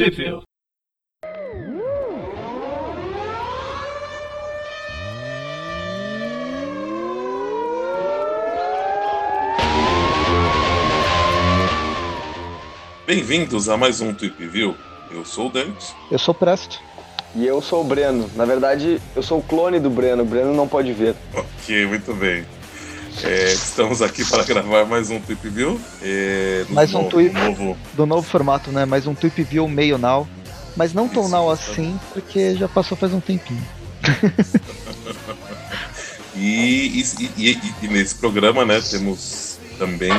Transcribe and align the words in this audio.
Tweepville. 0.00 0.40
Bem-vindos 13.06 13.68
a 13.68 13.76
mais 13.76 14.00
um 14.00 14.14
Tweep 14.14 14.46
View. 14.46 14.74
Eu 15.10 15.22
sou 15.26 15.48
o 15.48 15.50
Dante. 15.50 15.94
Eu 16.10 16.18
sou 16.18 16.32
o 16.32 16.38
Presto. 16.38 16.80
E 17.36 17.46
eu 17.46 17.60
sou 17.60 17.82
o 17.82 17.84
Breno. 17.84 18.30
Na 18.34 18.46
verdade, 18.46 18.98
eu 19.14 19.22
sou 19.22 19.40
o 19.40 19.42
clone 19.42 19.78
do 19.78 19.90
Breno. 19.90 20.22
O 20.22 20.26
Breno 20.26 20.54
não 20.54 20.66
pode 20.66 20.94
ver. 20.94 21.14
Ok, 21.34 21.84
muito 21.84 22.14
bem. 22.14 22.46
É, 23.22 23.52
estamos 23.52 24.00
aqui 24.00 24.24
para 24.24 24.44
gravar 24.44 24.84
mais 24.86 25.10
um 25.10 25.20
Tweep 25.20 25.48
View. 25.48 25.80
É, 26.02 26.64
Mais 26.70 26.94
um 26.94 27.04
Tweep. 27.08 27.34
novo- 27.34 27.76
Do 27.94 28.06
novo 28.06 28.22
formato, 28.26 28.70
né? 28.70 28.84
Mais 28.84 29.06
um 29.06 29.14
Tweep 29.14 29.42
View 29.42 29.68
meio 29.68 29.98
now. 29.98 30.26
Mas 30.76 30.94
não 30.94 31.08
tão 31.08 31.22
Isso, 31.22 31.30
now 31.32 31.50
assim, 31.50 31.98
porque 32.12 32.54
já 32.54 32.68
passou 32.68 32.96
faz 32.96 33.12
um 33.12 33.20
tempinho. 33.20 33.62
E- 36.36 37.02
e- 37.02 37.30
e- 37.36 37.60
e 37.82 37.88
nesse 37.88 38.14
programa, 38.14 38.64
né, 38.64 38.80
temos 38.80 39.58
também 39.78 40.12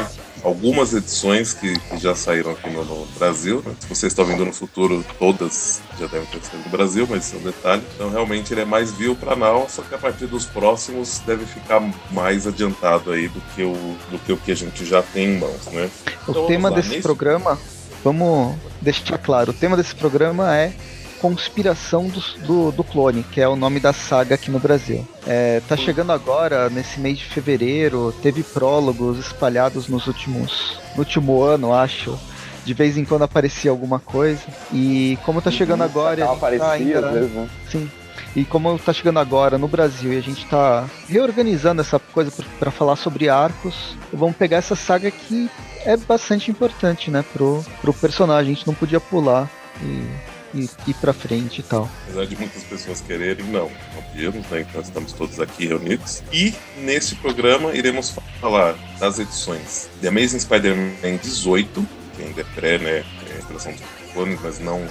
algumas 0.44 0.94
edições 0.94 1.54
que, 1.54 1.77
que 1.80 1.98
já 1.98 2.16
saíram 2.16 2.52
aqui 2.52 2.70
no, 2.70 2.84
no 2.84 3.05
Brasil. 3.18 3.63
né? 3.66 3.73
Se 3.82 3.88
você 3.90 4.08
está 4.08 4.22
ouvindo 4.23 4.45
no 4.45 4.54
futuro, 4.54 5.05
todas 5.20 5.82
já 5.99 6.08
devem 6.08 6.26
ter 6.27 6.41
saído 6.44 6.63
no 6.66 6.70
Brasil, 6.72 7.08
mas 7.09 7.26
isso 7.27 7.36
é 7.36 7.40
um 7.40 7.44
detalhe. 7.44 7.84
Então, 7.95 8.09
realmente, 8.09 8.54
ele 8.54 8.62
é 8.62 8.66
mais 8.66 8.91
view 8.91 9.16
para 9.16 9.35
now, 9.35 9.68
só 9.70 9.82
que 9.82 9.94
a 9.94 9.98
partir 9.98 10.26
dos 10.27 10.46
próximos 10.46 11.20
deve 11.26 11.46
ficar 11.46 11.80
mais 12.12 12.48
adiantado 12.48 13.12
aí 13.12 13.27
do 13.27 13.41
que 13.55 13.63
o, 13.63 13.73
do 14.09 14.20
que, 14.20 14.34
o 14.34 14.38
que 14.38 14.52
a 14.52 14.55
gente 14.55 14.85
já 14.85 15.02
tem 15.02 15.35
em 15.35 15.40
mãos, 15.40 15.66
né? 15.72 15.90
O 16.27 16.32
Então, 16.32 16.48
tema 16.48 16.70
lá, 16.70 16.76
desse 16.76 16.90
nesse- 16.90 17.02
programa, 17.02 17.58
vamos 18.04 18.55
deixar 18.82 19.18
claro, 19.18 19.52
o 19.52 19.54
tema 19.54 19.77
desse 19.77 19.94
programa 19.96 20.55
é 20.58 20.73
Conspiração 21.21 22.07
do, 22.07 22.20
do, 22.46 22.71
do 22.71 22.84
Clone, 22.84 23.21
que 23.23 23.40
é 23.40 23.48
o 23.48 23.55
nome 23.55 23.79
da 23.79 23.93
saga 23.93 24.34
aqui 24.35 24.49
no 24.49 24.59
Brasil. 24.59 25.07
É, 25.27 25.62
tá 25.70 25.77
chegando 25.77 26.12
agora, 26.12 26.68
nesse 26.70 26.99
mês 26.99 27.20
de 27.20 27.26
fevereiro, 27.26 28.12
teve 28.23 28.41
prólogos 28.41 29.20
espalhados 29.20 29.87
nos 29.87 30.07
últimos. 30.07 30.79
no 30.96 30.99
último 30.99 31.43
ano, 31.43 31.73
acho. 31.73 32.18
De 32.65 32.73
vez 32.73 32.98
em 32.98 33.05
quando 33.05 33.23
aparecia 33.23 33.70
alguma 33.70 33.99
coisa. 33.99 34.41
E 34.73 35.18
como 35.23 35.41
tá 35.41 35.51
chegando 35.51 35.84
agora. 35.84 36.26
Tava 36.26 36.48
a 36.48 36.51
gente 36.51 36.59
tá 36.59 36.71
ainda- 36.71 37.12
vezes, 37.12 37.31
né? 37.31 37.49
Sim. 37.70 37.90
E 38.35 38.46
como 38.46 38.79
tá 38.79 38.93
chegando 38.93 39.20
agora 39.20 39.57
no 39.57 39.68
Brasil 39.68 40.13
e 40.13 40.18
a 40.18 40.21
gente 40.21 40.46
tá 40.46 40.85
reorganizando 41.07 41.81
essa 41.81 41.99
coisa 41.99 42.31
para 42.59 42.71
falar 42.71 42.96
sobre 42.96 43.27
arcos, 43.29 43.96
vamos 44.12 44.35
pegar 44.37 44.57
essa 44.57 44.76
saga 44.76 45.12
que 45.12 45.49
é 45.85 45.98
bastante 45.98 46.49
importante, 46.49 47.12
né, 47.12 47.26
pro, 47.34 47.63
pro 47.81 47.93
personagem. 47.93 48.53
A 48.53 48.55
gente 48.55 48.68
não 48.68 48.74
podia 48.74 48.99
pular 49.01 49.49
e, 49.81 50.05
e 50.54 50.70
ir 50.88 50.94
pra 50.96 51.13
frente 51.13 51.60
e 51.60 51.63
tal. 51.63 51.90
Apesar 52.04 52.26
de 52.26 52.35
muitas 52.35 52.63
pessoas 52.63 53.02
quererem, 53.02 53.46
não. 53.46 53.71
Não 53.96 54.02
podíamos, 54.04 54.48
né? 54.48 54.66
Então 54.68 54.82
estamos 54.82 55.13
todos 55.13 55.40
aqui 55.40 55.68
reunidos. 55.68 56.24
E 56.32 56.54
nesse 56.77 57.16
programa 57.16 57.74
iremos 57.74 58.13
falar 58.40 58.76
das 58.99 59.20
edições 59.20 59.90
The 60.02 60.08
Amazing 60.08 60.40
Spider-Man 60.40 61.18
18, 61.21 61.85
que 62.16 62.24
ainda 62.24 62.41
é 62.41 62.46
pré, 62.55 62.77
né? 62.77 63.04
É 63.30 63.40
a 63.40 63.54
dos 63.54 63.82
clones, 64.13 64.40
mas 64.41 64.59
não 64.59 64.85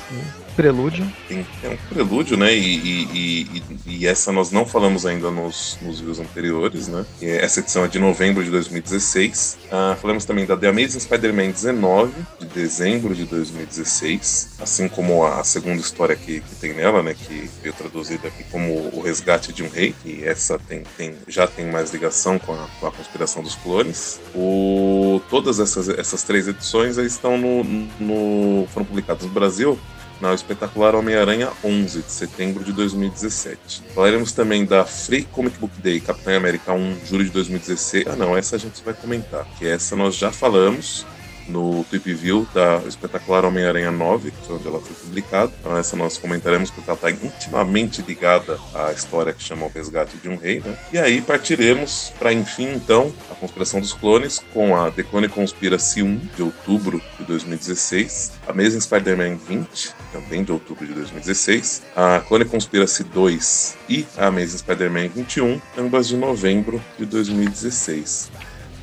Prelúdio. 0.57 1.07
tem, 1.29 1.47
é 1.63 1.69
um 1.69 1.77
prelúdio, 1.89 2.37
né? 2.37 2.53
E, 2.55 2.77
e- 2.79 3.43
e- 3.45 3.63
e- 3.87 4.07
essa 4.07 4.31
nós 4.33 4.51
não 4.51 4.67
falamos 4.67 5.07
ainda 5.07 5.31
nos, 5.31 5.79
nos 5.83 6.01
views 6.01 6.19
anteriores, 6.19 6.89
né? 6.89 7.05
Essa 7.23 7.61
edição 7.61 7.85
é 7.85 7.89
de 7.89 7.99
novembro 7.99 8.43
de 8.45 8.51
2016. 8.51 9.59
Ah, 9.71 9.97
falamos 10.01 10.25
também 10.25 10.45
da 10.45 10.57
The 10.57 10.69
Amazing 10.69 11.01
Spider-Man 11.01 11.51
19, 11.51 12.13
de 12.41 12.47
dezembro 12.47 13.15
de 13.15 13.25
2016, 13.25 14.51
assim 14.61 14.89
como 14.89 15.25
a, 15.25 15.43
segunda 15.45 15.81
história 15.81 16.15
que, 16.17 16.41
que 16.41 16.55
tem 16.57 16.75
nela, 16.75 17.03
né? 17.03 17.15
Que 17.15 17.49
veio 17.63 17.75
traduzida 17.75 18.29
aqui 18.29 18.45
como 18.51 18.91
O 18.93 19.03
Resgate 19.03 19.53
de 19.53 19.63
um 19.63 19.69
Rei, 19.69 19.95
e 20.05 20.25
essa 20.25 20.59
tem, 20.59 20.83
tem, 20.97 21.15
já 21.29 21.47
tem 21.47 21.67
mais 21.71 21.93
ligação 21.93 22.39
com 22.39 22.53
a, 22.53 22.67
com 22.79 22.87
a 22.87 22.93
conspiração 22.93 23.43
dos 23.43 23.55
clones. 23.55 24.21
O, 24.35 25.21
todas 25.31 25.59
essas, 25.61 25.89
essas 25.89 26.23
três 26.23 26.49
edições 26.49 26.97
estão 26.99 27.39
no, 27.39 27.65
no- 27.65 28.67
foram 28.69 28.85
publicadas 28.87 29.25
no 29.25 29.31
Brasil 29.31 29.79
na 30.21 30.35
Espetacular 30.35 30.95
Homem-Aranha 30.95 31.51
11 31.65 32.03
de 32.03 32.11
setembro 32.11 32.63
de 32.63 32.73
2017. 32.73 33.83
Falaremos 33.95 34.33
também 34.33 34.65
da 34.65 34.85
Free 34.85 35.25
Comic 35.25 35.59
Book 35.59 35.81
Day 35.81 36.01
Capitão 36.01 36.37
América 36.37 36.73
1, 36.73 37.07
julho 37.07 37.25
de 37.25 37.31
2016. 37.31 38.07
Ah, 38.07 38.17
não, 38.17 38.37
essa 38.37 38.57
a 38.57 38.59
gente 38.59 38.83
vai 38.85 38.95
comentar, 38.95 39.47
que 39.59 39.67
essa 39.67 39.97
nós 39.97 40.17
já 40.17 40.31
falamos 40.31 41.07
no 41.51 41.85
Tweep 41.85 42.15
View 42.15 42.47
da 42.55 42.79
Espetacular 42.87 43.45
Homem-Aranha 43.45 43.91
9, 43.91 44.31
que 44.31 44.47
foi 44.47 44.57
onde 44.57 44.67
ela 44.67 44.81
foi 44.81 44.95
publicada. 44.95 45.53
Então 45.61 45.77
essa 45.77 45.97
nós 45.97 46.17
comentaremos 46.17 46.71
porque 46.71 46.89
ela 46.89 46.97
está 46.97 47.11
intimamente 47.11 48.03
ligada 48.03 48.59
à 48.75 48.93
história 48.93 49.33
que 49.33 49.43
chama 49.43 49.67
O 49.67 49.69
Resgate 49.69 50.17
de 50.17 50.29
um 50.29 50.37
Rei, 50.37 50.61
né? 50.61 50.77
E 50.93 50.99
aí 50.99 51.21
partiremos 51.21 52.13
para 52.19 52.33
enfim, 52.33 52.73
então, 52.75 53.13
a 53.31 53.35
Conspiração 53.35 53.81
dos 53.81 53.93
Clones 53.93 54.43
com 54.53 54.77
a 54.77 54.91
The 54.91 55.03
Clone 55.03 55.29
Conspiracy 55.29 56.03
1 56.03 56.17
de 56.37 56.43
outubro 56.43 57.03
de 57.19 57.25
2016, 57.25 58.33
a 58.47 58.51
Amazing 58.51 58.81
Spider-Man 58.81 59.37
20, 59.37 59.95
também 60.13 60.45
de 60.45 60.53
outubro 60.53 60.87
de 60.87 60.93
2016, 60.93 61.83
a 61.97 62.21
Clone 62.21 62.45
Conspiracy 62.45 63.05
2 63.05 63.77
e 63.89 64.07
a 64.17 64.27
Amazing 64.27 64.59
Spider-Man 64.59 65.09
21, 65.09 65.61
ambas 65.79 66.09
de 66.09 66.17
novembro 66.17 66.83
de 66.99 67.07
2016. 67.07 68.31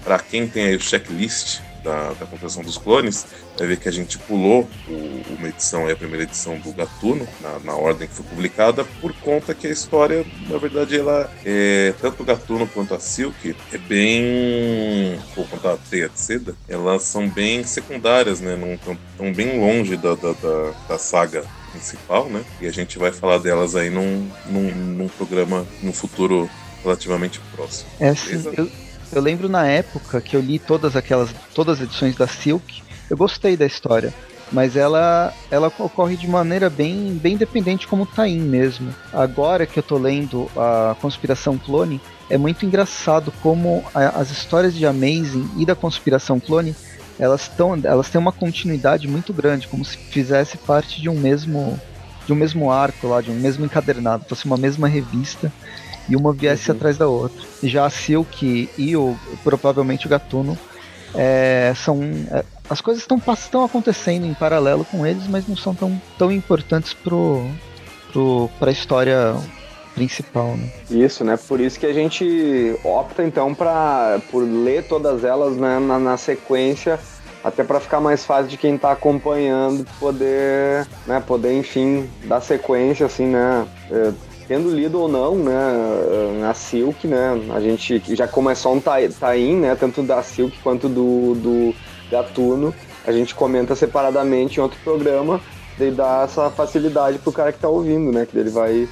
Para 0.03 0.19
quem 0.19 0.47
tem 0.47 0.67
aí 0.67 0.75
o 0.75 0.79
checklist 0.79 1.59
da, 1.83 2.09
da 2.13 2.25
Conspiração 2.25 2.63
dos 2.63 2.77
Clones, 2.77 3.25
vai 3.57 3.67
ver 3.67 3.77
que 3.77 3.87
a 3.89 3.91
gente 3.91 4.17
pulou 4.19 4.67
o- 4.87 5.21
uma 5.37 5.47
edição, 5.49 5.87
a 5.87 5.95
primeira 5.95 6.23
edição 6.23 6.57
do 6.59 6.71
Gatuno, 6.73 7.27
na, 7.41 7.59
na 7.59 7.73
ordem 7.75 8.07
que 8.07 8.13
foi 8.13 8.25
publicada, 8.25 8.83
por 9.01 9.13
conta 9.13 9.53
que 9.53 9.67
a 9.67 9.71
história, 9.71 10.25
na 10.49 10.57
verdade, 10.57 10.97
ela 10.99 11.31
é, 11.45 11.93
tanto 12.01 12.23
o 12.23 12.25
Gatuno 12.25 12.67
quanto 12.67 12.93
a 12.93 12.99
Silk, 12.99 13.55
é 13.71 13.77
bem, 13.77 15.19
ou 15.35 15.45
quanto 15.45 15.67
a 15.67 15.77
Teia 15.89 16.09
de 16.09 16.19
Seda, 16.19 16.55
elas 16.67 17.03
são 17.03 17.27
bem 17.29 17.63
secundárias, 17.63 18.39
né, 18.39 18.55
não 18.55 18.73
estão 18.73 18.97
tão 19.17 19.33
bem 19.33 19.59
longe 19.59 19.95
da, 19.97 20.15
da, 20.15 20.31
da, 20.33 20.71
da 20.89 20.97
saga 20.97 21.43
principal, 21.71 22.29
né, 22.29 22.43
e 22.61 22.67
a 22.67 22.71
gente 22.71 22.97
vai 22.97 23.11
falar 23.11 23.37
delas 23.39 23.75
aí 23.75 23.89
num, 23.89 24.29
num, 24.45 24.71
num 24.73 25.07
programa 25.07 25.65
no 25.81 25.93
futuro 25.93 26.49
relativamente 26.83 27.39
próximo. 27.55 27.89
É 27.99 28.59
eu, 28.61 28.69
eu 29.11 29.21
lembro 29.21 29.47
na 29.49 29.65
época 29.67 30.21
que 30.21 30.35
eu 30.35 30.41
li 30.41 30.59
todas 30.59 30.95
aquelas. 30.95 31.29
todas 31.53 31.77
as 31.79 31.83
edições 31.85 32.15
da 32.15 32.27
Silk, 32.27 32.81
eu 33.09 33.17
gostei 33.17 33.55
da 33.57 33.65
história. 33.65 34.13
Mas 34.49 34.77
ela, 34.77 35.33
ela 35.51 35.67
ocorre 35.77 36.15
de 36.15 36.25
maneira 36.25 36.69
bem, 36.69 37.19
bem 37.21 37.33
independente 37.33 37.85
como 37.85 38.05
Taim 38.05 38.39
mesmo. 38.39 38.95
Agora 39.11 39.65
que 39.65 39.77
eu 39.77 39.83
tô 39.83 39.97
lendo 39.97 40.49
a 40.55 40.95
Conspiração 41.01 41.57
Clone, 41.57 41.99
é 42.29 42.37
muito 42.37 42.65
engraçado 42.65 43.29
como 43.41 43.83
a- 43.93 44.19
as 44.21 44.31
histórias 44.31 44.73
de 44.73 44.85
Amazing 44.85 45.49
e 45.57 45.65
da 45.65 45.75
Conspiração 45.75 46.39
Clone 46.39 46.73
elas, 47.19 47.47
tão, 47.47 47.77
elas 47.83 48.09
têm 48.09 48.21
uma 48.21 48.31
continuidade 48.31 49.07
muito 49.07 49.33
grande, 49.33 49.67
como 49.67 49.83
se 49.83 49.97
fizesse 49.97 50.55
parte 50.57 51.01
de 51.01 51.09
um 51.09 51.15
mesmo 51.19 51.79
de 52.25 52.33
um 52.33 52.35
mesmo 52.35 52.69
arco 52.69 53.07
lá, 53.07 53.21
de 53.21 53.31
um 53.31 53.35
mesmo 53.35 53.63
encadernado, 53.65 54.25
fosse 54.27 54.45
uma 54.45 54.57
mesma 54.57 54.85
revista 54.87 55.51
e 56.09 56.15
uma 56.15 56.33
viesse 56.33 56.69
Uhum. 56.69 56.77
atrás 56.77 56.97
da 56.97 57.07
outra. 57.07 57.41
Já 57.63 57.85
a 57.85 57.89
Silk 57.89 58.69
e 58.77 58.95
o 58.95 59.15
provavelmente 59.43 60.05
o 60.05 60.09
Gatuno 60.09 60.57
é, 61.15 61.73
são 61.75 61.99
é, 62.31 62.43
as 62.69 62.81
coisas 62.81 63.03
estão 63.03 63.21
estão 63.33 63.63
acontecendo 63.63 64.25
em 64.25 64.33
paralelo 64.33 64.85
com 64.85 65.05
eles, 65.05 65.27
mas 65.27 65.47
não 65.47 65.55
são 65.55 65.73
tão, 65.73 66.01
tão 66.17 66.31
importantes 66.31 66.93
pro, 66.93 67.45
pro 68.11 68.49
para 68.59 68.69
a 68.69 68.73
história 68.73 69.35
principal, 69.95 70.55
né? 70.55 70.69
Isso, 70.91 71.23
né? 71.23 71.37
Por 71.37 71.59
isso 71.59 71.79
que 71.79 71.85
a 71.85 71.93
gente 71.93 72.77
opta 72.83 73.23
então 73.23 73.53
para 73.53 74.19
por 74.31 74.43
ler 74.43 74.83
todas 74.87 75.23
elas 75.23 75.57
né, 75.57 75.79
na, 75.79 75.97
na 75.97 76.17
sequência, 76.17 76.99
até 77.43 77.63
para 77.63 77.79
ficar 77.79 77.99
mais 77.99 78.23
fácil 78.23 78.47
de 78.47 78.57
quem 78.57 78.75
está 78.75 78.91
acompanhando 78.91 79.87
poder, 79.99 80.87
né, 81.07 81.19
poder 81.25 81.57
enfim 81.57 82.07
dar 82.25 82.41
sequência 82.41 83.07
assim, 83.07 83.25
né? 83.25 83.65
Tendo 84.47 84.69
lido 84.69 84.99
ou 85.01 85.07
não, 85.09 85.35
né, 85.35 85.59
na 86.39 86.53
Silk, 86.53 87.05
né, 87.05 87.37
a 87.53 87.59
gente 87.59 88.01
já 88.15 88.27
só 88.55 88.71
um 88.73 88.79
tie-in, 88.81 89.57
né, 89.57 89.75
tanto 89.75 90.01
da 90.01 90.23
Silk 90.23 90.57
quanto 90.63 90.87
do, 90.87 91.35
do 91.35 91.75
Gatuno, 92.09 92.73
a 93.05 93.11
gente 93.11 93.35
comenta 93.35 93.75
separadamente 93.75 94.57
em 94.59 94.63
outro 94.63 94.79
programa, 94.83 95.41
daí 95.77 95.91
dá 95.91 96.21
essa 96.23 96.49
facilidade 96.49 97.19
pro 97.19 97.31
cara 97.33 97.51
que 97.51 97.59
tá 97.59 97.67
ouvindo, 97.67 98.11
né, 98.11 98.25
que 98.25 98.37
ele 98.37 98.49
vai 98.49 98.87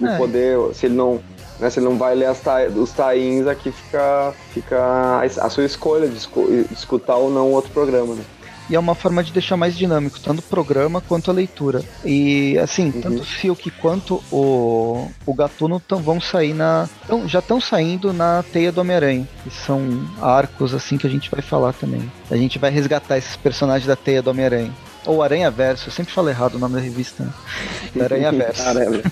É. 0.00 0.16
poder, 0.16 0.56
se 0.74 0.86
ele 0.86 0.94
não, 0.94 1.20
né, 1.58 1.68
se 1.68 1.80
ele 1.80 1.86
não 1.86 1.98
vai 1.98 2.14
ler 2.14 2.26
as 2.26 2.40
os 2.76 2.90
tains 2.92 3.46
aqui 3.48 3.70
fica 3.72 4.32
fica 4.54 5.20
a, 5.40 5.50
sua 5.50 5.64
escolha 5.64 6.08
de, 6.08 6.16
esco- 6.16 6.46
de 6.46 6.72
escutar 6.72 7.16
ou 7.16 7.30
não 7.30 7.50
outro 7.52 7.70
programa, 7.72 8.14
né? 8.14 8.22
E 8.70 8.74
é 8.76 8.78
uma 8.78 8.94
forma 8.94 9.22
de 9.24 9.32
deixar 9.32 9.56
mais 9.56 9.76
dinâmico, 9.76 10.20
tanto 10.20 10.38
o 10.38 10.42
programa 10.42 11.00
quanto 11.00 11.28
a 11.30 11.34
leitura. 11.34 11.82
E 12.04 12.56
assim, 12.58 12.86
Uhum. 12.86 13.00
tanto 13.00 13.22
o 13.22 13.24
Silk 13.26 13.68
quanto 13.72 14.22
o, 14.30 15.08
o 15.26 15.34
Gatuno 15.34 15.80
tão, 15.80 16.00
vão 16.00 16.20
sair 16.20 16.54
na. 16.54 16.88
tão- 17.06 17.28
já 17.28 17.40
estão 17.40 17.60
saindo 17.60 18.12
na 18.12 18.44
Teia 18.52 18.70
do 18.70 18.80
Homem-Aranha. 18.80 19.28
Que 19.42 19.50
são 19.50 19.80
arcos 20.22 20.72
assim 20.72 20.96
que 20.96 21.06
a 21.06 21.10
gente 21.10 21.28
vai 21.30 21.42
falar 21.42 21.72
também. 21.72 22.10
A 22.30 22.36
gente 22.36 22.58
vai 22.60 22.70
resgatar 22.70 23.18
esses 23.18 23.36
personagens 23.36 23.86
da 23.88 23.96
Teia 23.96 24.22
do 24.22 24.30
Homem-Aranha. 24.30 24.72
Ou 25.06 25.22
Aranha 25.22 25.50
Verso, 25.50 25.88
eu 25.88 25.92
sempre 25.92 26.12
falo 26.12 26.28
errado 26.28 26.54
o 26.54 26.58
nome 26.58 26.74
da 26.74 26.80
revista. 26.80 27.24
Né? 27.94 28.04
Aranha 28.04 28.32
Verso. 28.32 28.62
Aranha. 28.62 29.02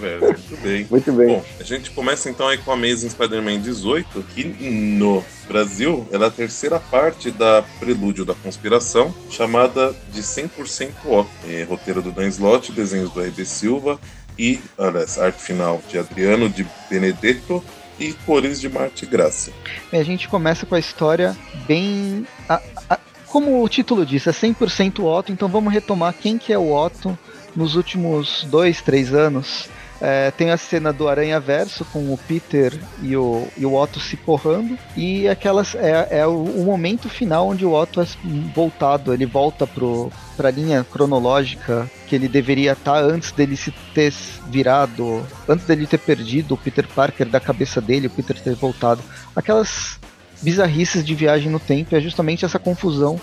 Verso, 0.00 0.48
muito 0.48 0.62
bem. 0.62 0.86
Muito 0.90 1.12
bem. 1.12 1.28
Bom, 1.28 1.44
a 1.58 1.62
gente 1.62 1.90
começa 1.90 2.30
então 2.30 2.46
aí 2.48 2.58
com 2.58 2.70
a 2.70 2.74
Amazing 2.74 3.10
Spider-Man 3.10 3.60
18, 3.60 4.22
que 4.34 4.44
no 4.44 5.24
Brasil 5.48 6.06
ela 6.12 6.26
é 6.26 6.28
a 6.28 6.30
terceira 6.30 6.78
parte 6.78 7.30
da 7.30 7.64
Prelúdio 7.80 8.24
da 8.24 8.34
Conspiração, 8.34 9.14
chamada 9.30 9.94
de 10.12 10.22
100% 10.22 10.90
Otto. 11.04 11.30
É, 11.48 11.64
roteiro 11.64 12.00
do 12.00 12.12
Dan 12.12 12.28
Slott, 12.28 12.72
desenhos 12.72 13.10
do 13.10 13.20
R.B. 13.20 13.44
Silva 13.44 13.98
e, 14.38 14.60
aliás, 14.78 15.18
arte 15.18 15.42
final 15.42 15.80
de 15.88 15.98
Adriano 15.98 16.48
de 16.48 16.66
Benedetto 16.90 17.62
e 17.98 18.12
cores 18.12 18.60
de 18.60 18.68
Marte 18.68 19.06
Graça. 19.06 19.50
E 19.92 19.96
a 19.96 20.04
gente 20.04 20.28
começa 20.28 20.66
com 20.66 20.74
a 20.74 20.78
história 20.78 21.36
bem. 21.66 22.26
A, 22.48 22.60
a, 22.90 22.98
como 23.36 23.62
o 23.62 23.68
título 23.68 24.06
diz, 24.06 24.26
é 24.26 24.30
100% 24.30 25.04
Otto, 25.04 25.30
então 25.30 25.46
vamos 25.46 25.70
retomar 25.70 26.14
quem 26.14 26.38
que 26.38 26.54
é 26.54 26.58
o 26.58 26.72
Otto 26.72 27.18
nos 27.54 27.76
últimos 27.76 28.46
dois, 28.50 28.80
três 28.80 29.12
anos. 29.12 29.68
É, 30.00 30.30
tem 30.30 30.50
a 30.50 30.56
cena 30.56 30.90
do 30.90 31.06
Aranha 31.06 31.38
Verso 31.38 31.84
com 31.84 32.14
o 32.14 32.18
Peter 32.26 32.72
e 33.02 33.14
o, 33.14 33.46
e 33.54 33.66
o 33.66 33.74
Otto 33.74 34.00
se 34.00 34.16
porrando. 34.16 34.78
E 34.96 35.28
aquelas 35.28 35.74
é, 35.74 36.08
é 36.12 36.26
o, 36.26 36.44
o, 36.44 36.64
momento 36.64 37.10
final 37.10 37.48
onde 37.48 37.66
o 37.66 37.74
Otto 37.74 38.00
é 38.00 38.06
voltado, 38.54 39.12
ele 39.12 39.26
volta 39.26 39.66
pro, 39.66 40.10
pra 40.34 40.50
linha 40.50 40.82
cronológica 40.82 41.90
que 42.06 42.14
ele 42.14 42.28
deveria 42.28 42.72
estar 42.72 43.02
tá 43.02 43.06
antes 43.06 43.32
dele 43.32 43.54
se 43.54 43.70
ter 43.92 44.14
virado, 44.48 45.22
antes 45.46 45.66
dele 45.66 45.86
ter 45.86 45.98
perdido 45.98 46.54
o 46.54 46.58
Peter 46.58 46.88
Parker 46.88 47.28
da 47.28 47.38
cabeça 47.38 47.82
dele, 47.82 48.06
o 48.06 48.10
Peter 48.10 48.40
ter 48.40 48.54
voltado. 48.54 49.02
Aquelas 49.34 49.98
bizarrices 50.42 51.04
de 51.04 51.14
viagem 51.14 51.50
no 51.50 51.60
tempo 51.60 51.94
é 51.94 52.00
justamente 52.00 52.44
essa 52.44 52.58
confusão 52.58 53.20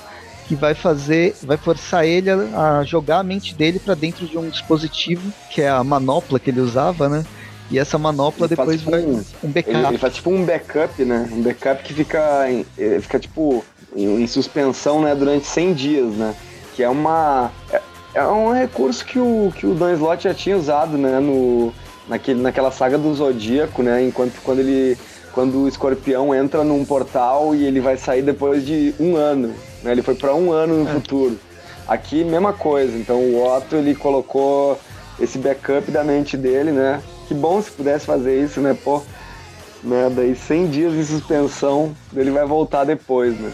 que 0.47 0.55
vai 0.55 0.73
fazer, 0.73 1.35
vai 1.43 1.57
forçar 1.57 2.05
ele 2.05 2.29
a, 2.29 2.79
a 2.79 2.83
jogar 2.83 3.19
a 3.19 3.23
mente 3.23 3.55
dele 3.55 3.79
para 3.79 3.95
dentro 3.95 4.25
de 4.27 4.37
um 4.37 4.49
dispositivo 4.49 5.31
que 5.49 5.61
é 5.61 5.69
a 5.69 5.83
manopla 5.83 6.39
que 6.39 6.49
ele 6.49 6.59
usava, 6.59 7.07
né? 7.07 7.23
E 7.71 7.79
essa 7.79 7.97
manopla 7.97 8.45
ele 8.45 8.55
depois 8.55 8.79
tipo 8.79 8.91
vai 8.91 9.01
um, 9.01 9.23
um 9.43 9.49
backup. 9.49 9.75
Ele, 9.75 9.87
ele, 9.87 9.97
faz 9.97 10.15
tipo 10.15 10.29
um 10.29 10.45
backup, 10.45 11.05
né? 11.05 11.29
Um 11.31 11.41
backup 11.41 11.81
que 11.83 11.93
fica, 11.93 12.51
em, 12.51 12.65
fica 13.01 13.19
tipo 13.19 13.63
em, 13.95 14.21
em, 14.21 14.27
suspensão, 14.27 15.01
né? 15.01 15.15
Durante 15.15 15.45
100 15.45 15.73
dias, 15.73 16.13
né? 16.13 16.35
Que 16.75 16.83
é 16.83 16.89
uma 16.89 17.51
é, 17.71 17.81
é, 18.15 18.25
um 18.25 18.51
recurso 18.51 19.05
que 19.05 19.17
o 19.17 19.51
que 19.55 19.65
o 19.65 19.73
Dan 19.73 19.93
Slott 19.93 20.25
já 20.25 20.33
tinha 20.33 20.57
usado, 20.57 20.97
né? 20.97 21.19
No 21.19 21.73
naquele, 22.07 22.41
naquela 22.41 22.69
saga 22.69 22.97
do 22.97 23.13
Zodíaco, 23.13 23.81
né? 23.81 24.03
Enquanto 24.03 24.41
quando 24.43 24.59
ele 24.59 24.97
quando 25.33 25.63
o 25.63 25.67
Escorpião 25.67 26.33
entra 26.33 26.63
num 26.63 26.85
portal 26.85 27.55
e 27.55 27.65
ele 27.65 27.81
vai 27.81 27.97
sair 27.97 28.21
depois 28.21 28.65
de 28.65 28.93
um 28.99 29.15
ano. 29.15 29.53
Né? 29.81 29.91
Ele 29.91 30.03
foi 30.03 30.15
para 30.15 30.33
um 30.33 30.51
ano 30.51 30.83
no 30.83 30.89
é. 30.89 30.93
futuro. 30.93 31.37
Aqui, 31.87 32.23
mesma 32.23 32.53
coisa. 32.53 32.95
Então, 32.95 33.19
o 33.19 33.43
Otto 33.43 33.75
ele 33.75 33.95
colocou 33.95 34.79
esse 35.19 35.37
backup 35.37 35.89
da 35.91 36.03
mente 36.03 36.37
dele, 36.37 36.71
né? 36.71 37.01
Que 37.27 37.33
bom 37.33 37.61
se 37.61 37.71
pudesse 37.71 38.05
fazer 38.05 38.41
isso, 38.41 38.61
né? 38.61 38.77
Pô, 38.83 39.01
né? 39.83 40.09
Daí 40.15 40.35
100 40.35 40.67
dias 40.67 40.93
de 40.93 41.03
suspensão, 41.03 41.93
ele 42.15 42.31
vai 42.31 42.45
voltar 42.45 42.83
depois, 42.85 43.37
né? 43.37 43.51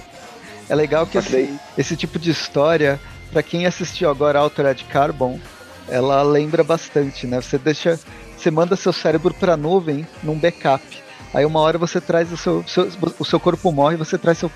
É 0.68 0.76
legal 0.76 1.08
que 1.08 1.18
esse, 1.18 1.32
daí... 1.32 1.60
esse 1.78 1.96
tipo 1.96 2.20
de 2.20 2.30
história, 2.30 3.00
para 3.32 3.42
quem 3.42 3.66
assistiu 3.66 4.10
agora 4.10 4.38
Altered 4.38 4.84
Carbon, 4.86 5.40
ela 5.88 6.22
lembra 6.22 6.64
bastante, 6.64 7.26
né? 7.26 7.42
Você 7.42 7.58
deixa, 7.58 8.00
você 8.38 8.52
manda 8.52 8.76
seu 8.76 8.94
cérebro 8.94 9.34
para 9.34 9.58
nuvem 9.58 10.06
num 10.22 10.38
backup. 10.38 11.09
Aí 11.34 11.46
uma 11.46 11.60
hora 11.60 11.78
você 11.78 12.02
traz 12.02 12.32
o 12.32 12.38
seu, 12.38 12.64
seu 12.68 12.90
o 13.20 13.26
seu 13.26 13.40
corpo 13.40 13.72
morre, 13.72 13.98
você 13.98 14.18
traz 14.18 14.38
seu, 14.38 14.52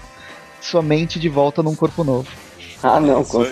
sua 0.60 0.82
mente 0.82 1.20
de 1.20 1.30
volta 1.30 1.62
num 1.62 1.76
corpo 1.76 2.04
novo. 2.04 2.28
Ah, 2.82 3.00
não. 3.00 3.24
Com... 3.24 3.46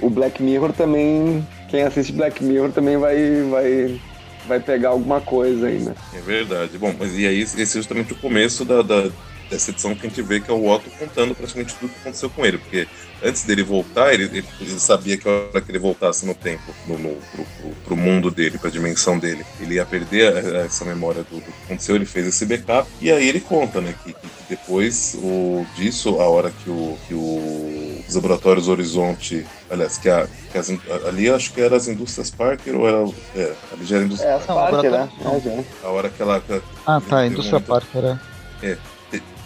O 0.00 0.10
Black 0.10 0.42
Mirror 0.42 0.72
também, 0.72 1.46
quem 1.68 1.82
assiste 1.82 2.12
Black 2.12 2.42
Mirror 2.42 2.72
também 2.72 2.96
vai 2.96 3.42
vai 3.50 4.00
vai 4.48 4.60
pegar 4.60 4.90
alguma 4.90 5.20
coisa 5.20 5.66
aí, 5.66 5.78
né? 5.78 5.94
É 6.14 6.20
verdade. 6.20 6.76
Bom, 6.78 6.94
mas 6.98 7.16
e 7.16 7.26
aí 7.26 7.40
esse 7.40 7.60
é 7.60 7.64
justamente 7.66 8.12
o 8.12 8.16
começo 8.16 8.64
da, 8.64 8.82
da 8.82 9.10
dessa 9.50 9.70
edição 9.70 9.94
que 9.94 10.06
a 10.06 10.08
gente 10.08 10.22
vê 10.22 10.40
que 10.40 10.50
é 10.50 10.54
o 10.54 10.68
Otto 10.68 10.88
contando 10.98 11.34
praticamente 11.34 11.74
tudo 11.74 11.92
que 11.92 12.00
aconteceu 12.00 12.30
com 12.30 12.46
ele, 12.46 12.58
porque 12.58 12.86
antes 13.22 13.42
dele 13.42 13.62
voltar, 13.62 14.14
ele, 14.14 14.24
ele, 14.24 14.44
ele 14.60 14.80
sabia 14.80 15.16
que 15.16 15.28
a 15.28 15.32
hora 15.32 15.60
que 15.60 15.70
ele 15.70 15.78
voltasse 15.78 16.24
no 16.24 16.34
tempo, 16.34 16.74
no, 16.86 16.98
no 16.98 17.16
pro, 17.16 17.44
pro, 17.44 17.70
pro, 17.84 17.96
mundo 17.96 18.30
dele, 18.30 18.58
pra 18.58 18.70
dimensão 18.70 19.18
dele, 19.18 19.44
ele 19.60 19.74
ia 19.74 19.84
perder 19.84 20.44
essa 20.64 20.84
memória 20.84 21.22
do, 21.24 21.36
do, 21.36 21.42
que 21.42 21.64
aconteceu, 21.64 21.96
ele 21.96 22.06
fez 22.06 22.26
esse 22.26 22.46
backup, 22.46 22.88
e 23.00 23.10
aí 23.10 23.28
ele 23.28 23.40
conta, 23.40 23.80
né, 23.80 23.94
que, 24.02 24.12
que 24.12 24.28
depois 24.48 25.16
o, 25.20 25.66
disso, 25.76 26.20
a 26.20 26.28
hora 26.28 26.50
que 26.50 26.70
o, 26.70 26.96
que 27.06 27.14
o 27.14 27.90
os 28.10 28.14
laboratórios 28.16 28.68
Horizonte, 28.68 29.46
aliás, 29.70 29.96
que, 29.96 30.08
a, 30.10 30.26
que 30.50 30.58
as, 30.58 30.70
ali 31.06 31.30
acho 31.30 31.52
que 31.52 31.60
era 31.60 31.76
as 31.76 31.86
indústrias 31.86 32.30
Parker 32.30 32.74
ou 32.76 32.88
era, 32.88 33.08
é, 33.36 33.54
ali 33.72 33.84
já 33.84 33.96
era 33.96 34.04
a 34.04 34.06
indústria 34.06 34.30
é, 34.30 34.38
Parker, 34.38 34.90
né? 34.90 35.08
É, 35.22 35.86
a 35.86 35.90
hora 35.90 36.10
que 36.10 36.20
ela... 36.20 36.40
Que, 36.40 36.60
ah, 36.86 37.00
tá, 37.08 37.18
a 37.18 37.26
indústria 37.26 37.60
Parker, 37.60 38.04
é. 38.04 38.18
É, 38.62 38.78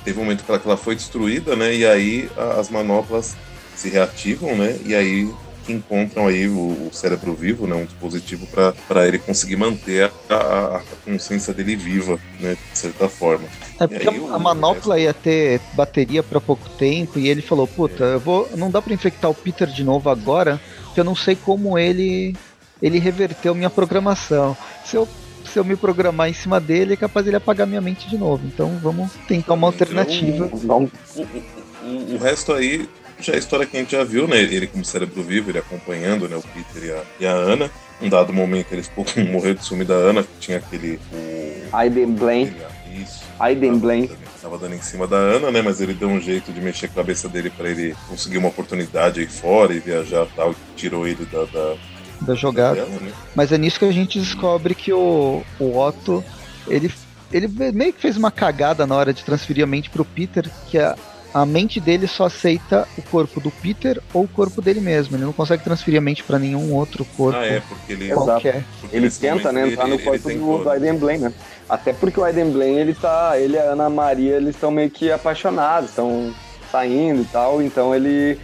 teve 0.05 0.19
um 0.19 0.23
momento 0.23 0.45
que 0.45 0.51
ela, 0.51 0.61
que 0.61 0.69
ela 0.69 0.77
foi 0.77 0.95
destruída, 0.95 1.57
né? 1.57 1.75
E 1.75 1.87
aí 1.87 2.31
a, 2.37 2.61
as 2.61 2.71
manoplas 2.71 3.37
se 3.75 3.89
reativam, 3.89 4.57
né? 4.57 4.79
E 4.85 4.95
aí 4.95 5.29
encontram 5.69 6.27
aí 6.27 6.47
o, 6.47 6.89
o 6.89 6.91
cérebro 6.93 7.35
vivo, 7.35 7.67
né? 7.67 7.75
Um 7.75 7.85
dispositivo 7.85 8.47
para 8.89 9.07
ele 9.07 9.19
conseguir 9.19 9.57
manter 9.57 10.13
a, 10.29 10.35
a, 10.35 10.77
a, 10.77 10.83
consciência 11.05 11.55
dele 11.55 11.75
viva, 11.75 12.19
né? 12.39 12.57
De 12.73 12.79
certa 12.79 13.09
forma. 13.09 13.49
É 13.81 13.87
porque 13.87 14.09
aí, 14.09 14.27
a, 14.31 14.39
manopla 14.39 14.95
resto... 14.97 15.07
ia 15.07 15.15
ter 15.15 15.61
bateria 15.73 16.23
para 16.23 16.41
pouco 16.41 16.69
tempo 16.71 17.19
e 17.19 17.29
ele 17.29 17.43
falou, 17.43 17.67
puta, 17.67 18.05
é. 18.05 18.15
eu 18.15 18.21
vou, 18.21 18.49
não 18.57 18.71
dá 18.71 18.81
para 18.83 18.93
infectar 18.95 19.31
o 19.31 19.35
Peter 19.35 19.69
de 19.69 19.83
novo 19.83 20.11
agora, 20.11 20.61
porque 20.85 21.01
eu 21.01 21.05
não 21.05 21.17
sei 21.17 21.35
como 21.35 21.79
ele 21.79 22.35
ele 22.83 22.99
reverteu 22.99 23.55
minha 23.55 23.71
programação. 23.71 24.55
Se 24.85 24.97
eu 24.97 25.09
se 25.55 25.59
eu 25.61 25.65
me 25.65 25.77
programar 25.77 26.29
em 26.29 26.33
cima 26.33 26.61
dele, 26.61 26.95
é 26.95 26.97
capaz 26.97 27.25
ele 27.29 27.37
apagar 27.37 27.65
minha 27.65 27.81
mente 27.81 28.09
de 28.09 28.19
novo. 28.19 28.45
Então 28.45 28.77
vamos 28.83 29.13
tentar 29.29 29.55
uma 29.55 29.69
alternativa. 29.69 30.51
Então, 30.53 30.91
o, 31.15 31.21
o, 31.21 32.15
o, 32.15 32.19
resto 32.19 32.53
aí 32.53 32.89
já 33.21 33.35
é 33.35 33.37
a 33.37 33.39
história 33.39 33.65
que 33.65 33.77
a 33.77 33.81
gente 33.81 33.93
já 33.93 34.03
viu, 34.03 34.27
né? 34.27 34.37
Ele 34.37 34.67
como 34.67 34.85
cérebro 34.85 35.23
vivo, 35.23 35.53
ele 35.53 35.59
acompanhando 35.59 36.29
né, 36.29 36.37
o 36.37 36.43
Peter 36.43 36.85
e 36.85 36.91
a, 36.91 37.03
e 37.21 37.27
a 37.27 37.31
Ana. 37.31 37.71
Um 38.03 38.09
dado 38.09 38.33
momento 38.33 38.73
ele 38.73 38.83
ficou 38.83 39.05
com 39.05 39.21
morreu 39.31 39.55
de 39.55 39.65
sumir 39.65 39.87
da 39.87 39.95
Ana, 39.95 40.25
que 40.25 40.41
tinha 40.41 40.59
aquele. 40.59 40.99
O... 41.13 41.77
Aiden 41.77 42.11
Blaine. 42.15 42.53
Isso. 42.93 43.23
Aiden 43.39 43.79
Blaine. 43.79 44.11
Tava 44.43 44.59
dando 44.59 44.75
em 44.75 44.83
cima 44.83 45.07
da 45.07 45.17
Ana, 45.17 45.53
né? 45.53 45.63
Mas 45.63 45.81
ele 45.81 45.95
deu 45.95 46.09
um 46.09 46.21
jeito 46.21 46.53
de 46.53 46.61
mexer 46.61 46.87
a 46.87 46.89
cabeça 46.89 47.29
dele 47.29 47.49
para 47.49 47.71
ele 47.71 47.95
conseguir 48.09 48.39
uma 48.39 48.49
oportunidade 48.49 49.21
aí 49.21 49.27
fora 49.29 49.73
e 49.73 49.79
viajar 49.79 50.27
tal, 50.35 50.51
e 50.51 50.57
tirou 50.75 51.07
ele 51.07 51.25
da, 51.27 51.45
da 51.45 51.77
da 52.25 52.35
jogada. 52.35 52.85
Né? 52.85 53.13
Mas 53.35 53.53
é 53.53 53.59
nisso 53.59 53.79
que 53.79 53.85
a 53.85 53.93
gente 53.93 54.19
descobre 54.19 54.75
que 54.75 54.93
o, 54.93 55.43
o 55.59 55.79
Otto, 55.79 56.25
ele, 56.67 56.93
ele 57.33 57.49
meio 57.49 57.93
que 57.93 58.01
fez 58.01 58.17
uma 58.17 58.31
cagada 58.31 58.87
na 58.87 58.95
hora 58.95 59.13
de 59.13 59.25
transferir 59.25 59.63
a 59.65 59.67
mente 59.67 59.91
pro 59.91 60.05
Peter, 60.05 60.49
que 60.69 60.79
a, 60.79 60.97
a 61.33 61.45
mente 61.45 61.81
dele 61.81 62.07
só 62.07 62.27
aceita 62.27 62.87
o 62.97 63.03
corpo 63.03 63.41
do 63.41 63.51
Peter 63.51 64.01
ou 64.13 64.25
o 64.25 64.29
corpo 64.29 64.63
dele 64.63 64.81
mesmo. 64.81 65.17
Ele 65.17 65.25
não 65.25 65.33
consegue 65.33 65.65
transferir 65.65 65.99
a 65.99 66.03
mente 66.03 66.23
para 66.23 66.39
nenhum 66.39 66.73
outro 66.75 67.05
corpo. 67.17 67.39
Ah, 67.39 67.45
é, 67.45 67.61
porque 67.61 67.93
ele 67.93 68.09
qualquer. 68.09 68.65
Porque 68.81 68.97
ele 68.97 69.11
tenta, 69.11 69.53
né, 69.53 69.69
entrar 69.69 69.89
no 69.89 69.99
corpo 69.99 70.29
do, 70.29 70.59
do 70.63 70.71
Aiden 70.71 70.97
Blaine, 70.97 71.25
né? 71.25 71.35
Até 71.69 71.93
porque 71.93 72.21
o 72.21 72.25
Aiden 72.25 72.51
Blaine, 72.51 72.79
ele 72.79 72.95
tá, 72.95 73.39
ele 73.39 73.55
e 73.55 73.59
a 73.59 73.73
Ana 73.73 73.91
Maria, 73.91 74.37
eles 74.37 74.55
estão 74.55 74.71
meio 74.71 74.91
que 74.91 75.11
apaixonados, 75.11 75.91
estão 75.91 76.33
saindo 76.71 77.23
e 77.23 77.25
tal, 77.27 77.63
então 77.63 77.95
ele 77.95 78.39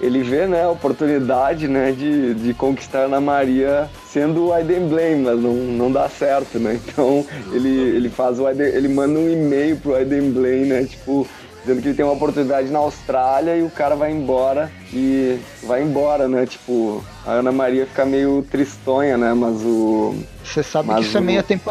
ele 0.00 0.22
vê 0.22 0.46
né, 0.46 0.64
a 0.64 0.70
oportunidade 0.70 1.68
né, 1.68 1.92
de, 1.92 2.34
de 2.34 2.54
conquistar 2.54 3.00
a 3.00 3.04
Ana 3.04 3.20
Maria 3.20 3.88
sendo 4.10 4.46
o 4.46 4.52
Aiden 4.52 4.88
Blaine, 4.88 5.24
mas 5.24 5.38
não, 5.40 5.52
não 5.52 5.92
dá 5.92 6.08
certo, 6.08 6.58
né? 6.58 6.80
Então 6.90 7.24
ele, 7.52 7.68
ele 7.68 8.08
faz 8.08 8.40
o 8.40 8.46
Aiden, 8.46 8.66
ele 8.66 8.88
manda 8.88 9.18
um 9.18 9.30
e-mail 9.30 9.76
pro 9.76 9.94
Aiden 9.94 10.32
Blaine, 10.32 10.66
né? 10.66 10.84
Tipo, 10.84 11.26
dizendo 11.60 11.82
que 11.82 11.88
ele 11.88 11.94
tem 11.94 12.04
uma 12.04 12.14
oportunidade 12.14 12.68
na 12.68 12.78
Austrália 12.78 13.56
e 13.56 13.62
o 13.62 13.70
cara 13.70 13.94
vai 13.94 14.10
embora 14.10 14.70
e 14.92 15.38
vai 15.62 15.82
embora, 15.82 16.26
né? 16.28 16.46
Tipo, 16.46 17.04
a 17.26 17.32
Ana 17.32 17.52
Maria 17.52 17.86
fica 17.86 18.04
meio 18.04 18.44
tristonha, 18.50 19.16
né? 19.16 19.32
Mas 19.34 19.62
o. 19.62 20.16
Você 20.42 20.62
sabe 20.62 20.94
que 20.94 21.00
isso 21.02 21.18
é 21.18 21.20
meio 21.20 21.42
tempo. 21.42 21.70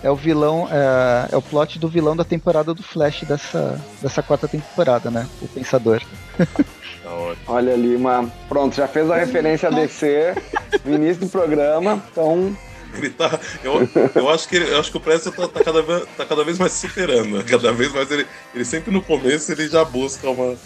É 0.00 0.08
o 0.08 0.14
vilão, 0.14 0.68
é, 0.70 1.32
é, 1.32 1.36
o 1.36 1.42
plot 1.42 1.76
do 1.76 1.88
vilão 1.88 2.14
da 2.14 2.22
temporada 2.22 2.72
do 2.72 2.84
Flash 2.84 3.24
dessa, 3.24 3.80
dessa 4.00 4.22
quarta 4.22 4.46
temporada, 4.46 5.10
né? 5.10 5.26
O 5.42 5.48
Pensador. 5.48 6.00
Olha 7.46 7.72
ali, 7.72 7.96
uma. 7.96 8.30
Pronto, 8.48 8.76
já 8.76 8.88
fez 8.88 9.10
a 9.10 9.16
referência 9.16 9.68
a 9.68 9.72
DC 9.72 10.34
no 10.84 10.94
início 10.94 11.26
do 11.26 11.28
programa, 11.28 12.02
então. 12.10 12.56
Ele 12.94 13.10
tá. 13.10 13.38
Eu, 13.62 13.88
eu 14.14 14.28
acho 14.30 14.48
que 14.48 14.56
ele, 14.56 14.70
eu 14.70 14.80
acho 14.80 14.90
que 14.90 14.96
o 14.96 15.00
Presto 15.00 15.30
tá, 15.30 15.46
tá, 15.46 15.62
cada, 15.62 15.82
vez, 15.82 16.04
tá 16.16 16.24
cada 16.24 16.44
vez 16.44 16.58
mais 16.58 16.72
superando. 16.72 17.38
Né? 17.38 17.44
Cada 17.46 17.72
vez 17.72 17.92
mais 17.92 18.10
ele, 18.10 18.26
ele 18.54 18.64
sempre 18.64 18.90
no 18.90 19.02
começo 19.02 19.52
ele 19.52 19.68
já 19.68 19.84
busca 19.84 20.28
uma, 20.30 20.56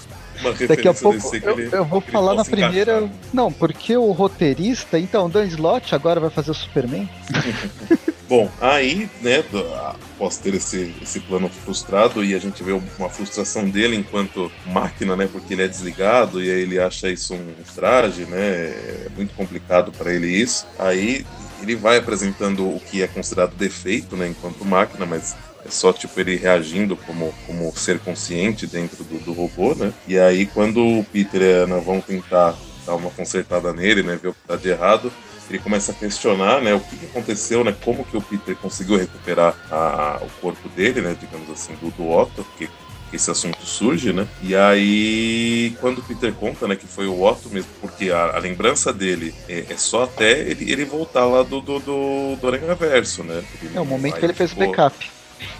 uma 0.40 0.52
Daqui 0.52 0.88
a 0.88 0.94
pouco 0.94 1.36
eu, 1.36 1.58
ele, 1.58 1.68
eu, 1.72 1.84
vou 1.84 2.00
falar 2.00 2.34
na 2.34 2.44
primeira. 2.44 2.98
Encaixar. 2.98 3.18
Não, 3.32 3.52
porque 3.52 3.96
o 3.96 4.10
roteirista, 4.12 4.98
então, 4.98 5.28
Dan 5.28 5.44
Slott 5.46 5.94
agora 5.94 6.20
vai 6.20 6.30
fazer 6.30 6.50
o 6.50 6.54
Superman. 6.54 7.08
Bom, 8.28 8.50
aí, 8.62 9.10
né, 9.20 9.44
após 9.90 10.38
ter 10.38 10.54
esse, 10.54 10.94
esse 11.02 11.20
plano 11.20 11.50
frustrado 11.50 12.24
e 12.24 12.34
a 12.34 12.38
gente 12.38 12.62
vê 12.62 12.72
uma 12.98 13.10
frustração 13.10 13.68
dele 13.68 13.94
enquanto 13.94 14.50
máquina, 14.64 15.14
né, 15.14 15.28
porque 15.30 15.52
ele 15.52 15.64
é 15.64 15.68
desligado 15.68 16.42
e 16.42 16.50
aí 16.50 16.62
ele 16.62 16.78
acha 16.78 17.10
isso 17.10 17.34
um 17.34 17.52
traje, 17.74 18.24
né, 18.24 18.38
é 18.40 19.08
muito 19.14 19.34
complicado 19.34 19.92
para 19.92 20.14
ele 20.14 20.28
isso. 20.28 20.66
Aí 20.78 21.26
ele 21.60 21.76
vai 21.76 21.98
apresentando 21.98 22.66
o 22.66 22.80
que 22.80 23.02
é 23.02 23.06
considerado 23.06 23.54
defeito, 23.54 24.16
né, 24.16 24.28
enquanto 24.28 24.64
máquina, 24.64 25.04
mas 25.04 25.36
só 25.72 25.92
tipo 25.92 26.18
ele 26.20 26.36
reagindo 26.36 26.96
como, 26.96 27.34
como 27.46 27.72
ser 27.76 27.98
consciente 27.98 28.66
dentro 28.66 29.02
do, 29.04 29.18
do 29.18 29.32
robô, 29.32 29.74
né? 29.74 29.92
E 30.06 30.18
aí 30.18 30.46
quando 30.46 30.80
o 30.80 31.04
Peter 31.04 31.42
e 31.42 31.52
a 31.52 31.56
Ana 31.64 31.78
vão 31.78 32.00
tentar 32.00 32.56
dar 32.86 32.94
uma 32.94 33.10
consertada 33.10 33.72
nele, 33.72 34.02
né, 34.02 34.18
ver 34.20 34.28
o 34.28 34.34
que 34.34 34.40
tá 34.46 34.56
de 34.56 34.68
errado, 34.68 35.12
ele 35.48 35.58
começa 35.58 35.92
a 35.92 35.94
questionar, 35.94 36.60
né, 36.60 36.74
o 36.74 36.80
que, 36.80 36.96
que 36.96 37.06
aconteceu, 37.06 37.62
né, 37.62 37.74
como 37.84 38.04
que 38.04 38.16
o 38.16 38.22
Peter 38.22 38.56
conseguiu 38.56 38.96
recuperar 38.96 39.54
a, 39.70 40.20
o 40.22 40.28
corpo 40.40 40.68
dele, 40.70 41.00
né, 41.00 41.16
digamos 41.18 41.48
assim, 41.50 41.74
do, 41.74 41.90
do 41.90 42.10
Otto, 42.10 42.44
que 42.56 42.68
esse 43.12 43.30
assunto 43.30 43.64
surge, 43.66 44.10
né? 44.10 44.26
E 44.42 44.56
aí, 44.56 45.76
quando 45.80 45.98
o 45.98 46.02
Peter 46.02 46.32
conta, 46.32 46.66
né, 46.66 46.74
que 46.74 46.86
foi 46.86 47.06
o 47.06 47.22
Otto 47.22 47.50
mesmo, 47.50 47.70
porque 47.78 48.10
a, 48.10 48.36
a 48.36 48.38
lembrança 48.38 48.90
dele 48.90 49.34
é, 49.48 49.66
é, 49.68 49.76
só 49.76 50.04
até 50.04 50.40
ele, 50.40 50.72
ele 50.72 50.84
voltar 50.86 51.26
lá 51.26 51.42
do, 51.42 51.60
do, 51.60 51.78
do, 51.78 52.36
do 52.36 52.46
Aranha 52.46 52.74
Verso, 52.74 53.22
né? 53.22 53.44
Ele, 53.60 53.76
é 53.76 53.80
o 53.80 53.84
momento 53.84 54.18
que 54.18 54.24
ele 54.24 54.32
fez 54.32 54.52
o 54.52 54.56
backup. 54.56 55.10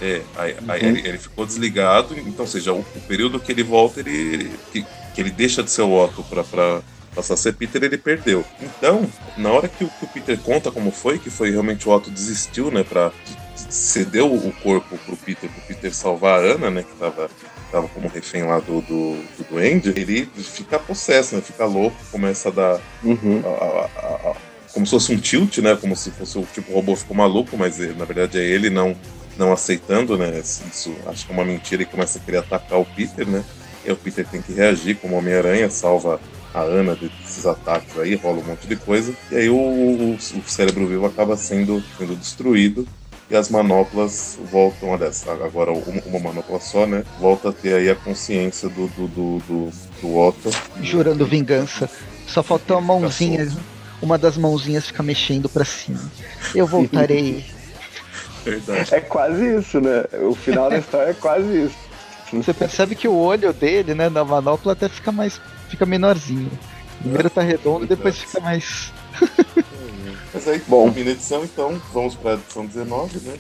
É, 0.01 0.23
aí, 0.37 0.53
uhum. 0.53 0.59
aí 0.71 0.85
ele, 0.85 1.09
ele, 1.09 1.19
ficou 1.19 1.47
desligado, 1.47 2.19
então, 2.19 2.45
ou 2.45 2.47
seja, 2.47 2.73
o, 2.73 2.81
o 2.81 3.01
período 3.07 3.41
que 3.41 3.53
ele 3.53 3.63
volta, 3.63 4.01
ele, 4.01 4.11
ele 4.11 4.51
que, 4.73 4.87
que, 5.15 5.21
ele 5.21 5.31
deixa 5.31 5.63
de 5.63 5.71
ser 5.71 5.83
o 5.83 5.93
Otto 5.93 6.25
para 6.25 6.83
passar 7.15 7.35
a 7.35 7.37
ser 7.37 7.55
Peter, 7.55 7.83
ele 7.83 7.99
perdeu. 7.99 8.45
Então, 8.61 9.09
na 9.37 9.51
hora 9.51 9.69
que 9.69 9.85
o, 9.85 9.89
que 9.89 10.05
o, 10.05 10.09
Peter 10.09 10.39
conta 10.39 10.71
como 10.71 10.91
foi, 10.91 11.19
que 11.19 11.31
foi 11.31 11.51
realmente 11.51 11.89
o 11.89 11.93
Otto 11.93 12.11
desistiu, 12.11 12.71
né, 12.71 12.83
pra, 12.83 13.13
cedeu 13.55 14.33
o 14.33 14.53
corpo 14.63 14.99
pro 14.99 15.17
Peter, 15.17 15.51
pro 15.51 15.63
Peter 15.63 15.95
salvar 15.95 16.41
a 16.41 16.43
Ana, 16.43 16.71
né, 16.71 16.83
que 16.83 16.97
tava, 16.97 17.31
tava 17.71 17.89
como 17.89 18.09
refém 18.09 18.45
lá 18.45 18.59
do, 18.59 18.81
do, 18.83 19.17
do 19.37 19.47
Duende, 19.51 19.91
ele 19.91 20.29
fica 20.37 20.79
possesso, 20.79 21.37
né, 21.37 21.43
fica 21.43 21.65
louco, 21.65 21.97
começa 22.11 22.49
a 22.49 22.53
dar... 22.53 22.81
Uhum. 23.03 23.43
A, 23.45 23.89
a, 23.99 24.31
a, 24.31 24.53
como 24.73 24.87
se 24.87 24.91
fosse 24.93 25.13
um 25.13 25.19
tilt, 25.19 25.59
né, 25.59 25.77
como 25.77 25.95
se 25.95 26.11
fosse 26.11 26.39
o 26.39 26.47
tipo, 26.53 26.73
o 26.73 26.75
robô 26.75 26.97
ficou 26.97 27.17
maluco, 27.17 27.57
mas 27.57 27.79
ele, 27.79 27.95
na 27.95 28.05
verdade 28.05 28.39
é 28.39 28.43
ele 28.43 28.71
não 28.71 28.97
não 29.43 29.53
aceitando, 29.53 30.17
né? 30.17 30.39
Isso 30.39 30.95
acho 31.07 31.27
que 31.27 31.33
é 31.33 31.35
uma 31.35 31.45
mentira 31.45 31.83
e 31.83 31.87
começa 31.87 32.19
a 32.19 32.23
querer 32.23 32.39
atacar 32.39 32.79
o 32.79 32.85
Peter, 32.85 33.27
né? 33.27 33.45
E 33.85 33.91
o 33.91 33.97
Peter 33.97 34.25
tem 34.27 34.41
que 34.41 34.53
reagir 34.53 34.97
como 34.97 35.17
Homem-Aranha, 35.17 35.69
salva 35.69 36.21
a 36.55 36.61
Ana 36.61 36.95
desses 36.95 37.45
ataques 37.45 37.99
aí, 37.99 38.15
rola 38.15 38.39
um 38.39 38.45
monte 38.45 38.69
de 38.69 38.77
coisa. 38.77 39.13
E 39.31 39.37
aí 39.37 39.49
o, 39.49 39.57
o, 39.57 40.15
o 40.15 40.43
cérebro 40.47 40.87
vivo 40.87 41.07
acaba 41.07 41.37
sendo, 41.37 41.83
sendo 41.99 42.15
destruído 42.15 42.87
e 43.29 43.35
as 43.35 43.49
manoplas 43.49 44.39
voltam, 44.51 44.91
olha, 44.91 45.11
agora 45.45 45.73
uma 45.73 46.19
manopla 46.21 46.61
só, 46.61 46.87
né? 46.87 47.03
Volta 47.19 47.49
a 47.49 47.53
ter 47.53 47.75
aí 47.75 47.91
a 47.91 47.95
consciência 47.97 48.69
do, 48.69 48.87
do, 48.89 49.09
do, 49.09 49.39
do, 49.39 49.73
do 50.03 50.17
Otto. 50.17 50.51
Jurando 50.83 51.27
vingança. 51.27 51.91
Só 52.29 52.43
faltou 52.43 52.79
uma 52.79 52.99
mãozinha, 52.99 53.51
uma 54.01 54.17
das 54.17 54.37
mãozinhas 54.37 54.87
fica 54.87 55.03
mexendo 55.03 55.49
para 55.49 55.65
cima. 55.65 56.01
Eu 56.55 56.67
voltarei. 56.69 57.45
Verdade. 58.45 58.95
É 58.95 59.01
quase 59.01 59.59
isso, 59.59 59.81
né? 59.81 60.05
O 60.23 60.35
final 60.35 60.69
da 60.69 60.79
história 60.79 61.11
é 61.11 61.15
quase 61.15 61.67
isso. 61.67 61.77
Você 62.33 62.55
percebe 62.55 62.95
que 62.95 63.07
o 63.07 63.15
olho 63.15 63.53
dele, 63.53 63.95
né, 63.95 64.09
na 64.09 64.25
manopla 64.25 64.73
até 64.73 64.89
fica 64.89 65.13
mais. 65.13 65.41
fica 65.69 65.85
menorzinho. 65.85 66.51
Primeiro 67.01 67.29
tá 67.29 67.43
redondo, 67.43 67.87
depois 67.87 68.19
fica 68.19 68.41
mais. 68.41 68.93
Mas 70.33 70.49
aí, 70.49 70.63
Bom. 70.67 70.87
na 70.91 71.01
edição, 71.01 71.45
então, 71.45 71.81
vamos 71.93 72.15
pra 72.15 72.35
edição 72.35 72.65
19, 72.65 73.19
né? 73.19 73.35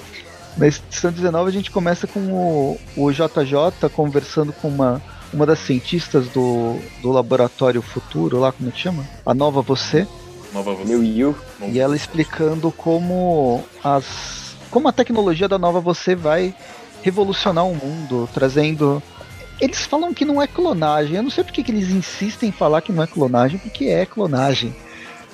Na 0.56 0.66
edição 0.66 1.10
19 1.10 1.48
a 1.48 1.52
gente 1.52 1.70
começa 1.70 2.06
com 2.06 2.20
o, 2.20 2.78
o 2.96 3.10
JJ 3.10 3.88
conversando 3.94 4.52
com 4.52 4.68
uma, 4.68 5.00
uma 5.32 5.46
das 5.46 5.60
cientistas 5.60 6.28
do, 6.28 6.76
do 7.00 7.10
laboratório 7.10 7.80
futuro 7.80 8.38
lá, 8.38 8.52
como 8.52 8.68
é 8.68 8.72
que 8.72 8.80
chama? 8.80 9.06
A 9.24 9.32
Nova 9.32 9.62
Você. 9.62 10.06
Nova 10.52 10.74
Você. 10.74 10.84
New 10.84 11.02
You. 11.02 11.34
E 11.62 11.78
ela 11.78 11.96
explicando 11.96 12.70
como 12.70 13.64
as 13.82 14.41
como 14.72 14.88
a 14.88 14.92
tecnologia 14.92 15.46
da 15.46 15.58
nova 15.58 15.78
você 15.78 16.16
vai 16.16 16.52
revolucionar 17.02 17.64
o 17.66 17.74
mundo, 17.74 18.28
trazendo. 18.32 19.00
Eles 19.60 19.82
falam 19.82 20.12
que 20.14 20.24
não 20.24 20.40
é 20.40 20.46
clonagem. 20.46 21.16
Eu 21.16 21.22
não 21.22 21.30
sei 21.30 21.44
porque 21.44 21.62
que 21.62 21.70
eles 21.70 21.90
insistem 21.90 22.48
em 22.48 22.52
falar 22.52 22.80
que 22.80 22.90
não 22.90 23.02
é 23.02 23.06
clonagem, 23.06 23.58
porque 23.58 23.84
é 23.84 24.06
clonagem. 24.06 24.74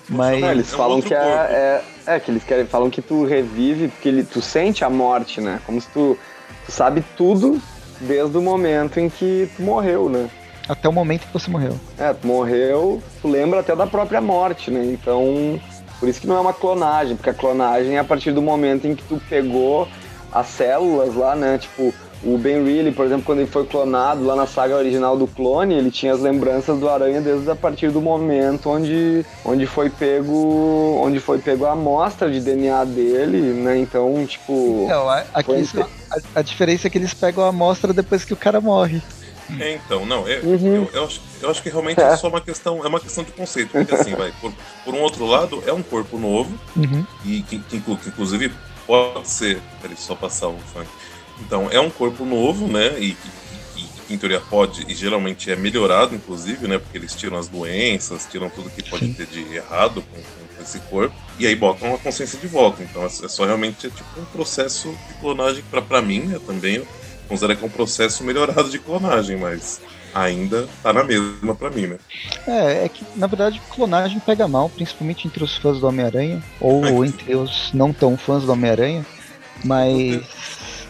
Mas 0.08 0.40
não, 0.40 0.50
eles 0.50 0.72
é 0.72 0.76
falam 0.76 1.00
que 1.00 1.14
é, 1.14 1.18
é, 1.18 1.82
é, 2.06 2.20
que 2.20 2.30
eles 2.30 2.42
querem 2.42 2.66
falam 2.66 2.90
que 2.90 3.00
tu 3.00 3.24
revive 3.24 3.88
porque 3.88 4.08
ele, 4.08 4.24
tu 4.24 4.42
sente 4.42 4.84
a 4.84 4.90
morte, 4.90 5.40
né? 5.40 5.60
Como 5.64 5.80
se 5.80 5.88
tu, 5.88 6.18
tu 6.66 6.72
sabe 6.72 7.04
tudo 7.16 7.60
desde 8.00 8.36
o 8.36 8.42
momento 8.42 8.98
em 8.98 9.08
que 9.08 9.48
tu 9.56 9.62
morreu, 9.62 10.08
né? 10.08 10.28
Até 10.68 10.88
o 10.88 10.92
momento 10.92 11.26
que 11.26 11.32
você 11.32 11.50
morreu. 11.50 11.78
É, 11.96 12.12
tu 12.12 12.26
morreu, 12.26 13.02
tu 13.22 13.28
lembra 13.28 13.60
até 13.60 13.76
da 13.76 13.86
própria 13.86 14.20
morte, 14.20 14.70
né? 14.70 14.84
Então 14.84 15.60
por 15.98 16.08
isso 16.08 16.20
que 16.20 16.26
não 16.26 16.36
é 16.36 16.40
uma 16.40 16.52
clonagem, 16.52 17.16
porque 17.16 17.30
a 17.30 17.34
clonagem 17.34 17.96
é 17.96 17.98
a 17.98 18.04
partir 18.04 18.32
do 18.32 18.42
momento 18.42 18.86
em 18.86 18.94
que 18.94 19.02
tu 19.02 19.20
pegou 19.28 19.88
as 20.32 20.46
células 20.46 21.14
lá, 21.14 21.34
né? 21.34 21.58
Tipo, 21.58 21.92
o 22.22 22.36
Ben 22.36 22.64
Reilly, 22.64 22.90
por 22.90 23.06
exemplo, 23.06 23.24
quando 23.24 23.38
ele 23.40 23.50
foi 23.50 23.64
clonado 23.64 24.24
lá 24.24 24.34
na 24.34 24.46
saga 24.46 24.76
original 24.76 25.16
do 25.16 25.26
clone, 25.26 25.74
ele 25.74 25.90
tinha 25.90 26.12
as 26.12 26.20
lembranças 26.20 26.78
do 26.78 26.88
Aranha 26.88 27.20
desde 27.20 27.48
a 27.50 27.54
partir 27.54 27.90
do 27.90 28.00
momento 28.00 28.70
onde, 28.70 29.24
onde 29.44 29.66
foi 29.66 29.88
pego 29.88 31.00
onde 31.00 31.20
foi 31.20 31.38
pego 31.38 31.64
a 31.64 31.72
amostra 31.72 32.30
de 32.30 32.40
DNA 32.40 32.84
dele, 32.84 33.40
né? 33.40 33.78
Então, 33.78 34.26
tipo. 34.26 34.86
Não, 34.88 35.08
aqui 35.32 35.64
foi... 35.64 35.82
a, 35.82 36.40
a 36.40 36.42
diferença 36.42 36.88
é 36.88 36.90
que 36.90 36.98
eles 36.98 37.14
pegam 37.14 37.44
a 37.44 37.48
amostra 37.48 37.92
depois 37.92 38.24
que 38.24 38.32
o 38.32 38.36
cara 38.36 38.60
morre. 38.60 39.00
É, 39.58 39.74
então, 39.74 40.04
não, 40.04 40.28
é, 40.28 40.40
uhum. 40.40 40.74
eu, 40.74 40.90
eu, 40.92 41.04
acho, 41.04 41.20
eu 41.40 41.50
acho 41.50 41.62
que 41.62 41.70
realmente 41.70 42.00
é. 42.00 42.04
é. 42.04 42.16
só 42.16 42.28
uma 42.28 42.40
questão, 42.40 42.84
é 42.84 42.88
uma 42.88 43.00
questão 43.00 43.24
de 43.24 43.32
conceito, 43.32 43.70
porque 43.70 43.94
assim, 43.94 44.14
vai, 44.14 44.32
por, 44.40 44.52
por 44.84 44.94
um 44.94 45.00
outro 45.00 45.24
lado, 45.24 45.62
é 45.66 45.72
um 45.72 45.82
corpo 45.82 46.18
novo, 46.18 46.58
uhum. 46.76 47.06
e 47.24 47.42
que, 47.42 47.58
que, 47.58 47.80
que, 47.80 48.08
inclusive 48.08 48.52
pode 48.86 49.28
ser, 49.28 49.60
peraí, 49.80 49.96
só 49.96 50.14
passar 50.14 50.48
o 50.48 50.58
funk. 50.58 50.88
Então, 51.40 51.68
é 51.70 51.80
um 51.80 51.90
corpo 51.90 52.24
novo, 52.24 52.66
né, 52.66 52.98
e 52.98 53.12
que 53.14 53.38
em 54.10 54.16
teoria 54.16 54.40
pode, 54.40 54.86
e 54.88 54.94
geralmente 54.94 55.50
é 55.50 55.56
melhorado, 55.56 56.14
inclusive, 56.14 56.66
né, 56.66 56.78
porque 56.78 56.96
eles 56.96 57.14
tiram 57.14 57.36
as 57.36 57.48
doenças, 57.48 58.26
tiram 58.30 58.48
tudo 58.48 58.70
que 58.70 58.82
pode 58.82 59.06
Sim. 59.06 59.12
ter 59.12 59.26
de 59.26 59.54
errado 59.54 60.02
com, 60.02 60.16
com, 60.16 60.62
esse 60.62 60.78
corpo, 60.80 61.14
e 61.38 61.46
aí 61.46 61.54
botam 61.54 61.94
a 61.94 61.98
consciência 61.98 62.38
de 62.38 62.46
volta. 62.46 62.82
Então, 62.82 63.04
é, 63.04 63.08
só 63.08 63.44
realmente 63.44 63.86
é 63.86 63.90
tipo 63.90 64.20
um 64.20 64.24
processo 64.26 64.90
de 65.08 65.14
clonagem 65.20 65.62
para 65.88 66.02
mim, 66.02 66.20
né, 66.20 66.40
também 66.46 66.82
considera 67.28 67.56
que 67.56 67.64
é 67.64 67.66
um 67.66 67.70
processo 67.70 68.24
melhorado 68.24 68.70
de 68.70 68.78
clonagem, 68.78 69.36
mas 69.36 69.80
ainda 70.14 70.66
tá 70.82 70.92
na 70.92 71.04
mesma 71.04 71.54
para 71.54 71.70
mim, 71.70 71.86
né? 71.86 71.98
É, 72.46 72.84
é 72.84 72.88
que 72.88 73.04
na 73.14 73.26
verdade 73.26 73.60
clonagem 73.70 74.18
pega 74.20 74.48
mal, 74.48 74.68
principalmente 74.68 75.26
entre 75.26 75.44
os 75.44 75.56
fãs 75.56 75.78
do 75.78 75.86
Homem-Aranha, 75.86 76.42
ou 76.60 76.84
é. 76.84 77.06
entre 77.06 77.34
os 77.36 77.72
não 77.72 77.92
tão 77.92 78.16
fãs 78.16 78.44
do 78.44 78.52
Homem-Aranha, 78.52 79.04
mas 79.64 80.22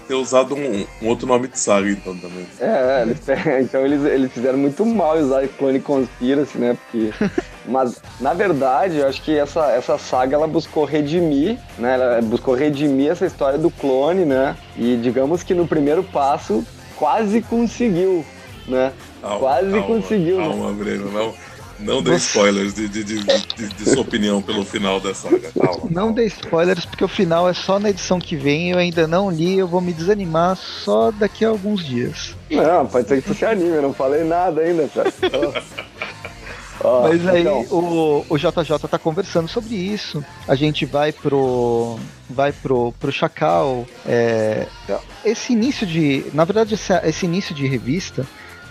ter 0.09 0.14
usado 0.14 0.54
um, 0.54 0.87
um, 1.02 1.09
outro 1.09 1.26
nome 1.26 1.49
de 1.49 1.59
saga, 1.59 1.90
então, 1.90 2.16
também. 2.16 2.47
É, 2.59 3.02
eles, 3.02 3.18
então 3.61 3.85
eles, 3.85 4.02
eles 4.04 4.33
fizeram 4.33 4.59
muito 4.59 4.85
mal 4.87 5.18
usar 5.18 5.47
Clone 5.49 5.80
Conspiracy, 5.80 6.59
né? 6.59 6.76
Porque. 6.76 7.12
Mas, 7.68 8.00
na 8.18 8.32
verdade, 8.32 8.96
eu 8.96 9.06
acho 9.06 9.22
que 9.22 9.37
essa, 9.37 9.70
essa 9.70 9.98
saga 9.98 10.34
ela 10.34 10.46
buscou 10.46 10.84
redimir, 10.84 11.58
né? 11.78 11.94
Ela 11.94 12.22
buscou 12.22 12.54
redimir 12.54 13.10
essa 13.10 13.26
história 13.26 13.58
do 13.58 13.70
clone, 13.70 14.25
né? 14.25 14.56
E 14.76 14.96
digamos 14.96 15.42
que 15.42 15.54
no 15.54 15.68
primeiro 15.68 16.02
passo 16.02 16.64
quase 16.96 17.42
conseguiu, 17.42 18.25
né? 18.66 18.92
Calma, 19.20 19.38
quase 19.38 19.70
calma, 19.70 19.87
conseguiu. 19.87 20.38
Né? 20.38 20.48
Calma, 20.48 20.70
né? 20.70 20.76
Breno, 20.78 21.12
não 21.12 21.34
não 21.78 22.02
dê 22.02 22.16
spoilers 22.16 22.75
de, 22.75 22.88
de, 22.88 23.04
de, 23.04 23.22
de, 23.22 23.90
sua 23.90 24.02
opinião 24.02 24.42
pelo 24.42 24.64
final 24.64 24.98
da 24.98 25.14
saga. 25.14 25.52
Calma, 25.52 25.88
não 25.90 26.12
dê 26.12 26.26
spoilers, 26.26 26.84
porque 26.84 27.04
o 27.04 27.08
final 27.08 27.48
é 27.48 27.54
só 27.54 27.78
na 27.78 27.90
edição 27.90 28.18
que 28.18 28.34
vem. 28.34 28.72
Eu 28.72 28.78
ainda 28.78 29.06
não 29.06 29.30
li, 29.30 29.58
eu 29.58 29.68
vou 29.68 29.80
me 29.80 29.92
desanimar 29.92 30.56
só 30.56 31.12
daqui 31.12 31.44
a 31.44 31.48
alguns 31.48 31.84
dias. 31.84 32.34
Não, 32.50 32.87
pode 32.87 33.06
ser 33.06 33.22
que 33.22 33.28
tu 33.28 33.34
se 33.34 33.44
anime, 33.44 33.76
eu 33.76 33.82
não 33.82 33.94
falei 33.94 34.25
nada 34.25 34.60
ainda, 34.60 34.88
cara. 34.88 35.12
Oh, 36.82 37.02
Mas 37.02 37.26
aí 37.26 37.40
então. 37.40 37.61
o, 37.70 38.25
o 38.28 38.38
JJ 38.38 38.78
tá 38.88 38.99
conversando 38.99 39.49
sobre 39.49 39.75
isso. 39.75 40.25
A 40.47 40.54
gente 40.54 40.87
vai 40.87 41.12
pro. 41.12 41.99
Vai 42.30 42.52
pro, 42.52 42.92
pro 42.92 43.12
Chacal. 43.12 43.87
É, 44.06 44.66
esse 45.25 45.52
início 45.52 45.87
de. 45.87 46.26
Na 46.32 46.44
verdade, 46.44 46.75
esse, 46.75 46.92
esse 47.04 47.26
início 47.26 47.54
de 47.54 47.66
revista 47.66 48.26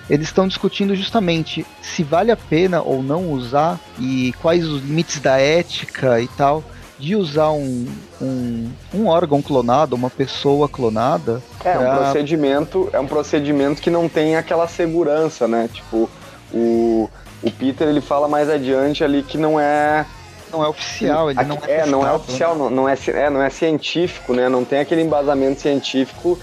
eles 0.09 0.27
estão 0.27 0.47
discutindo 0.47 0.95
justamente 0.95 1.65
se 1.81 2.01
vale 2.01 2.31
a 2.31 2.37
pena 2.37 2.81
ou 2.81 3.03
não 3.03 3.29
usar 3.29 3.77
e 3.99 4.33
quais 4.41 4.65
os 4.65 4.81
limites 4.81 5.19
da 5.19 5.37
ética 5.37 6.21
e 6.21 6.29
tal 6.29 6.63
de 6.99 7.15
usar 7.15 7.51
um, 7.51 7.85
um, 8.19 8.71
um 8.93 9.07
órgão 9.07 9.41
clonado, 9.41 9.95
uma 9.95 10.09
pessoa 10.09 10.67
clonada. 10.67 11.41
É 11.63 11.73
pra... 11.73 11.93
um 11.93 11.95
procedimento, 11.97 12.89
é 12.91 12.99
um 12.99 13.05
procedimento 13.05 13.81
que 13.81 13.89
não 13.89 14.09
tem 14.09 14.35
aquela 14.35 14.67
segurança, 14.67 15.47
né? 15.47 15.69
Tipo, 15.71 16.09
o, 16.51 17.09
o 17.41 17.51
Peter 17.51 17.87
ele 17.87 18.01
fala 18.01 18.27
mais 18.27 18.49
adiante 18.49 19.03
ali 19.03 19.23
que 19.23 19.37
não 19.37 19.59
é 19.59 20.05
não 20.51 20.63
é 20.63 20.67
oficial, 20.67 21.29
ele 21.29 21.39
Aqui- 21.39 21.49
não 21.49 21.59
é 21.65 21.71
é, 21.71 21.85
não 21.85 22.07
é 22.07 22.13
oficial, 22.13 22.55
não, 22.55 22.69
não 22.69 22.87
é, 22.89 22.95
é, 23.07 23.29
não 23.29 23.41
é 23.41 23.49
científico, 23.49 24.33
né? 24.33 24.47
Não 24.47 24.63
tem 24.63 24.79
aquele 24.79 25.01
embasamento 25.01 25.59
científico 25.59 26.39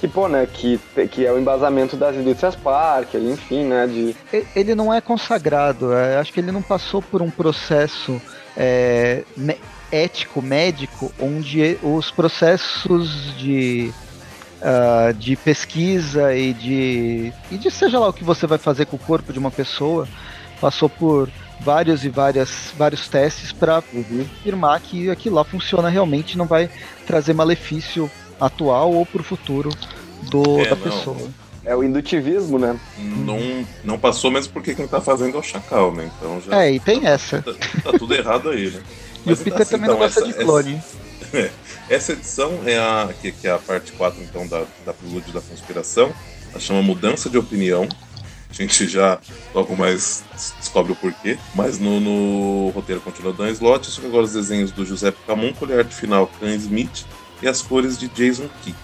que, 0.00 0.08
pô, 0.08 0.26
né, 0.26 0.48
que, 0.52 0.80
que 1.10 1.24
é 1.24 1.30
o 1.30 1.38
embasamento 1.38 1.94
das 1.96 2.16
indústrias 2.16 2.56
Parker, 2.56 3.20
enfim, 3.20 3.64
né, 3.66 3.86
de... 3.86 4.16
Ele 4.56 4.74
não 4.74 4.92
é 4.92 5.00
consagrado, 5.00 5.92
é, 5.92 6.16
acho 6.16 6.32
que 6.32 6.40
ele 6.40 6.50
não 6.50 6.60
passou 6.60 7.00
por 7.00 7.22
um 7.22 7.30
processo 7.30 8.20
é, 8.56 9.22
ético, 9.92 10.42
médico, 10.42 11.12
onde 11.20 11.78
os 11.84 12.10
processos 12.10 13.36
de, 13.36 13.92
ah, 14.60 15.12
de 15.16 15.36
pesquisa 15.36 16.34
e 16.34 16.52
de, 16.52 17.32
e 17.50 17.56
de 17.58 17.70
seja 17.70 18.00
lá 18.00 18.08
o 18.08 18.12
que 18.12 18.24
você 18.24 18.44
vai 18.46 18.58
fazer 18.58 18.86
com 18.86 18.96
o 18.96 18.98
corpo 18.98 19.32
de 19.32 19.38
uma 19.38 19.52
pessoa, 19.52 20.08
passou 20.62 20.88
por 20.88 21.28
vários 21.60 22.04
e 22.04 22.08
várias, 22.08 22.72
vários 22.78 23.08
testes 23.08 23.50
para 23.52 23.78
afirmar 23.78 24.80
que 24.80 25.10
aquilo 25.10 25.34
lá 25.36 25.44
funciona 25.44 25.88
realmente 25.88 26.32
e 26.32 26.38
não 26.38 26.46
vai 26.46 26.70
trazer 27.06 27.34
malefício 27.34 28.08
atual 28.40 28.92
ou 28.92 29.04
para 29.04 29.20
o 29.20 29.24
futuro 29.24 29.70
do, 30.30 30.60
É, 30.60 30.70
da 30.70 30.76
não. 30.76 30.82
pessoa. 30.82 31.16
É 31.64 31.76
o 31.76 31.84
indutivismo, 31.84 32.58
né? 32.58 32.76
Não, 32.98 33.38
não 33.84 33.98
passou 33.98 34.30
mesmo 34.30 34.52
porque 34.52 34.74
quem 34.74 34.86
tá 34.88 35.00
fazendo 35.00 35.36
é 35.36 35.40
o 35.40 35.42
Chacal, 35.42 35.92
né? 35.94 36.10
Então 36.16 36.40
já 36.40 36.62
É, 36.64 36.72
e 36.72 36.80
tem 36.80 37.06
essa. 37.06 37.42
tá, 37.42 37.52
tá 37.84 37.98
tudo 37.98 38.14
errado 38.14 38.48
aí, 38.50 38.70
né? 38.70 38.80
E 39.24 39.28
Mas 39.30 39.40
o 39.40 39.44
Peter 39.44 39.60
assim, 39.62 39.70
também 39.70 39.84
então, 39.84 39.94
não 40.00 40.04
gosta 40.04 40.20
essa- 40.20 40.28
de 40.32 40.44
clone. 40.44 40.82
Essa 41.88 42.12
edição 42.12 42.58
é 42.66 42.76
a 42.78 43.10
que, 43.20 43.30
que 43.30 43.46
é 43.46 43.52
a 43.52 43.58
parte 43.58 43.92
4 43.92 44.20
então 44.22 44.46
da, 44.48 44.64
da 44.84 44.92
Prelude 44.92 45.30
da 45.32 45.40
Conspiração. 45.40 46.12
Ela 46.50 46.58
chama 46.58 46.82
Mudança 46.82 47.30
de 47.30 47.38
Opinião. 47.38 47.88
A 48.52 48.62
gente 48.62 48.86
já 48.86 49.18
logo 49.54 49.74
mais 49.76 50.22
descobre 50.58 50.92
o 50.92 50.96
porquê. 50.96 51.38
Mas 51.54 51.78
no, 51.78 51.98
no 52.00 52.68
roteiro 52.70 53.00
continua 53.00 53.32
Dan 53.32 53.50
Slott, 53.50 53.86
só 53.90 54.00
que 54.00 54.06
agora 54.06 54.24
os 54.24 54.32
desenhos 54.32 54.70
do 54.70 54.84
Giuseppe 54.84 55.18
Camunco, 55.26 55.64
a 55.72 55.78
arte 55.78 55.94
final 55.94 56.30
Can 56.38 56.54
Smith 56.56 57.04
e 57.42 57.48
as 57.48 57.60
cores 57.62 57.98
de 57.98 58.08
Jason 58.08 58.48
Kidd. 58.62 58.76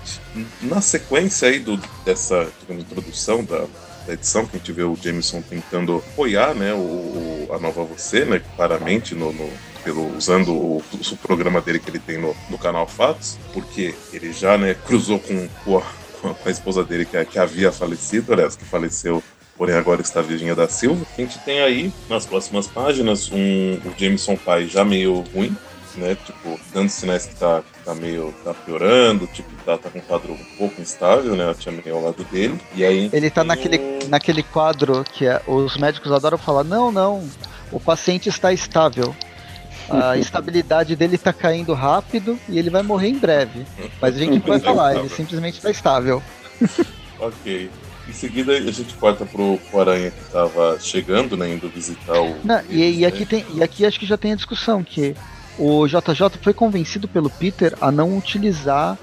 Na 0.63 0.81
sequência 0.81 1.49
aí 1.49 1.59
do, 1.61 1.77
dessa 2.05 2.49
digamos, 2.61 2.83
introdução 2.85 3.45
da, 3.45 3.67
da 4.07 4.15
edição, 4.15 4.47
que 4.47 4.57
a 4.57 4.59
gente 4.59 4.73
vê 4.73 4.83
o 4.83 4.97
Jameson 5.01 5.43
tentando 5.43 5.97
apoiar 5.99 6.55
né, 6.55 6.73
o, 6.75 7.49
a 7.53 7.59
nova 7.59 7.85
você, 7.85 8.25
né, 8.25 8.43
claramente 8.57 9.15
no, 9.15 9.33
no- 9.33 9.51
pelo, 9.85 10.17
usando 10.17 10.53
o, 10.53 10.83
o 10.93 11.17
programa 11.19 11.61
dele 11.61 11.79
que 11.79 11.89
ele 11.89 12.01
tem 12.01 12.19
no, 12.19 12.35
no 12.51 12.59
canal 12.59 12.87
Fatos, 12.89 13.39
porque 13.55 13.95
ele 14.13 14.33
já 14.33 14.59
né, 14.59 14.75
cruzou 14.75 15.21
com, 15.21 15.49
com, 15.65 15.79
a, 15.79 16.35
com 16.35 16.49
a 16.49 16.51
esposa 16.51 16.83
dele 16.83 17.05
que, 17.05 17.25
que 17.27 17.39
havia 17.39 17.71
falecido, 17.71 18.33
aliás, 18.33 18.57
que 18.57 18.65
faleceu, 18.65 19.23
porém 19.59 19.75
agora 19.75 20.01
está 20.01 20.23
Virginia 20.23 20.55
da 20.55 20.69
Silva. 20.69 21.05
A 21.17 21.21
gente 21.21 21.39
tem 21.41 21.61
aí, 21.61 21.93
nas 22.09 22.25
próximas 22.25 22.67
páginas, 22.69 23.31
um, 23.33 23.75
o 23.85 23.93
Jameson 23.99 24.37
pai 24.37 24.67
já 24.67 24.85
meio 24.85 25.21
ruim, 25.35 25.55
né? 25.97 26.17
Tipo, 26.25 26.59
dando 26.73 26.89
sinais 26.89 27.27
que 27.27 27.35
tá, 27.35 27.63
tá 27.85 27.93
meio 27.95 28.33
tá 28.45 28.55
piorando, 28.55 29.27
tipo, 29.27 29.51
tá, 29.65 29.77
tá 29.77 29.91
com 29.91 29.99
um 29.99 30.03
quadro 30.03 30.33
um 30.33 30.45
pouco 30.57 30.81
instável, 30.81 31.35
né? 31.35 31.51
A 31.51 31.55
tia 31.55 31.73
May 31.73 31.83
ao 31.93 32.01
lado 32.01 32.23
dele. 32.31 32.59
E 32.75 32.85
aí. 32.85 33.11
Ele 33.13 33.29
tá 33.31 33.43
naquele, 33.43 33.79
o- 33.79 34.09
naquele 34.09 34.45
quadro 34.45 35.05
que 35.13 35.27
é- 35.27 35.43
os 35.47 35.77
médicos 35.77 36.13
adoram 36.13 36.39
falar: 36.39 36.63
não, 36.63 36.93
não, 36.93 37.29
o 37.73 37.81
paciente 37.81 38.29
está 38.29 38.53
estável. 38.53 39.15
A 39.91 40.17
estabilidade 40.19 40.95
dele 40.95 41.19
tá 41.19 41.33
caindo 41.33 41.75
rápido 41.75 42.39
e 42.49 42.59
ele 42.61 42.71
vai 42.71 42.83
morrer 42.85 43.09
em 43.09 43.19
breve. 43.19 43.67
Mas 44.01 44.15
a 44.15 44.19
gente 44.19 44.35
não 44.39 44.47
vai 44.47 44.61
falar, 44.61 44.95
ele 44.97 45.09
simplesmente 45.09 45.57
está 45.57 45.71
estável. 45.71 46.23
Ok. 47.19 47.71
Em 48.09 48.13
seguida 48.13 48.53
a 48.53 48.73
gente 48.73 48.95
corta 48.95 49.27
pro, 49.27 49.59
pro 49.71 49.81
Aranha 49.81 50.11
que 50.11 50.33
tava 50.33 50.79
chegando, 50.81 51.37
né? 51.37 51.53
Indo 51.53 51.69
visitar 51.69 52.21
o. 52.21 52.37
Não, 52.43 52.61
e, 52.71 52.83
eles, 52.83 52.97
e 52.97 53.01
né? 53.03 53.07
aqui 53.07 53.27
tem, 53.27 53.45
e 53.55 53.63
aqui 53.63 53.85
acho 53.85 54.01
que 54.01 54.07
já 54.07 54.17
tem 54.17 54.33
a 54.33 54.37
discussão 54.37 54.83
que 54.83 55.15
o 55.59 55.87
JJ 55.87 56.39
foi 56.41 56.55
convencido 56.55 57.07
pelo 57.07 57.29
Peter 57.29 57.75
a 57.81 57.91
não 57.91 58.17
utilizar 58.17 58.97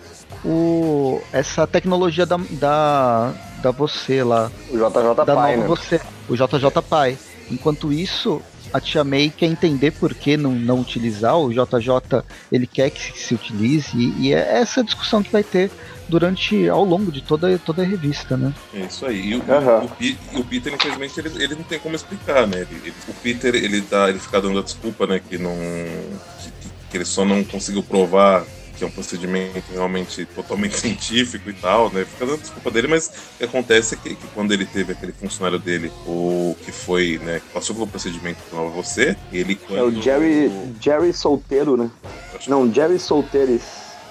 o, 0.44 1.22
essa 1.32 1.68
tecnologia 1.68 2.26
da, 2.26 2.38
da, 2.52 3.34
da 3.62 3.72
você 3.72 4.24
lá, 4.24 4.52
O 4.70 4.78
JJ 4.78 5.16
da 5.16 5.26
Pai, 5.26 5.58
nova 5.58 5.58
né? 5.58 5.68
você, 5.68 6.02
o 6.30 6.36
JJ 6.36 6.82
Pai. 6.88 7.18
Enquanto 7.52 7.94
isso, 7.94 8.42
a 8.74 8.80
Tia 8.80 9.04
May 9.04 9.32
quer 9.36 9.46
entender 9.46 9.92
por 9.92 10.14
que 10.14 10.36
não, 10.36 10.52
não 10.52 10.80
utilizar, 10.80 11.38
o 11.38 11.52
JJ 11.52 12.24
ele 12.52 12.66
quer 12.66 12.90
que 12.90 13.20
se 13.20 13.36
utilize, 13.36 13.96
e, 13.96 14.28
e 14.28 14.34
é 14.34 14.60
essa 14.60 14.84
discussão 14.84 15.22
que 15.22 15.32
vai 15.32 15.44
ter 15.44 15.70
durante, 16.08 16.68
ao 16.70 16.84
longo 16.84 17.12
de 17.12 17.22
toda, 17.22 17.58
toda 17.60 17.82
a 17.82 17.86
revista, 17.86 18.36
né? 18.38 18.54
É 18.74 18.80
isso 18.82 19.06
aí. 19.06 19.30
E 19.32 19.36
o, 19.36 19.44
Aham. 19.52 19.86
o 19.86 20.04
e 20.04 20.18
o 20.36 20.44
Peter, 20.44 20.74
infelizmente, 20.74 21.20
ele, 21.20 21.32
ele 21.44 21.56
não 21.56 21.64
tem 21.64 21.80
como 21.80 21.96
explicar, 21.96 22.46
né? 22.48 22.62
Ele- 22.62 22.82
ele- 22.86 22.94
o 23.08 23.14
Peter, 23.14 23.56
ele, 23.56 23.82
dá, 23.82 24.10
ele 24.10 24.20
fica 24.20 24.40
dando 24.42 24.60
a 24.60 24.62
desculpa, 24.62 25.06
né? 25.08 25.20
Que 25.20 25.38
não. 25.38 25.56
Que, 26.42 26.50
que- 26.90 26.98
ele 26.98 27.06
só 27.06 27.26
não 27.26 27.44
conseguiu 27.44 27.84
provar 27.84 28.46
que 28.78 28.84
é 28.84 28.88
um 28.88 28.92
procedimento 28.92 29.64
realmente 29.72 30.26
totalmente 30.26 30.76
científico 30.80 31.50
e 31.50 31.54
tal, 31.54 31.90
né? 31.94 32.04
Fica 32.06 32.26
dando 32.26 32.42
desculpa 32.42 32.70
dele, 32.70 32.88
mas 32.90 33.08
o 33.08 33.38
que 33.38 33.44
acontece 33.46 33.96
é 33.96 33.98
que, 33.98 34.16
que 34.16 34.28
quando 34.34 34.52
ele 34.54 34.66
teve 34.66 34.92
aquele 34.92 35.14
funcionário 35.14 35.58
dele, 35.58 35.90
o 36.06 36.56
que 36.64 36.74
foi, 36.74 37.18
né? 37.24 37.40
Que 37.40 37.54
passou 37.54 37.74
pelo 37.74 37.88
procedimento 37.88 38.38
que 38.50 38.54
você, 38.56 39.16
ele 39.32 39.54
É 39.54 39.82
o 39.82 39.90
quando- 39.92 40.02
Jerry, 40.02 40.52
Jerry 40.82 41.14
Solteiro, 41.14 41.78
né? 41.78 41.90
acho- 42.36 42.50
Não, 42.50 42.72
Jerry 42.72 43.00
Solteiros. 43.00 43.62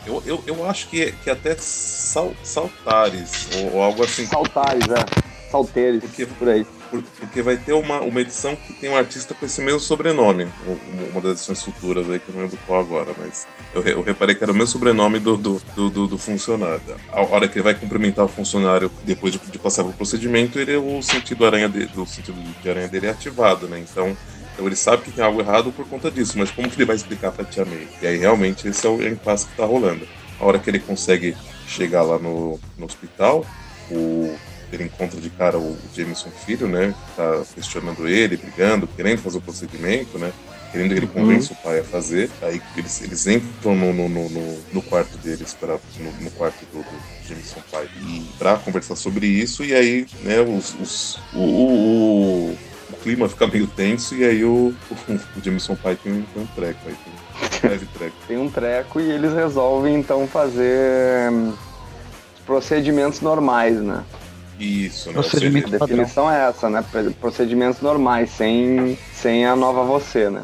Eu, 0.06 0.22
eu, 0.26 0.44
eu 0.46 0.68
acho 0.68 0.88
que, 0.88 1.12
que 1.12 1.30
até 1.30 1.56
sal, 1.58 2.34
Saltares, 2.42 3.48
ou, 3.56 3.74
ou 3.76 3.82
algo 3.82 4.04
assim. 4.04 4.26
Saltares, 4.26 4.84
é. 4.88 5.24
Salteiros, 5.50 6.00
Porque- 6.02 6.26
por 6.26 6.48
aí. 6.48 6.66
Por- 6.90 7.02
Porque 7.18 7.42
vai 7.42 7.56
ter 7.56 7.72
uma, 7.72 8.00
uma 8.00 8.20
edição 8.20 8.54
que 8.54 8.72
tem 8.74 8.90
um 8.90 8.96
artista 8.96 9.34
com 9.34 9.46
esse 9.46 9.60
mesmo 9.62 9.80
sobrenome. 9.80 10.44
Um- 10.66 11.10
Uma 11.12 11.20
das 11.20 11.32
edições 11.38 11.62
futuras 11.62 12.08
aí, 12.10 12.18
que 12.18 12.28
eu 12.28 12.34
não 12.34 12.42
lembro 12.42 12.58
qual 12.66 12.80
agora, 12.80 13.12
mas 13.18 13.46
eu, 13.72 13.82
eu 13.82 14.02
reparei 14.02 14.34
que 14.34 14.42
era 14.42 14.52
o 14.52 14.54
mesmo 14.54 14.68
sobrenome 14.68 15.18
do, 15.20 15.36
do, 15.36 15.62
do, 15.74 15.90
do- 15.90 16.06
do 16.08 16.18
funcionário. 16.18 16.80
A 17.12 17.22
hora 17.22 17.48
que 17.48 17.56
ele 17.56 17.62
vai 17.64 17.74
cumprimentar 17.74 18.24
o 18.24 18.28
funcionário 18.28 18.90
depois 19.04 19.32
de, 19.32 19.38
de 19.38 19.58
passar 19.58 19.82
pelo 19.84 19.94
procedimento, 19.94 20.58
ele, 20.58 20.76
o 20.76 21.00
sentido 21.02 21.46
aranha 21.46 21.68
de, 21.68 21.86
do 21.86 22.04
sentido 22.06 22.36
de 22.60 22.68
aranha 22.68 22.88
dele 22.88 23.06
é 23.06 23.10
ativado, 23.10 23.66
né? 23.68 23.78
Então, 23.78 24.16
então 24.54 24.66
ele 24.66 24.76
sabe 24.76 25.02
que 25.02 25.10
tem 25.10 25.24
algo 25.24 25.40
errado 25.40 25.72
por 25.72 25.86
conta 25.88 26.10
disso, 26.10 26.38
mas 26.38 26.50
como 26.50 26.70
que 26.70 26.76
ele 26.76 26.86
vai 26.86 26.96
explicar 26.96 27.32
pra 27.32 27.44
Tia 27.44 27.64
May? 27.64 27.88
E 28.00 28.06
aí 28.06 28.16
realmente 28.16 28.66
esse 28.68 28.86
é 28.86 28.88
o 28.88 29.06
impasse 29.06 29.46
que 29.46 29.56
tá 29.56 29.64
rolando. 29.66 30.06
A 30.40 30.44
hora 30.44 30.58
que 30.58 30.70
ele 30.70 30.78
consegue 30.78 31.36
chegar 31.66 32.02
lá 32.02 32.18
no, 32.18 32.58
no 32.78 32.86
hospital, 32.86 33.44
o 33.90 34.34
ele 34.72 34.84
encontra 34.84 35.20
de 35.20 35.30
cara 35.30 35.56
o 35.56 35.76
Jameson 35.94 36.30
Filho, 36.44 36.66
né? 36.66 36.92
Que 37.10 37.16
tá 37.16 37.42
questionando 37.54 38.08
ele, 38.08 38.36
brigando, 38.36 38.88
querendo 38.88 39.20
fazer 39.20 39.38
o 39.38 39.40
procedimento, 39.42 40.18
né? 40.18 40.32
Querendo 40.72 40.88
que 40.92 40.98
ele 40.98 41.06
convence 41.06 41.52
o 41.52 41.56
pai 41.56 41.78
a 41.78 41.84
fazer. 41.84 42.28
Aí 42.42 42.60
eles, 42.76 43.00
eles 43.02 43.26
entram 43.28 43.76
no, 43.76 43.92
no, 43.92 44.08
no, 44.08 44.28
no- 44.28 44.58
no 44.72 44.82
quarto 44.82 45.16
deles, 45.18 45.54
pra, 45.54 45.78
no, 46.00 46.24
no 46.24 46.30
quarto 46.32 46.64
do, 46.72 46.78
do 46.78 47.28
Jameson 47.28 47.60
pai, 47.70 47.86
e 48.02 48.24
pra 48.36 48.56
conversar 48.56 48.96
sobre 48.96 49.28
isso. 49.28 49.62
E 49.64 49.72
aí, 49.72 50.06
né, 50.24 50.40
os, 50.40 50.74
os- 50.80 51.18
o, 51.32 51.38
o, 51.38 52.50
o- 52.50 52.58
o 52.94 53.02
clima 53.02 53.28
fica 53.28 53.46
meio 53.46 53.66
tenso. 53.66 54.14
E 54.14 54.24
aí 54.24 54.44
o, 54.44 54.74
o, 54.90 55.12
o 55.12 55.42
Jameson 55.44 55.74
pai 55.76 55.96
tem, 56.02 56.12
um- 56.12 56.22
tem 56.22 56.42
um 56.42 56.46
treco 56.46 56.78
aí, 56.86 56.94
tem 56.94 57.68
um 57.68 57.72
leve 57.72 57.86
treco. 57.86 58.16
Tem 58.28 58.38
um 58.38 58.48
treco 58.50 59.00
e 59.00 59.10
eles 59.10 59.32
resolvem 59.32 59.94
então 59.96 60.26
fazer 60.26 61.30
hum, 61.32 61.52
procedimentos 62.46 63.20
normais, 63.20 63.76
né? 63.80 64.02
Isso, 64.58 65.10
né? 65.10 65.16
Ou 65.16 65.22
seja, 65.22 65.32
Procedimento 65.50 65.66
A 65.74 65.78
padrão. 65.78 65.96
definição 65.96 66.30
é 66.30 66.48
essa, 66.48 66.70
né? 66.70 66.84
Procedimentos 67.20 67.80
normais, 67.80 68.30
sem, 68.30 68.96
sem 69.12 69.44
a 69.44 69.56
nova 69.56 69.82
você, 69.82 70.30
né? 70.30 70.42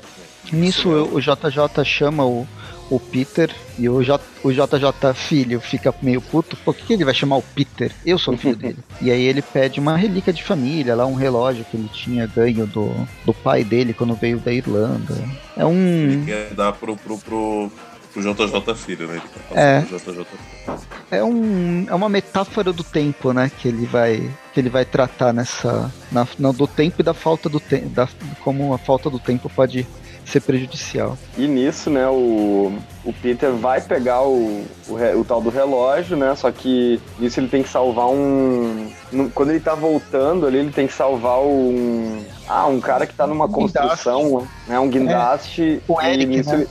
Nisso 0.53 0.89
o 0.89 1.21
JJ 1.21 1.85
chama 1.85 2.25
o, 2.25 2.47
o 2.90 2.98
Peter 2.98 3.55
e 3.79 3.88
o, 3.88 4.03
J, 4.03 4.20
o 4.42 4.50
JJ 4.50 5.14
filho 5.14 5.61
fica 5.61 5.94
meio 6.03 6.20
puto. 6.20 6.57
Por 6.57 6.74
que, 6.74 6.92
ele 6.92 7.05
vai 7.05 7.14
chamar 7.14 7.37
o 7.37 7.42
Peter? 7.42 7.92
Eu 8.05 8.18
sou 8.18 8.35
o 8.35 8.37
filho 8.37 8.57
dele. 8.57 8.79
E 9.00 9.11
aí 9.11 9.22
ele 9.22 9.40
pede 9.40 9.79
uma 9.79 9.96
relíquia 9.96 10.33
de 10.33 10.42
família, 10.42 10.96
lá 10.96 11.07
um 11.07 11.14
relógio 11.14 11.64
que 11.64 11.76
ele 11.76 11.88
tinha 11.88 12.26
ganho 12.26 12.66
do, 12.66 12.92
do 13.24 13.33
pai 13.33 13.62
dele 13.62 13.94
quando 13.94 14.14
veio 14.14 14.38
da 14.40 14.53
Irlanda. 14.53 15.16
É 15.57 15.64
um. 15.64 16.24
quer 16.26 16.53
dar 16.55 16.72
pro, 16.72 16.96
pro, 16.96 17.16
pro, 17.18 17.72
pro 18.12 18.22
JJ 18.22 18.74
Filho, 18.74 19.07
né? 19.07 19.14
Ele 19.14 19.22
quer 19.22 19.40
passar 19.48 19.61
É. 19.61 19.81
pro 19.83 19.98
JJ 19.98 20.24
Filho. 20.24 20.81
É 21.12 21.22
um. 21.22 21.87
É 21.88 21.94
uma 21.94 22.09
metáfora 22.09 22.72
do 22.72 22.83
tempo, 22.83 23.33
né? 23.33 23.50
Que 23.57 23.68
ele 23.68 23.87
vai. 23.87 24.31
Que 24.53 24.61
ele 24.61 24.68
vai 24.68 24.85
tratar 24.85 25.33
nessa. 25.33 25.92
Na, 26.11 26.26
não, 26.38 26.53
do 26.53 26.66
tempo 26.66 26.96
e 27.00 27.05
da 27.05 27.14
falta 27.14 27.48
do 27.48 27.61
tempo. 27.61 27.88
Da, 27.90 28.09
como 28.42 28.74
a 28.74 28.79
falta 28.79 29.09
do 29.09 29.18
tempo 29.18 29.48
pode 29.48 29.87
ser 30.31 30.40
prejudicial. 30.40 31.16
E 31.37 31.47
nisso, 31.47 31.90
né, 31.90 32.07
o, 32.09 32.73
o 33.05 33.12
Peter 33.12 33.51
vai 33.53 33.81
pegar 33.81 34.23
o, 34.23 34.64
o, 34.88 34.95
o 35.21 35.25
tal 35.25 35.40
do 35.40 35.51
relógio, 35.51 36.16
né? 36.16 36.35
Só 36.37 36.51
que 36.51 37.01
nisso 37.19 37.40
ele 37.40 37.49
tem 37.49 37.62
que 37.62 37.69
salvar 37.69 38.07
um. 38.09 38.90
no- 39.12 39.31
Quando 39.31 39.51
ele 39.51 39.61
tá 39.61 39.75
voltando 39.75 40.47
ali, 40.47 40.59
ele 40.59 40.71
tem 40.73 40.87
que 40.87 40.93
salvar 40.93 41.38
um. 41.40 42.23
Ah, 42.49 42.66
um 42.66 42.81
cara 42.81 43.07
que 43.07 43.14
tá 43.14 43.27
numa 43.27 43.45
Um 43.47 43.53
construção, 43.53 44.47
né? 44.66 44.79
Um 44.79 44.88
guindaste. 44.88 45.83
O 45.88 46.01
e 46.01 46.07
Eric, 46.07 46.27
nisso 46.27 46.51
né? 46.51 46.57
ele- 46.57 46.69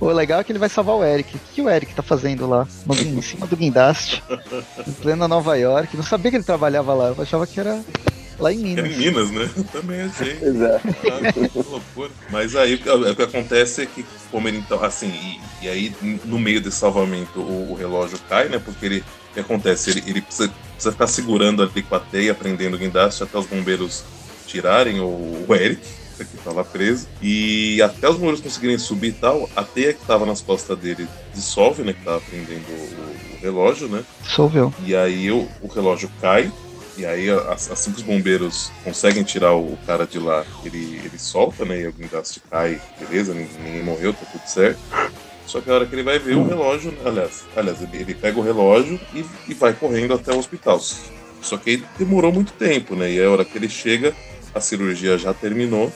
O 0.00 0.06
legal 0.06 0.40
é 0.40 0.44
que 0.44 0.52
ele 0.52 0.58
vai 0.58 0.68
salvar 0.68 0.96
o 0.96 1.04
Eric. 1.04 1.36
O 1.36 1.40
que 1.52 1.60
o 1.62 1.68
Eric 1.68 1.94
tá 1.94 2.02
fazendo 2.02 2.48
lá? 2.48 2.66
No, 2.86 2.94
em 2.94 3.20
cima 3.20 3.46
do 3.46 3.56
guindaste, 3.56 4.22
em 4.86 4.92
plena 4.92 5.26
Nova 5.28 5.56
York. 5.56 5.96
Não 5.96 6.04
sabia 6.04 6.30
que 6.30 6.36
ele 6.36 6.44
trabalhava 6.44 6.94
lá. 6.94 7.08
Eu 7.08 7.22
achava 7.22 7.46
que 7.46 7.58
era 7.58 7.80
lá 8.38 8.52
em 8.52 8.58
Minas. 8.58 8.86
em 8.90 8.96
Minas, 8.96 9.30
né? 9.30 9.50
Também 9.72 10.02
achei. 10.02 10.38
É. 10.64 10.80
Ah, 11.10 11.32
que 11.32 11.58
loucura. 11.58 12.10
Mas 12.30 12.54
aí 12.56 12.74
o 12.74 13.16
que 13.16 13.22
acontece 13.22 13.82
é 13.82 13.86
que, 13.86 14.04
como 14.30 14.48
ele 14.48 14.58
então, 14.58 14.82
assim, 14.82 15.08
e, 15.08 15.64
e 15.64 15.68
aí 15.68 15.96
no 16.24 16.38
meio 16.38 16.60
desse 16.60 16.76
salvamento 16.76 17.40
o, 17.40 17.72
o, 17.72 17.74
relógio 17.74 18.18
cai, 18.28 18.48
né? 18.48 18.58
Porque 18.58 18.86
ele, 18.86 19.04
o 19.30 19.34
que 19.34 19.40
acontece? 19.40 19.90
Ele, 19.90 20.02
ele 20.06 20.20
precisa, 20.20 20.52
precisa 20.72 20.92
ficar 20.92 21.06
segurando 21.06 21.62
ali 21.62 21.82
com 21.82 21.94
a 21.94 22.00
teia, 22.00 22.34
prendendo 22.34 22.74
o 22.74 22.78
guindaste 22.78 23.22
até 23.22 23.36
os 23.38 23.46
bombeiros 23.46 24.04
tirarem 24.46 25.00
o, 25.00 25.44
o 25.48 25.54
Eric, 25.54 25.82
que 26.16 26.36
estava 26.36 26.64
preso. 26.64 27.08
E 27.20 27.82
até 27.82 28.08
os 28.08 28.16
bombeiros 28.16 28.40
conseguirem 28.40 28.78
subir 28.78 29.08
e 29.08 29.12
tal, 29.12 29.48
a 29.56 29.62
teia 29.62 29.92
que 29.92 30.00
estava 30.00 30.24
nas 30.24 30.40
costas 30.40 30.78
dele 30.78 31.08
dissolve, 31.34 31.82
né? 31.82 31.92
Que 31.92 31.98
estava 31.98 32.20
prendendo 32.20 32.66
o, 32.68 33.34
o, 33.34 33.40
relógio, 33.40 33.88
né? 33.88 34.04
Dissolveu. 34.22 34.72
E 34.84 34.94
aí 34.94 35.30
o, 35.30 35.48
o 35.60 35.68
relógio 35.68 36.10
cai 36.20 36.50
e 36.96 37.04
aí, 37.04 37.28
assim 37.30 37.90
que 37.90 37.98
os 37.98 38.02
bombeiros 38.02 38.70
conseguem 38.84 39.24
tirar 39.24 39.54
o 39.54 39.76
cara 39.86 40.06
de 40.06 40.18
lá, 40.18 40.44
ele, 40.64 41.00
ele 41.04 41.18
solta, 41.18 41.64
né? 41.64 41.80
E 41.80 41.86
o 41.88 41.92
guindaste 41.92 42.40
cai, 42.48 42.80
beleza, 42.98 43.34
ninguém, 43.34 43.58
ninguém 43.58 43.82
morreu, 43.82 44.12
tá 44.12 44.24
tudo 44.30 44.46
certo. 44.46 44.78
Só 45.46 45.60
que 45.60 45.70
a 45.70 45.74
hora 45.74 45.86
que 45.86 45.94
ele 45.94 46.02
vai 46.02 46.18
ver 46.18 46.36
o 46.36 46.46
relógio, 46.46 46.92
né, 46.92 46.98
aliás, 47.04 47.44
aliás 47.54 47.82
ele, 47.82 47.96
ele 47.98 48.14
pega 48.14 48.38
o 48.38 48.42
relógio 48.42 48.98
e, 49.12 49.24
e 49.48 49.54
vai 49.54 49.72
correndo 49.72 50.14
até 50.14 50.32
o 50.32 50.38
hospital. 50.38 50.80
Só 51.40 51.56
que 51.58 51.70
ele 51.70 51.84
demorou 51.98 52.32
muito 52.32 52.52
tempo, 52.52 52.94
né? 52.94 53.10
E 53.10 53.22
a 53.22 53.30
hora 53.30 53.44
que 53.44 53.58
ele 53.58 53.68
chega, 53.68 54.14
a 54.54 54.60
cirurgia 54.60 55.18
já 55.18 55.34
terminou, 55.34 55.92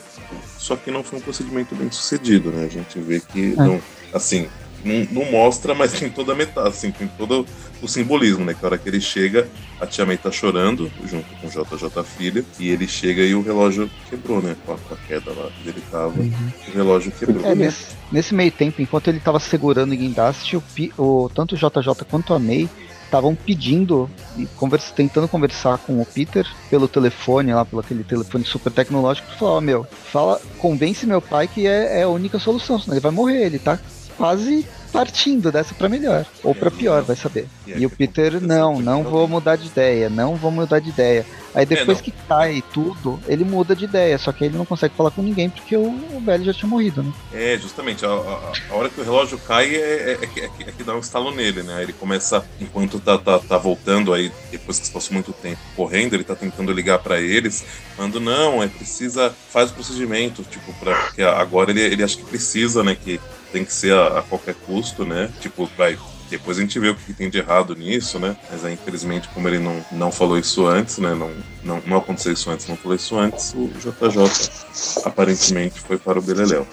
só 0.57 0.75
que 0.75 0.91
não 0.91 1.03
foi 1.03 1.19
um 1.19 1.21
procedimento 1.21 1.73
bem 1.75 1.89
sucedido, 1.89 2.51
né? 2.51 2.65
A 2.65 2.69
gente 2.69 2.99
vê 2.99 3.19
que, 3.19 3.53
é. 3.53 3.55
não, 3.55 3.81
assim, 4.13 4.47
não, 4.83 5.07
não, 5.11 5.31
mostra, 5.31 5.73
mas 5.73 5.93
tem 5.93 6.09
toda 6.09 6.33
a 6.33 6.35
metade, 6.35 6.69
assim, 6.69 6.91
tem 6.91 7.07
todo 7.17 7.45
o 7.81 7.87
simbolismo, 7.87 8.45
né? 8.45 8.53
Que 8.53 8.65
a 8.65 8.67
hora 8.67 8.77
que 8.77 8.87
ele 8.87 9.01
chega, 9.01 9.47
a 9.79 9.85
Tia 9.85 10.05
May 10.05 10.17
tá 10.17 10.31
chorando, 10.31 10.91
junto 11.05 11.27
com 11.35 11.47
o 11.47 11.49
JJ 11.49 12.03
Filha, 12.03 12.45
e 12.59 12.69
ele 12.69 12.87
chega 12.87 13.21
e 13.21 13.33
o 13.33 13.41
relógio 13.41 13.89
quebrou, 14.09 14.41
né? 14.41 14.55
Com 14.65 14.73
a, 14.73 14.77
com 14.77 14.93
a 14.93 14.97
queda 14.97 15.31
lá 15.31 15.49
onde 15.59 15.69
ele 15.69 15.83
tava, 15.91 16.19
uhum. 16.19 16.51
o 16.67 16.71
relógio 16.71 17.11
quebrou. 17.11 17.45
É, 17.45 17.55
nesse, 17.55 17.87
nesse, 18.11 18.33
meio 18.33 18.51
tempo, 18.51 18.81
enquanto 18.81 19.07
ele 19.07 19.19
tava 19.19 19.39
segurando 19.39 19.93
o 19.93 19.97
guindaste, 19.97 20.57
o, 20.57 20.63
o, 20.97 21.29
tanto 21.29 21.55
o 21.55 21.57
JJ 21.57 22.05
quanto 22.09 22.33
a 22.33 22.39
May 22.39 22.69
estavam 23.09 23.35
pedindo 23.35 24.09
e 24.37 24.45
conversa, 24.45 24.93
tentando 24.95 25.27
conversar 25.27 25.79
com 25.79 25.99
o 25.99 26.05
Peter 26.05 26.47
pelo 26.69 26.87
telefone, 26.87 27.53
lá 27.53 27.65
pelo 27.65 27.81
aquele 27.81 28.03
telefone 28.03 28.45
super 28.45 28.71
tecnológico, 28.71 29.27
falar, 29.31 29.57
oh, 29.57 29.61
meu, 29.61 29.83
fala, 30.11 30.39
convence 30.59 31.07
meu 31.07 31.19
pai 31.19 31.47
que 31.47 31.65
é, 31.65 31.99
é 31.99 32.03
a 32.03 32.07
única 32.07 32.37
solução, 32.37 32.79
senão 32.79 32.93
ele 32.93 33.01
vai 33.01 33.11
morrer, 33.11 33.47
ele 33.47 33.57
tá 33.57 33.79
quase 34.19 34.65
partindo 34.91 35.51
dessa 35.51 35.73
para 35.73 35.89
melhor 35.89 36.25
ou 36.43 36.53
para 36.53 36.71
pior, 36.71 37.03
vai 37.03 37.15
saber. 37.15 37.47
E 37.65 37.85
o 37.85 37.89
Peter 37.89 38.41
não, 38.41 38.81
não 38.81 39.03
vou 39.03 39.27
mudar 39.27 39.55
de 39.55 39.67
ideia, 39.67 40.09
não 40.09 40.35
vou 40.35 40.51
mudar 40.51 40.79
de 40.79 40.89
ideia. 40.89 41.25
Aí 41.53 41.63
é, 41.63 41.65
depois 41.65 41.99
é, 41.99 42.01
que 42.01 42.11
cai 42.27 42.63
tudo, 42.73 43.19
ele 43.27 43.43
muda 43.43 43.75
de 43.75 43.85
ideia, 43.85 44.17
só 44.17 44.31
que 44.31 44.45
ele 44.45 44.57
não 44.57 44.65
consegue 44.65 44.93
falar 44.95 45.11
com 45.11 45.21
ninguém 45.21 45.49
porque 45.49 45.75
o, 45.75 45.87
o 46.13 46.21
velho 46.23 46.43
já 46.43 46.53
tinha 46.53 46.69
morrido, 46.69 47.01
né? 47.01 47.11
É, 47.33 47.57
justamente, 47.57 48.05
a, 48.05 48.09
a, 48.09 48.53
a 48.69 48.75
hora 48.75 48.89
que 48.89 49.01
o 49.01 49.03
relógio 49.03 49.37
cai 49.39 49.75
é, 49.75 49.79
é, 49.79 50.19
é, 50.21 50.45
é, 50.45 50.71
que 50.71 50.83
dá 50.83 50.95
um 50.95 50.99
estalo 50.99 51.31
nele, 51.31 51.63
né? 51.63 51.81
Ele 51.81 51.93
começa, 51.93 52.45
enquanto 52.61 52.99
tá, 52.99 53.17
tá, 53.17 53.39
tá 53.39 53.57
voltando 53.57 54.13
aí, 54.13 54.31
depois 54.51 54.79
que 54.79 54.85
se 54.85 54.91
passou 54.91 55.13
muito 55.13 55.33
tempo 55.33 55.59
correndo, 55.75 56.13
ele 56.13 56.23
tá 56.23 56.35
tentando 56.35 56.71
ligar 56.71 56.99
para 56.99 57.19
eles, 57.19 57.65
falando, 57.95 58.19
não, 58.19 58.61
é 58.61 58.67
precisa, 58.67 59.33
faz 59.49 59.71
o 59.71 59.73
procedimento, 59.73 60.43
tipo, 60.43 60.71
pra, 60.73 60.95
porque 60.95 61.23
agora 61.23 61.71
ele, 61.71 61.81
ele 61.81 62.03
acha 62.03 62.17
que 62.17 62.25
precisa, 62.25 62.83
né? 62.83 62.95
Que 62.95 63.19
tem 63.51 63.65
que 63.65 63.73
ser 63.73 63.93
a, 63.93 64.19
a 64.19 64.21
qualquer 64.21 64.53
custo, 64.53 64.78
né? 65.05 65.29
Tipo, 65.39 65.69
vai 65.77 65.97
depois 66.29 66.59
a 66.59 66.61
gente 66.61 66.79
vê 66.79 66.89
o 66.89 66.95
que 66.95 67.11
tem 67.11 67.29
de 67.29 67.39
errado 67.39 67.75
nisso, 67.75 68.19
né? 68.19 68.37
Mas 68.51 68.63
aí, 68.63 68.73
infelizmente, 68.73 69.27
como 69.29 69.47
ele 69.47 69.57
não, 69.57 69.83
não 69.91 70.11
falou 70.11 70.37
isso 70.37 70.65
antes, 70.67 70.99
né? 70.99 71.15
Não, 71.15 71.31
não, 71.63 71.81
não 71.87 71.97
aconteceu 71.97 72.33
isso 72.33 72.51
antes, 72.51 72.67
não 72.67 72.77
falou 72.77 72.95
isso 72.95 73.17
antes, 73.17 73.53
o 73.55 73.67
JJ 73.67 75.05
aparentemente 75.05 75.79
foi 75.79 75.97
para 75.97 76.19
o 76.19 76.21
Beleléu. 76.21 76.67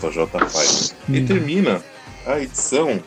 JJ 0.00 0.26
faz. 0.48 0.94
E 1.08 1.20
hum. 1.20 1.26
termina 1.26 1.82
a 2.24 2.38
edição 2.40 3.02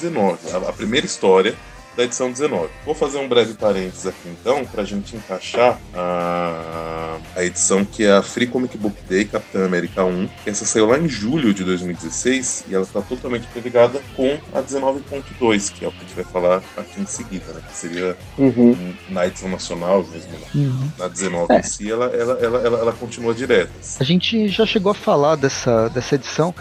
19, 0.00 0.38
a, 0.52 0.68
a 0.68 0.72
primeira 0.72 1.04
história 1.04 1.56
da 1.98 2.04
edição 2.04 2.30
19. 2.30 2.70
Vou 2.84 2.94
fazer 2.94 3.18
um 3.18 3.28
breve 3.28 3.54
parênteses 3.54 4.06
aqui 4.06 4.28
então, 4.28 4.64
para 4.64 4.82
a 4.82 4.84
gente 4.84 5.16
encaixar 5.16 5.80
a, 5.92 7.18
a 7.34 7.44
edição 7.44 7.84
que 7.84 8.04
é 8.04 8.12
a 8.12 8.22
Free 8.22 8.46
Comic 8.46 8.78
Book 8.78 8.96
Day 9.08 9.24
Capitã 9.24 9.66
América 9.66 10.04
1, 10.04 10.28
que 10.44 10.48
essa 10.48 10.64
saiu 10.64 10.86
lá 10.86 10.96
em 10.96 11.08
julho 11.08 11.52
de 11.52 11.64
2016 11.64 12.66
e 12.68 12.74
ela 12.76 12.84
está 12.84 13.02
totalmente 13.02 13.48
interligada 13.48 14.00
com 14.14 14.38
a 14.54 14.62
19.2, 14.62 15.72
que 15.72 15.84
é 15.84 15.88
o 15.88 15.90
que 15.90 15.98
a 15.98 16.00
gente 16.02 16.14
vai 16.14 16.24
falar 16.24 16.62
aqui 16.76 17.00
em 17.00 17.06
seguida, 17.06 17.52
né? 17.52 17.60
Que 17.68 17.76
seria 17.76 18.16
uhum. 18.38 18.94
na 19.08 19.26
edição 19.26 19.48
nacional 19.48 20.04
mesmo. 20.04 20.30
Né? 20.30 20.46
Uhum. 20.54 20.88
Na 20.96 21.08
19 21.08 21.52
é. 21.52 21.58
em 21.58 21.62
si, 21.64 21.90
ela, 21.90 22.06
ela, 22.06 22.38
ela, 22.40 22.58
ela, 22.60 22.78
ela 22.78 22.92
continua 22.92 23.34
direta. 23.34 23.72
A 23.98 24.04
gente 24.04 24.46
já 24.46 24.64
chegou 24.64 24.92
a 24.92 24.94
falar 24.94 25.34
dessa, 25.34 25.88
dessa 25.88 26.14
edição. 26.14 26.54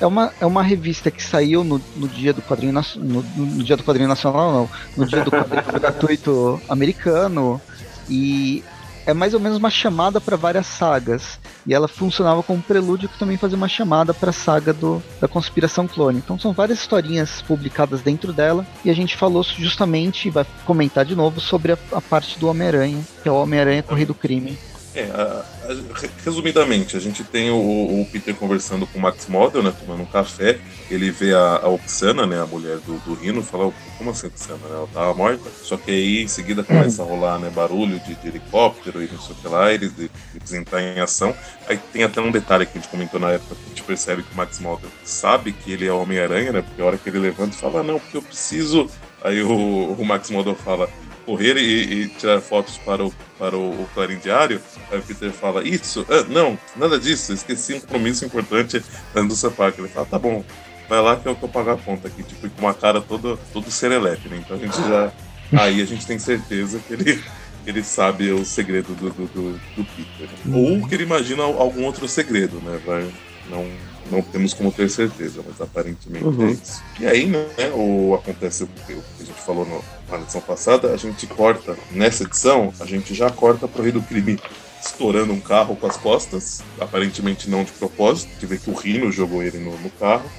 É 0.00 0.06
uma, 0.06 0.32
é 0.40 0.46
uma 0.46 0.62
revista 0.62 1.10
que 1.10 1.22
saiu 1.22 1.64
no, 1.64 1.80
no 1.96 2.08
dia 2.08 2.32
do 2.32 2.42
quadrinho 2.42 2.72
no, 2.96 3.22
no 3.22 3.64
dia 3.64 3.76
do 3.76 3.82
quadrinho 3.82 4.08
nacional, 4.08 4.52
não, 4.52 4.70
no 4.96 5.06
dia 5.06 5.24
do 5.24 5.30
quadrinho 5.30 5.62
gratuito 5.80 6.60
americano 6.68 7.60
e 8.08 8.62
é 9.06 9.14
mais 9.14 9.32
ou 9.34 9.40
menos 9.40 9.56
uma 9.56 9.70
chamada 9.70 10.20
para 10.20 10.36
várias 10.36 10.66
sagas. 10.66 11.38
E 11.64 11.72
ela 11.72 11.86
funcionava 11.86 12.42
como 12.42 12.60
prelúdio 12.60 13.08
que 13.08 13.18
também 13.18 13.36
fazia 13.36 13.56
uma 13.56 13.68
chamada 13.68 14.12
para 14.12 14.30
a 14.30 14.32
saga 14.32 14.72
do, 14.72 15.02
da 15.20 15.28
Conspiração 15.28 15.86
Clone. 15.86 16.18
Então 16.18 16.38
são 16.38 16.52
várias 16.52 16.80
historinhas 16.80 17.40
publicadas 17.42 18.02
dentro 18.02 18.32
dela. 18.32 18.66
E 18.84 18.90
a 18.90 18.94
gente 18.94 19.16
falou 19.16 19.44
justamente, 19.44 20.28
vai 20.28 20.44
comentar 20.64 21.04
de 21.04 21.14
novo, 21.14 21.40
sobre 21.40 21.72
a, 21.72 21.78
a 21.92 22.00
parte 22.00 22.38
do 22.38 22.48
Homem-Aranha, 22.48 23.00
que 23.22 23.28
é 23.28 23.32
o 23.32 23.40
Homem-Aranha 23.40 23.82
Corrido 23.82 24.14
Crime. 24.14 24.58
É, 24.96 25.10
a, 25.12 25.44
a, 25.68 26.24
resumidamente, 26.24 26.96
a 26.96 27.00
gente 27.00 27.22
tem 27.22 27.50
o, 27.50 27.56
o, 27.56 28.08
Peter 28.10 28.34
conversando 28.34 28.86
com 28.86 28.98
o 28.98 29.02
Max 29.02 29.26
Model, 29.28 29.62
né, 29.62 29.70
tomando 29.78 30.02
um 30.02 30.06
café. 30.06 30.58
Ele 30.90 31.10
vê 31.10 31.34
a, 31.34 31.60
a 31.62 31.68
Oxana, 31.68 32.26
né, 32.26 32.40
a 32.40 32.46
mulher 32.46 32.78
do, 32.78 32.96
do 33.00 33.12
Rino, 33.12 33.42
fala: 33.42 33.70
Como 33.98 34.10
assim, 34.10 34.28
Oxana? 34.28 34.56
Né, 34.56 34.70
ela 34.70 34.88
tava 34.94 35.12
morta. 35.12 35.50
Só 35.62 35.76
que 35.76 35.90
aí 35.90 36.22
em 36.22 36.28
seguida 36.28 36.64
começa 36.64 37.02
a 37.02 37.04
rolar 37.04 37.38
né, 37.38 37.50
barulho 37.50 38.00
de, 38.00 38.14
de 38.14 38.28
helicóptero 38.28 39.02
e 39.02 39.06
não 39.06 39.20
sei 39.20 39.32
o 39.32 39.38
que 39.38 39.48
lá, 39.48 39.70
eles, 39.70 39.92
eles 39.98 40.52
em 40.52 41.00
ação. 41.00 41.34
Aí 41.68 41.78
tem 41.92 42.02
até 42.02 42.18
um 42.22 42.30
detalhe 42.30 42.64
que 42.64 42.78
a 42.78 42.80
gente 42.80 42.90
comentou 42.90 43.20
na 43.20 43.32
época 43.32 43.54
que 43.54 43.66
a 43.66 43.68
gente 43.68 43.82
percebe 43.82 44.22
que 44.22 44.32
o 44.32 44.36
Max 44.36 44.58
Model 44.60 44.88
sabe 45.04 45.52
que 45.52 45.72
ele 45.72 45.86
é 45.86 45.92
Homem-Aranha, 45.92 46.52
né, 46.52 46.62
porque 46.62 46.80
a 46.80 46.84
hora 46.86 46.96
que 46.96 47.06
ele 47.10 47.18
levanta 47.18 47.54
e 47.54 47.58
fala: 47.58 47.82
Não, 47.82 47.98
porque 48.00 48.16
eu 48.16 48.22
preciso. 48.22 48.88
Aí 49.22 49.42
o, 49.42 49.92
o 49.92 50.04
Max 50.06 50.30
Model 50.30 50.54
fala: 50.54 50.88
correr 51.26 51.56
e, 51.56 52.04
e, 52.04 52.08
tirar 52.08 52.40
fotos 52.40 52.78
para 52.78 53.04
o, 53.04 53.12
para 53.36 53.56
o, 53.56 53.82
o 53.82 53.88
Clarim 53.92 54.16
Diário, 54.18 54.60
aí 54.90 54.98
o 54.98 55.02
Peter 55.02 55.32
fala, 55.32 55.66
isso? 55.66 56.06
Ah, 56.08 56.24
não, 56.28 56.56
nada 56.76 56.98
disso, 56.98 57.32
esqueci 57.32 57.74
um 57.74 57.80
compromisso 57.80 58.24
importante 58.24 58.80
da 59.12 59.20
indústria 59.20 59.50
Parker. 59.50 59.84
Ele 59.84 59.92
fala, 59.92 60.06
tá 60.06 60.18
bom, 60.18 60.44
vai 60.88 61.02
lá 61.02 61.16
que 61.16 61.26
eu, 61.26 61.36
eu 61.40 61.48
pago 61.48 61.70
a 61.70 61.76
conta 61.76 62.06
aqui, 62.06 62.22
tipo, 62.22 62.48
com 62.48 62.62
uma 62.62 62.72
cara 62.72 63.00
todo, 63.00 63.38
todo 63.52 63.70
serelepe, 63.70 64.28
né? 64.28 64.38
Então 64.38 64.56
a 64.56 64.60
gente 64.60 64.76
já. 64.76 65.12
Aí 65.60 65.80
a 65.80 65.84
gente 65.84 66.04
tem 66.04 66.18
certeza 66.18 66.80
que 66.80 66.92
ele, 66.92 67.22
ele 67.64 67.82
sabe 67.82 68.32
o 68.32 68.44
segredo 68.44 68.94
do, 68.94 69.10
do, 69.10 69.26
do, 69.26 69.52
do 69.76 69.84
Peter. 69.84 70.28
Ou 70.52 70.86
que 70.88 70.94
ele 70.94 71.04
imagina 71.04 71.44
algum 71.44 71.84
outro 71.84 72.08
segredo, 72.08 72.60
né? 72.60 72.80
Vai, 72.84 73.08
não, 73.48 73.64
não 74.10 74.22
temos 74.22 74.54
como 74.54 74.72
ter 74.72 74.88
certeza, 74.88 75.42
mas 75.46 75.60
aparentemente 75.60 76.24
uhum. 76.24 76.48
é 76.48 76.50
isso. 76.52 76.82
E 77.00 77.06
aí, 77.06 77.26
né, 77.26 77.46
o, 77.74 78.14
acontece 78.14 78.64
o 78.64 78.66
que 78.66 78.92
a 78.92 79.24
gente 79.24 79.40
falou 79.40 79.66
no, 79.66 79.82
na 80.10 80.22
edição 80.22 80.40
passada, 80.40 80.92
a 80.92 80.96
gente 80.96 81.26
corta, 81.26 81.76
nessa 81.90 82.24
edição, 82.24 82.72
a 82.80 82.86
gente 82.86 83.14
já 83.14 83.30
corta 83.30 83.66
pro 83.66 83.82
rei 83.82 83.92
do 83.92 84.02
crime 84.02 84.38
estourando 84.80 85.32
um 85.32 85.40
carro 85.40 85.76
com 85.76 85.86
as 85.86 85.96
costas, 85.96 86.62
aparentemente 86.80 87.50
não 87.50 87.64
de 87.64 87.72
propósito, 87.72 88.30
que 88.38 88.46
vê 88.46 88.56
que 88.56 88.70
o 88.70 88.74
Rino 88.74 89.10
jogou 89.10 89.42
ele 89.42 89.58
no, 89.58 89.76
no 89.78 89.90
carro. 89.90 90.30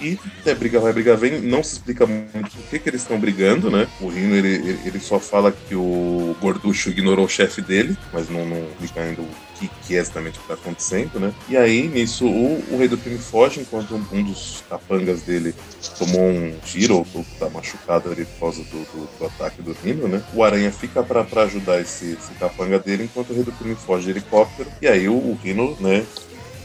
E 0.00 0.18
é, 0.44 0.52
briga 0.52 0.80
vai, 0.80 0.92
briga 0.92 1.16
vem, 1.16 1.40
não 1.40 1.62
se 1.62 1.74
explica 1.74 2.04
muito 2.06 2.50
por 2.50 2.64
que, 2.68 2.78
que 2.80 2.88
eles 2.88 3.02
estão 3.02 3.20
brigando, 3.20 3.70
né? 3.70 3.86
O 4.00 4.08
Rino 4.08 4.34
ele, 4.34 4.80
ele, 4.84 4.98
só 4.98 5.20
fala 5.20 5.52
que 5.52 5.76
o 5.76 6.36
Gorducho 6.40 6.90
ignorou 6.90 7.24
o 7.26 7.28
chefe 7.28 7.62
dele, 7.62 7.96
mas 8.12 8.28
não, 8.28 8.44
não 8.44 8.66
explica 8.70 9.00
ainda 9.00 9.22
o 9.22 9.28
que, 9.68 9.86
que 9.86 9.96
é 9.96 10.00
exatamente 10.00 10.38
o 10.38 10.42
que 10.42 10.52
está 10.52 10.54
acontecendo, 10.54 11.20
né? 11.20 11.32
E 11.48 11.56
aí, 11.56 11.86
nisso, 11.88 12.26
o, 12.26 12.64
o 12.70 12.78
rei 12.78 12.88
do 12.88 12.96
crime 12.96 13.18
foge, 13.18 13.60
enquanto 13.60 13.94
um, 13.94 14.04
um 14.12 14.22
dos 14.24 14.62
capangas 14.68 15.22
dele 15.22 15.54
tomou 15.98 16.22
um 16.22 16.54
tiro 16.64 17.06
ou 17.14 17.26
tá 17.38 17.48
machucado 17.48 18.10
ali 18.10 18.24
por 18.24 18.40
causa 18.40 18.62
do, 18.64 18.78
do, 18.78 19.18
do 19.18 19.26
ataque 19.26 19.62
do 19.62 19.72
Rino, 19.72 20.08
né? 20.08 20.22
O 20.34 20.42
Aranha 20.42 20.72
fica 20.72 21.02
para 21.02 21.42
ajudar 21.42 21.80
esse, 21.80 22.12
esse 22.12 22.32
capanga 22.38 22.78
dele, 22.78 23.04
enquanto 23.04 23.30
o 23.30 23.34
rei 23.34 23.44
do 23.44 23.52
crime 23.52 23.74
foge 23.74 24.04
de 24.04 24.10
helicóptero. 24.10 24.70
E 24.80 24.88
aí 24.88 25.08
o, 25.08 25.14
o 25.14 25.38
Rino, 25.42 25.76
né, 25.80 26.04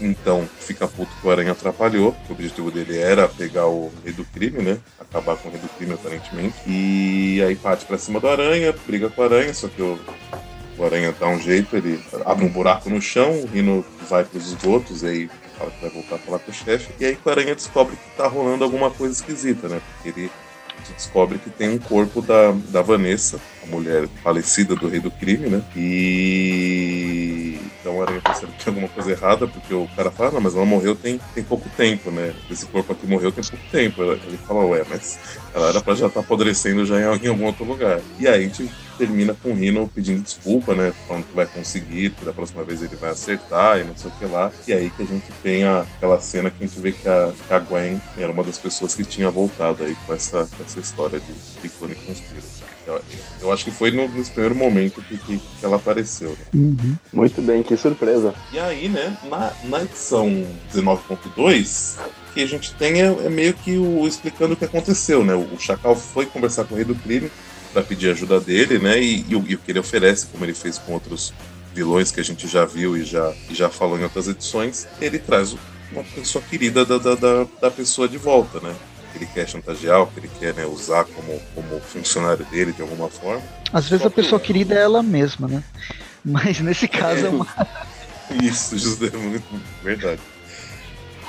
então 0.00 0.48
fica 0.60 0.86
puto 0.86 1.10
que 1.20 1.26
o 1.26 1.30
Aranha 1.30 1.52
atrapalhou. 1.52 2.14
O 2.28 2.32
objetivo 2.32 2.70
dele 2.70 2.98
era 2.98 3.28
pegar 3.28 3.66
o 3.66 3.92
rei 4.04 4.12
do 4.12 4.24
crime, 4.24 4.62
né? 4.62 4.78
Acabar 4.98 5.36
com 5.36 5.48
o 5.48 5.52
rei 5.52 5.60
do 5.60 5.68
crime, 5.68 5.94
aparentemente. 5.94 6.56
E 6.66 7.42
aí 7.42 7.56
parte 7.56 7.84
pra 7.84 7.98
cima 7.98 8.20
do 8.20 8.28
Aranha, 8.28 8.74
briga 8.86 9.08
com 9.08 9.20
o 9.20 9.24
Aranha, 9.24 9.52
só 9.52 9.68
que 9.68 9.82
o, 9.82 9.98
o 10.78 10.84
Aranha 10.84 11.14
dá 11.18 11.28
um 11.28 11.40
jeito, 11.40 11.76
ele 11.76 12.00
abre 12.24 12.44
um 12.44 12.48
buraco 12.48 12.88
no 12.88 13.02
chão, 13.02 13.42
o 13.42 13.46
Rino 13.46 13.84
vai 14.08 14.24
pros 14.24 14.46
esgotos, 14.46 15.02
e 15.02 15.06
aí 15.06 15.30
fala 15.58 15.70
que 15.70 15.80
vai 15.80 15.90
voltar 15.90 16.14
a 16.14 16.18
falar 16.18 16.38
com 16.38 16.50
o 16.50 16.54
chefe. 16.54 16.92
E 17.00 17.04
aí 17.04 17.18
o 17.22 17.30
Aranha 17.30 17.54
descobre 17.54 17.96
que 17.96 18.16
tá 18.16 18.28
rolando 18.28 18.62
alguma 18.62 18.90
coisa 18.90 19.12
esquisita, 19.12 19.68
né? 19.68 19.80
Porque 19.94 20.20
ele 20.20 20.30
descobre 20.96 21.38
que 21.38 21.50
tem 21.50 21.70
um 21.70 21.78
corpo 21.78 22.22
da, 22.22 22.52
da 22.68 22.80
Vanessa, 22.80 23.40
mulher 23.68 24.08
falecida 24.22 24.74
do 24.74 24.88
rei 24.88 25.00
do 25.00 25.10
crime, 25.10 25.48
né? 25.48 25.62
E 25.76 27.58
até 27.80 27.90
o 27.90 28.02
Aranha 28.02 28.20
percebe 28.20 28.52
que 28.52 28.64
tem 28.64 28.74
alguma 28.74 28.88
coisa 28.88 29.10
errada, 29.10 29.46
porque 29.46 29.72
o 29.72 29.88
cara 29.96 30.10
fala, 30.10 30.32
não, 30.32 30.40
mas 30.40 30.54
ela 30.54 30.64
morreu 30.64 30.94
tem, 30.94 31.20
tem 31.34 31.42
pouco 31.42 31.68
tempo, 31.76 32.10
né? 32.10 32.34
Esse 32.50 32.66
corpo 32.66 32.92
aqui 32.92 33.06
morreu 33.06 33.32
tem 33.32 33.44
pouco 33.44 33.64
tempo. 33.70 34.02
Ele 34.02 34.38
fala, 34.46 34.64
ué, 34.66 34.84
mas 34.88 35.18
ela 35.54 35.68
era 35.68 35.80
pra 35.80 35.94
já 35.94 36.06
estar 36.06 36.20
tá 36.20 36.24
apodrecendo 36.24 36.84
já 36.84 37.00
em, 37.00 37.24
em 37.24 37.28
algum 37.28 37.44
outro 37.44 37.64
lugar. 37.64 38.00
E 38.18 38.26
aí 38.26 38.40
a 38.40 38.42
gente 38.42 38.70
termina 38.98 39.34
com 39.34 39.50
o 39.50 39.54
Rino 39.54 39.88
pedindo 39.94 40.22
desculpa, 40.22 40.74
né? 40.74 40.92
Falando 41.06 41.24
que 41.24 41.34
vai 41.34 41.46
conseguir, 41.46 42.10
que 42.10 42.24
da 42.24 42.32
próxima 42.32 42.64
vez 42.64 42.82
ele 42.82 42.96
vai 42.96 43.10
acertar 43.10 43.78
e 43.78 43.84
não 43.84 43.96
sei 43.96 44.10
o 44.10 44.14
que 44.14 44.26
lá. 44.26 44.50
E 44.66 44.72
aí 44.72 44.90
que 44.90 45.02
a 45.02 45.06
gente 45.06 45.26
tem 45.42 45.64
a, 45.64 45.80
aquela 45.82 46.20
cena 46.20 46.50
que 46.50 46.62
a 46.62 46.66
gente 46.66 46.80
vê 46.80 46.92
que 46.92 47.08
a, 47.08 47.32
que 47.46 47.54
a 47.54 47.58
Gwen 47.60 48.00
era 48.16 48.32
uma 48.32 48.42
das 48.42 48.58
pessoas 48.58 48.94
que 48.94 49.04
tinha 49.04 49.30
voltado 49.30 49.84
aí 49.84 49.96
com 50.06 50.12
essa, 50.12 50.48
essa 50.60 50.80
história 50.80 51.20
de, 51.20 51.62
de 51.62 51.68
Clone. 51.68 51.96
Eu, 52.88 53.02
eu, 53.42 53.52
acho 53.52 53.64
que 53.64 53.70
foi 53.70 53.90
no, 53.90 54.08
nesse 54.08 54.30
primeiro 54.30 54.54
momento 54.54 55.02
que, 55.02 55.18
que, 55.18 55.38
que 55.38 55.64
ela 55.64 55.76
apareceu. 55.76 56.30
Né? 56.30 56.36
Uhum. 56.54 56.96
Muito 57.12 57.42
bem, 57.42 57.62
que 57.62 57.76
surpresa. 57.76 58.34
E 58.50 58.58
aí, 58.58 58.88
né, 58.88 59.14
na, 59.28 59.52
na 59.64 59.82
edição 59.82 60.26
19.2, 60.72 61.98
que 62.32 62.42
a 62.42 62.46
gente 62.46 62.74
tem 62.74 63.02
é, 63.02 63.06
é, 63.06 63.28
meio 63.28 63.52
que 63.52 63.76
o 63.76 64.06
explicando 64.06 64.54
o 64.54 64.56
que 64.56 64.64
aconteceu, 64.64 65.22
né? 65.22 65.34
O, 65.34 65.54
o 65.54 65.60
Chacal 65.60 65.94
foi 65.94 66.24
conversar 66.24 66.64
com 66.64 66.74
o 66.74 66.76
rei 66.76 66.84
do 66.86 66.94
crime 66.94 67.30
para 67.74 67.82
pedir 67.82 68.10
ajuda 68.10 68.40
dele, 68.40 68.78
né? 68.78 68.98
E, 68.98 69.24
e, 69.28 69.36
o, 69.36 69.44
e, 69.46 69.54
o, 69.54 69.58
que 69.58 69.70
ele 69.70 69.80
oferece, 69.80 70.26
como 70.26 70.44
ele 70.44 70.54
fez 70.54 70.78
com 70.78 70.94
outros 70.94 71.34
vilões 71.74 72.10
que 72.10 72.20
a 72.20 72.24
gente 72.24 72.48
já 72.48 72.64
viu 72.64 72.96
e 72.96 73.04
já, 73.04 73.34
e 73.50 73.54
já 73.54 73.68
falou 73.68 73.98
em 73.98 74.02
outras 74.02 74.28
edições, 74.28 74.88
ele 74.98 75.18
traz 75.18 75.54
uma 75.92 76.02
pessoa 76.02 76.42
querida 76.42 76.84
da, 76.86 76.96
da, 76.96 77.14
da, 77.14 77.46
da 77.60 77.70
pessoa 77.70 78.08
de 78.08 78.16
volta, 78.16 78.60
né? 78.60 78.74
Que 79.18 79.24
ele 79.24 79.30
quer 79.34 79.48
chantagear, 79.48 80.06
que 80.06 80.20
ele 80.20 80.30
quer 80.38 80.54
né, 80.54 80.64
usar 80.64 81.04
como, 81.04 81.40
como 81.54 81.80
funcionário 81.80 82.44
dele 82.46 82.72
de 82.72 82.82
alguma 82.82 83.08
forma. 83.08 83.42
Às 83.72 83.88
vezes 83.88 84.06
a 84.06 84.10
pessoa 84.10 84.40
querida 84.40 84.74
é 84.74 84.82
ela 84.82 85.02
mesma, 85.02 85.48
né? 85.48 85.62
Mas 86.24 86.60
nesse 86.60 86.86
caso 86.86 87.26
é 87.26 87.28
uma. 87.28 87.46
Isso, 88.42 88.78
José, 88.78 89.10
muito 89.16 89.44
verdade. 89.82 90.20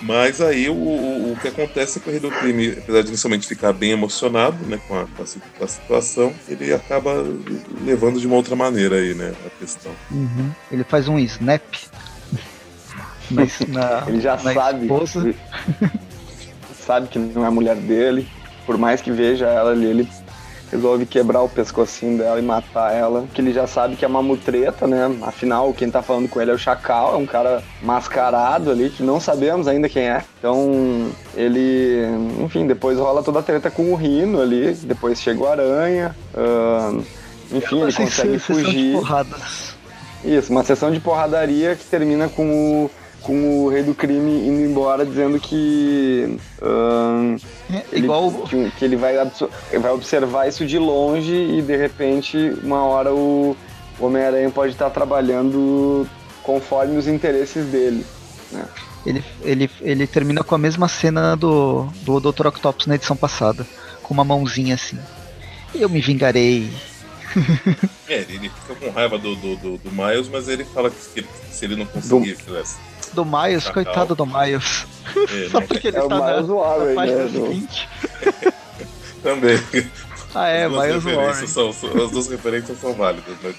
Mas 0.01 0.39
aí 0.39 0.69
o, 0.69 0.73
o, 0.73 1.33
o, 1.33 1.37
que 1.41 1.47
acontece 1.47 1.97
é 1.97 2.01
que 2.01 2.07
o 2.07 2.11
rei 2.11 2.19
do 2.19 2.31
crime, 2.31 2.75
apesar 2.77 3.01
de 3.01 3.09
inicialmente 3.09 3.47
ficar 3.47 3.73
bem 3.73 3.91
emocionado 3.91 4.57
né, 4.65 4.79
com, 4.87 4.97
a, 4.97 5.05
com, 5.05 5.23
a, 5.63 5.67
situação, 5.67 6.33
ele 6.47 6.73
acaba 6.73 7.13
levando 7.83 8.19
de 8.19 8.25
uma 8.25 8.35
outra 8.35 8.55
maneira 8.55 8.95
aí, 8.95 9.13
né, 9.13 9.33
a 9.45 9.49
questão. 9.59 9.91
Uhum. 10.09 10.51
Ele 10.71 10.83
faz 10.85 11.07
um 11.07 11.19
snap. 11.19 11.63
Mas 13.29 13.59
na, 13.67 14.05
ele 14.07 14.21
já 14.21 14.37
sabe. 14.37 14.83
Esposa. 14.83 15.35
Sabe 16.89 17.07
que 17.07 17.19
não 17.19 17.43
é 17.43 17.47
a 17.47 17.51
mulher 17.51 17.75
dele. 17.75 18.27
Por 18.65 18.75
mais 18.75 18.99
que 18.99 19.11
veja 19.11 19.45
ela 19.45 19.71
ali, 19.71 19.85
ele 19.85 20.09
resolve 20.71 21.05
quebrar 21.05 21.43
o 21.43 21.49
pescocinho 21.49 22.17
dela 22.17 22.39
e 22.39 22.41
matar 22.41 22.93
ela, 22.93 23.27
que 23.31 23.41
ele 23.41 23.53
já 23.53 23.67
sabe 23.67 23.95
que 23.95 24.03
é 24.03 24.07
uma 24.07 24.23
mutreta, 24.23 24.87
né? 24.87 25.15
Afinal, 25.21 25.71
quem 25.71 25.89
tá 25.91 26.01
falando 26.01 26.27
com 26.27 26.41
ele 26.41 26.49
é 26.49 26.53
o 26.53 26.57
Chacal, 26.57 27.13
é 27.13 27.17
um 27.17 27.27
cara 27.27 27.61
mascarado 27.81 28.71
ali, 28.71 28.89
que 28.89 29.03
não 29.03 29.19
sabemos 29.19 29.67
ainda 29.67 29.87
quem 29.87 30.03
é. 30.03 30.23
Então, 30.39 31.11
ele, 31.35 32.05
enfim, 32.43 32.65
depois 32.65 32.97
rola 32.97 33.21
toda 33.21 33.39
a 33.39 33.43
treta 33.43 33.69
com 33.69 33.91
o 33.91 33.95
Rino 33.95 34.41
ali, 34.41 34.73
depois 34.73 35.21
chega 35.21 35.41
o 35.41 35.47
Aranha, 35.47 36.15
uh, 36.33 37.03
enfim, 37.51 37.81
ele 37.81 37.93
consegue 37.93 38.39
fugir. 38.39 38.97
Isso, 40.23 40.51
uma 40.51 40.63
sessão 40.63 40.91
de 40.91 40.99
porradaria 40.99 41.75
que 41.75 41.85
termina 41.85 42.27
com 42.27 42.45
o 42.85 42.91
com 43.21 43.65
o 43.65 43.69
rei 43.69 43.83
do 43.83 43.93
crime 43.93 44.47
indo 44.47 44.61
embora 44.61 45.05
dizendo 45.05 45.39
que 45.39 46.37
é, 47.71 47.83
ele, 47.91 48.05
igual 48.05 48.31
que, 48.31 48.71
que, 48.71 48.85
ele 48.85 48.95
vai, 48.95 49.15
vai 49.79 49.91
observar 49.91 50.47
isso 50.47 50.65
de 50.65 50.77
longe 50.77 51.33
e 51.33 51.61
de 51.61 51.75
repente 51.75 52.37
uma 52.63 52.83
hora 52.83 53.13
o 53.13 53.55
Homem-Aranha 53.99 54.49
pode 54.49 54.71
estar 54.71 54.89
trabalhando 54.89 56.07
conforme 56.43 56.97
os 56.97 57.07
interesses 57.07 57.65
dele. 57.65 58.05
Né? 58.51 58.65
Ele, 59.05 59.23
ele, 59.41 59.69
ele 59.81 60.07
termina 60.07 60.43
com 60.43 60.55
a 60.55 60.57
mesma 60.57 60.87
cena 60.87 61.35
do, 61.35 61.85
do 62.01 62.19
Dr. 62.19 62.47
Octopus 62.47 62.85
na 62.85 62.95
edição 62.95 63.15
passada, 63.15 63.65
com 64.01 64.13
uma 64.13 64.23
mãozinha 64.23 64.75
assim. 64.75 64.97
Eu 65.73 65.89
me 65.89 66.01
vingarei. 66.01 66.71
é, 68.07 68.19
ele 68.21 68.49
fica 68.49 68.75
com 68.75 68.89
raiva 68.89 69.17
do, 69.17 69.35
do, 69.35 69.55
do, 69.55 69.77
do 69.77 69.91
Miles, 69.91 70.27
mas 70.27 70.47
ele 70.47 70.65
fala 70.65 70.89
que, 70.89 71.21
que 71.21 71.27
se 71.51 71.65
ele 71.65 71.75
não 71.75 71.85
conseguir, 71.85 72.35
do 72.35 72.57
do 73.13 73.25
Miles, 73.25 73.63
Chacal. 73.63 73.83
coitado 73.83 74.15
do 74.15 74.25
Miles. 74.25 74.85
É, 75.15 75.49
Só 75.51 75.61
porque 75.61 75.87
ele 75.87 75.97
é 75.97 76.01
tá 76.01 76.07
na, 76.07 76.41
Warren, 76.41 76.87
na 76.89 76.95
página 76.95 77.23
né, 77.23 77.29
seguinte. 77.29 77.89
Também. 79.23 79.59
Ah, 80.33 80.47
é, 80.47 80.65
as 80.65 80.71
Miles 80.71 81.03
Warren. 81.03 81.47
São, 81.47 81.69
as 81.69 82.11
duas 82.11 82.27
referências 82.27 82.79
são 82.79 82.93
válidas, 82.93 83.35
mas... 83.43 83.55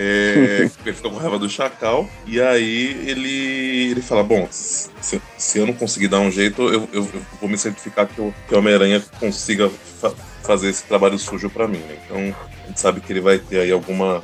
É, 0.00 0.60
ele 0.86 0.94
fica 0.94 1.10
com 1.10 1.16
raiva 1.16 1.40
do 1.40 1.48
Chacal, 1.48 2.08
e 2.24 2.40
aí 2.40 3.04
ele, 3.04 3.90
ele 3.90 4.00
fala: 4.00 4.22
Bom, 4.22 4.46
se, 4.48 5.20
se 5.36 5.58
eu 5.58 5.66
não 5.66 5.74
conseguir 5.74 6.06
dar 6.06 6.20
um 6.20 6.30
jeito, 6.30 6.62
eu, 6.62 6.88
eu, 6.92 7.10
eu 7.12 7.22
vou 7.40 7.50
me 7.50 7.58
certificar 7.58 8.06
que 8.06 8.20
o, 8.20 8.32
que 8.46 8.54
o 8.54 8.58
Homem-Aranha 8.58 9.02
consiga 9.18 9.68
fa 10.00 10.12
fazer 10.48 10.70
esse 10.70 10.84
trabalho 10.84 11.18
sujo 11.18 11.50
para 11.50 11.68
mim. 11.68 11.78
Né? 11.78 11.98
Então 12.04 12.16
a 12.64 12.66
gente 12.68 12.80
sabe 12.80 13.00
que 13.00 13.12
ele 13.12 13.20
vai 13.20 13.38
ter 13.38 13.60
aí 13.60 13.72
alguma, 13.72 14.22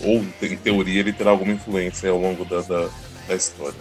ou 0.00 0.24
em 0.40 0.56
teoria, 0.56 1.00
ele 1.00 1.12
terá 1.12 1.30
alguma 1.30 1.52
influência 1.52 2.08
ao 2.08 2.18
longo 2.18 2.46
da, 2.46 2.62
da, 2.62 2.88
da 3.28 3.34
história. 3.34 3.76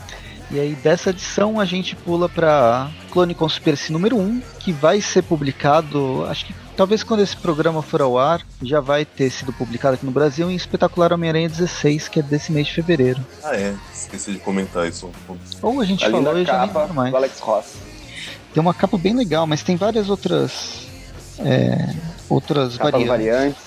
E 0.56 0.60
aí 0.62 0.74
dessa 0.74 1.10
edição 1.10 1.60
a 1.60 1.66
gente 1.66 1.98
pula 1.98 2.30
para 2.30 2.90
Clone 3.12 3.36
Conspiracy 3.36 3.92
número 3.92 4.18
1, 4.18 4.42
que 4.58 4.72
vai 4.72 5.02
ser 5.02 5.22
publicado, 5.22 6.26
acho 6.30 6.46
que 6.46 6.56
talvez 6.78 7.04
quando 7.04 7.20
esse 7.20 7.36
programa 7.36 7.82
for 7.82 8.02
ao 8.02 8.18
ar, 8.18 8.42
já 8.62 8.80
vai 8.80 9.04
ter 9.04 9.30
sido 9.30 9.52
publicado 9.52 9.96
aqui 9.96 10.06
no 10.06 10.14
Brasil 10.14 10.50
em 10.50 10.56
Espetacular 10.56 11.12
Homem-Aranha 11.12 11.50
16, 11.50 12.08
que 12.08 12.22
é 12.22 12.24
desse 12.24 12.54
mês 12.54 12.68
de 12.68 12.74
fevereiro. 12.74 13.20
Ah 13.44 13.54
é, 13.54 13.76
esqueci 13.94 14.32
de 14.32 14.40
comentar 14.40 14.88
isso. 14.88 15.12
Ou 15.62 15.82
a 15.82 15.84
gente 15.84 16.06
a 16.06 16.10
falou 16.10 16.40
e 16.40 16.46
já 16.46 16.66
nem 16.66 16.94
mais. 16.94 17.14
Alex 17.14 17.40
Ross. 17.42 17.74
Tem 18.54 18.62
uma 18.62 18.74
capa 18.74 18.98
bem 18.98 19.14
legal, 19.14 19.46
mas 19.46 19.62
tem 19.62 19.76
várias 19.76 20.10
outras 20.10 20.88
é, 21.40 21.94
outras 22.30 22.78
variantes. 22.78 23.08
variantes. 23.10 23.62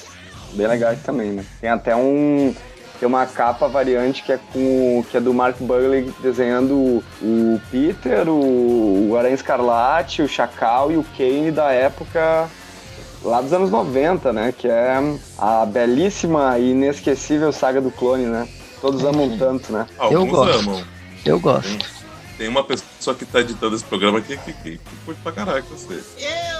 Bem 0.54 0.66
legais 0.66 1.02
também, 1.02 1.32
né? 1.32 1.44
Tem 1.60 1.68
até 1.68 1.94
um 1.94 2.54
tem 2.98 3.06
uma 3.06 3.26
capa 3.26 3.68
variante 3.68 4.22
que 4.22 4.32
é 4.32 4.38
com 4.52 5.04
que 5.10 5.16
é 5.16 5.20
do 5.20 5.32
Mark 5.32 5.56
Bugley 5.60 6.12
desenhando 6.20 7.02
o 7.22 7.60
Peter, 7.70 8.28
o, 8.28 9.10
o 9.10 9.16
Aranha 9.16 9.34
Escarlate, 9.34 10.22
o 10.22 10.28
Chacal 10.28 10.90
e 10.90 10.96
o 10.96 11.04
Kane 11.16 11.50
da 11.50 11.70
época 11.70 12.48
lá 13.22 13.40
dos 13.40 13.52
anos 13.52 13.70
90, 13.70 14.32
né? 14.32 14.54
Que 14.56 14.68
é 14.68 14.96
a 15.38 15.66
belíssima 15.66 16.58
e 16.58 16.70
inesquecível 16.70 17.52
saga 17.52 17.80
do 17.80 17.90
clone, 17.90 18.26
né? 18.26 18.48
Todos 18.80 19.04
amam 19.04 19.36
tanto, 19.36 19.72
né? 19.72 19.86
Alguns 19.98 20.18
Eu 20.18 20.26
gosto. 20.26 20.58
amam. 20.60 20.84
Eu 21.24 21.40
gosto. 21.40 21.68
Tem, 21.68 21.78
tem, 22.38 22.48
uma 22.48 22.62
pessoa 22.62 23.14
que 23.16 23.24
tá 23.24 23.40
editando 23.40 23.74
esse 23.74 23.84
programa 23.84 24.18
aqui 24.18 24.36
que, 24.36 24.52
que, 24.52 24.78
que 24.78 24.96
curte 25.04 25.20
pra 25.20 25.32
caralho 25.32 25.64
você. 25.64 26.02
Eu! 26.18 26.57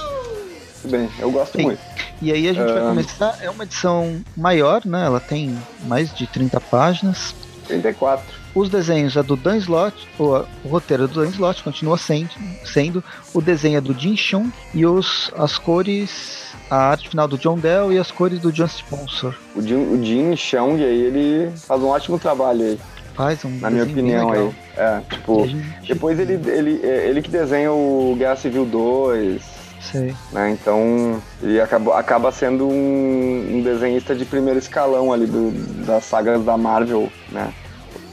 Muito 0.82 0.88
bem, 0.88 1.10
eu 1.18 1.30
gosto 1.30 1.56
Sim. 1.56 1.64
muito. 1.64 1.80
E 2.20 2.32
aí 2.32 2.48
a 2.48 2.52
gente 2.52 2.72
vai 2.72 2.82
começar, 2.82 3.38
é 3.40 3.50
uma 3.50 3.64
edição 3.64 4.20
maior, 4.36 4.82
né? 4.84 5.04
Ela 5.04 5.20
tem 5.20 5.56
mais 5.86 6.12
de 6.14 6.26
30 6.26 6.60
páginas. 6.60 7.34
34. 7.66 8.24
Os 8.54 8.68
desenhos 8.68 9.16
é 9.16 9.22
do 9.22 9.36
Dan 9.36 9.56
Slott, 9.58 10.08
o, 10.18 10.44
o 10.64 10.68
roteiro 10.68 11.04
é 11.04 11.06
do 11.06 11.22
Dan 11.22 11.28
Slott 11.28 11.62
continua 11.62 11.98
sendo, 11.98 12.30
sendo 12.64 13.04
o 13.34 13.40
desenho 13.40 13.78
é 13.78 13.80
do 13.80 13.92
Jim 13.92 14.16
Chung 14.16 14.50
e 14.74 14.86
os, 14.86 15.30
as 15.36 15.58
cores, 15.58 16.54
a 16.70 16.76
arte 16.90 17.08
final 17.08 17.28
do 17.28 17.36
John 17.38 17.58
Dell 17.58 17.92
e 17.92 17.98
as 17.98 18.10
cores 18.10 18.40
do 18.40 18.50
John 18.50 18.66
Sponsor. 18.66 19.34
O 19.54 19.62
Jim, 19.62 19.74
o 19.74 20.04
Jim 20.04 20.34
Chung 20.34 20.82
aí, 20.82 21.02
ele 21.02 21.52
faz 21.56 21.80
um 21.82 21.88
ótimo 21.88 22.18
trabalho 22.18 22.62
aí. 22.62 22.80
Faz 23.14 23.44
um 23.44 23.50
Na 23.58 23.70
minha 23.70 23.84
opinião 23.84 24.30
aí. 24.32 24.50
É, 24.76 25.00
tipo, 25.10 25.46
gente... 25.46 25.86
depois 25.86 26.18
ele, 26.18 26.34
ele, 26.50 26.80
ele 26.84 27.20
que 27.20 27.30
desenha 27.30 27.72
o 27.72 28.14
Guerra 28.16 28.36
Civil 28.36 28.64
2, 28.64 29.57
Sei. 29.80 30.14
Né? 30.32 30.50
Então, 30.50 31.22
ele 31.42 31.60
acaba, 31.60 31.98
acaba 31.98 32.32
sendo 32.32 32.66
um, 32.66 33.56
um, 33.56 33.62
desenhista 33.62 34.14
de 34.14 34.24
primeiro 34.24 34.58
escalão 34.58 35.12
ali 35.12 35.26
do, 35.26 35.50
das 35.84 36.04
sagas 36.04 36.44
da 36.44 36.56
Marvel, 36.56 37.10
né? 37.30 37.52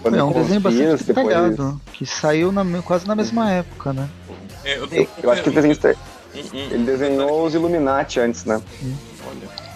Quando 0.02 0.18
é 0.18 0.24
um 0.24 0.32
desenho 0.32 0.62
bastante 0.62 1.04
detalhado, 1.04 1.50
depois... 1.50 1.76
que 1.94 2.06
saiu 2.06 2.52
na, 2.52 2.64
quase 2.84 3.08
na 3.08 3.16
mesma 3.16 3.52
época, 3.52 3.92
né? 3.92 4.08
É, 4.64 4.78
eu, 4.78 4.88
eu, 4.92 5.08
eu, 5.24 5.32
acho 5.32 5.42
que 5.42 5.50
o 5.50 5.54
desenhista, 5.54 5.96
ele 6.54 6.86
desenhou 6.86 7.46
os 7.46 7.56
Illuminati 7.56 8.20
antes, 8.20 8.46
né? 8.46 8.62
Olha. 8.84 9.15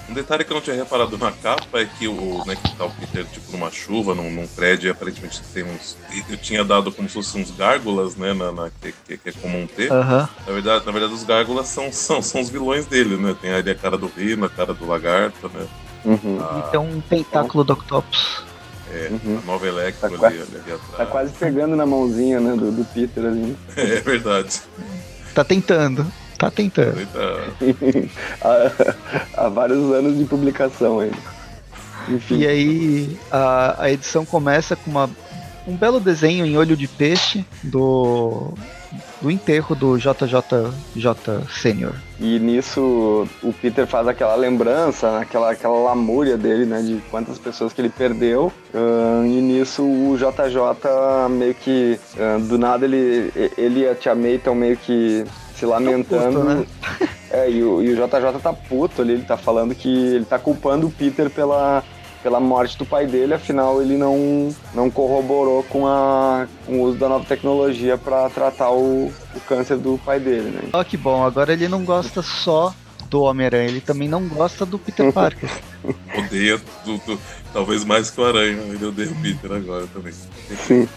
Um 0.09 0.13
detalhe 0.13 0.43
que 0.43 0.51
eu 0.51 0.55
não 0.55 0.61
tinha 0.61 0.75
reparado 0.75 1.17
na 1.19 1.31
capa 1.31 1.79
é 1.79 1.85
que 1.85 2.07
o 2.07 2.43
né, 2.45 2.55
que 2.55 2.75
tá 2.75 2.85
o 2.85 2.89
Peter 2.89 3.23
tipo 3.25 3.51
numa 3.51 3.69
chuva, 3.69 4.15
num, 4.15 4.31
num 4.31 4.47
prédio, 4.47 4.87
e 4.87 4.91
aparentemente 4.91 5.39
tem 5.53 5.63
uns. 5.63 5.95
Eu 6.27 6.35
tinha 6.35 6.63
dado 6.63 6.91
como 6.91 7.07
se 7.07 7.13
fossem 7.13 7.43
uns 7.43 7.51
gárgulas, 7.51 8.15
né? 8.15 8.33
Na, 8.33 8.51
na 8.51 8.71
que, 8.81 8.91
que, 9.05 9.17
que, 9.17 9.29
é 9.29 9.31
comum 9.31 9.67
ter. 9.67 9.91
Uhum. 9.91 10.27
Na, 10.47 10.53
verdade, 10.53 10.85
na 10.85 10.91
verdade, 10.91 11.13
os 11.13 11.23
gárgulas 11.23 11.67
são, 11.67 11.91
são, 11.93 12.23
são 12.23 12.41
os 12.41 12.49
vilões 12.49 12.87
dele, 12.87 13.17
né? 13.17 13.35
Tem 13.39 13.53
ali 13.53 13.69
a 13.69 13.75
cara 13.75 13.97
do 13.97 14.07
Rino, 14.07 14.45
a 14.45 14.49
cara 14.49 14.73
do 14.73 14.87
lagarto, 14.87 15.47
né? 15.53 15.67
Uhum. 16.03 16.39
A... 16.39 16.59
E 16.59 16.71
tem 16.71 16.79
um 16.79 17.01
tentáculo 17.01 17.63
do 17.63 17.73
Octopus. 17.73 18.43
É, 18.91 19.11
uhum. 19.11 19.39
a 19.43 19.45
nova 19.45 19.67
Electro 19.67 20.01
tá 20.01 20.07
ali, 20.07 20.17
quase, 20.17 20.41
ali, 20.41 20.57
atrás. 20.57 20.97
Tá 20.97 21.05
quase 21.05 21.33
pegando 21.33 21.75
na 21.75 21.85
mãozinha, 21.85 22.39
né, 22.39 22.55
do, 22.55 22.71
do 22.71 22.83
Peter 22.85 23.23
ali. 23.23 23.55
É 23.77 24.01
verdade. 24.01 24.59
Tá 25.35 25.43
tentando. 25.43 26.11
Tá 26.39 26.49
tentando. 26.49 27.05
há, 28.41 29.45
há, 29.45 29.49
vários 29.49 29.91
anos 29.93 30.17
de 30.17 30.23
publicação 30.23 31.01
ainda. 31.01 31.17
Enfim. 32.07 32.37
E 32.37 32.47
aí 32.47 33.19
a, 33.29 33.83
a 33.83 33.91
edição 33.91 34.25
começa 34.25 34.75
com 34.75 34.89
uma, 34.89 35.09
um 35.67 35.75
belo 35.75 35.99
desenho 35.99 36.45
em 36.45 36.57
olho 36.57 36.77
de 36.77 36.87
peixe 36.87 37.45
do 37.61 38.53
do 39.21 39.29
enterro 39.29 39.75
do 39.75 39.97
JJJ 39.97 41.45
Sênior. 41.61 41.93
E 42.19 42.39
nisso 42.39 43.27
o 43.43 43.53
Peter 43.53 43.85
faz 43.85 44.07
aquela 44.07 44.35
lembrança, 44.35 45.19
aquela, 45.19 45.51
aquela 45.51 45.77
lamúria 45.79 46.37
dele, 46.37 46.65
né, 46.65 46.81
de 46.81 47.01
quantas 47.09 47.37
pessoas 47.37 47.73
que 47.73 47.81
ele 47.81 47.89
perdeu. 47.89 48.51
Uh, 48.73 49.25
e 49.25 49.41
nisso 49.41 49.83
o 49.83 50.17
JJ 50.17 51.29
meio 51.29 51.53
que 51.53 51.99
uh, 52.15 52.39
do 52.39 52.57
nada 52.57 52.85
ele, 52.85 53.31
ele 53.57 53.81
e 53.81 53.87
a 53.87 53.95
Tia 53.95 54.15
May 54.15 54.35
estão 54.35 54.55
meio 54.55 54.77
que 54.77 55.23
se 55.59 55.65
lamentando. 55.65 56.39
Puto, 56.39 56.47
né? 56.47 56.65
é, 57.31 57.49
e 57.49 57.63
o, 57.63 57.81
e 57.81 57.91
o 57.91 57.95
JJ 57.95 58.39
tá 58.41 58.53
puto 58.53 59.01
ali, 59.01 59.13
ele 59.13 59.23
tá 59.23 59.37
falando 59.37 59.75
que 59.75 59.89
ele 59.89 60.25
tá 60.25 60.39
culpando 60.39 60.87
o 60.87 60.91
Peter 60.91 61.29
pela 61.29 61.83
pela 62.21 62.39
morte 62.39 62.77
do 62.77 62.85
pai 62.85 63.07
dele, 63.07 63.33
afinal 63.33 63.81
ele 63.81 63.95
não, 63.95 64.53
não 64.73 64.89
corroborou 64.89 65.63
com, 65.63 65.87
a, 65.87 66.47
com 66.65 66.79
o 66.79 66.83
uso 66.83 66.97
da 66.97 67.07
nova 67.07 67.25
tecnologia 67.25 67.97
para 67.97 68.29
tratar 68.29 68.71
o, 68.71 69.07
o 69.07 69.39
câncer 69.47 69.77
do 69.77 69.97
pai 70.03 70.19
dele, 70.19 70.49
né? 70.49 70.69
Oh, 70.73 70.83
que 70.83 70.97
bom, 70.97 71.23
agora 71.23 71.53
ele 71.53 71.67
não 71.67 71.85
gosta 71.85 72.21
só 72.21 72.73
do 73.09 73.21
Homem-Aranha, 73.21 73.69
ele 73.69 73.81
também 73.81 74.07
não 74.07 74.27
gosta 74.27 74.65
do 74.65 74.77
Peter 74.77 75.11
Parker. 75.11 75.49
odeia 76.17 76.59
do, 76.85 76.97
do, 76.97 77.19
talvez 77.53 77.83
mais 77.85 78.11
que 78.11 78.19
o 78.19 78.25
Aranha, 78.25 78.61
ele 78.67 78.85
odeia 78.85 79.09
o 79.09 79.15
Peter 79.15 79.51
agora 79.51 79.87
também. 79.87 80.13
Sim. 80.67 80.89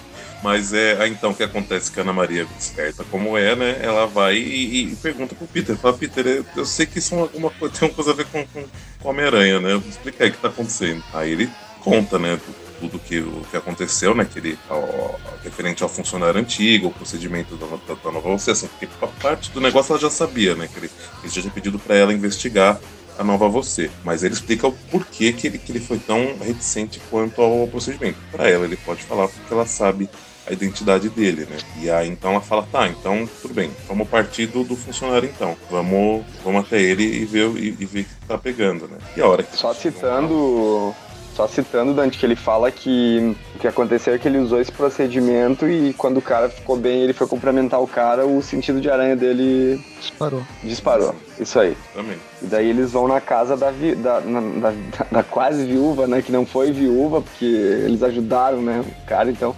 Mas 0.42 0.72
é 0.72 1.06
então 1.06 1.30
o 1.30 1.34
que 1.34 1.44
acontece 1.44 1.90
que 1.90 2.00
a 2.00 2.02
Ana 2.02 2.12
Maria, 2.12 2.46
esperta 2.58 3.04
como 3.04 3.38
é, 3.38 3.54
né? 3.54 3.78
Ela 3.80 4.06
vai 4.06 4.36
e, 4.36 4.92
e 4.92 4.96
pergunta 4.96 5.34
pro 5.36 5.46
Peter: 5.46 5.76
fala, 5.76 5.96
Peter, 5.96 6.44
eu 6.56 6.66
sei 6.66 6.84
que 6.84 6.98
isso 6.98 7.14
é 7.14 7.20
alguma 7.20 7.50
coisa, 7.50 7.74
tem 7.78 7.88
coisa 7.88 8.10
a 8.10 8.14
ver 8.14 8.26
com, 8.26 8.44
com, 8.48 8.64
com 9.00 9.08
Homem-Aranha, 9.08 9.60
né? 9.60 9.80
Explica 9.88 10.24
aí 10.24 10.30
o 10.30 10.32
que 10.32 10.38
tá 10.38 10.48
acontecendo. 10.48 11.02
Aí 11.14 11.30
ele 11.30 11.50
conta, 11.80 12.18
né? 12.18 12.40
Tudo 12.80 12.98
que, 12.98 13.20
o 13.20 13.46
que 13.48 13.56
aconteceu, 13.56 14.12
né? 14.16 14.24
Que 14.24 14.40
ele, 14.40 14.58
ao, 14.68 15.20
referente 15.44 15.84
ao 15.84 15.88
funcionário 15.88 16.40
antigo, 16.40 16.88
o 16.88 16.92
procedimento 16.92 17.54
da, 17.54 17.66
da, 17.66 18.00
da 18.02 18.10
nova 18.10 18.34
associação, 18.34 18.68
porque 18.68 18.88
parte 19.20 19.52
do 19.52 19.60
negócio 19.60 19.92
ela 19.92 20.00
já 20.00 20.10
sabia, 20.10 20.56
né? 20.56 20.66
Que 20.66 20.80
ele, 20.80 20.90
ele 21.22 21.32
já 21.32 21.40
tinha 21.40 21.52
pedido 21.52 21.78
para 21.78 21.94
ela 21.94 22.12
investigar 22.12 22.80
a 23.16 23.22
nova 23.22 23.48
você. 23.48 23.88
Mas 24.02 24.24
ele 24.24 24.34
explica 24.34 24.66
o 24.66 24.72
porquê 24.72 25.32
que 25.32 25.46
ele, 25.46 25.58
que 25.58 25.70
ele 25.70 25.80
foi 25.80 26.00
tão 26.00 26.36
reticente 26.38 27.00
quanto 27.08 27.40
ao 27.40 27.68
procedimento. 27.68 28.18
Para 28.32 28.50
ela, 28.50 28.64
ele 28.64 28.76
pode 28.76 29.04
falar 29.04 29.28
porque 29.28 29.54
ela 29.54 29.66
sabe 29.66 30.10
a 30.46 30.52
identidade 30.52 31.08
dele, 31.08 31.46
né? 31.48 31.58
E 31.80 31.90
aí 31.90 32.08
então 32.08 32.32
ela 32.32 32.40
fala, 32.40 32.66
tá, 32.70 32.88
então 32.88 33.28
tudo 33.40 33.54
bem, 33.54 33.70
vamos 33.86 34.08
partir 34.08 34.46
do, 34.46 34.64
do 34.64 34.76
funcionário 34.76 35.28
então. 35.32 35.56
Vamos, 35.70 36.24
vamos 36.44 36.64
até 36.64 36.80
ele 36.80 37.04
e 37.04 37.24
ver, 37.24 37.48
e, 37.56 37.76
e 37.78 37.86
ver 37.86 38.00
o 38.00 38.04
que 38.04 38.26
tá 38.28 38.38
pegando, 38.38 38.88
né? 38.88 38.98
E 39.16 39.20
a 39.20 39.26
hora 39.26 39.42
que. 39.42 39.56
Só 39.56 39.72
citando. 39.72 40.94
Só 41.34 41.48
citando, 41.48 41.94
Dante, 41.94 42.18
que 42.18 42.26
ele 42.26 42.36
fala 42.36 42.70
que 42.70 43.34
o 43.54 43.58
que 43.58 43.66
aconteceu 43.66 44.12
é 44.12 44.18
que 44.18 44.28
ele 44.28 44.36
usou 44.36 44.60
esse 44.60 44.70
procedimento 44.70 45.66
e 45.66 45.94
quando 45.94 46.18
o 46.18 46.22
cara 46.22 46.50
ficou 46.50 46.76
bem, 46.76 47.00
ele 47.00 47.14
foi 47.14 47.26
cumprimentar 47.26 47.80
o 47.80 47.86
cara, 47.86 48.26
o 48.26 48.42
sentido 48.42 48.82
de 48.82 48.90
aranha 48.90 49.16
dele 49.16 49.82
disparou. 49.98 50.42
Disparou. 50.62 51.14
Isso 51.38 51.58
aí. 51.58 51.74
Também. 51.94 52.18
E 52.42 52.46
daí 52.46 52.68
eles 52.68 52.92
vão 52.92 53.08
na 53.08 53.18
casa 53.18 53.56
da, 53.56 53.70
vi, 53.70 53.94
da, 53.94 54.20
na, 54.20 54.40
da, 54.40 54.74
da, 55.10 55.22
quase 55.22 55.64
viúva, 55.64 56.06
né? 56.06 56.20
Que 56.20 56.30
não 56.30 56.44
foi 56.44 56.70
viúva, 56.70 57.22
porque 57.22 57.46
eles 57.46 58.02
ajudaram, 58.02 58.60
né? 58.60 58.84
O 58.86 59.06
cara, 59.06 59.30
então. 59.30 59.56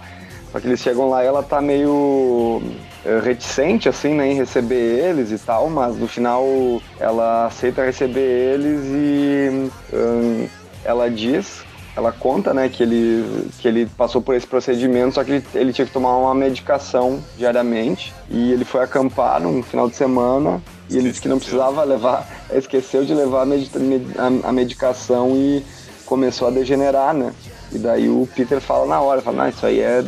Só 0.55 0.61
que 0.61 0.67
eles 0.67 0.79
chegam 0.79 1.09
lá 1.09 1.21
e 1.21 1.27
ela 1.27 1.43
tá 1.43 1.59
meio 1.59 2.61
eh, 3.03 3.19
reticente, 3.21 3.89
assim, 3.89 4.13
né, 4.13 4.31
em 4.31 4.35
receber 4.35 5.03
eles 5.03 5.29
e 5.29 5.37
tal, 5.37 5.69
mas 5.69 5.97
no 5.97 6.07
final 6.07 6.45
ela 6.97 7.47
aceita 7.47 7.83
receber 7.83 8.21
eles 8.21 8.79
e 8.85 9.69
hum, 9.93 10.47
ela 10.85 11.11
diz, 11.11 11.61
ela 11.93 12.13
conta, 12.13 12.53
né, 12.53 12.69
que 12.69 12.83
ele, 12.83 13.49
que 13.59 13.67
ele 13.67 13.85
passou 13.97 14.21
por 14.21 14.33
esse 14.33 14.47
procedimento, 14.47 15.15
só 15.15 15.25
que 15.25 15.31
ele, 15.31 15.45
ele 15.53 15.73
tinha 15.73 15.85
que 15.85 15.91
tomar 15.91 16.15
uma 16.15 16.33
medicação 16.33 17.21
diariamente 17.37 18.13
e 18.29 18.53
ele 18.53 18.63
foi 18.63 18.81
acampar 18.81 19.41
num 19.41 19.61
final 19.61 19.89
de 19.89 19.97
semana 19.97 20.61
e 20.89 20.95
ele 20.95 21.09
disse 21.09 21.21
que 21.21 21.27
não 21.27 21.37
precisava 21.37 21.83
levar, 21.83 22.25
esqueceu 22.53 23.03
de 23.03 23.13
levar 23.13 23.41
a, 23.41 23.45
med 23.45 23.69
a, 24.17 24.47
a 24.47 24.51
medicação 24.53 25.35
e 25.35 25.65
começou 26.05 26.47
a 26.47 26.51
degenerar, 26.51 27.13
né? 27.13 27.33
E 27.73 27.77
daí 27.77 28.07
o 28.07 28.25
Peter 28.33 28.61
fala 28.61 28.85
na 28.85 29.01
hora, 29.01 29.21
fala, 29.21 29.43
não, 29.43 29.49
isso 29.49 29.65
aí 29.65 29.81
é 29.81 30.01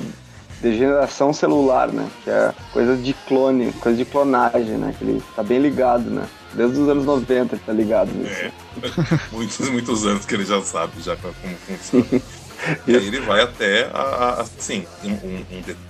degeneração 0.62 1.34
celular, 1.34 1.88
né? 1.90 2.08
Que 2.24 2.30
é 2.30 2.54
coisa 2.72 2.96
de 2.96 3.14
clone, 3.14 3.72
coisa 3.74 3.98
de 3.98 4.06
clonagem, 4.06 4.78
né? 4.78 4.94
Que 4.98 5.04
ele 5.04 5.24
tá 5.36 5.44
bem 5.44 5.60
ligado, 5.60 6.10
né? 6.10 6.28
Desde 6.54 6.80
os 6.80 6.90
anos 6.90 7.06
90 7.06 7.56
ele 7.56 7.62
tá 7.66 7.74
ligado 7.74 8.12
nisso. 8.14 8.42
É. 8.42 8.52
muitos, 9.32 9.70
muitos 9.70 10.06
anos 10.06 10.26
que 10.26 10.36
ele 10.36 10.46
já 10.46 10.62
sabe 10.62 11.02
já 11.02 11.16
como 11.16 11.34
funciona. 11.34 12.22
e 12.88 12.96
aí 12.96 13.08
ele 13.08 13.22
vai 13.22 13.42
até, 13.42 13.90
a, 13.94 14.02
a, 14.02 14.42
assim, 14.42 14.86
um, 15.04 15.12
um, 15.12 15.62
detalhe 15.62 15.87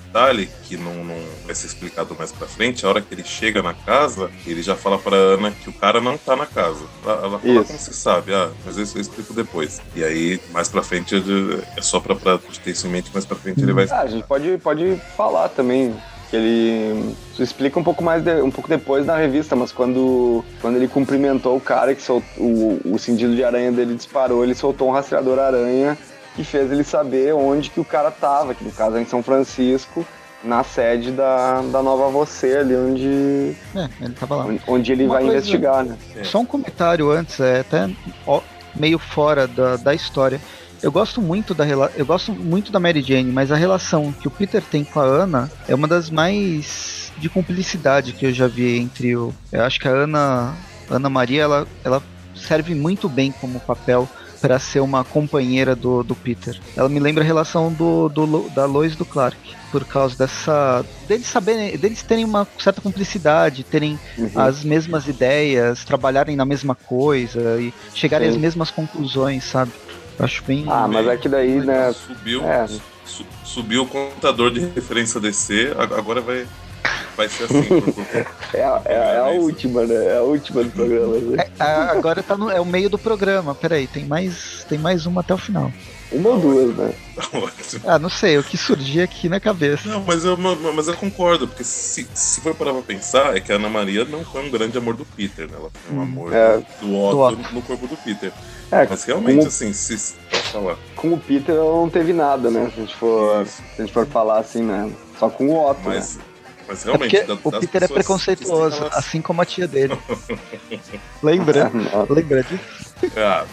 que 0.64 0.78
não, 0.78 0.94
não, 1.04 1.16
vai 1.46 1.54
ser 1.54 1.68
explicado 1.68 2.16
mais 2.18 2.32
pra 2.32 2.48
frente, 2.48 2.86
a 2.86 2.90
hora 2.90 3.02
que 3.02 3.14
ele 3.14 3.24
chega 3.24 3.62
na 3.62 3.74
casa, 3.74 4.32
ele 4.46 4.62
já 4.62 4.76
fala 4.76 4.98
pra 4.98 5.16
Ana 5.16 5.52
que 5.52 5.70
o 5.70 5.74
cara 5.74 6.02
não 6.02 6.18
tá 6.18 6.36
na 6.36 6.46
casa. 6.46 6.84
Ela, 7.04 7.14
ela 7.14 7.40
fala, 7.40 7.64
como 7.64 7.66
você 7.66 7.94
sabe? 7.94 8.34
Ah, 8.34 8.50
mas 8.66 8.78
isso 8.78 8.98
eu 8.98 9.02
explico 9.02 9.34
depois. 9.34 9.82
E 9.96 10.04
aí, 10.04 10.40
mais 10.52 10.70
pra 10.70 10.82
frente, 10.82 11.16
é 11.76 11.82
só 11.82 12.00
pra, 12.00 12.16
pra 12.16 12.40
ter 12.64 12.72
isso 12.72 12.88
em 12.88 12.90
mente, 12.90 13.12
mais 13.14 13.26
pra 13.26 13.36
frente 13.36 13.62
ele 13.62 13.74
vai... 13.74 13.88
Ah, 13.90 14.02
a 14.02 14.08
gente 14.08 14.26
pode, 14.26 14.58
pode 14.58 15.00
falar 15.16 15.50
também 15.50 15.96
que 16.30 16.36
ele 16.36 17.16
explica 17.40 17.80
um 17.80 17.84
pouco 17.84 18.04
mais 18.04 18.22
de, 18.22 18.42
um 18.42 18.52
pouco 18.52 18.68
depois 18.68 19.06
na 19.06 19.16
revista, 19.16 19.56
mas 19.56 19.72
quando, 19.72 20.44
quando 20.62 20.76
ele 20.76 20.88
cumprimentou 20.88 21.56
o 21.56 21.62
cara 21.62 21.96
que 21.96 22.02
soltou, 22.02 22.28
o, 22.38 22.82
o 22.86 23.00
sentido 23.00 23.36
de 23.36 23.44
aranha 23.44 23.72
dele 23.72 23.96
disparou, 23.96 24.44
ele 24.44 24.54
soltou 24.54 24.90
um 24.90 24.92
rastreador 24.92 25.40
aranha 25.40 25.98
que 26.38 26.44
fez 26.44 26.72
ele 26.72 26.84
saber 26.84 27.34
onde 27.34 27.72
que 27.72 27.80
o 27.80 27.84
cara 27.84 28.12
tava, 28.12 28.54
que 28.54 28.64
no 28.64 28.72
caso 28.72 28.96
é 28.96 29.02
em 29.02 29.06
São 29.06 29.24
Francisco, 29.24 30.06
na 30.44 30.64
sede 30.64 31.10
da, 31.12 31.64
da 31.64 31.82
Nova 31.82 32.10
Você, 32.10 32.58
ali 32.58 32.76
onde. 32.76 33.56
É, 33.76 33.90
ele 34.00 34.14
tava 34.14 34.36
lá. 34.36 34.46
Onde, 34.46 34.62
onde 34.68 34.92
ele 34.92 35.06
Uma 35.06 35.16
vai 35.16 35.24
coisa, 35.24 35.38
investigar, 35.38 35.84
né? 35.84 35.98
É. 36.16 36.24
Só 36.24 36.40
um 36.40 36.46
comentário 36.46 37.10
antes, 37.10 37.40
é 37.40 37.62
até 37.62 37.90
ó, 38.28 38.40
meio 38.76 39.00
fora 39.00 39.48
da, 39.48 39.78
da 39.78 39.96
história. 39.96 40.40
Eu 40.80 40.92
gosto 40.92 41.20
muito 41.20 41.56
da 41.56 41.66
eu 41.96 42.06
gosto 42.06 42.32
muito 42.32 42.72
da 42.72 42.80
Mary 42.80 43.02
Jane, 43.02 43.32
mas 43.32 43.52
a 43.52 43.56
relação 43.56 44.12
que 44.12 44.28
o 44.28 44.32
Peter 44.32 44.62
tem 44.62 44.84
com 44.84 45.00
a 45.00 45.04
Ana 45.04 45.52
é 45.68 45.74
uma 45.74 45.88
das 45.88 46.12
mais 46.12 47.12
de 47.18 47.30
cumplicidade 47.30 48.14
que 48.14 48.28
eu 48.28 48.32
já 48.32 48.48
vi 48.48 48.78
entre 48.78 49.18
o. 49.18 49.34
Eu 49.52 49.64
acho 49.64 49.80
que 49.80 49.88
a 49.88 49.92
Ana 49.92 50.54
Ana 50.88 51.10
Maria 51.10 51.42
ela, 51.42 51.68
ela 51.84 52.04
serve 52.36 52.76
muito 52.76 53.10
bem 53.10 53.32
como 53.32 53.60
papel 53.60 54.08
para 54.42 54.60
ser 54.60 54.80
uma 54.80 55.04
companheira 55.04 55.76
do, 55.76 56.04
do 56.04 56.16
Peter. 56.16 56.60
Ela 56.76 56.90
me 56.90 57.00
lembra 57.00 57.24
a 57.24 57.26
relação 57.26 57.72
do, 57.72 58.10
do 58.10 58.50
da 58.50 58.66
Lois 58.66 58.94
e 58.94 58.96
do 58.96 59.06
Clark, 59.06 59.38
por 59.72 59.86
causa 59.86 60.18
dessa 60.18 60.86
deles 61.08 61.28
saberem, 61.28 61.78
deles 61.78 62.02
terem 62.04 62.26
uma 62.26 62.48
certa 62.60 62.82
cumplicidade, 62.82 63.64
terem 63.64 64.00
uhum. 64.18 64.32
as 64.36 64.64
mesmas 64.64 65.08
ideias, 65.08 65.84
trabalharem 65.84 66.36
na 66.36 66.46
mesma 66.46 66.76
coisa 66.76 67.60
e 67.60 67.74
chegarem 67.94 68.30
Sim. 68.30 68.36
às 68.36 68.42
mesmas 68.42 68.72
conclusões, 68.72 69.44
sabe? 69.44 69.72
Acho 70.20 70.44
bem. 70.44 70.66
Ah, 70.68 70.88
mas 70.88 71.08
é 71.08 71.18
que 71.18 71.30
daí, 71.30 71.60
né? 71.60 71.94
Subiu, 71.94 72.44
é. 72.44 72.68
su, 73.06 73.26
subiu 73.44 73.84
o 73.84 73.88
contador 73.88 74.52
de 74.52 74.60
referência 74.60 75.20
DC, 75.20 75.76
agora 75.78 76.22
vai 76.22 76.48
vai 77.18 77.28
ser 77.28 77.46
assim. 77.46 77.66
É, 78.54 78.64
a, 78.64 78.82
é, 78.86 78.94
é, 78.94 79.18
a 79.18 79.28
última, 79.30 79.86
né? 79.86 80.06
É 80.06 80.18
a 80.18 80.22
última 80.22 80.64
do 80.64 80.70
programa. 80.70 81.18
Né? 81.18 81.46
É, 81.60 81.64
agora 81.64 82.22
tá 82.22 82.38
no, 82.38 82.50
é 82.50 82.62
o 82.62 82.66
meio 82.66 82.90
do 82.90 82.98
programa. 82.98 83.56
Peraí, 83.56 83.88
tem 83.88 84.06
mais, 84.06 84.66
tem 84.70 84.78
mais 84.78 85.06
uma 85.06 85.22
até 85.22 85.34
o 85.34 85.38
final. 85.38 85.72
Uma 86.12 86.30
ou 86.30 86.40
duas, 86.40 86.76
né? 86.78 86.94
ah, 87.86 88.00
não 88.00 88.10
sei, 88.10 88.38
o 88.38 88.44
que 88.44 88.56
surgir 88.56 89.02
aqui 89.02 89.28
na 89.28 89.40
cabeça. 89.40 89.90
Não, 89.90 90.02
mas 90.04 90.24
eu, 90.24 90.38
mas 90.38 90.88
eu 90.88 90.94
concordo, 90.96 91.48
porque 91.48 91.64
se, 91.64 92.08
se 92.14 92.40
for 92.40 92.56
parar 92.56 92.72
pra 92.72 92.82
pensar, 92.84 93.36
é 93.36 93.42
que 93.42 93.52
a 93.52 93.56
Ana 93.56 93.68
Maria 93.68 94.06
não 94.06 94.24
foi 94.24 94.48
um 94.48 94.52
grande 94.52 94.78
amor 94.78 94.96
do 94.96 95.04
Peter, 95.04 95.50
né? 95.50 95.58
Ela 95.60 95.70
foi 95.74 95.96
um 95.96 96.00
hum. 96.00 96.04
amor 96.04 96.34
é, 96.34 96.64
do, 96.80 96.96
Otto, 96.96 97.12
do 97.12 97.20
Otto 97.20 97.54
no 97.54 97.62
corpo 97.62 97.88
do 97.88 97.98
Peter. 97.98 98.32
É, 98.72 98.88
mas 98.88 99.04
realmente, 99.04 99.38
como, 99.38 99.48
assim, 99.48 99.74
se. 99.74 100.16
Pode 100.30 100.44
falar. 100.44 100.78
Com 100.96 101.14
o 101.14 101.20
Peter 101.20 101.56
não 101.56 101.90
teve 101.90 102.14
nada, 102.14 102.50
né? 102.50 102.72
Se 102.74 102.80
a 102.80 102.84
gente 102.84 102.96
for, 102.96 103.46
se 103.46 103.62
a 103.78 103.82
gente 103.82 103.94
for 103.94 104.06
falar 104.06 104.40
assim, 104.40 104.62
né? 104.62 104.90
Só 105.20 105.30
com 105.30 105.50
o 105.50 105.70
Otto. 105.70 105.82
Mas, 105.84 106.18
né? 106.18 106.24
Mas 106.68 106.84
realmente, 106.84 107.16
é 107.16 107.26
o 107.44 107.52
Peter 107.60 107.84
é 107.84 107.88
preconceituoso, 107.88 108.78
elas... 108.78 108.98
assim 108.98 109.22
como 109.22 109.42
a 109.42 109.46
tia 109.46 109.68
dele. 109.68 109.98
Lembra? 111.24 111.72
Lembra 112.10 112.44
disso? 112.44 112.86
Ah, 113.16 113.46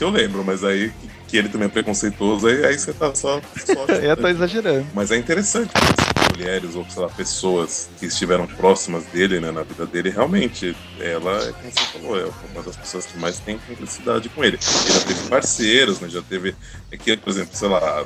eu 0.00 0.10
lembro, 0.10 0.44
mas 0.44 0.62
aí 0.62 0.92
que 1.34 1.38
ele 1.38 1.48
também 1.48 1.66
é 1.66 1.70
preconceituoso, 1.70 2.46
aí, 2.46 2.64
aí 2.64 2.78
você 2.78 2.92
tá 2.92 3.12
só. 3.14 3.40
só 3.40 3.84
eu 3.92 4.16
tô 4.16 4.28
exagerando. 4.28 4.86
Mas 4.94 5.10
é 5.10 5.16
interessante 5.16 5.72
que 5.72 6.36
mulheres 6.36 6.74
ou, 6.74 6.88
sei 6.88 7.02
lá, 7.02 7.08
pessoas 7.08 7.88
que 7.98 8.06
estiveram 8.06 8.46
próximas 8.46 9.04
dele, 9.06 9.40
né, 9.40 9.50
na 9.50 9.62
vida 9.62 9.86
dele, 9.86 10.10
realmente, 10.10 10.76
ela 11.00 11.36
é, 11.42 11.52
como 11.52 11.72
você 11.72 11.98
falou, 11.98 12.20
é 12.20 12.30
uma 12.52 12.62
das 12.62 12.76
pessoas 12.76 13.06
que 13.06 13.18
mais 13.18 13.38
tem 13.38 13.58
cumplicidade 13.58 14.28
com 14.28 14.44
ele. 14.44 14.58
Ele 14.84 14.92
já 14.92 15.00
teve 15.00 15.28
parceiros, 15.28 16.00
né, 16.00 16.08
já 16.08 16.22
teve. 16.22 16.54
Aqui, 16.92 17.12
é 17.12 17.16
por 17.16 17.30
exemplo, 17.30 17.56
sei 17.56 17.68
lá, 17.68 18.04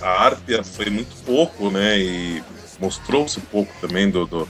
a 0.00 0.24
Arpia 0.26 0.62
foi 0.62 0.90
muito 0.90 1.16
pouco, 1.24 1.70
né, 1.70 1.98
e 1.98 2.42
mostrou-se 2.80 3.38
um 3.38 3.42
pouco 3.42 3.72
também 3.80 4.10
do, 4.10 4.26
do, 4.26 4.48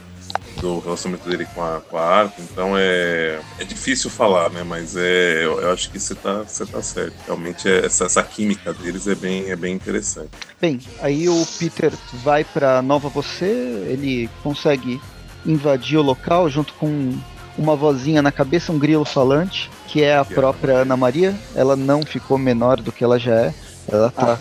do, 0.60 0.78
relacionamento 0.80 1.28
dele 1.28 1.46
com 1.54 1.62
a, 1.62 1.80
com 1.80 1.96
a 1.96 2.02
Arco, 2.02 2.40
então 2.40 2.76
é, 2.76 3.40
é 3.58 3.64
difícil 3.64 4.10
falar, 4.10 4.50
né? 4.50 4.62
Mas 4.62 4.96
é, 4.96 5.44
eu, 5.44 5.60
eu 5.60 5.72
acho 5.72 5.90
que 5.90 5.98
você 5.98 6.14
tá, 6.14 6.42
você 6.42 6.66
tá 6.66 6.82
certo. 6.82 7.14
Realmente 7.26 7.68
é, 7.68 7.86
essa, 7.86 8.04
essa 8.04 8.22
química 8.22 8.72
deles 8.72 9.06
é 9.06 9.14
bem, 9.14 9.50
é 9.50 9.56
bem 9.56 9.74
interessante. 9.74 10.30
Bem, 10.60 10.80
aí 11.00 11.28
o 11.28 11.46
Peter 11.58 11.92
vai 12.24 12.44
para 12.44 12.82
Nova 12.82 13.08
Você, 13.08 13.46
ele 13.88 14.28
consegue 14.42 15.00
invadir 15.44 15.98
o 15.98 16.02
local 16.02 16.50
junto 16.50 16.74
com 16.74 17.16
uma 17.56 17.74
vozinha 17.74 18.20
na 18.20 18.30
cabeça, 18.30 18.72
um 18.72 18.78
grilo 18.78 19.04
falante, 19.04 19.70
que 19.86 20.02
é 20.02 20.16
a 20.16 20.20
é 20.20 20.24
própria 20.24 20.78
Ana 20.78 20.96
Maria. 20.96 21.34
Ela 21.54 21.76
não 21.76 22.02
ficou 22.02 22.36
menor 22.36 22.80
do 22.80 22.92
que 22.92 23.02
ela 23.02 23.18
já 23.18 23.34
é. 23.34 23.54
Ela 23.88 24.10
tá. 24.10 24.38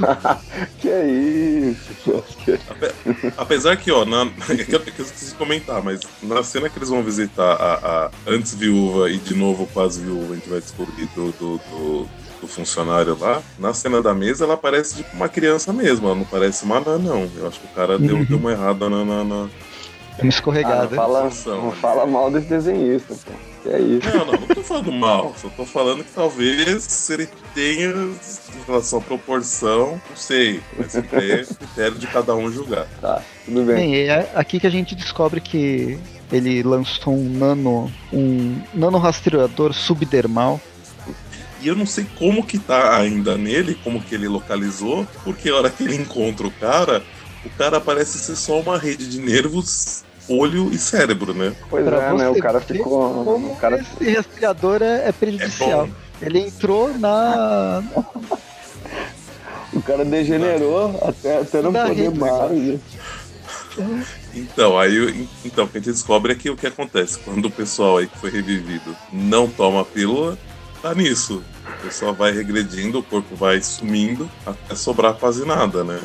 que 0.78 0.88
é 0.88 1.06
isso? 1.08 2.24
Ape- 2.70 3.32
Apesar 3.36 3.76
que, 3.76 3.90
ó, 3.90 4.04
na, 4.04 4.22
é 4.48 4.56
que 4.64 4.74
eu, 4.74 4.80
que 4.80 4.98
eu 5.00 5.04
esqueci 5.04 5.26
de 5.30 5.34
comentar, 5.34 5.82
mas 5.82 6.00
na 6.22 6.42
cena 6.42 6.68
que 6.68 6.78
eles 6.78 6.88
vão 6.88 7.02
visitar 7.02 7.52
a, 7.54 8.06
a 8.06 8.10
antes 8.26 8.54
viúva 8.54 9.10
e 9.10 9.18
de 9.18 9.34
novo 9.34 9.66
quase 9.72 10.00
viúva, 10.02 10.32
a 10.32 10.36
gente 10.36 10.48
vai 10.48 10.60
descobrir 10.60 11.06
do, 11.14 11.32
do, 11.32 11.58
do, 11.58 12.08
do 12.40 12.46
funcionário 12.48 13.16
lá, 13.18 13.42
na 13.58 13.74
cena 13.74 14.00
da 14.00 14.14
mesa 14.14 14.44
ela 14.44 14.56
parece 14.56 14.96
tipo 14.96 15.14
uma 15.16 15.28
criança 15.28 15.72
mesmo, 15.72 16.06
ela 16.06 16.16
não 16.16 16.24
parece 16.24 16.64
uma 16.64 16.76
anã, 16.78 16.96
não. 16.98 17.28
Eu 17.36 17.48
acho 17.48 17.58
que 17.60 17.66
o 17.66 17.70
cara 17.74 17.98
deu, 17.98 18.16
Uhum. 18.16 18.24
deu 18.24 18.38
uma 18.38 18.52
errada 18.52 18.88
na. 18.88 19.04
na, 19.04 19.24
na- 19.24 19.48
Uma 20.22 20.28
escorregada. 20.28 20.82
Ah, 20.82 20.82
não, 20.82 20.96
fala, 20.96 21.30
Função, 21.30 21.56
não 21.56 21.70
né? 21.70 21.76
fala 21.80 22.06
mal 22.06 22.30
desse 22.30 22.46
desenhista, 22.46 23.14
pô. 23.14 23.32
Que 23.62 23.68
é 23.68 23.78
isso? 23.78 24.08
Não, 24.08 24.24
não, 24.24 24.32
não 24.32 24.46
tô 24.46 24.62
falando 24.62 24.92
mal, 24.92 25.34
só 25.36 25.48
tô 25.50 25.66
falando 25.66 26.02
que 26.02 26.10
talvez 26.12 27.10
ele 27.10 27.28
tenha, 27.54 27.88
em 27.90 28.66
relação 28.66 29.00
à 29.00 29.02
proporção, 29.02 30.00
não 30.08 30.16
sei, 30.16 30.62
mas 30.78 30.94
é 30.94 31.02
critério 31.02 31.98
de 31.98 32.06
cada 32.06 32.34
um 32.34 32.50
julgar. 32.50 32.86
Tá, 33.00 33.22
tudo 33.44 33.62
bem. 33.64 33.76
Bem, 33.76 34.08
é 34.08 34.30
aqui 34.34 34.58
que 34.58 34.66
a 34.66 34.70
gente 34.70 34.94
descobre 34.94 35.40
que 35.40 35.98
ele 36.32 36.62
lançou 36.62 37.14
um 37.14 37.28
nano. 37.28 37.92
um 38.12 38.62
nano 38.72 38.98
rastreador 38.98 39.74
subdermal. 39.74 40.60
E 41.60 41.68
eu 41.68 41.76
não 41.76 41.84
sei 41.84 42.06
como 42.18 42.46
que 42.46 42.58
tá 42.58 42.96
ainda 42.96 43.36
nele, 43.36 43.74
como 43.84 44.00
que 44.00 44.14
ele 44.14 44.26
localizou, 44.28 45.06
porque 45.22 45.50
a 45.50 45.56
hora 45.56 45.68
que 45.68 45.82
ele 45.82 45.96
encontra 45.96 46.46
o 46.46 46.50
cara, 46.50 47.02
o 47.44 47.50
cara 47.50 47.78
parece 47.78 48.18
ser 48.18 48.36
só 48.36 48.58
uma 48.60 48.78
rede 48.78 49.06
de 49.06 49.20
nervos, 49.20 50.02
olho 50.30 50.70
e 50.72 50.78
cérebro, 50.78 51.34
né? 51.34 51.52
Pois 51.68 51.84
Pra 51.84 52.02
é, 52.02 52.14
né? 52.14 52.28
O 52.28 52.38
cara 52.38 52.60
ficou. 52.60 53.24
Como 53.24 53.52
O 53.52 53.56
cara 53.56 53.78
esse 53.80 54.12
rastreador 54.14 54.82
é, 54.82 55.08
é 55.08 55.12
prejudicial. 55.12 55.88
É 56.22 56.26
ele 56.26 56.40
entrou 56.40 56.96
na. 56.98 57.82
O 59.72 59.80
cara 59.82 60.04
degenerou 60.04 60.98
até, 61.00 61.38
até 61.42 61.62
não 61.62 61.72
poder 61.72 62.10
mais. 62.10 62.80
Então, 64.34 64.76
aí 64.76 64.98
o- 64.98 65.28
então, 65.44 65.64
o 65.64 65.68
que 65.68 65.78
a 65.78 65.80
gente 65.80 65.92
descobre 65.92 66.32
é 66.32 66.34
que 66.34 66.50
o 66.50 66.56
que 66.56 66.66
acontece 66.66 67.18
quando 67.18 67.44
o 67.46 67.50
pessoal 67.50 67.98
aí 67.98 68.08
que 68.08 68.18
foi 68.18 68.30
revivido 68.30 68.96
não 69.12 69.48
toma 69.48 69.82
a 69.82 69.84
pílula, 69.84 70.36
tá 70.82 70.92
nisso. 70.92 71.42
O 71.78 71.82
pessoal 71.84 72.12
vai 72.12 72.32
regredindo, 72.32 72.98
o 72.98 73.02
corpo 73.02 73.36
vai 73.36 73.62
sumindo 73.62 74.28
até 74.44 74.74
sobrar 74.74 75.14
quase 75.14 75.46
nada, 75.46 75.84
né? 75.84 76.00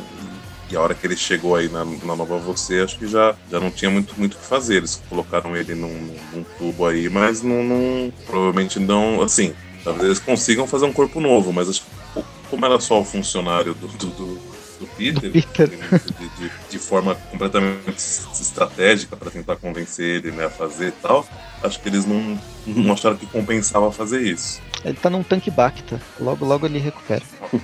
E, 0.70 0.76
a 0.76 0.82
hora 0.82 0.95
que 0.95 1.05
ele 1.05 1.16
chegou 1.16 1.55
aí 1.55 1.70
na, 1.70 1.86
na 1.86 2.16
nova 2.16 2.38
você, 2.39 2.82
acho 2.82 2.97
que 2.97 3.07
já, 3.07 3.36
já 3.51 3.59
não 3.59 3.70
tinha 3.70 3.91
muito 3.91 4.13
muito 4.18 4.34
o 4.34 4.38
que 4.38 4.45
fazer. 4.45 4.78
Eles 4.78 5.01
colocaram 5.09 5.55
ele 5.55 5.76
num, 5.76 6.16
num 6.34 6.43
tubo 6.57 6.86
aí, 6.88 7.07
mas 7.09 7.41
não, 7.43 7.63
não- 7.63 8.11
provavelmente 8.26 8.80
não, 8.80 9.22
assim, 9.22 9.53
talvez 9.84 10.05
eles 10.05 10.20
consigam 10.20 10.66
fazer 10.66 10.86
um 10.86 10.93
corpo 10.93 11.20
novo, 11.22 11.53
mas 11.53 11.70
acho 11.70 11.82
que 11.84 12.24
como 12.49 12.66
era 12.66 12.80
só 12.80 12.99
o 13.01 13.05
funcionário 13.05 13.74
do, 13.76 13.88
do, 13.88 14.07
do- 14.07 14.55
do 14.80 14.88
Peter, 14.97 15.32
Do 15.32 15.32
Peter. 15.32 15.68
de, 15.70 16.30
de- 16.47 16.51
de 16.72 16.80
forma 16.80 17.16
completamente 17.32 17.95
es- 17.97 18.28
estratégica 18.41 19.16
para 19.16 19.32
tentar 19.32 19.55
convencer 19.55 20.16
ele 20.18 20.32
né, 20.32 20.45
a 20.45 20.49
fazer 20.49 20.88
e 20.89 20.91
tal, 20.91 21.26
acho 21.63 21.80
que 21.80 21.88
eles 21.88 22.05
não, 22.05 22.38
não 22.68 22.91
acharam 22.93 23.16
que 23.16 23.26
compensava 23.28 23.89
fazer 23.91 24.22
isso. 24.22 24.61
Ele 24.84 24.95
tá 24.95 25.09
num 25.09 25.24
tanque 25.24 25.49
Bacta. 25.49 26.01
Logo, 26.20 26.43
logo 26.45 26.66
ele 26.66 26.78
recupera. 26.80 27.24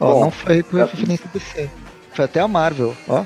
Ó, 0.00 0.14
Bom, 0.14 0.20
não 0.24 0.30
foi 0.32 0.62
com 0.64 0.78
é- 0.78 0.84
referência 0.84 1.26
DC. 1.32 1.70
Foi 2.14 2.24
até 2.24 2.40
a 2.40 2.48
Marvel, 2.48 2.94
ó. 3.08 3.24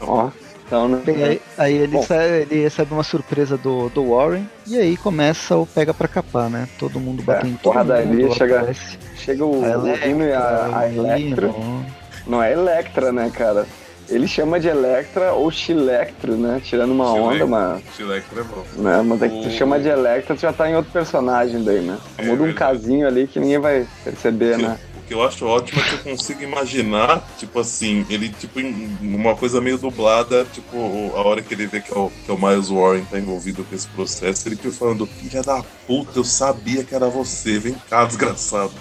Ó, 0.00 0.30
então, 0.66 0.88
né? 0.88 1.02
Bem, 1.04 1.22
aí, 1.22 1.40
aí 1.58 1.74
ele, 1.76 1.92
Bom. 1.98 2.06
ele 2.50 2.62
recebe 2.62 2.92
uma 2.94 3.02
surpresa 3.02 3.56
do, 3.56 3.88
do 3.90 4.10
Warren 4.14 4.48
e 4.66 4.78
aí 4.78 4.96
começa 4.96 5.56
o 5.56 5.66
pega 5.66 5.92
pra 5.92 6.08
capar, 6.08 6.48
né? 6.48 6.68
Todo 6.78 6.98
mundo 7.00 7.22
batendo 7.22 7.52
em 7.52 7.56
todo 7.56 7.72
porradaria, 7.74 8.06
mundo. 8.26 8.34
chega- 8.34 8.56
aparece 8.60 8.98
Chega 9.16 9.44
o, 9.44 9.64
a 9.64 9.78
o 9.78 9.94
Rino 9.94 10.24
e 10.24 10.32
a, 10.32 10.70
a 10.78 10.88
Electra. 10.92 11.46
Lino. 11.48 11.86
Não 12.26 12.42
é 12.42 12.52
Electra, 12.52 13.12
né, 13.12 13.30
cara? 13.32 13.66
Ele 14.08 14.26
chama 14.26 14.58
de 14.58 14.66
Electra 14.68 15.32
ou 15.32 15.50
Chilectro, 15.50 16.32
né? 16.36 16.60
Tirando 16.62 16.90
uma 16.90 17.12
onda, 17.12 17.46
mas. 17.46 17.82
Chilectro 17.96 18.40
é 18.40 18.42
bom. 18.44 18.64
Né? 18.82 19.02
Mas 19.02 19.22
é 19.22 19.28
que 19.28 19.42
tu 19.42 19.50
chama 19.50 19.78
de 19.78 19.88
Electra, 19.88 20.34
tu 20.34 20.40
já 20.40 20.52
tá 20.52 20.68
em 20.68 20.74
outro 20.74 20.90
personagem 20.92 21.62
daí, 21.62 21.80
né? 21.80 21.96
É 22.18 22.22
Muda 22.24 22.42
um 22.42 22.46
verdade. 22.46 22.58
casinho 22.76 23.06
ali 23.06 23.26
que 23.28 23.38
ninguém 23.38 23.58
vai 23.58 23.86
perceber, 24.04 24.58
né? 24.58 24.76
O 25.02 25.06
que 25.08 25.14
eu 25.14 25.22
acho 25.22 25.44
ótimo 25.46 25.80
é 25.80 25.84
que 25.84 25.94
eu 25.94 25.98
consigo 26.12 26.42
imaginar, 26.42 27.20
tipo 27.36 27.58
assim, 27.58 28.06
ele 28.08 28.28
tipo 28.28 28.60
em 28.60 28.96
uma 29.02 29.34
coisa 29.34 29.60
meio 29.60 29.76
dublada, 29.76 30.46
tipo, 30.52 30.76
a 31.16 31.20
hora 31.20 31.42
que 31.42 31.52
ele 31.52 31.66
vê 31.66 31.80
que 31.80 31.92
é 31.92 31.98
o, 31.98 32.10
que 32.24 32.30
é 32.30 32.34
o 32.34 32.38
Miles 32.40 32.68
Warren 32.68 33.04
tá 33.10 33.18
envolvido 33.18 33.64
com 33.64 33.74
esse 33.74 33.88
processo, 33.88 34.46
ele 34.48 34.56
fica 34.56 34.70
falando, 34.70 35.04
filha 35.06 35.42
da 35.42 35.62
puta, 35.86 36.18
eu 36.18 36.24
sabia 36.24 36.84
que 36.84 36.94
era 36.94 37.08
você, 37.08 37.58
vem 37.58 37.74
cá, 37.90 38.04
desgraçado. 38.04 38.72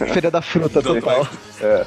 Aí- 0.00 0.08
Feira 0.12 0.30
da 0.30 0.40
fruta 0.42 0.78
Então, 0.80 0.94
total. 0.94 1.28
É. 1.60 1.86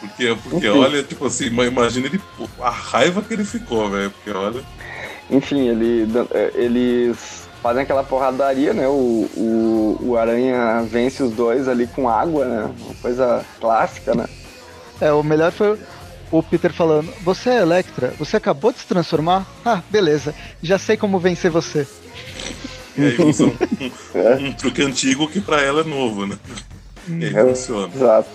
Porque, 0.00 0.36
porque 0.42 0.56
Enfim. 0.68 0.78
olha, 0.78 1.02
tipo 1.02 1.26
assim, 1.26 1.46
imagina 1.46 2.06
ele, 2.06 2.20
a 2.60 2.70
raiva 2.70 3.22
que 3.22 3.32
ele 3.34 3.44
ficou, 3.44 3.90
velho. 3.90 4.10
Porque 4.10 4.30
olha. 4.30 4.62
Enfim, 5.30 5.68
ele, 5.68 6.06
é, 6.32 6.52
eles 6.54 7.45
fazem 7.66 7.82
aquela 7.82 8.04
porradaria, 8.04 8.72
né? 8.72 8.86
O, 8.86 9.28
o, 9.36 9.98
o 10.00 10.16
Aranha 10.16 10.82
vence 10.88 11.20
os 11.20 11.32
dois 11.32 11.66
ali 11.66 11.88
com 11.88 12.08
água, 12.08 12.44
né? 12.44 12.70
Uma 12.84 12.94
coisa 13.02 13.44
clássica, 13.60 14.14
né? 14.14 14.26
É, 15.00 15.12
o 15.12 15.20
melhor 15.20 15.50
foi 15.50 15.76
o 16.30 16.42
Peter 16.44 16.72
falando: 16.72 17.12
Você 17.24 17.50
é 17.50 17.56
Electra? 17.62 18.14
Você 18.20 18.36
acabou 18.36 18.70
de 18.70 18.78
se 18.78 18.86
transformar? 18.86 19.44
Ah, 19.64 19.82
beleza. 19.90 20.32
Já 20.62 20.78
sei 20.78 20.96
como 20.96 21.18
vencer 21.18 21.50
você. 21.50 21.84
E 22.96 23.02
aí 23.04 23.20
usa 23.20 23.46
um, 23.46 23.52
É. 24.14 24.34
um 24.36 24.52
truque 24.52 24.82
antigo 24.82 25.28
que 25.28 25.40
pra 25.40 25.60
ela 25.60 25.80
é 25.80 25.84
novo, 25.84 26.24
né? 26.24 26.38
E 27.08 27.24
aí 27.24 27.34
É. 27.34 27.44
funciona. 27.48 27.90
Exato. 27.92 28.28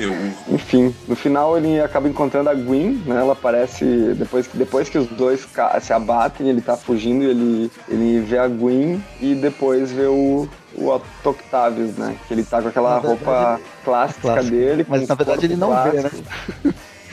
Eu, 0.00 0.14
Enfim, 0.54 0.94
no 1.08 1.16
final 1.16 1.56
ele 1.58 1.80
acaba 1.80 2.08
encontrando 2.08 2.48
a 2.48 2.54
Gwen, 2.54 3.02
né? 3.04 3.16
Ela 3.20 3.32
aparece 3.32 3.84
depois 4.14 4.46
que, 4.46 4.56
depois 4.56 4.88
que 4.88 4.96
os 4.96 5.08
dois 5.08 5.46
se 5.80 5.92
abatem, 5.92 6.48
ele 6.48 6.60
tá 6.60 6.76
fugindo 6.76 7.24
e 7.24 7.26
ele, 7.30 7.72
ele 7.88 8.20
vê 8.20 8.38
a 8.38 8.46
Gwen 8.46 9.02
e 9.20 9.34
depois 9.34 9.90
vê 9.90 10.06
o, 10.06 10.48
o 10.76 10.88
Otto 10.88 11.30
Octavius, 11.30 11.96
né? 11.96 12.14
Que 12.28 12.34
ele 12.34 12.44
tá 12.44 12.62
com 12.62 12.68
aquela 12.68 13.00
verdade, 13.00 13.06
roupa 13.24 13.60
clássica, 13.84 14.20
clássica. 14.20 14.50
dele. 14.50 14.86
Mas 14.88 15.08
na 15.08 15.14
verdade 15.16 15.46
ele 15.46 15.56
não 15.56 15.68
corpos 15.68 15.92
vê, 15.92 16.02
né? 16.02 16.10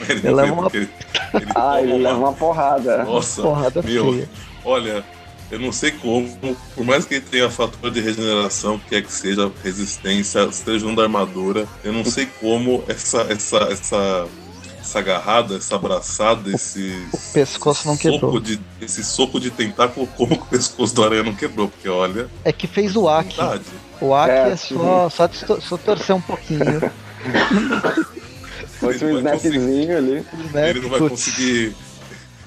ele 0.08 0.30
leva 0.30 0.52
uma 0.52 0.70
ele, 0.72 0.88
ele 1.34 1.46
Ah, 1.54 1.82
ele 1.82 1.92
uma- 1.94 2.08
leva 2.08 2.18
uma 2.20 2.32
porrada. 2.32 3.02
Nossa, 3.04 3.42
Porrada 3.42 3.82
meu, 3.82 4.12
feia. 4.12 4.28
olha, 4.64 5.04
eu 5.50 5.58
não 5.60 5.70
sei 5.72 5.92
como, 5.92 6.28
por 6.74 6.84
mais 6.84 7.04
que 7.04 7.14
ele 7.14 7.24
tenha 7.24 7.48
fator 7.50 7.90
de 7.90 8.00
regeneração, 8.00 8.78
que 8.88 8.94
é 8.96 9.02
que 9.02 9.12
seja, 9.12 9.50
resistência, 9.62 10.40
esteja 10.44 10.86
da 10.94 11.02
armadura, 11.04 11.66
eu 11.84 11.92
não 11.92 12.04
sei 12.04 12.26
como 12.40 12.82
essa, 12.88 13.22
essa, 13.30 13.56
essa, 13.70 14.28
essa 14.80 14.98
agarrada, 14.98 15.56
essa 15.56 15.76
abraçada, 15.76 16.50
esse. 16.50 17.06
O 17.12 17.18
pescoço 17.32 17.86
não 17.88 17.96
quebrou. 17.96 18.20
soco 18.20 18.40
de- 18.40 18.60
esse 18.80 19.04
soco 19.04 19.38
de 19.40 19.50
tentáculo, 19.50 20.06
como 20.16 20.36
que 20.36 20.42
o 20.42 20.46
pescoço 20.46 20.94
do 20.94 21.04
aranha 21.04 21.22
não 21.22 21.34
quebrou, 21.34 21.68
porque 21.68 21.88
olha, 21.88 22.28
É 22.44 22.52
que 22.52 22.66
fez 22.66 22.96
o 22.96 23.08
Aki. 23.08 23.36
O 24.00 24.14
Aki 24.14 24.30
É, 24.30 24.48
é, 24.50 24.56
só, 24.56 25.08
só, 25.10 25.28
só 25.60 25.76
torcer 25.76 26.14
um 26.14 26.20
pouquinho. 26.20 26.80
Foi 28.78 28.94
um 28.98 29.18
snapzinho 29.18 29.96
ali. 29.96 30.24
né? 30.52 30.70
Ele 30.70 30.80
não 30.80 30.90
vai 30.90 31.00
conseguir. 31.08 31.74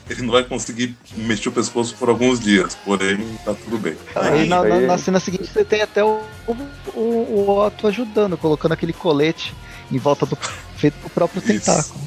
Ele 0.10 0.24
não 0.24 0.32
vai 0.32 0.43
conseguir 0.43 0.95
mexer 1.16 1.49
o 1.49 1.51
pescoço 1.51 1.95
por 1.95 2.10
alguns 2.10 2.39
dias, 2.39 2.76
porém 2.84 3.38
tá 3.45 3.53
tudo 3.53 3.78
bem. 3.78 3.95
Aí 4.16 4.47
na, 4.47 4.64
na- 4.64 4.76
Aí- 4.76 4.88
na 4.88 4.97
cena 4.97 5.20
seguinte 5.20 5.45
você 5.51 5.64
tem 5.64 5.82
até 5.82 6.03
o, 6.03 6.22
o, 6.47 6.53
o 6.95 7.49
Otto 7.60 7.88
ajudando, 7.88 8.36
colocando 8.38 8.72
aquele 8.72 8.91
colete 8.93 9.53
em 9.91 9.97
volta 9.99 10.26
do 10.26 10.36
feito 10.78 10.95
pro 10.99 11.10
próprio 11.10 11.39
Isso. 11.39 11.47
tentáculo. 11.66 11.99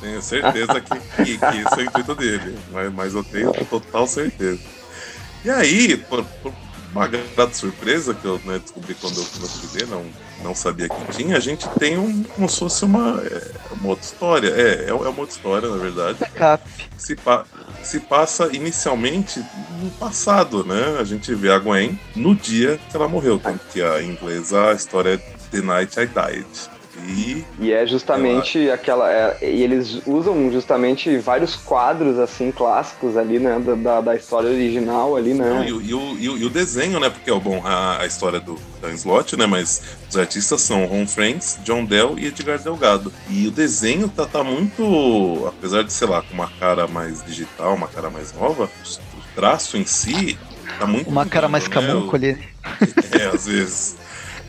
Tenho 0.00 0.20
certeza 0.22 0.80
que, 0.80 0.98
que, 1.24 1.38
que 1.38 1.44
esse 1.58 1.74
é 1.74 1.76
o 1.78 1.80
intuito 1.82 2.14
dele, 2.14 2.58
mas, 2.72 2.92
mas 2.92 3.14
eu 3.14 3.24
tenho 3.24 3.52
total 3.70 4.06
certeza. 4.06 4.60
E 5.44 5.50
aí, 5.50 5.96
por, 5.96 6.24
por 6.42 6.52
uma 6.92 7.06
grata 7.06 7.52
surpresa 7.54 8.14
que 8.14 8.24
eu 8.24 8.40
né, 8.44 8.58
descobri 8.58 8.94
quando 8.94 9.18
eu, 9.18 9.24
fui 9.24 9.78
ver, 9.78 9.86
não, 9.88 10.04
não 10.42 10.54
sabia 10.54 10.88
que 10.88 11.12
tinha, 11.16 11.36
a 11.36 11.40
gente 11.40 11.68
tem 11.78 11.98
um, 11.98 12.22
como 12.22 12.48
se 12.48 12.58
fosse 12.58 12.84
uma, 12.84 13.20
é, 13.24 13.50
uma 13.72 13.88
outra 13.90 14.04
história. 14.04 14.48
É, 14.48 14.88
é 14.88 14.92
uma 14.92 15.08
outra 15.08 15.34
história, 15.34 15.68
na 15.68 15.76
verdade. 15.76 16.18
Backup. 16.18 16.64
se, 16.96 17.16
pa- 17.16 17.44
se 17.82 18.00
passa 18.00 18.48
inicialmente 18.54 19.44
no 19.82 19.90
passado, 19.92 20.64
né? 20.64 20.96
A 21.00 21.04
gente 21.04 21.34
vê 21.34 21.50
a 21.50 21.58
Gwen 21.58 21.98
no 22.14 22.34
dia 22.34 22.80
que 22.90 22.96
ela 22.96 23.08
morreu, 23.08 23.38
tanto 23.38 23.60
que 23.72 23.82
a, 23.82 24.02
em 24.02 24.10
inglês 24.10 24.52
a 24.52 24.72
história 24.72 25.14
é 25.14 25.16
The 25.50 25.60
Night 25.60 25.98
I 26.00 26.06
Died. 26.06 26.46
E, 27.04 27.44
e 27.58 27.72
é 27.72 27.86
justamente 27.86 28.70
aquela. 28.70 29.10
É, 29.10 29.38
e 29.42 29.62
eles 29.62 30.02
usam 30.06 30.50
justamente 30.50 31.16
vários 31.18 31.54
quadros 31.54 32.18
assim 32.18 32.50
clássicos 32.50 33.16
ali, 33.16 33.38
né? 33.38 33.58
Da, 33.82 34.00
da 34.00 34.16
história 34.16 34.50
original 34.50 35.16
ali, 35.16 35.34
né? 35.34 35.48
Não, 35.48 35.64
e, 35.64 35.68
e, 35.68 35.72
o, 35.72 35.82
e, 36.18 36.28
o, 36.28 36.38
e, 36.38 36.44
o, 36.44 36.50
desenho, 36.50 36.98
né? 36.98 37.10
Porque, 37.10 37.30
bom, 37.32 37.62
a, 37.64 38.02
a 38.02 38.06
história 38.06 38.40
do 38.40 38.58
Dan 38.80 38.94
Slott, 38.94 39.36
né? 39.36 39.46
Mas 39.46 39.82
os 40.08 40.16
artistas 40.16 40.62
são 40.62 40.86
Ron 40.86 41.06
Franks, 41.06 41.58
John 41.64 41.84
Dell 41.84 42.18
e 42.18 42.26
Edgar 42.26 42.58
Delgado. 42.58 43.12
E 43.28 43.46
o 43.46 43.50
desenho 43.50 44.08
tá, 44.08 44.26
tá 44.26 44.42
muito. 44.42 45.46
Apesar 45.46 45.84
de, 45.84 45.92
sei 45.92 46.08
lá, 46.08 46.22
com 46.22 46.34
uma 46.34 46.48
cara 46.58 46.86
mais 46.86 47.22
digital, 47.24 47.74
uma 47.74 47.88
cara 47.88 48.10
mais 48.10 48.32
nova, 48.32 48.64
o 48.64 49.34
traço 49.34 49.76
em 49.76 49.84
si 49.84 50.38
tá 50.78 50.86
muito. 50.86 51.08
Uma 51.08 51.26
cara 51.26 51.48
mais 51.48 51.68
né? 51.68 51.74
camúnculo 51.74 52.24
É, 52.24 53.26
às 53.32 53.46
vezes. 53.46 54.05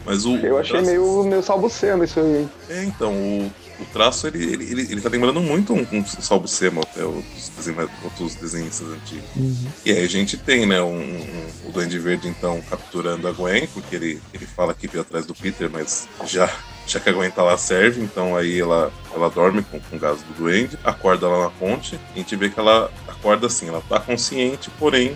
Mas 0.08 0.26
o, 0.26 0.38
Eu 0.38 0.58
achei 0.58 0.72
traço... 0.72 0.88
meio, 0.88 1.24
meio 1.26 1.43
salbucema 1.43 2.05
isso 2.05 2.18
aí. 2.18 2.47
É, 2.70 2.84
então, 2.86 3.14
o, 3.14 3.51
o 3.78 3.86
traço 3.91 4.26
ele, 4.26 4.41
ele, 4.41 4.64
ele, 4.72 4.82
ele 4.84 5.01
tá 5.01 5.10
lembrando 5.10 5.41
muito 5.41 5.74
um, 5.74 5.86
um 5.91 6.05
Salbucema 6.05 6.82
até 6.82 7.03
outros, 7.03 7.51
desenho, 7.58 7.89
outros 8.01 8.36
desenhistas 8.36 8.88
antigos. 8.88 9.30
Uhum. 9.36 9.68
E 9.86 9.91
aí 9.91 10.03
a 10.05 10.08
gente 10.08 10.38
tem, 10.38 10.66
né, 10.66 10.82
um, 10.82 10.97
um, 10.97 11.47
o 11.66 11.72
Duende 11.74 11.99
Verde 11.99 12.30
então 12.30 12.62
capturando 12.70 13.28
a 13.28 13.34
Gwen, 13.34 13.68
porque 13.68 13.97
ele, 13.97 14.22
ele 14.34 14.45
fala 14.45 14.74
que 14.74 14.88
veio 14.88 15.01
atrás 15.01 15.26
do 15.26 15.36
Peter, 15.36 15.70
mas 15.70 16.08
já 16.26 16.49
já 16.88 17.01
que 17.01 17.10
a 17.10 17.12
Gwen 17.12 17.30
tá 17.30 17.43
lá 17.43 17.58
serve, 17.58 18.01
então 18.01 18.34
aí 18.34 18.62
ela, 18.62 18.89
ela 19.14 19.30
dorme 19.30 19.62
com, 19.62 19.78
com 19.78 19.97
o 19.97 19.99
gás 19.99 20.22
do 20.22 20.34
duende, 20.36 20.80
acorda 20.86 21.28
lá 21.28 21.43
na 21.43 21.49
ponte, 21.49 21.95
e 21.95 21.99
a 22.16 22.18
gente 22.20 22.34
vê 22.38 22.49
que 22.49 22.58
ela 22.58 22.89
acorda 23.10 23.47
assim, 23.47 23.68
ela 23.68 23.84
tá 23.89 23.99
consciente, 23.99 24.70
porém 24.80 25.14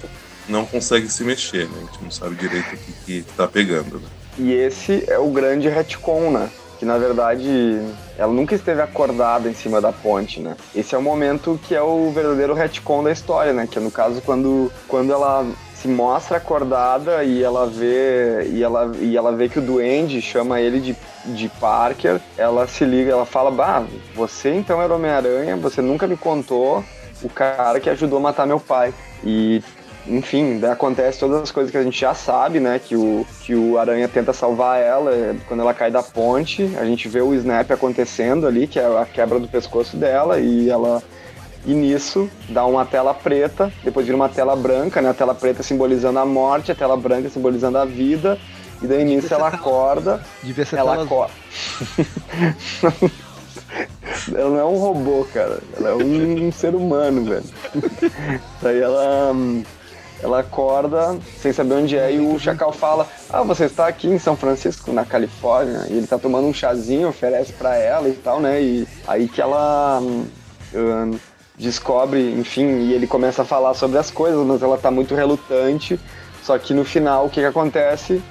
não 0.50 0.66
consegue 0.66 1.08
se 1.08 1.24
mexer, 1.24 1.70
né? 1.70 1.78
A 1.78 1.86
gente 1.86 2.04
não 2.04 2.12
sabe 2.12 2.36
direito 2.36 2.76
o 2.76 2.78
que, 2.78 2.92
que 3.06 3.26
tá 3.38 3.48
pegando, 3.48 4.02
né? 4.02 4.08
E 4.38 4.54
esse 4.54 5.04
é 5.08 5.18
o 5.18 5.28
grande 5.28 5.68
retcon, 5.68 6.32
né? 6.32 6.50
Que 6.80 6.86
na 6.86 6.98
verdade 6.98 7.80
ela 8.18 8.32
nunca 8.32 8.56
esteve 8.56 8.82
acordada 8.82 9.48
em 9.48 9.54
cima 9.54 9.80
da 9.80 9.92
ponte, 9.92 10.40
né? 10.40 10.56
Esse 10.76 10.96
é 10.96 10.98
o 10.98 11.02
momento 11.02 11.60
que 11.68 11.76
é 11.76 11.82
o 11.82 12.12
verdadeiro 12.12 12.54
retcon 12.54 13.04
da 13.04 13.12
história, 13.12 13.54
né? 13.54 13.68
Que 13.70 13.78
é 13.78 13.82
no 13.82 13.92
caso 13.92 14.22
quando, 14.22 14.72
quando 14.88 15.12
ela 15.12 15.46
se 15.82 15.88
mostra 15.88 16.38
acordada 16.38 17.24
e 17.24 17.42
ela 17.44 17.66
vê 17.66 18.48
e 18.52 18.64
ela, 18.64 18.92
e 19.00 19.18
ela 19.18 19.32
vê 19.32 19.50
que 19.50 19.58
o 19.58 19.62
duende 19.62 20.22
chama 20.22 20.62
ele 20.62 20.80
de, 20.80 20.96
de 21.26 21.50
Parker, 21.50 22.22
ela 22.38 22.68
se 22.68 22.86
liga, 22.86 23.12
ela 23.12 23.26
fala: 23.26 23.50
"Bah, 23.50 23.84
você 24.14 24.54
então 24.54 24.82
era 24.82 24.94
Homem-Aranha, 24.94 25.56
você 25.58 25.82
nunca 25.82 26.08
me 26.08 26.16
contou 26.16 26.84
o 27.24 27.30
cara 27.30 27.80
que 27.80 27.90
ajudou 27.90 28.20
a 28.20 28.22
matar 28.22 28.46
meu 28.46 28.60
pai". 28.60 28.94
E 29.24 29.64
enfim, 30.08 30.60
acontece 30.66 31.20
todas 31.20 31.42
as 31.42 31.52
coisas 31.52 31.72
que 31.72 31.78
a 31.78 31.84
gente 31.84 32.00
já 32.00 32.14
sabe, 32.14 32.60
né? 32.60 32.80
Que 32.80 32.96
o, 32.96 33.26
que 33.42 33.54
o 33.54 33.78
Aranha 33.78 34.08
tenta 34.08 34.34
salvar 34.34 34.82
ela 34.82 35.14
é, 35.14 35.36
quando 35.48 35.60
ela 35.60 35.74
cai 35.74 35.92
da 35.92 36.02
ponte. 36.02 36.76
A 36.78 36.86
gente 36.86 37.08
vê 37.08 37.22
o 37.22 37.34
snap 37.36 37.70
acontecendo 37.72 38.48
ali, 38.48 38.68
que 38.68 38.80
é 38.80 38.86
a 38.86 39.06
quebra 39.06 39.40
do 39.40 39.48
pescoço 39.48 39.96
dela, 39.98 40.40
e 40.40 40.70
ela. 40.70 41.04
E 41.64 41.76
nisso 41.76 42.28
dá 42.50 42.66
uma 42.66 42.84
tela 42.84 43.14
preta, 43.14 43.72
depois 43.84 44.04
vira 44.04 44.16
uma 44.16 44.28
tela 44.28 44.56
branca, 44.56 45.00
né? 45.00 45.12
A 45.12 45.14
tela 45.14 45.36
preta 45.36 45.62
simbolizando 45.62 46.18
a 46.18 46.26
morte, 46.26 46.72
a 46.72 46.76
tela 46.76 46.98
branca 46.98 47.30
simbolizando 47.30 47.78
a 47.78 47.86
vida. 47.86 48.40
E 48.82 48.88
daí 48.88 49.06
nisso 49.06 49.32
ela 49.32 49.50
acorda. 49.50 50.20
Devia 50.42 50.66
ser 50.66 50.78
ela 50.78 51.04
acorda. 51.04 51.32
ela 54.34 54.50
não 54.50 54.60
é 54.60 54.66
um 54.66 54.78
robô, 54.78 55.24
cara. 55.32 55.60
Ela 55.78 55.90
é 55.90 55.94
um, 55.94 56.48
um 56.48 56.52
ser 56.52 56.74
humano, 56.74 57.24
velho. 57.26 57.44
Daí 58.60 58.80
ela 58.80 59.32
hum, 59.34 59.64
ela 60.22 60.40
acorda 60.40 61.18
sem 61.40 61.52
saber 61.52 61.76
onde 61.76 61.98
é 61.98 62.14
e 62.14 62.20
o 62.20 62.40
Chacal 62.40 62.72
fala: 62.72 63.08
Ah, 63.30 63.44
você 63.44 63.66
está 63.66 63.88
aqui 63.88 64.08
em 64.08 64.20
São 64.20 64.36
Francisco, 64.36 64.92
na 64.92 65.06
Califórnia, 65.06 65.86
e 65.90 65.94
ele 65.94 66.04
está 66.04 66.18
tomando 66.18 66.48
um 66.48 66.54
chazinho, 66.54 67.10
oferece 67.10 67.54
para 67.54 67.76
ela 67.76 68.08
e 68.08 68.14
tal, 68.14 68.40
né? 68.40 68.62
E 68.62 68.88
aí 69.08 69.28
que 69.28 69.42
ela 69.42 70.00
um, 70.74 71.18
descobre, 71.58 72.32
enfim, 72.34 72.66
e 72.88 72.94
ele 72.94 73.08
começa 73.08 73.42
a 73.42 73.46
falar 73.46 73.74
sobre 73.74 73.98
as 73.98 74.12
coisas, 74.12 74.46
mas 74.46 74.62
ela 74.62 74.76
está 74.76 74.92
muito 74.92 75.16
relutante. 75.16 76.00
Só 76.44 76.58
que 76.58 76.74
no 76.74 76.84
final, 76.84 77.26
o 77.26 77.30
que, 77.30 77.40
que 77.40 77.46
acontece? 77.46 78.22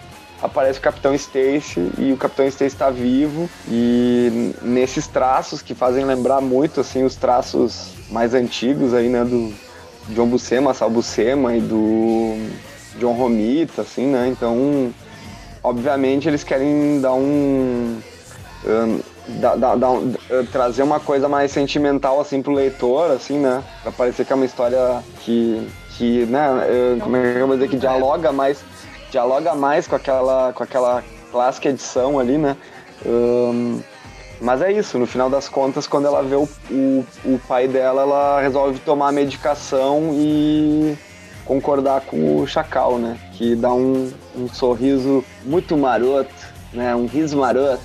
Aparece 0.43 0.78
o 0.78 0.82
Capitão 0.82 1.14
Stacy 1.14 1.93
e 1.99 2.12
o 2.12 2.16
Capitão 2.16 2.47
Stacy 2.47 2.74
está 2.74 2.91
vivo 2.91 3.49
e 3.68 4.55
nesses 4.62 5.07
traços 5.07 5.61
que 5.61 5.74
fazem 5.74 6.05
lembrar 6.05 6.41
muito 6.41 6.80
assim 6.80 7.05
os 7.05 7.14
traços 7.14 7.93
mais 8.11 8.32
antigos 8.32 8.95
aí, 8.95 9.09
né, 9.09 9.22
do, 9.22 9.53
John 10.09 10.26
Buscema, 10.26 10.74
Sal 10.74 10.90
Buscema 10.90 11.55
e 11.55 11.61
do 11.61 12.36
John 12.98 13.12
Romita, 13.12 13.82
assim, 13.82 14.07
né? 14.07 14.28
Então, 14.28 14.92
obviamente 15.62 16.28
eles 16.28 16.42
querem 16.42 17.01
dar 17.01 17.14
um, 17.14 18.01
um 18.66 19.01
da, 19.38 19.55
da, 19.55 19.76
da, 19.76 19.90
uh, 19.90 20.11
trazer 20.51 20.82
uma 20.82 20.98
coisa 20.98 21.28
mais 21.28 21.53
sentimental 21.53 22.20
assim 22.20 22.42
pro 22.42 22.53
leitor, 22.53 23.11
assim, 23.11 23.38
né? 23.38 23.62
Pra 23.82 23.92
parecer 23.92 24.24
que 24.24 24.32
é 24.32 24.36
uma 24.36 24.44
história 24.44 25.03
que, 25.20 25.68
que 25.96 26.26
né? 26.26 26.48
Uh, 26.51 27.01
como 27.01 27.16
é 27.16 27.32
que 27.32 27.38
eu 27.38 27.46
vou 27.46 27.57
dizer 27.57 27.68
que 27.68 27.76
dialoga 27.76 28.32
mais, 28.32 28.64
dialoga 29.11 29.55
mais 29.55 29.86
com 29.86 29.96
aquela, 29.96 30.53
com 30.53 30.62
aquela 30.62 31.05
clássica 31.30 31.68
edição 31.68 32.18
ali, 32.18 32.36
né? 32.38 32.57
Um, 33.07 33.80
mas 34.41 34.62
é 34.62 34.72
isso, 34.72 34.99
no 34.99 35.07
final 35.07 35.28
das 35.28 35.49
contas, 35.49 35.86
quando 35.86 36.07
ela 36.07 36.22
vê 36.22 36.34
o, 36.34 36.49
o, 36.70 37.07
o 37.24 37.41
pai 37.47 37.68
dela, 37.68 38.03
ela 38.03 38.41
resolve 38.41 38.78
tomar 38.80 39.09
a 39.09 39.12
medicação 39.12 40.11
e 40.14 40.97
concordar 41.45 42.03
com 42.03 42.36
o 42.36 42.47
Chacal, 42.47 42.99
né? 42.99 43.18
Que 43.32 43.55
dá 43.55 43.72
um, 43.72 44.11
um 44.36 44.49
sorriso 44.49 45.24
muito 45.45 45.76
maroto, 45.76 46.32
né? 46.72 46.95
Um 46.95 47.07
riso 47.07 47.36
maroto. 47.36 47.82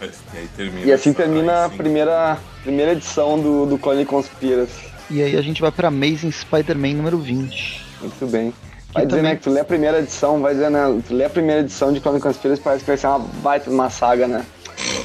E, 0.58 0.88
e 0.88 0.92
assim 0.92 1.14
termina 1.14 1.64
a 1.64 1.68
primeira, 1.70 2.36
primeira 2.62 2.92
edição 2.92 3.40
do, 3.40 3.64
do 3.64 3.78
Clone 3.78 4.04
Conspiracy. 4.04 4.92
E 5.08 5.22
aí 5.22 5.34
a 5.34 5.40
gente 5.40 5.62
vai 5.62 5.70
pra 5.70 5.88
Amazing 5.88 6.30
Spider-Man 6.30 6.94
número 6.94 7.16
20. 7.16 7.86
Muito 8.02 8.26
bem. 8.26 8.52
Vai 8.92 9.06
dizer, 9.06 9.18
também... 9.18 9.32
né, 9.32 9.36
que 9.36 9.42
tu 9.42 9.50
lê 9.50 9.60
a 9.60 9.64
primeira 9.64 10.00
edição, 10.00 10.42
vai 10.42 10.52
dizer, 10.52 10.70
né, 10.70 11.00
tu 11.06 11.14
lê 11.14 11.24
a 11.24 11.30
primeira 11.30 11.62
edição 11.62 11.90
de 11.90 12.00
Clone 12.00 12.20
Conspiracy, 12.20 12.60
parece 12.60 12.84
que 12.84 12.90
vai 12.90 12.98
ser 12.98 13.06
uma 13.06 13.18
baita 13.18 13.70
uma 13.70 13.88
saga, 13.88 14.28
né? 14.28 14.44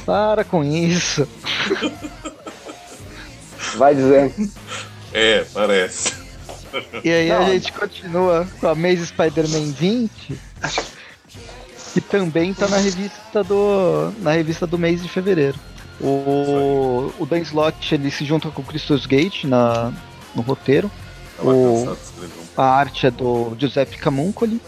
Para 0.04 0.44
com 0.44 0.64
isso. 0.64 1.26
Vai 3.76 3.94
dizer. 3.94 4.34
É, 5.12 5.44
parece. 5.52 6.14
E 7.02 7.10
aí 7.10 7.28
Não. 7.28 7.38
a 7.38 7.50
gente 7.50 7.72
continua 7.72 8.46
com 8.60 8.68
a 8.68 8.74
Maze 8.74 9.06
Spider-Man 9.06 9.72
20, 9.72 10.38
que 11.92 12.00
também 12.00 12.54
tá 12.54 12.68
na 12.68 12.76
revista 12.76 13.42
do 13.42 14.12
na 14.20 14.32
revista 14.32 14.66
do 14.66 14.78
mês 14.78 15.02
de 15.02 15.08
fevereiro. 15.08 15.58
O, 16.00 17.12
o 17.18 17.26
Dan 17.26 17.40
Slott 17.40 17.94
ele 17.94 18.10
se 18.10 18.24
junta 18.24 18.50
com 18.50 18.62
o 18.62 18.64
Christos 18.64 19.04
Gate 19.04 19.44
na, 19.44 19.92
no 20.34 20.42
roteiro. 20.42 20.90
O, 21.38 21.96
a 22.56 22.64
arte 22.64 23.06
é 23.06 23.10
do 23.10 23.54
Giuseppe 23.58 23.98
Camuncoli. 23.98 24.60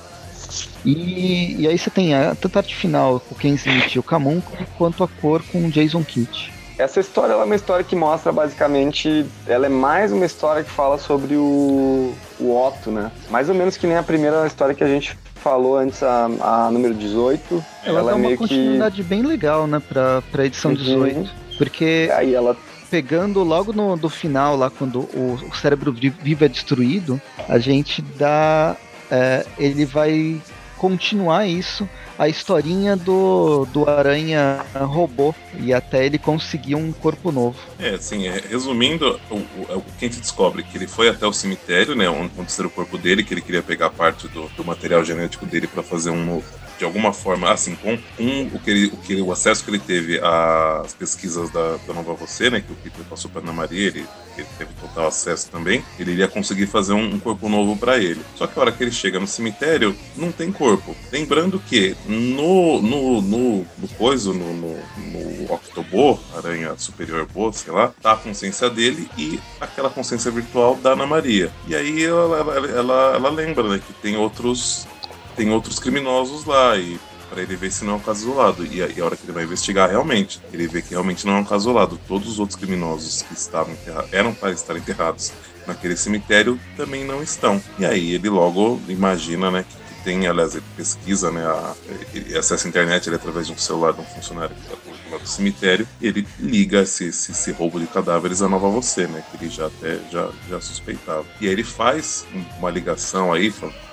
E, 0.84 1.56
e 1.58 1.68
aí 1.68 1.78
você 1.78 1.90
tem 1.90 2.14
a, 2.14 2.34
tanto 2.34 2.56
a 2.56 2.60
arte 2.60 2.74
final 2.74 3.20
com 3.20 3.34
Ken 3.34 3.54
Smith 3.54 3.94
e 3.94 3.98
o 3.98 4.02
Camuncoli, 4.02 4.66
quanto 4.76 5.04
a 5.04 5.08
cor 5.08 5.42
com 5.50 5.66
o 5.66 5.70
Jason 5.70 6.02
Kidd. 6.04 6.52
Essa 6.78 7.00
história 7.00 7.34
é 7.34 7.36
uma 7.36 7.54
história 7.54 7.84
que 7.84 7.94
mostra 7.94 8.32
basicamente. 8.32 9.26
Ela 9.46 9.66
é 9.66 9.68
mais 9.68 10.10
uma 10.10 10.24
história 10.24 10.64
que 10.64 10.70
fala 10.70 10.98
sobre 10.98 11.36
o, 11.36 12.14
o 12.40 12.66
Otto, 12.66 12.90
né? 12.90 13.12
Mais 13.30 13.48
ou 13.48 13.54
menos 13.54 13.76
que 13.76 13.86
nem 13.86 13.96
a 13.96 14.02
primeira 14.02 14.46
história 14.46 14.74
que 14.74 14.82
a 14.82 14.88
gente 14.88 15.16
falou 15.36 15.76
antes, 15.76 16.02
a, 16.02 16.24
a 16.40 16.70
número 16.70 16.94
18. 16.94 17.64
Ela, 17.84 17.98
ela 18.00 18.10
dá 18.10 18.16
é 18.16 18.20
uma 18.20 18.36
continuidade 18.36 18.96
que... 18.96 19.02
bem 19.02 19.22
legal, 19.22 19.66
né, 19.66 19.80
pra, 19.80 20.22
pra 20.32 20.46
edição 20.46 20.70
uhum. 20.70 20.76
18. 20.76 21.30
Porque. 21.58 22.10
Aí 22.14 22.34
ela 22.34 22.56
pegando 22.90 23.42
logo 23.42 23.72
no 23.72 23.96
do 23.96 24.10
final, 24.10 24.54
lá 24.54 24.68
quando 24.68 25.00
o, 25.14 25.38
o 25.50 25.56
cérebro 25.56 25.92
vivo 25.92 26.44
é 26.44 26.48
destruído, 26.48 27.18
a 27.48 27.58
gente 27.58 28.02
dá 28.02 28.76
é, 29.12 29.44
ele 29.58 29.84
vai 29.84 30.40
continuar 30.78 31.46
isso, 31.46 31.88
a 32.18 32.28
historinha 32.28 32.96
do, 32.96 33.66
do 33.66 33.88
Aranha 33.88 34.64
robô, 34.74 35.32
e 35.60 35.72
até 35.72 36.04
ele 36.04 36.18
conseguir 36.18 36.74
um 36.74 36.90
corpo 36.90 37.30
novo. 37.30 37.56
É, 37.78 37.90
assim, 37.90 38.28
resumindo, 38.28 39.20
o, 39.30 39.36
o, 39.36 39.66
é 39.68 39.76
o 39.76 39.80
que 39.80 40.06
a 40.06 40.08
gente 40.08 40.20
descobre 40.20 40.64
que 40.64 40.76
ele 40.76 40.88
foi 40.88 41.08
até 41.08 41.26
o 41.26 41.32
cemitério, 41.32 41.94
né, 41.94 42.08
onde, 42.08 42.32
onde 42.36 42.66
o 42.66 42.70
corpo 42.70 42.98
dele, 42.98 43.22
que 43.22 43.34
ele 43.34 43.42
queria 43.42 43.62
pegar 43.62 43.90
parte 43.90 44.26
do, 44.28 44.48
do 44.56 44.64
material 44.64 45.04
genético 45.04 45.46
dele 45.46 45.66
para 45.68 45.82
fazer 45.82 46.10
um 46.10 46.24
novo 46.24 46.44
de 46.82 46.86
alguma 46.86 47.12
forma, 47.12 47.52
assim, 47.52 47.76
com, 47.76 47.96
com 47.96 48.56
o, 48.56 48.58
que 48.58 48.68
ele, 48.68 48.86
o, 48.86 48.96
que, 48.96 49.22
o 49.22 49.30
acesso 49.30 49.64
que 49.64 49.70
ele 49.70 49.78
teve 49.78 50.20
às 50.20 50.92
pesquisas 50.92 51.48
da, 51.50 51.76
da 51.86 51.94
Nova 51.94 52.12
Você, 52.14 52.50
né, 52.50 52.60
que 52.60 52.72
o 52.72 52.74
Peter 52.74 53.04
passou 53.08 53.30
para 53.30 53.40
Ana 53.40 53.52
Maria, 53.52 53.86
ele, 53.86 54.04
ele, 54.36 54.46
teve 54.58 54.72
total 54.80 55.06
acesso 55.06 55.48
também, 55.48 55.84
ele 55.96 56.10
iria 56.10 56.26
conseguir 56.26 56.66
fazer 56.66 56.92
um, 56.92 57.14
um 57.14 57.20
corpo 57.20 57.48
novo 57.48 57.76
para 57.76 57.98
ele. 57.98 58.20
Só 58.34 58.48
que 58.48 58.58
a 58.58 58.62
hora 58.62 58.72
que 58.72 58.82
ele 58.82 58.90
chega 58.90 59.20
no 59.20 59.28
cemitério, 59.28 59.96
não 60.16 60.32
tem 60.32 60.50
corpo. 60.50 60.96
Lembrando 61.12 61.60
que 61.60 61.94
no, 62.04 62.82
no, 62.82 63.22
no, 63.22 63.58
no 63.78 63.88
coiso, 63.96 64.34
no, 64.34 64.52
no, 64.52 64.76
no 64.76 66.20
Aranha 66.36 66.74
Superior 66.76 67.26
Boa, 67.26 67.52
sei 67.52 67.72
lá, 67.72 67.92
tá 68.02 68.12
a 68.12 68.16
consciência 68.16 68.68
dele 68.68 69.08
e 69.16 69.38
aquela 69.60 69.88
consciência 69.88 70.32
virtual 70.32 70.74
da 70.74 70.94
Ana 70.94 71.06
Maria. 71.06 71.52
E 71.68 71.76
aí 71.76 72.04
ela, 72.04 72.38
ela, 72.38 72.66
ela, 72.66 73.12
ela 73.14 73.30
lembra, 73.30 73.68
né, 73.68 73.80
que 73.86 73.92
tem 73.92 74.16
outros 74.16 74.88
tem 75.36 75.50
outros 75.50 75.78
criminosos 75.78 76.44
lá 76.44 76.76
e 76.76 76.98
para 77.32 77.40
ele 77.42 77.56
ver 77.56 77.72
se 77.72 77.82
não 77.82 77.94
é 77.94 77.96
um 77.96 78.00
caso 78.00 78.24
isolado. 78.24 78.66
E 78.66 78.82
a, 78.82 78.88
e 78.88 79.00
a, 79.00 79.04
hora 79.04 79.16
que 79.16 79.24
ele 79.24 79.32
vai 79.32 79.44
investigar, 79.44 79.88
realmente, 79.88 80.38
ele 80.52 80.68
vê 80.68 80.82
que 80.82 80.90
realmente 80.90 81.26
não 81.26 81.36
é 81.36 81.40
um 81.40 81.44
caso 81.44 81.70
isolado. 81.70 81.98
Todos 82.06 82.28
os 82.28 82.38
outros 82.38 82.58
criminosos 82.58 83.22
que 83.22 83.32
estavam 83.32 83.74
eram 84.12 84.34
para 84.34 84.52
estar 84.52 84.76
enterrados 84.76 85.32
naquele 85.66 85.96
cemitério 85.96 86.60
também 86.76 87.04
não 87.04 87.22
estão. 87.22 87.62
E 87.78 87.86
aí 87.86 88.12
ele 88.12 88.28
logo 88.28 88.80
imagina, 88.86 89.50
né, 89.50 89.64
que, 89.68 90.04
tem, 90.04 90.26
aliás, 90.26 90.54
ele 90.54 90.64
pesquisa, 90.76 91.30
né, 91.30 91.44
a, 91.44 91.74
ele 92.12 92.36
acessa 92.36 92.66
a 92.66 92.68
internet 92.68 93.08
ele, 93.08 93.16
através 93.16 93.46
de 93.46 93.52
um 93.52 93.58
celular 93.58 93.92
de 93.92 94.00
um 94.00 94.04
funcionário 94.04 94.54
que 94.54 94.62
está 94.62 95.16
do 95.16 95.28
cemitério, 95.28 95.86
ele 96.00 96.26
liga 96.40 96.82
esse, 96.82 97.04
esse, 97.04 97.30
esse, 97.30 97.52
roubo 97.52 97.78
de 97.78 97.86
cadáveres 97.86 98.42
a 98.42 98.48
Nova 98.48 98.68
Você, 98.70 99.06
né, 99.06 99.22
que 99.30 99.44
ele 99.44 99.50
já 99.50 99.66
até 99.66 100.00
já, 100.10 100.28
já 100.48 100.60
suspeitava. 100.60 101.24
E 101.40 101.46
aí 101.46 101.52
ele 101.52 101.62
faz 101.62 102.26
uma 102.58 102.70
ligação 102.70 103.32
aí, 103.32 103.50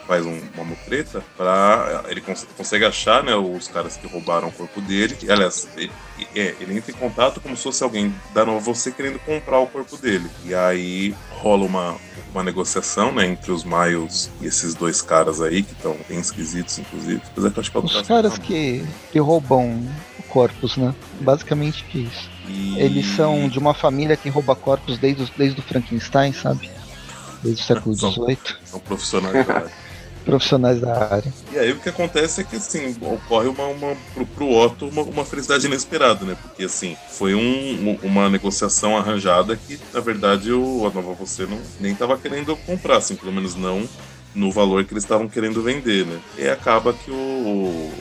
faz 0.09 0.25
um, 0.25 0.41
uma 0.55 0.63
mutreta 0.63 1.23
para 1.37 2.03
ele 2.07 2.19
cons 2.19 2.47
consegue 2.57 2.83
achar 2.83 3.23
né, 3.23 3.35
os 3.35 3.67
caras 3.67 3.95
que 3.95 4.07
roubaram 4.07 4.47
o 4.47 4.51
corpo 4.51 4.81
dele. 4.81 5.15
Aliás, 5.29 5.67
ele, 5.77 5.91
é, 6.35 6.55
ele 6.59 6.75
entra 6.75 6.91
em 6.91 6.95
contato 6.95 7.39
como 7.39 7.55
se 7.55 7.61
fosse 7.61 7.83
alguém 7.83 8.11
da 8.33 8.43
Nova 8.43 8.59
Você 8.59 8.91
querendo 8.91 9.19
comprar 9.19 9.59
o 9.59 9.67
corpo 9.67 9.95
dele. 9.97 10.27
E 10.43 10.55
aí 10.55 11.13
rola 11.29 11.63
uma, 11.63 11.95
uma 12.33 12.41
negociação 12.41 13.11
né, 13.11 13.27
entre 13.27 13.51
os 13.51 13.63
Miles 13.63 14.31
e 14.41 14.47
esses 14.47 14.73
dois 14.73 14.99
caras 14.99 15.41
aí, 15.41 15.61
que 15.61 15.73
estão 15.73 15.95
bem 16.09 16.19
esquisitos, 16.19 16.79
inclusive. 16.79 17.21
Apesar 17.27 17.51
que 17.51 17.59
acho 17.59 17.71
que 17.71 17.77
é 17.77 17.79
os 17.79 18.07
caras 18.07 18.37
que, 18.39 18.83
que 19.11 19.19
roubam 19.19 19.87
corpos, 20.27 20.75
né? 20.75 20.93
Basicamente 21.21 21.85
isso. 21.93 22.31
E... 22.47 22.79
Eles 22.79 23.05
são 23.15 23.47
de 23.47 23.59
uma 23.59 23.75
família 23.75 24.17
que 24.17 24.27
rouba 24.27 24.55
corpos 24.55 24.97
desde, 24.97 25.31
desde 25.37 25.59
o 25.59 25.63
Frankenstein, 25.63 26.33
sabe? 26.33 26.67
Desde 27.43 27.61
o 27.61 27.65
século 27.65 27.95
XVIII. 27.95 28.09
São, 28.65 28.65
são 28.65 28.79
profissionais 28.79 29.47
área 29.47 29.88
profissionais 30.29 30.79
da 30.79 31.13
área. 31.13 31.33
E 31.51 31.57
aí 31.57 31.71
o 31.71 31.79
que 31.79 31.89
acontece 31.89 32.41
é 32.41 32.43
que 32.43 32.55
assim, 32.55 32.95
ocorre 33.01 33.47
uma, 33.47 33.65
uma 33.65 33.95
pro, 34.13 34.25
pro 34.25 34.51
Otto 34.51 34.87
uma, 34.87 35.01
uma 35.01 35.25
felicidade 35.25 35.65
inesperada, 35.65 36.25
né? 36.25 36.37
Porque 36.41 36.63
assim, 36.63 36.95
foi 37.09 37.33
um, 37.35 37.97
uma 38.03 38.29
negociação 38.29 38.97
arranjada 38.97 39.55
que, 39.55 39.79
na 39.93 39.99
verdade, 39.99 40.51
o 40.51 40.85
a 40.85 40.93
Nova 40.93 41.13
Você 41.13 41.45
não, 41.45 41.59
nem 41.79 41.93
estava 41.93 42.17
querendo 42.17 42.55
comprar, 42.55 42.97
assim, 42.97 43.15
pelo 43.15 43.31
menos 43.31 43.55
não 43.55 43.87
no 44.33 44.51
valor 44.51 44.83
que 44.85 44.93
eles 44.93 45.03
estavam 45.03 45.27
querendo 45.27 45.61
vender, 45.61 46.05
né? 46.05 46.19
E 46.37 46.47
acaba 46.47 46.93
que 46.93 47.09
o, 47.09 47.91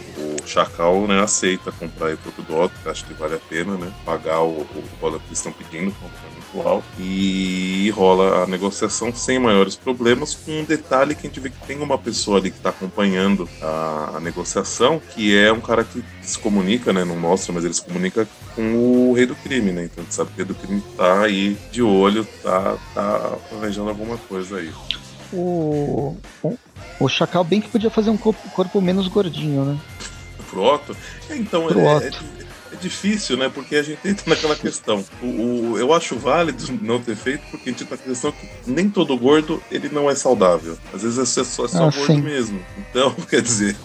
Chacal 0.48 1.06
né, 1.06 1.20
aceita 1.20 1.70
comprar 1.70 2.14
o 2.14 2.18
corpo 2.18 2.42
do 2.42 2.56
Otto, 2.56 2.74
que 2.82 2.88
acho 2.88 3.04
que 3.04 3.14
vale 3.14 3.34
a 3.34 3.38
pena, 3.38 3.76
né? 3.76 3.92
Pagar 4.04 4.42
o, 4.42 4.60
o 4.60 4.84
valor 5.00 5.20
que 5.20 5.32
estão 5.32 5.52
pedindo, 5.52 5.94
atual 6.48 6.82
e 6.98 7.90
rola 7.94 8.44
a 8.44 8.46
negociação 8.46 9.14
sem 9.14 9.38
maiores 9.38 9.76
problemas, 9.76 10.34
com 10.34 10.60
um 10.60 10.64
detalhe 10.64 11.14
que 11.14 11.26
a 11.26 11.30
gente 11.30 11.40
vê 11.40 11.50
que 11.50 11.66
tem 11.66 11.78
uma 11.78 11.98
pessoa 11.98 12.38
ali 12.38 12.50
que 12.50 12.56
está 12.56 12.70
acompanhando 12.70 13.48
a, 13.62 14.12
a, 14.16 14.20
negociação, 14.20 15.00
que 15.14 15.36
é 15.36 15.52
um 15.52 15.60
cara 15.60 15.84
que 15.84 16.02
se 16.22 16.38
comunica, 16.38 16.92
né? 16.92 17.04
Não 17.04 17.16
mostra, 17.16 17.52
mas 17.52 17.64
ele 17.64 17.74
se 17.74 17.82
comunica 17.82 18.26
com 18.54 19.10
o 19.10 19.12
rei 19.12 19.26
do 19.26 19.36
crime, 19.36 19.72
né? 19.72 19.84
Então 19.84 20.02
a 20.02 20.04
gente 20.04 20.14
sabe 20.14 20.30
que 20.30 20.42
o 20.42 20.44
rei 20.44 20.46
do 20.46 20.54
crime 20.54 20.82
tá 20.96 21.20
aí 21.20 21.56
de 21.70 21.82
olho, 21.82 22.26
tá, 22.42 22.76
tá 22.94 23.36
planejando 23.50 23.90
alguma 23.90 24.16
coisa 24.16 24.58
aí. 24.58 24.72
O, 25.32 26.16
o, 26.98 27.08
Chacal 27.08 27.44
bem 27.44 27.60
que 27.60 27.68
podia 27.68 27.90
fazer 27.90 28.08
um 28.08 28.16
corpo 28.16 28.80
menos 28.80 29.08
gordinho, 29.08 29.64
né? 29.64 29.78
Pro 30.50 30.62
Otto? 30.62 30.96
É, 31.28 31.36
então, 31.36 31.66
Pro 31.66 31.80
é, 31.80 31.96
Otto. 31.96 32.06
É, 32.06 32.74
é 32.74 32.76
difícil, 32.76 33.36
né? 33.36 33.50
Porque 33.52 33.76
a 33.76 33.82
gente 33.82 34.06
entra 34.06 34.24
naquela 34.26 34.56
questão. 34.56 35.04
O, 35.22 35.26
o, 35.26 35.78
eu 35.78 35.92
acho 35.92 36.16
válido 36.16 36.64
não 36.82 37.00
ter 37.00 37.16
feito, 37.16 37.42
porque 37.50 37.68
a 37.68 37.72
gente 37.72 37.82
entra 37.84 37.96
na 37.96 38.02
questão 38.02 38.32
que 38.32 38.48
nem 38.66 38.88
todo 38.88 39.16
gordo 39.16 39.62
ele 39.70 39.88
não 39.88 40.10
é 40.10 40.14
saudável. 40.14 40.76
Às 40.92 41.02
vezes 41.02 41.18
é 41.18 41.44
só, 41.44 41.64
é 41.64 41.68
só 41.68 41.88
ah, 41.88 41.90
gordo 41.90 42.06
sim. 42.06 42.20
mesmo. 42.20 42.60
Então, 42.78 43.12
quer 43.28 43.40
dizer. 43.40 43.76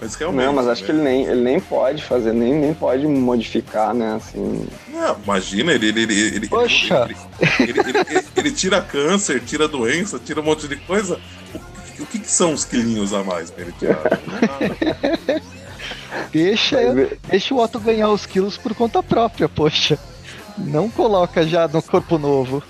Mas 0.00 0.14
realmente. 0.14 0.46
Não, 0.46 0.52
mas 0.54 0.66
acho 0.66 0.80
né? 0.80 0.86
que 0.86 0.92
ele 0.92 1.02
nem, 1.02 1.24
ele 1.24 1.40
nem 1.42 1.60
pode 1.60 2.02
fazer, 2.02 2.32
nem, 2.32 2.54
nem 2.54 2.74
pode 2.74 3.06
modificar, 3.06 3.94
né? 3.94 4.14
Assim. 4.14 4.66
Não, 4.88 5.16
imagina, 5.22 5.72
ele. 5.72 5.88
ele, 5.88 6.02
ele, 6.02 6.36
ele 6.36 6.48
Poxa! 6.48 7.08
Ele, 7.58 7.70
ele, 7.70 7.80
ele, 7.80 8.24
ele, 8.36 8.50
tira 8.50 8.80
câncer, 8.80 9.42
tira 9.44 9.68
doença, 9.68 10.18
tira 10.18 10.40
um 10.40 10.44
monte 10.44 10.66
de 10.66 10.76
coisa. 10.76 11.20
O, 11.54 12.02
o 12.02 12.06
que, 12.06 12.18
que 12.18 12.30
são 12.30 12.54
os 12.54 12.64
quilinhos 12.64 13.12
a 13.12 13.22
mais 13.22 13.50
pra 13.50 13.62
ele 13.62 13.74
tirar? 13.78 14.00
Não. 16.12 16.28
Deixa, 16.30 16.78
deixa 17.28 17.54
o 17.54 17.58
Otto 17.58 17.80
ganhar 17.80 18.10
os 18.10 18.26
quilos 18.26 18.56
por 18.56 18.74
conta 18.74 19.02
própria, 19.02 19.48
poxa. 19.48 19.98
Não 20.58 20.90
coloca 20.90 21.46
já 21.46 21.66
no 21.68 21.82
corpo 21.82 22.18
novo. 22.18 22.62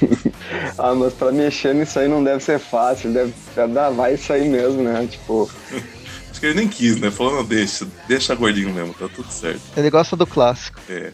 ah, 0.78 0.94
mas 0.94 1.12
pra 1.14 1.32
mexer 1.32 1.74
nisso 1.74 1.98
aí 1.98 2.08
não 2.08 2.22
deve 2.22 2.42
ser 2.42 2.58
fácil, 2.58 3.12
deve 3.12 3.32
dar, 3.68 3.90
vai 3.90 4.18
aí 4.30 4.48
mesmo, 4.48 4.82
né? 4.82 5.06
Tipo. 5.10 5.50
Acho 6.30 6.40
que 6.40 6.46
ele 6.46 6.54
nem 6.54 6.68
quis, 6.68 6.98
né? 6.98 7.10
Falando, 7.10 7.46
deixa, 7.46 7.86
deixa 8.08 8.34
gordinho 8.34 8.72
mesmo, 8.72 8.94
tá 8.94 9.06
tudo 9.06 9.30
certo. 9.30 9.60
Ele 9.76 9.90
gosta 9.90 10.16
do 10.16 10.26
clássico. 10.26 10.80
É. 10.88 11.12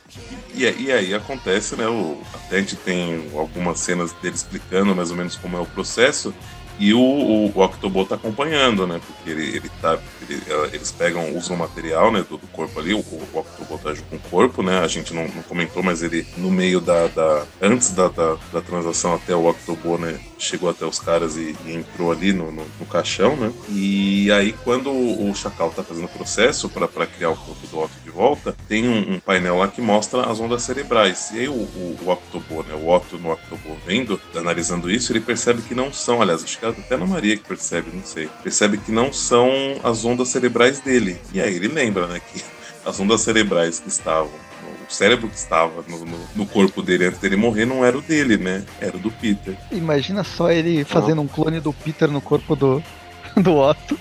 E, 0.54 0.62
e 0.62 0.92
aí 0.92 1.12
acontece, 1.12 1.74
né? 1.74 1.88
O, 1.88 2.20
até 2.32 2.56
a 2.56 2.60
gente 2.60 2.76
tem 2.76 3.28
algumas 3.34 3.80
cenas 3.80 4.12
dele 4.22 4.36
explicando 4.36 4.94
mais 4.94 5.10
ou 5.10 5.16
menos 5.16 5.34
como 5.34 5.56
é 5.56 5.60
o 5.60 5.66
processo. 5.66 6.32
E 6.78 6.94
o, 6.94 7.00
o, 7.00 7.52
o 7.52 7.62
Octobot 7.62 8.08
tá 8.08 8.14
acompanhando, 8.14 8.86
né? 8.86 9.00
Porque 9.04 9.30
ele, 9.30 9.56
ele 9.56 9.68
tá. 9.80 9.98
Ele, 10.28 10.42
eles 10.72 10.92
pegam, 10.92 11.36
usam 11.36 11.56
o 11.56 11.58
material, 11.58 12.12
né? 12.12 12.24
Do, 12.28 12.36
do 12.36 12.46
corpo 12.48 12.78
ali, 12.78 12.94
o, 12.94 12.98
o 12.98 13.28
Octobot 13.34 13.82
tá 13.82 13.94
com 14.08 14.16
o 14.16 14.20
corpo, 14.30 14.62
né? 14.62 14.78
A 14.78 14.86
gente 14.86 15.12
não, 15.12 15.26
não, 15.28 15.42
comentou, 15.42 15.82
mas 15.82 16.02
ele, 16.02 16.26
no 16.36 16.50
meio 16.50 16.80
da. 16.80 17.08
da 17.08 17.44
antes 17.60 17.90
da, 17.90 18.08
da, 18.08 18.36
da, 18.52 18.60
transação 18.60 19.14
até 19.14 19.34
o 19.34 19.48
Octobot, 19.48 20.00
né? 20.00 20.20
Chegou 20.38 20.70
até 20.70 20.86
os 20.86 20.98
caras 20.98 21.36
e, 21.36 21.56
e 21.66 21.74
entrou 21.74 22.12
ali 22.12 22.32
no, 22.32 22.52
no, 22.52 22.64
no, 22.78 22.86
caixão, 22.86 23.36
né? 23.36 23.52
E 23.68 24.30
aí, 24.30 24.52
quando 24.64 24.90
o, 24.90 25.30
o 25.30 25.34
Chacal 25.34 25.70
tá 25.70 25.82
fazendo 25.82 26.04
o 26.04 26.08
processo 26.08 26.68
para 26.68 27.06
criar 27.06 27.30
o 27.30 27.36
corpo 27.36 27.66
do 27.66 27.78
Otto 27.80 27.94
de 28.04 28.10
volta, 28.10 28.56
tem 28.68 28.88
um, 28.88 29.14
um, 29.14 29.20
painel 29.20 29.58
lá 29.58 29.68
que 29.68 29.80
mostra 29.80 30.22
as 30.22 30.38
ondas 30.38 30.62
cerebrais. 30.62 31.30
E 31.32 31.40
aí, 31.40 31.48
o, 31.48 31.52
o, 31.52 31.98
o 32.00 32.62
né? 32.62 32.74
O 32.74 32.88
Otto 32.88 33.18
no 33.18 33.32
Octobot 33.32 33.78
vendo, 33.86 34.20
analisando 34.34 34.90
isso, 34.90 35.12
ele 35.12 35.20
percebe 35.20 35.62
que 35.62 35.74
não 35.74 35.92
são, 35.92 36.22
aliás, 36.22 36.44
acho 36.44 36.58
que 36.58 36.66
até 36.66 36.96
na 36.96 37.06
Maria 37.06 37.36
que 37.36 37.44
percebe, 37.44 37.90
não 37.92 38.04
sei. 38.04 38.28
Percebe 38.42 38.78
que 38.78 38.92
não 38.92 39.12
são 39.12 39.50
as 39.82 40.04
ondas 40.04 40.28
cerebrais 40.28 40.80
dele. 40.80 41.20
E 41.32 41.40
aí 41.40 41.54
ele 41.54 41.68
lembra, 41.68 42.06
né, 42.06 42.20
que 42.20 42.44
as 42.86 42.98
ondas 43.00 43.20
cerebrais 43.22 43.80
que 43.80 43.88
estavam 43.88 44.47
cérebro 44.88 45.28
que 45.28 45.36
estava 45.36 45.84
no, 45.86 46.04
no, 46.04 46.18
no, 46.34 46.46
corpo 46.46 46.82
dele 46.82 47.06
antes 47.06 47.20
dele 47.20 47.36
morrer 47.36 47.64
não 47.64 47.84
era 47.84 47.96
o 47.96 48.02
dele, 48.02 48.36
né? 48.36 48.64
Era 48.80 48.96
o 48.96 49.00
do 49.00 49.10
Peter. 49.10 49.56
Imagina 49.70 50.24
só 50.24 50.50
ele 50.50 50.84
fazendo 50.84 51.20
um 51.20 51.28
clone 51.28 51.60
do 51.60 51.72
Peter 51.72 52.10
no 52.10 52.20
corpo 52.20 52.56
do, 52.56 52.82
do 53.36 53.56
Otto. 53.56 53.98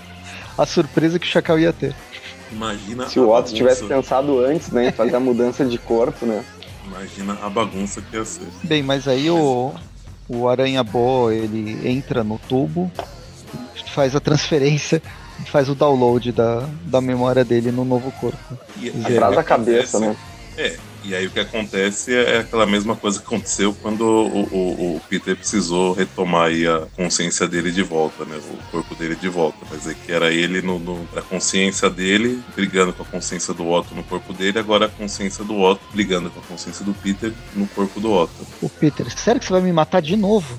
A 0.56 0.66
surpresa 0.66 1.18
que 1.18 1.26
o 1.26 1.30
Chacal 1.30 1.58
ia 1.58 1.72
ter. 1.72 1.94
Imagina 2.50 3.08
Se 3.08 3.20
o 3.20 3.30
Otto 3.30 3.52
tivesse 3.52 3.84
pensado 3.84 4.44
antes, 4.44 4.70
né? 4.70 4.88
Em 4.88 4.92
fazer 4.92 5.16
a 5.16 5.20
mudança 5.20 5.64
de 5.64 5.78
corpo, 5.78 6.26
né? 6.26 6.44
Imagina 6.86 7.38
a 7.42 7.50
bagunça 7.50 8.00
que 8.00 8.16
ia 8.16 8.24
ser. 8.24 8.48
Bem, 8.62 8.82
mas 8.82 9.06
aí 9.06 9.30
o, 9.30 9.74
o 10.28 10.48
Aranha 10.48 10.82
Bo 10.82 11.30
ele 11.30 11.86
entra 11.86 12.24
no 12.24 12.38
tubo, 12.38 12.90
faz 13.92 14.16
a 14.16 14.20
transferência, 14.20 15.02
faz 15.46 15.68
o 15.68 15.74
download 15.74 16.32
da, 16.32 16.68
da 16.84 17.00
memória 17.00 17.44
dele 17.44 17.70
no 17.70 17.84
novo 17.84 18.10
corpo. 18.12 18.58
E, 18.80 18.88
Atrás 18.88 19.36
a 19.36 19.44
cabeça, 19.44 20.00
né? 20.00 20.16
É, 20.58 20.76
e 21.04 21.14
aí 21.14 21.24
o 21.24 21.30
que 21.30 21.38
acontece 21.38 22.12
é 22.12 22.38
aquela 22.38 22.66
mesma 22.66 22.96
coisa 22.96 23.20
que 23.20 23.24
aconteceu 23.24 23.72
quando 23.80 24.00
o, 24.00 24.42
o, 24.42 24.96
o 24.96 25.00
Peter 25.08 25.36
precisou 25.36 25.92
retomar 25.92 26.50
a 26.50 26.86
consciência 26.96 27.46
dele 27.46 27.70
de 27.70 27.84
volta, 27.84 28.24
né? 28.24 28.36
O 28.36 28.70
corpo 28.72 28.92
dele 28.96 29.14
de 29.14 29.28
volta. 29.28 29.64
Quer 29.70 29.76
dizer, 29.76 29.94
que 29.94 30.10
era 30.10 30.32
ele 30.32 30.60
no, 30.60 30.80
no, 30.80 31.08
a 31.16 31.22
consciência 31.22 31.88
dele 31.88 32.42
brigando 32.56 32.92
com 32.92 33.04
a 33.04 33.06
consciência 33.06 33.54
do 33.54 33.68
Otto 33.70 33.94
no 33.94 34.02
corpo 34.02 34.32
dele, 34.32 34.58
agora 34.58 34.86
a 34.86 34.88
consciência 34.88 35.44
do 35.44 35.60
Otto 35.60 35.80
brigando 35.92 36.28
com 36.28 36.40
a 36.40 36.42
consciência 36.42 36.84
do 36.84 36.92
Peter 36.92 37.32
no 37.54 37.68
corpo 37.68 38.00
do 38.00 38.10
Otto. 38.10 38.44
O 38.60 38.68
Peter, 38.68 39.08
sério 39.16 39.40
que 39.40 39.46
você 39.46 39.52
vai 39.52 39.62
me 39.62 39.72
matar 39.72 40.02
de 40.02 40.16
novo? 40.16 40.58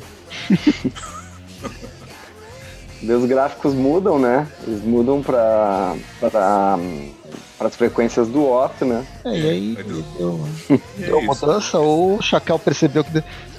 Os 3.01 3.25
gráficos 3.25 3.73
mudam, 3.73 4.17
né? 4.17 4.47
Eles 4.65 4.81
mudam 4.81 5.21
pra, 5.21 5.95
pra 6.21 6.29
para 6.29 6.77
as 7.59 7.75
frequências 7.75 8.27
do 8.27 8.49
Otto, 8.49 8.85
né? 8.85 9.05
É, 9.25 9.37
e 9.37 9.49
aí 9.49 9.77
deu, 10.17 10.47
deu 10.97 11.21
mudança, 11.21 11.79
ou 11.79 12.17
o 12.17 12.21
Chacal 12.21 12.57
percebeu 12.57 13.03
que 13.03 13.11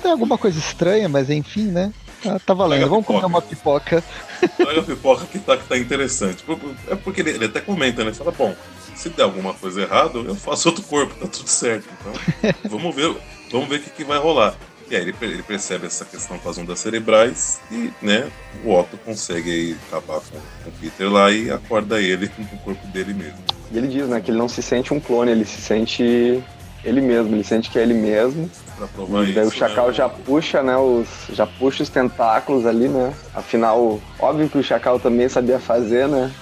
tem 0.03 0.11
alguma 0.11 0.39
coisa 0.39 0.59
estranha, 0.59 1.09
mas 1.09 1.31
enfim, 1.31 1.67
né? 1.67 1.93
Tá, 2.23 2.39
tá 2.39 2.55
valendo, 2.55 2.89
vamos 2.89 3.07
comer 3.07 3.25
uma 3.25 3.41
pipoca. 3.41 4.05
Olha 4.61 4.81
a 4.81 4.85
pipoca 4.85 5.25
que 5.27 5.39
tá, 5.39 5.57
que 5.57 5.65
tá 5.65 5.77
interessante. 5.77 6.45
É 6.89 6.95
porque 6.95 7.21
ele, 7.23 7.31
ele 7.31 7.45
até 7.47 7.61
comenta, 7.61 8.03
né? 8.03 8.11
Ele 8.11 8.17
fala, 8.17 8.31
bom, 8.31 8.55
se 8.95 9.09
der 9.09 9.23
alguma 9.23 9.55
coisa 9.55 9.81
errada, 9.81 10.19
eu 10.19 10.35
faço 10.35 10.69
outro 10.69 10.85
corpo, 10.85 11.15
tá 11.15 11.27
tudo 11.27 11.49
certo. 11.49 11.89
Então, 12.01 12.53
vamos 12.79 12.95
ver, 12.95 13.17
vamos 13.51 13.69
ver 13.69 13.77
o 13.77 13.83
que, 13.83 13.91
que 13.91 14.05
vai 14.05 14.19
rolar. 14.19 14.55
E 14.91 14.97
aí 14.97 15.03
ele, 15.03 15.15
ele, 15.23 15.43
percebe 15.43 15.87
essa 15.87 16.05
questão 16.05 16.37
com 16.37 16.51
as 16.51 16.59
ondas 16.59 16.81
cerebrais 16.81 17.61
e, 17.71 17.93
né, 18.03 18.29
o 18.65 18.75
Otto 18.75 18.99
consegue 18.99 19.49
aí 19.49 19.77
acabar 19.87 20.21
com, 20.21 20.37
com 20.65 20.71
o 20.71 20.73
Peter 20.81 21.09
lá 21.11 21.31
e 21.31 21.49
acorda 21.49 22.01
ele 22.01 22.29
no 22.37 22.59
corpo 22.59 22.85
dele 22.89 23.15
mesmo. 23.15 23.39
E 23.71 23.79
ele 23.79 23.87
diz, 23.87 24.09
né, 24.09 24.21
que 24.21 24.33
ele 24.33 24.39
não 24.39 24.49
se 24.49 24.61
sente 24.61 24.93
um 24.93 24.99
clone, 24.99 25.31
ele 25.31 25.45
se 25.45 25.61
sente 25.61 26.43
ele 26.85 27.01
mesmo, 27.01 27.37
ele 27.37 27.45
sente 27.45 27.71
que 27.71 27.79
é 27.79 27.83
ele 27.83 27.95
mesmo. 27.95 28.51
Pra 28.77 28.89
provar 28.89 29.29
e 29.29 29.33
daí 29.33 29.47
isso, 29.47 29.55
o 29.55 29.59
Chacal 29.59 29.89
né? 29.89 29.93
já 29.93 30.09
puxa, 30.09 30.61
né, 30.61 30.77
os, 30.77 31.07
já 31.33 31.47
puxa 31.47 31.85
os 31.85 31.89
tentáculos 31.89 32.67
ali, 32.67 32.89
né? 32.89 33.15
Afinal, 33.33 34.01
óbvio 34.19 34.49
que 34.49 34.59
o 34.59 34.63
Chacal 34.63 34.99
também 34.99 35.29
sabia 35.29 35.61
fazer, 35.61 36.09
né? 36.09 36.33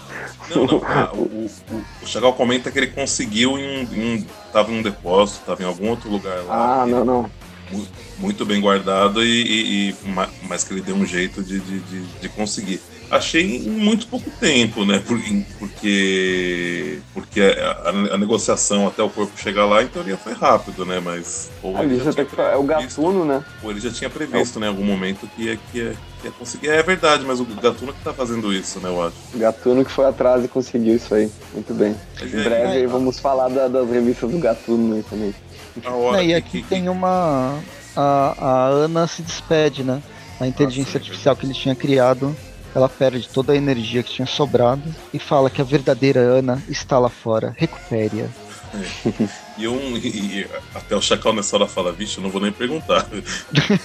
Não, 0.48 0.64
não. 0.64 0.82
Ah, 0.88 1.10
o, 1.12 1.18
o, 1.18 1.50
o 2.02 2.06
Chagal 2.06 2.32
comenta 2.32 2.70
que 2.70 2.78
ele 2.78 2.86
conseguiu 2.86 3.58
em, 3.58 3.82
em. 3.92 4.26
Tava 4.50 4.72
em 4.72 4.78
um 4.78 4.82
depósito, 4.82 5.44
tava 5.44 5.62
em 5.62 5.66
algum 5.66 5.90
outro 5.90 6.08
lugar 6.08 6.42
lá. 6.44 6.82
Ah, 6.82 6.86
não, 6.86 7.04
não. 7.04 7.30
Muito 8.18 8.44
bem 8.44 8.60
guardado 8.60 9.22
e, 9.24 9.42
e, 9.42 9.90
e 9.90 9.96
mas 10.48 10.64
que 10.64 10.72
ele 10.72 10.80
deu 10.80 10.96
um 10.96 11.06
jeito 11.06 11.42
de, 11.42 11.60
de, 11.60 11.80
de, 11.80 12.00
de 12.20 12.28
conseguir 12.30 12.80
achei 13.10 13.56
em 13.56 13.70
muito 13.70 14.06
pouco 14.06 14.30
tempo, 14.38 14.84
né? 14.84 15.02
Porque, 15.06 16.98
porque 17.14 17.40
a, 17.40 18.14
a, 18.14 18.18
negociação 18.18 18.86
até 18.86 19.02
o 19.02 19.10
corpo 19.10 19.32
chegar 19.38 19.64
lá, 19.66 19.82
em 19.82 19.88
teoria, 19.88 20.16
foi 20.16 20.32
rápido, 20.32 20.84
né? 20.84 21.00
Mas. 21.00 21.50
Ali 21.76 21.98
já 21.98 22.10
até 22.10 22.24
que 22.24 22.40
é 22.40 22.56
o 22.56 22.62
Gatuno, 22.62 23.24
né? 23.24 23.44
Ou 23.62 23.70
ele 23.70 23.80
já 23.80 23.90
tinha 23.90 24.10
previsto, 24.10 24.58
é. 24.58 24.60
né, 24.60 24.66
em 24.66 24.70
algum 24.70 24.84
momento, 24.84 25.26
que 25.34 25.44
ia, 25.44 25.56
que, 25.56 25.78
ia, 25.78 25.96
que 26.20 26.26
ia 26.26 26.32
conseguir. 26.32 26.68
É 26.68 26.82
verdade, 26.82 27.24
mas 27.24 27.40
o 27.40 27.44
Gatuno 27.44 27.92
que 27.92 28.02
tá 28.02 28.12
fazendo 28.12 28.52
isso, 28.52 28.78
né, 28.80 28.88
eu 28.88 29.02
acho. 29.02 29.16
Gatuno 29.34 29.84
que 29.84 29.90
foi 29.90 30.06
atrás 30.06 30.44
e 30.44 30.48
conseguiu 30.48 30.96
isso 30.96 31.14
aí. 31.14 31.30
Muito 31.52 31.72
bem. 31.74 31.96
Mas 32.20 32.32
em 32.32 32.40
é, 32.40 32.44
breve 32.44 32.72
aí 32.72 32.86
vamos 32.86 33.18
falar 33.18 33.48
da, 33.48 33.68
das 33.68 33.88
revistas 33.88 34.30
do 34.30 34.38
Gatuno 34.38 34.96
aí 34.96 35.02
também. 35.02 35.34
É, 36.16 36.24
e 36.24 36.34
aqui 36.34 36.62
que, 36.62 36.68
tem 36.68 36.88
uma. 36.88 37.58
A, 37.96 38.34
a 38.38 38.66
Ana 38.66 39.06
se 39.06 39.22
despede, 39.22 39.82
né? 39.82 40.02
A 40.40 40.46
inteligência 40.46 40.98
ah, 40.98 41.00
artificial 41.00 41.34
que 41.34 41.44
ele 41.44 41.54
tinha 41.54 41.74
criado 41.74 42.34
ela 42.74 42.88
perde 42.88 43.28
toda 43.28 43.52
a 43.52 43.56
energia 43.56 44.02
que 44.02 44.12
tinha 44.12 44.26
sobrado 44.26 44.82
e 45.12 45.18
fala 45.18 45.50
que 45.50 45.60
a 45.60 45.64
verdadeira 45.64 46.20
Ana 46.20 46.62
está 46.68 46.98
lá 46.98 47.08
fora. 47.08 47.54
Recupere-a. 47.56 48.26
É. 48.74 49.28
E, 49.56 49.66
um, 49.66 49.96
e, 49.96 50.46
até 50.74 50.94
o 50.94 51.00
Chacal 51.00 51.32
nessa 51.32 51.56
hora 51.56 51.66
fala, 51.66 51.90
vixe, 51.90 52.18
eu 52.18 52.22
não 52.22 52.30
vou 52.30 52.40
nem 52.40 52.52
perguntar. 52.52 53.08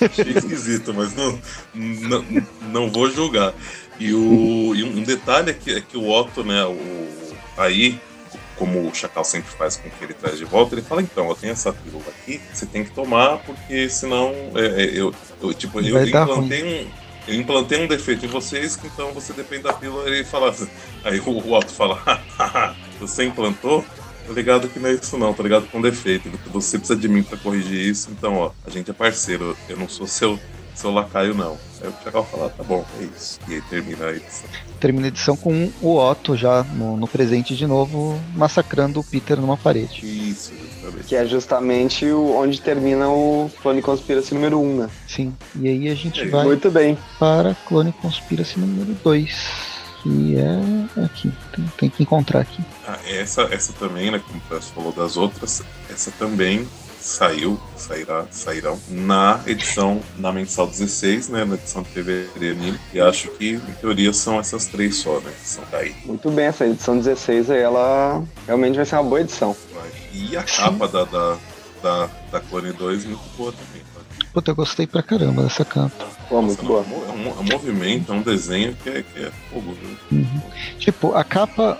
Achei 0.01 0.33
esquisito, 0.37 0.93
mas 0.93 1.15
não, 1.15 1.39
não, 1.73 2.25
não 2.61 2.91
vou 2.91 3.09
julgar. 3.09 3.53
E, 3.99 4.13
o, 4.13 4.75
e 4.75 4.83
um 4.83 5.01
detalhe 5.01 5.51
é 5.51 5.53
que, 5.53 5.71
é 5.71 5.81
que 5.81 5.97
o 5.97 6.09
Otto, 6.09 6.43
né, 6.43 6.63
o, 6.65 7.07
aí, 7.57 7.99
como 8.57 8.87
o 8.87 8.93
Chacal 8.93 9.23
sempre 9.23 9.51
faz 9.51 9.77
com 9.77 9.89
que 9.89 10.03
ele 10.03 10.13
traz 10.13 10.37
de 10.37 10.45
volta, 10.45 10.75
ele 10.75 10.81
fala, 10.81 11.01
então, 11.01 11.27
eu 11.27 11.35
tenho 11.35 11.53
essa 11.53 11.73
pílula 11.73 12.05
aqui, 12.07 12.41
você 12.51 12.65
tem 12.65 12.83
que 12.83 12.91
tomar, 12.91 13.39
porque 13.39 13.89
senão 13.89 14.33
é, 14.55 14.83
é 14.83 14.85
eu, 14.93 15.13
eu, 15.41 15.53
tipo, 15.53 15.79
eu 15.79 16.05
implantei 16.05 16.63
um 16.63 17.03
eu 17.27 17.35
implantei 17.35 17.81
um 17.81 17.87
defeito 17.87 18.25
em 18.25 18.29
vocês, 18.29 18.77
então 18.83 19.13
você 19.13 19.31
depende 19.31 19.63
da 19.63 19.73
pílula. 19.73 20.07
Ele 20.09 20.23
fala 20.23 20.49
assim, 20.49 20.67
aí 21.03 21.19
o 21.19 21.53
Otto 21.53 21.71
fala, 21.71 22.01
você 22.99 23.23
implantou? 23.23 23.83
Tá 24.27 24.33
ligado 24.33 24.69
que 24.69 24.79
não 24.79 24.89
é 24.89 24.93
isso 24.93 25.17
não, 25.17 25.33
tá 25.33 25.43
ligado 25.43 25.67
com 25.67 25.81
defeito. 25.81 26.29
Você 26.47 26.77
precisa 26.77 26.99
de 26.99 27.07
mim 27.07 27.23
para 27.23 27.37
corrigir 27.37 27.79
isso, 27.79 28.09
então 28.11 28.37
ó, 28.37 28.51
a 28.65 28.69
gente 28.69 28.89
é 28.89 28.93
parceiro, 28.93 29.55
eu 29.67 29.77
não 29.77 29.87
sou 29.87 30.07
seu, 30.07 30.39
seu 30.73 30.91
lacaio 30.91 31.33
não. 31.33 31.57
Aí 31.83 31.89
o 31.89 31.93
Chacal 32.01 32.23
fala, 32.23 32.49
tá 32.49 32.63
bom, 32.63 32.85
é 32.97 33.03
isso. 33.03 33.39
E 33.45 33.55
aí 33.55 33.61
termina 33.63 34.05
a 34.05 34.11
edição. 34.11 34.49
Termina 34.79 35.05
a 35.05 35.09
edição 35.09 35.35
com 35.35 35.69
o 35.81 35.97
Otto 35.97 36.37
já 36.37 36.63
no, 36.63 36.95
no 36.95 37.07
presente 37.07 37.55
de 37.57 37.67
novo, 37.67 38.17
massacrando 38.33 39.01
o 39.01 39.03
Peter 39.03 39.39
numa 39.39 39.57
parede. 39.57 40.05
Isso, 40.05 40.53
que 41.05 41.15
é 41.15 41.25
justamente 41.25 42.05
o, 42.05 42.37
onde 42.37 42.61
termina 42.61 43.09
o 43.09 43.51
Clone 43.61 43.81
Conspiracy 43.81 44.33
número 44.33 44.61
1, 44.61 44.77
né? 44.77 44.89
Sim. 45.07 45.35
E 45.59 45.67
aí 45.67 45.89
a 45.89 45.95
gente 45.95 46.21
é, 46.21 46.27
vai 46.27 46.45
muito 46.45 46.71
bem. 46.71 46.97
para 47.19 47.53
Clone 47.67 47.91
Conspiracy 47.91 48.59
número 48.59 48.93
2. 49.03 49.73
Que 50.03 50.35
é 50.37 51.03
aqui, 51.05 51.31
tem, 51.55 51.65
tem, 51.77 51.89
que 51.89 52.03
encontrar 52.03 52.41
aqui. 52.41 52.61
Ah, 52.85 52.99
essa, 53.07 53.43
essa 53.43 53.71
também, 53.71 54.11
né? 54.11 54.19
Como 54.19 54.41
você 54.49 54.73
falou 54.73 54.91
das 54.91 55.15
outras, 55.15 55.63
essa 55.89 56.11
também 56.11 56.67
saiu, 57.03 57.59
sairá, 57.75 58.25
sairão 58.31 58.79
na 58.89 59.41
edição, 59.45 60.01
na 60.17 60.31
mensal 60.31 60.65
16, 60.65 61.29
né, 61.29 61.43
na 61.43 61.55
edição 61.55 61.83
de 61.83 61.89
fevereiro, 61.89 62.79
e 62.93 62.99
acho 62.99 63.29
que, 63.31 63.55
em 63.55 63.73
teoria, 63.81 64.13
são 64.13 64.39
essas 64.39 64.67
três 64.67 64.95
só, 64.95 65.19
né, 65.19 65.31
que 65.31 65.47
são 65.47 65.63
daí. 65.69 65.93
Muito 66.05 66.31
bem, 66.31 66.45
essa 66.45 66.65
edição 66.65 66.97
16 66.97 67.51
aí, 67.51 67.59
ela 67.59 68.23
realmente 68.47 68.77
vai 68.77 68.85
ser 68.85 68.95
uma 68.95 69.03
boa 69.03 69.21
edição. 69.21 69.55
E 70.13 70.37
a 70.37 70.43
capa 70.43 70.87
da, 70.87 71.03
da, 71.03 71.37
da, 71.81 72.09
da 72.31 72.39
Clone 72.39 72.71
2 72.71 73.05
muito 73.05 73.37
boa 73.37 73.51
também. 73.51 73.81
Tá? 73.93 74.25
Puta, 74.31 74.51
eu 74.51 74.55
gostei 74.55 74.87
pra 74.87 75.03
caramba 75.03 75.43
dessa 75.43 75.65
capa. 75.65 76.05
Pô, 76.29 76.41
muito 76.41 76.63
boa. 76.63 76.85
É 76.89 77.11
um, 77.11 77.27
é 77.27 77.39
um, 77.39 77.43
movimento, 77.43 78.13
é 78.13 78.15
um 78.15 78.21
desenho 78.21 78.75
que 78.75 78.89
é, 78.89 79.03
que 79.03 79.25
é 79.25 79.31
fogo, 79.51 79.75
uhum. 80.11 80.41
Tipo, 80.79 81.13
a 81.15 81.23
capa 81.23 81.79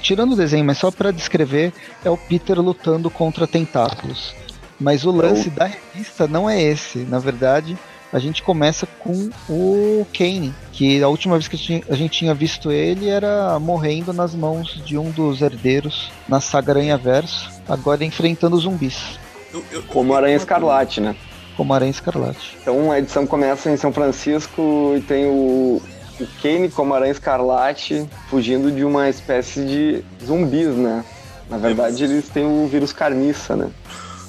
tirando 0.00 0.32
o 0.32 0.36
desenho, 0.36 0.64
mas 0.64 0.78
só 0.78 0.90
para 0.90 1.10
descrever, 1.10 1.72
é 2.04 2.10
o 2.10 2.16
Peter 2.16 2.58
lutando 2.60 3.10
contra 3.10 3.46
tentáculos. 3.46 4.34
Mas 4.78 5.04
o 5.04 5.10
lance 5.10 5.50
da 5.50 5.66
revista 5.66 6.26
não 6.26 6.48
é 6.48 6.60
esse. 6.60 7.00
Na 7.00 7.18
verdade, 7.18 7.76
a 8.12 8.18
gente 8.18 8.42
começa 8.42 8.86
com 8.86 9.30
o 9.48 10.06
Kane, 10.12 10.54
que 10.72 11.02
a 11.02 11.08
última 11.08 11.36
vez 11.36 11.46
que 11.46 11.84
a 11.88 11.94
gente 11.94 12.18
tinha 12.18 12.34
visto 12.34 12.72
ele 12.72 13.08
era 13.08 13.58
morrendo 13.58 14.12
nas 14.12 14.34
mãos 14.34 14.82
de 14.84 14.98
um 14.98 15.10
dos 15.10 15.42
herdeiros 15.42 16.10
na 16.28 16.40
saga 16.40 16.72
Aranha 16.72 16.96
Verso, 16.96 17.50
agora 17.68 18.04
enfrentando 18.04 18.56
zumbis. 18.56 19.18
Eu, 19.52 19.64
eu, 19.70 19.82
como 19.84 20.14
Aranha 20.14 20.36
Escarlate, 20.36 21.00
né? 21.00 21.14
Como 21.56 21.72
Aranha 21.74 21.90
Escarlate. 21.90 22.56
Então 22.60 22.90
a 22.90 22.98
edição 22.98 23.26
começa 23.26 23.70
em 23.70 23.76
São 23.76 23.92
Francisco 23.92 24.94
e 24.96 25.00
tem 25.00 25.26
o, 25.26 25.80
o 26.20 26.28
Kane 26.42 26.68
como 26.68 26.94
Aranha 26.94 27.12
Escarlate 27.12 28.08
fugindo 28.28 28.70
de 28.70 28.84
uma 28.84 29.08
espécie 29.08 29.64
de 29.64 30.04
zumbis, 30.24 30.68
né? 30.68 31.04
Na 31.48 31.58
verdade, 31.58 32.04
eles 32.04 32.28
têm 32.28 32.44
o 32.44 32.68
vírus 32.68 32.92
carniça, 32.92 33.56
né? 33.56 33.70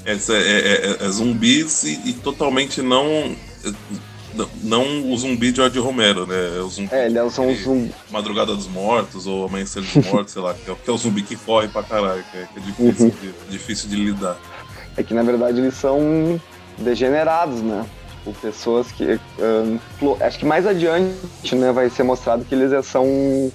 É, 0.06 0.14
é, 0.14 0.16
é, 0.34 1.06
é 1.06 1.10
zumbis 1.10 1.84
e, 1.84 2.02
e, 2.06 2.14
totalmente 2.14 2.82
não. 2.82 3.36
Não 4.64 5.12
o 5.12 5.18
zumbi 5.18 5.52
de 5.52 5.58
George 5.58 5.78
Romero, 5.78 6.26
né? 6.26 6.62
O 6.62 6.70
zumbi 6.70 6.90
é, 6.94 7.06
eles 7.06 7.34
são 7.34 7.54
zumbi. 7.54 7.94
Madrugada 8.10 8.56
dos 8.56 8.66
Mortos 8.66 9.28
ou 9.28 9.46
Amanhecer 9.46 9.82
dos 9.82 9.94
Mortos, 10.08 10.34
sei 10.34 10.42
lá, 10.42 10.54
que 10.54 10.72
é, 10.72 10.74
que 10.74 10.90
é, 10.90 10.94
o 10.94 10.98
zumbi 10.98 11.22
que 11.22 11.36
corre 11.36 11.68
pra 11.68 11.84
caralho, 11.84 12.24
que 12.32 12.38
é, 12.38 12.48
que 12.48 12.60
é 12.60 12.62
difícil, 12.62 13.06
uhum. 13.08 13.12
de, 13.22 13.52
difícil 13.52 13.90
de 13.90 13.98
lidar. 13.98 14.38
É 14.96 15.04
que 15.04 15.14
na 15.14 15.22
verdade 15.22 15.60
eles 15.60 15.76
são 15.76 16.42
degenerados, 16.78 17.62
né? 17.62 17.86
Tipo, 18.24 18.40
pessoas 18.40 18.92
que. 18.92 19.20
Um, 19.40 19.80
acho 20.20 20.38
que 20.40 20.46
mais 20.46 20.68
adiante 20.68 21.56
né, 21.56 21.72
vai 21.72 21.90
ser 21.90 22.04
mostrado 22.04 22.46
que 22.46 22.54
eles 22.54 22.86
são 22.86 23.06
uh, 23.06 23.52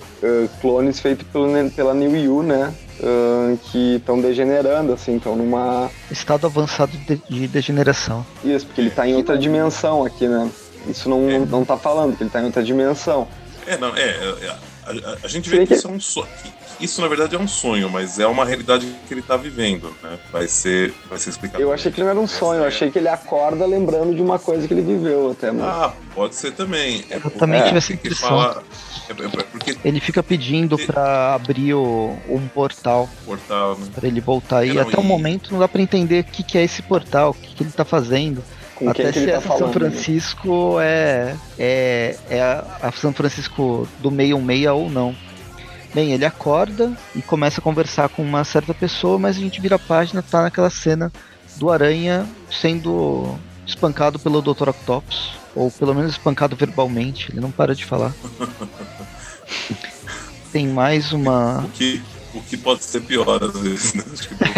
clones 0.60 0.98
feitos 0.98 1.26
pelo, 1.28 1.70
pela 1.70 1.94
New 1.94 2.16
You, 2.16 2.42
né? 2.42 2.74
uh, 3.00 3.56
que 3.70 3.96
estão 3.96 4.20
degenerando, 4.20 4.92
assim, 4.92 5.16
estão 5.16 5.36
numa. 5.36 5.90
Estado 6.10 6.46
avançado 6.46 6.96
de, 6.96 7.16
de, 7.28 7.48
degeneração. 7.48 8.24
Isso, 8.44 8.66
porque 8.66 8.80
ele 8.80 8.88
está 8.88 9.06
em 9.06 9.14
outra 9.14 9.36
dimensão 9.36 10.04
aqui, 10.04 10.26
né? 10.26 10.50
Isso 10.88 11.08
não, 11.08 11.28
é. 11.28 11.38
não 11.38 11.64
tá 11.64 11.76
falando, 11.76 12.16
que 12.16 12.22
ele 12.22 12.28
está 12.28 12.40
em 12.40 12.46
outra 12.46 12.62
dimensão. 12.62 13.26
É, 13.66 13.76
não, 13.76 13.94
é. 13.96 14.10
é 14.10 14.56
a, 14.86 15.26
a, 15.26 15.28
gente 15.28 15.50
vê 15.50 15.58
que, 15.60 15.66
que 15.66 15.74
isso 15.74 15.88
é 15.88 15.90
um 15.90 16.00
sonho. 16.00 16.28
Isso 16.78 17.00
na 17.00 17.08
verdade 17.08 17.34
é 17.34 17.38
um 17.38 17.48
sonho, 17.48 17.90
mas 17.90 18.18
é 18.18 18.26
uma 18.26 18.44
realidade 18.44 18.86
que 19.08 19.14
ele 19.14 19.20
está 19.20 19.36
vivendo, 19.36 19.94
né? 20.02 20.18
Vai 20.30 20.46
ser, 20.46 20.94
vai 21.08 21.18
ser 21.18 21.30
explicado. 21.30 21.62
Eu 21.62 21.72
achei 21.72 21.90
que 21.90 22.00
não 22.00 22.08
era 22.08 22.20
um 22.20 22.26
sonho, 22.26 22.60
eu 22.60 22.66
achei 22.66 22.90
que 22.90 22.98
ele 22.98 23.08
acorda 23.08 23.66
lembrando 23.66 24.14
de 24.14 24.22
uma 24.22 24.38
coisa 24.38 24.68
que 24.68 24.74
ele 24.74 24.82
viveu 24.82 25.30
até. 25.32 25.50
Mas... 25.50 25.64
Ah, 25.64 25.92
pode 26.14 26.34
ser 26.34 26.52
também. 26.52 27.04
É, 27.10 27.16
eu 27.16 27.30
também 27.30 27.62
tive 27.64 27.78
essa 27.78 27.92
impressão. 27.92 28.28
Fala, 28.28 28.62
é, 29.08 29.22
é, 29.22 29.26
é 29.26 29.42
porque... 29.44 29.76
Ele 29.84 30.00
fica 30.00 30.22
pedindo 30.22 30.78
para 30.78 31.34
abrir 31.34 31.74
o, 31.74 32.16
um 32.28 32.46
portal. 32.48 33.08
Portal, 33.24 33.78
né? 33.78 33.86
Pra 33.94 34.06
ele 34.06 34.20
voltar. 34.20 34.64
E 34.64 34.78
até 34.78 34.98
o 34.98 35.02
momento 35.02 35.52
não 35.52 35.58
dá 35.58 35.66
para 35.66 35.80
entender 35.80 36.20
o 36.20 36.24
que, 36.24 36.42
que 36.42 36.58
é 36.58 36.62
esse 36.62 36.82
portal, 36.82 37.30
o 37.30 37.34
que, 37.34 37.54
que 37.54 37.62
ele 37.62 37.72
tá 37.72 37.84
fazendo. 37.84 38.44
Com 38.76 38.90
Até 38.90 39.10
se 39.10 39.26
tá 39.26 39.32
essa 39.32 39.40
falando, 39.40 39.58
São 39.58 39.72
Francisco 39.72 40.80
é, 40.80 41.34
é, 41.58 42.16
é 42.28 42.42
a, 42.42 42.64
a, 42.82 42.92
São 42.92 43.12
Francisco 43.12 43.88
do 44.00 44.10
616 44.10 44.66
ou 44.66 44.90
não. 44.90 45.16
Bem, 45.94 46.12
ele 46.12 46.26
acorda 46.26 46.92
e 47.14 47.22
começa 47.22 47.58
a 47.58 47.64
conversar 47.64 48.10
com 48.10 48.22
uma 48.22 48.44
certa 48.44 48.74
pessoa, 48.74 49.18
mas 49.18 49.38
a 49.38 49.40
gente 49.40 49.62
vira 49.62 49.76
a 49.76 49.78
página, 49.78 50.22
tá 50.22 50.42
naquela 50.42 50.68
cena 50.68 51.10
do 51.56 51.70
Aranha 51.70 52.26
sendo 52.50 53.34
espancado 53.66 54.18
pelo 54.18 54.42
Dr. 54.42 54.68
Octopus, 54.68 55.32
ou 55.54 55.70
pelo 55.70 55.94
menos 55.94 56.12
espancado 56.12 56.54
verbalmente, 56.54 57.30
ele 57.30 57.40
não 57.40 57.50
para 57.50 57.74
de 57.74 57.84
falar. 57.84 58.12
Tem 60.52 60.68
mais 60.68 61.12
uma. 61.12 61.64
O 61.64 61.68
que, 61.70 62.02
o 62.36 62.42
que 62.42 62.56
pode 62.56 62.84
ser 62.84 63.00
pior 63.00 63.42
às 63.42 63.58
vezes, 63.58 63.94
né? 63.94 64.04
Acho 64.12 64.28
que 64.28 64.34
pro 64.34 64.50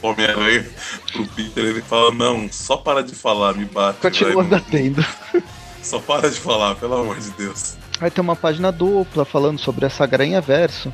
Homem-Aranha, 0.10 0.66
pro 1.12 1.26
Peter, 1.28 1.64
ele 1.64 1.82
fala: 1.82 2.12
Não, 2.12 2.48
só 2.50 2.76
para 2.76 3.02
de 3.02 3.14
falar, 3.14 3.54
me 3.54 3.64
bate. 3.64 4.00
Continua 4.00 4.42
batendo. 4.42 5.04
Só 5.82 6.00
para 6.00 6.28
de 6.28 6.40
falar, 6.40 6.74
pelo 6.74 6.96
amor 6.96 7.16
de 7.16 7.30
Deus. 7.30 7.76
Aí 8.00 8.10
tem 8.10 8.20
uma 8.20 8.34
página 8.34 8.72
dupla 8.72 9.24
falando 9.24 9.60
sobre 9.60 9.86
essa 9.86 10.04
Garanha 10.04 10.40
Verso. 10.40 10.92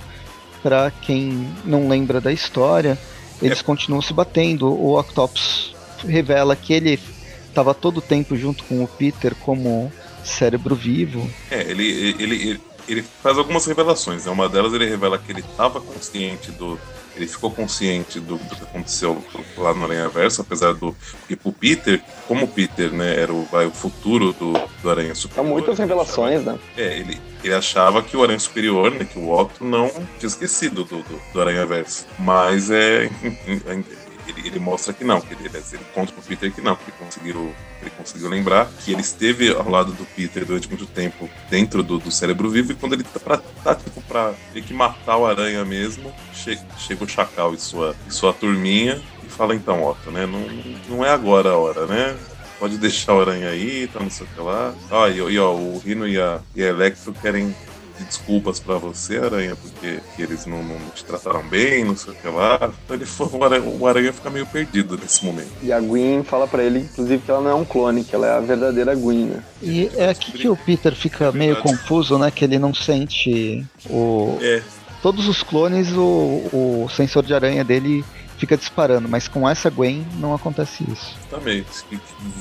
Para 0.62 0.90
quem 0.90 1.48
não 1.64 1.88
lembra 1.88 2.20
da 2.20 2.30
história, 2.30 2.98
eles 3.40 3.60
é. 3.60 3.62
continuam 3.62 4.02
se 4.02 4.12
batendo. 4.12 4.68
O 4.68 5.00
Octopus 5.00 5.74
revela 6.06 6.54
que 6.54 6.74
ele 6.74 7.00
estava 7.48 7.72
todo 7.72 7.98
o 7.98 8.02
tempo 8.02 8.36
junto 8.36 8.64
com 8.64 8.84
o 8.84 8.86
Peter 8.86 9.34
como 9.36 9.90
cérebro 10.22 10.74
vivo. 10.74 11.26
É, 11.50 11.62
ele, 11.62 12.14
ele, 12.18 12.34
ele 12.34 12.60
ele 12.88 13.02
faz 13.22 13.38
algumas 13.38 13.66
revelações. 13.66 14.26
Né? 14.26 14.32
Uma 14.32 14.48
delas 14.48 14.72
ele 14.72 14.86
revela 14.86 15.18
que 15.18 15.32
ele 15.32 15.40
estava 15.40 15.80
consciente 15.80 16.50
do. 16.52 16.78
Ele 17.14 17.26
ficou 17.26 17.50
consciente 17.50 18.18
do, 18.18 18.36
do, 18.38 18.56
que 18.56 18.62
aconteceu 18.62 19.22
lá 19.58 19.74
no 19.74 19.84
Aranha 19.84 20.08
Verso, 20.08 20.40
apesar 20.40 20.72
do. 20.72 20.96
Porque 21.20 21.36
pro 21.36 21.52
Peter, 21.52 22.02
como 22.26 22.46
o 22.46 22.48
Peter 22.48 22.90
né, 22.90 23.20
era 23.20 23.32
o, 23.32 23.44
vai, 23.52 23.66
o 23.66 23.70
futuro 23.70 24.32
do, 24.32 24.52
do 24.82 24.90
Aranha 24.90 25.14
Superior. 25.14 25.44
São 25.44 25.52
muitas 25.52 25.78
revelações, 25.78 26.40
achava, 26.40 26.52
né? 26.52 26.58
É, 26.74 26.98
ele, 26.98 27.20
ele 27.44 27.52
achava 27.52 28.02
que 28.02 28.16
o 28.16 28.22
Aranha 28.22 28.38
Superior, 28.38 28.90
né, 28.90 29.04
que 29.04 29.18
o 29.18 29.30
Otto 29.30 29.62
não 29.62 29.90
tinha 30.18 30.28
esquecido 30.28 30.84
do, 30.84 31.02
do, 31.02 31.20
do 31.34 31.40
Aranha 31.40 31.66
Verso. 31.66 32.06
Mas 32.18 32.70
é. 32.70 33.10
Ele, 34.44 34.58
mostra 34.58 34.92
que 34.92 35.04
não, 35.04 35.20
que 35.20 35.34
ele, 35.34 35.46
ele 35.46 35.84
conta 35.94 36.12
pro 36.12 36.22
Peter 36.22 36.52
que 36.52 36.60
não, 36.60 36.76
que 36.76 36.82
ele 36.84 36.96
conseguiu, 36.98 37.54
ele 37.80 37.90
conseguiu 37.90 38.28
lembrar 38.28 38.68
que 38.84 38.92
ele 38.92 39.00
esteve 39.00 39.54
ao 39.54 39.68
lado 39.68 39.92
do 39.92 40.04
Peter 40.04 40.44
durante 40.44 40.68
muito 40.68 40.86
tempo 40.86 41.28
dentro 41.50 41.82
do, 41.82 41.98
do 41.98 42.10
cérebro 42.10 42.50
vivo 42.50 42.72
e 42.72 42.74
quando 42.74 42.94
ele 42.94 43.04
tá 43.04 43.20
pra, 43.20 43.38
tá, 43.62 43.74
tipo, 43.74 44.00
pra 44.02 44.32
ter 44.52 44.62
que 44.62 44.74
matar 44.74 45.16
o 45.16 45.26
aranha 45.26 45.64
mesmo, 45.64 46.12
che, 46.32 46.58
chega 46.78 47.04
o 47.04 47.08
Chacal 47.08 47.54
e 47.54 47.58
sua, 47.58 47.94
e 48.08 48.12
sua 48.12 48.32
turminha 48.32 49.00
e 49.24 49.28
fala 49.28 49.54
então, 49.54 49.84
Otto, 49.84 50.10
né? 50.10 50.26
Não, 50.26 50.40
não 50.88 51.04
é 51.04 51.10
agora 51.10 51.50
a 51.50 51.56
hora, 51.56 51.86
né? 51.86 52.16
Pode 52.58 52.78
deixar 52.78 53.14
o 53.14 53.20
aranha 53.20 53.48
aí, 53.48 53.88
tá 53.88 53.98
não 53.98 54.10
sei 54.10 54.26
o 54.26 54.28
que 54.28 54.40
lá. 54.40 54.74
Ah, 54.90 55.08
e, 55.08 55.16
e 55.16 55.38
ó, 55.38 55.52
o 55.52 55.82
Rino 55.84 56.06
e 56.06 56.20
a, 56.20 56.40
e 56.54 56.62
a 56.62 56.68
Electro 56.68 57.12
querem 57.12 57.54
desculpas 58.00 58.60
para 58.60 58.76
você, 58.76 59.18
Aranha, 59.18 59.56
porque 59.56 60.00
eles 60.18 60.46
não, 60.46 60.62
não, 60.62 60.78
te 60.94 61.04
trataram 61.04 61.42
bem, 61.42 61.84
não 61.84 61.96
sei 61.96 62.12
o 62.12 62.16
que 62.16 62.28
lá. 62.28 62.72
Então 62.84 62.96
ele 62.96 63.06
foi, 63.06 63.28
o, 63.32 63.44
aranha, 63.44 63.62
o 63.62 63.86
Aranha 63.86 64.12
fica 64.12 64.30
meio 64.30 64.46
perdido 64.46 64.96
nesse 64.96 65.24
momento. 65.24 65.50
E 65.62 65.72
a 65.72 65.80
Gwen 65.80 66.22
fala 66.22 66.46
para 66.46 66.62
ele, 66.62 66.80
inclusive, 66.80 67.22
que 67.22 67.30
ela 67.30 67.40
não 67.40 67.50
é 67.50 67.54
um 67.54 67.64
clone, 67.64 68.04
que 68.04 68.14
ela 68.14 68.26
é 68.26 68.36
a 68.36 68.40
verdadeira 68.40 68.94
Gwen, 68.94 69.26
né? 69.26 69.42
E 69.62 69.90
é 69.96 70.08
aqui 70.08 70.32
que 70.32 70.48
o 70.48 70.56
Peter 70.56 70.94
fica 70.94 71.26
é 71.26 71.32
meio 71.32 71.56
confuso, 71.56 72.18
né? 72.18 72.30
Que 72.30 72.44
ele 72.44 72.58
não 72.58 72.74
sente 72.74 73.64
o. 73.88 74.38
É. 74.40 74.62
Todos 75.02 75.26
os 75.26 75.42
clones, 75.42 75.90
o, 75.92 76.04
o 76.52 76.88
sensor 76.94 77.24
de 77.24 77.34
aranha 77.34 77.64
dele 77.64 78.04
fica 78.38 78.56
disparando, 78.56 79.08
mas 79.08 79.28
com 79.28 79.48
essa 79.48 79.70
Gwen 79.70 80.06
não 80.18 80.34
acontece 80.34 80.84
isso. 80.90 81.16
Exatamente. 81.28 81.84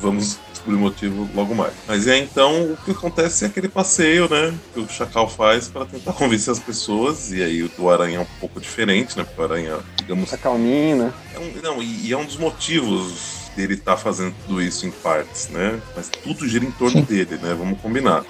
Vamos 0.01 0.39
descobrir 0.61 0.75
o 0.75 0.79
motivo 0.79 1.29
logo 1.33 1.55
mais. 1.55 1.73
Mas 1.87 2.07
é 2.07 2.17
então 2.17 2.71
o 2.71 2.77
que 2.77 2.91
acontece 2.91 3.43
é 3.43 3.47
aquele 3.47 3.67
passeio, 3.67 4.29
né? 4.29 4.53
Que 4.73 4.79
o 4.79 4.87
Chacal 4.87 5.27
faz 5.27 5.67
para 5.67 5.85
tentar 5.85 6.13
convencer 6.13 6.51
as 6.51 6.59
pessoas. 6.59 7.31
E 7.31 7.41
aí 7.41 7.63
o 7.63 7.69
do 7.69 7.89
Aranha 7.89 8.19
é 8.19 8.21
um 8.21 8.39
pouco 8.39 8.61
diferente, 8.61 9.17
né? 9.17 9.23
Porque 9.23 9.41
o 9.41 9.43
Aranha, 9.43 9.79
digamos. 9.97 10.29
Tá 10.29 10.37
calminho, 10.37 10.97
né? 10.97 11.13
É 11.33 11.39
um, 11.39 11.51
não, 11.61 11.81
e, 11.81 12.07
e 12.07 12.13
é 12.13 12.17
um 12.17 12.25
dos 12.25 12.37
motivos 12.37 13.49
dele 13.55 13.73
estar 13.73 13.95
tá 13.95 13.97
fazendo 13.97 14.33
tudo 14.45 14.61
isso 14.61 14.85
em 14.85 14.91
partes, 14.91 15.49
né? 15.49 15.79
Mas 15.95 16.09
tudo 16.09 16.47
gira 16.47 16.63
em 16.63 16.71
torno 16.71 16.99
Sim. 16.99 17.03
dele, 17.03 17.37
né? 17.41 17.53
Vamos 17.53 17.79
combinar. 17.81 18.23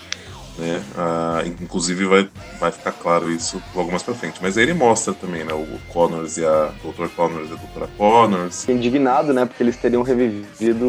Né? 0.58 0.82
Ah, 0.98 1.44
inclusive 1.46 2.06
vai, 2.06 2.30
vai 2.60 2.72
ficar 2.72 2.92
claro 2.92 3.32
isso 3.32 3.62
logo 3.74 3.90
mais 3.90 4.04
pra 4.04 4.14
frente. 4.14 4.40
Mas 4.42 4.58
aí 4.58 4.64
ele 4.64 4.74
mostra 4.74 5.14
também, 5.14 5.44
né? 5.44 5.54
O 5.54 5.80
Connors 5.92 6.38
e 6.38 6.46
a 6.46 6.72
Dr. 6.84 7.08
Connors 7.16 7.50
e 7.50 7.54
a 7.54 7.80
Dra. 7.80 7.88
Connors. 7.98 8.68
Indignado, 8.68 9.34
né? 9.34 9.46
Porque 9.46 9.64
eles 9.64 9.78
teriam 9.78 10.04
revivido 10.04 10.86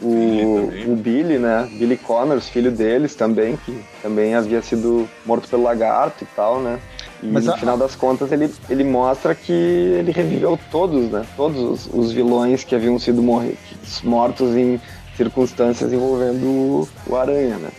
o 0.00 0.70
Billy, 0.70 0.90
o 0.90 0.96
Billy, 0.96 1.38
né? 1.38 1.68
Billy 1.78 1.96
Connors, 1.96 2.48
filho 2.48 2.70
deles 2.70 3.14
também, 3.14 3.56
que 3.56 3.78
também 4.02 4.34
havia 4.34 4.62
sido 4.62 5.08
morto 5.24 5.48
pelo 5.48 5.62
lagarto 5.62 6.24
e 6.24 6.26
tal, 6.34 6.60
né? 6.60 6.78
E 7.22 7.26
Mas 7.26 7.44
no 7.44 7.52
a... 7.52 7.56
final 7.56 7.76
das 7.76 7.94
contas 7.94 8.32
ele, 8.32 8.52
ele 8.68 8.84
mostra 8.84 9.34
que 9.34 9.52
ele 9.52 10.12
reviveu 10.12 10.58
todos, 10.70 11.10
né? 11.10 11.24
Todos 11.36 11.86
os, 11.86 11.94
os 11.94 12.12
vilões 12.12 12.64
que 12.64 12.74
haviam 12.74 12.98
sido 12.98 13.22
morrer, 13.22 13.56
mortos 14.02 14.56
em 14.56 14.80
circunstâncias 15.16 15.92
envolvendo 15.92 16.44
o, 16.44 16.88
o 17.06 17.16
Aranha, 17.16 17.56
né? 17.56 17.70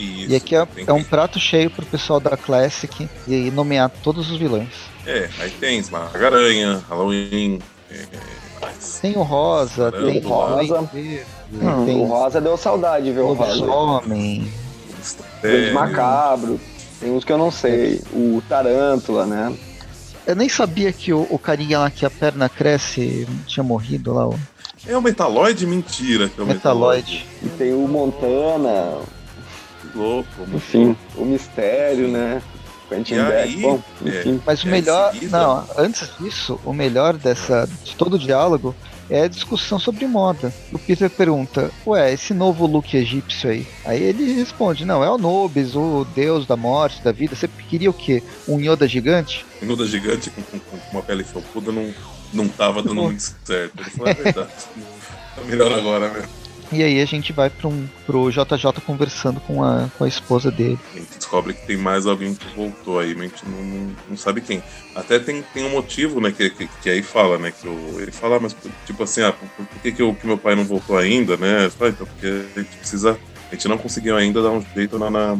Isso, 0.00 0.32
e 0.32 0.36
aqui 0.36 0.56
é, 0.56 0.66
é, 0.86 0.92
um 0.92 1.04
prato 1.04 1.38
cheio 1.38 1.70
pro 1.70 1.84
pessoal 1.84 2.18
da 2.18 2.36
Classic 2.36 3.08
e 3.28 3.50
nomear 3.50 3.90
todos 4.02 4.30
os 4.30 4.38
vilões. 4.38 4.68
É, 5.06 5.28
aí 5.38 5.50
tem 5.50 5.78
Esmaga 5.78 6.26
Aranha, 6.26 6.82
Halloween. 6.88 7.58
É, 7.90 8.06
tem 9.00 9.16
o 9.16 9.22
Rosa, 9.22 9.90
Caramba, 9.90 10.10
tem 10.10 10.24
o 10.24 10.28
Rosa. 10.28 10.80
hum, 10.80 11.84
tem 11.84 12.00
o 12.00 12.04
Rosa 12.04 12.40
deu 12.40 12.56
saudade, 12.56 13.12
viu? 13.12 13.26
O 13.26 13.34
Rosa. 13.34 13.64
Homem. 13.64 14.50
O 15.42 15.74
Macabro. 15.74 16.60
Tem 16.98 17.10
uns 17.10 17.24
que 17.24 17.32
eu 17.32 17.38
não 17.38 17.50
sei. 17.50 18.02
O 18.12 18.42
Tarântula, 18.48 19.26
né? 19.26 19.54
Eu 20.26 20.36
nem 20.36 20.48
sabia 20.48 20.92
que 20.92 21.12
o, 21.12 21.26
o 21.30 21.38
carinha 21.38 21.78
lá 21.78 21.90
que 21.90 22.04
a 22.04 22.10
perna 22.10 22.48
cresce 22.48 23.26
tinha 23.46 23.64
morrido 23.64 24.12
lá. 24.12 24.28
É 24.86 24.96
o 24.96 25.02
Metaloid? 25.02 25.66
Mentira 25.66 26.28
que 26.28 26.40
é 26.40 26.44
o 26.44 26.46
Metaloid. 26.46 27.10
Metaloid. 27.10 27.26
E 27.42 27.48
tem 27.58 27.72
o 27.72 27.88
Montana, 27.88 28.98
louco. 29.94 30.28
Enfim, 30.52 30.96
o 31.16 31.24
mistério, 31.24 32.08
né? 32.08 32.42
Quentin 32.90 33.14
Beck, 33.14 33.56
bom, 33.58 33.80
enfim. 34.04 34.34
É, 34.34 34.40
Mas 34.44 34.64
o 34.64 34.66
melhor, 34.66 35.14
não, 35.30 35.64
antes 35.78 36.10
disso, 36.18 36.58
o 36.64 36.72
melhor 36.72 37.16
dessa, 37.16 37.68
de 37.84 37.94
todo 37.94 38.14
o 38.14 38.18
diálogo 38.18 38.74
é 39.08 39.22
a 39.22 39.28
discussão 39.28 39.78
sobre 39.78 40.06
moda. 40.06 40.52
O 40.72 40.78
Peter 40.78 41.08
pergunta, 41.08 41.70
ué, 41.86 42.12
esse 42.12 42.34
novo 42.34 42.66
look 42.66 42.94
egípcio 42.94 43.50
aí? 43.50 43.66
Aí 43.84 44.02
ele 44.02 44.32
responde, 44.34 44.84
não, 44.84 45.04
é 45.04 45.10
o 45.10 45.18
Nobis, 45.18 45.76
o 45.76 46.04
deus 46.14 46.46
da 46.46 46.56
morte, 46.56 47.02
da 47.02 47.12
vida. 47.12 47.34
Você 47.34 47.48
queria 47.68 47.90
o 47.90 47.94
quê? 47.94 48.22
Um 48.48 48.60
Yoda 48.60 48.88
gigante? 48.88 49.46
Um 49.62 49.72
Yoda 49.72 49.86
gigante 49.86 50.30
com, 50.30 50.42
com, 50.42 50.58
com 50.58 50.78
uma 50.92 51.02
pele 51.02 51.22
felpuda 51.22 51.70
não, 51.70 51.92
não 52.32 52.48
tava 52.48 52.82
dando 52.82 53.02
muito 53.02 53.34
certo. 53.44 53.80
Ele 53.80 53.90
falou, 53.90 54.08
é 54.08 54.14
verdade. 54.14 54.48
tá 55.36 55.42
melhor 55.44 55.72
agora 55.72 56.08
mesmo. 56.08 56.39
E 56.72 56.84
aí 56.84 57.00
a 57.00 57.04
gente 57.04 57.32
vai 57.32 57.50
para 57.50 57.68
um, 57.68 57.86
pro 58.06 58.30
JJ 58.30 58.80
conversando 58.86 59.40
com 59.40 59.62
a, 59.62 59.88
com 59.98 60.04
a 60.04 60.08
esposa 60.08 60.50
dele. 60.50 60.78
A 60.94 60.98
gente 60.98 61.16
descobre 61.16 61.52
que 61.52 61.66
tem 61.66 61.76
mais 61.76 62.06
alguém 62.06 62.34
que 62.34 62.46
voltou 62.54 63.00
aí, 63.00 63.14
mas 63.14 63.24
a 63.24 63.28
gente 63.28 63.48
não, 63.48 63.62
não, 63.62 63.96
não 64.10 64.16
sabe 64.16 64.40
quem. 64.40 64.62
Até 64.94 65.18
tem, 65.18 65.42
tem 65.52 65.64
um 65.64 65.70
motivo, 65.70 66.20
né, 66.20 66.30
que, 66.30 66.48
que, 66.50 66.68
que 66.82 66.90
aí 66.90 67.02
fala, 67.02 67.38
né, 67.38 67.50
que 67.50 67.66
o, 67.66 68.00
ele 68.00 68.12
fala, 68.12 68.38
mas 68.38 68.56
tipo 68.86 69.02
assim, 69.02 69.22
ah, 69.22 69.32
por, 69.32 69.66
por 69.66 69.80
que, 69.80 69.90
que, 69.90 70.02
o, 70.02 70.14
que 70.14 70.26
meu 70.26 70.38
pai 70.38 70.54
não 70.54 70.64
voltou 70.64 70.96
ainda, 70.96 71.36
né? 71.36 71.68
Fala, 71.70 71.90
então, 71.90 72.06
porque 72.06 72.26
a 72.26 72.60
gente 72.60 72.76
precisa, 72.76 73.18
a 73.50 73.54
gente 73.54 73.66
não 73.66 73.76
conseguiu 73.76 74.16
ainda 74.16 74.40
dar 74.40 74.50
um 74.50 74.64
jeito 74.74 74.96
na, 74.96 75.10
na, 75.10 75.38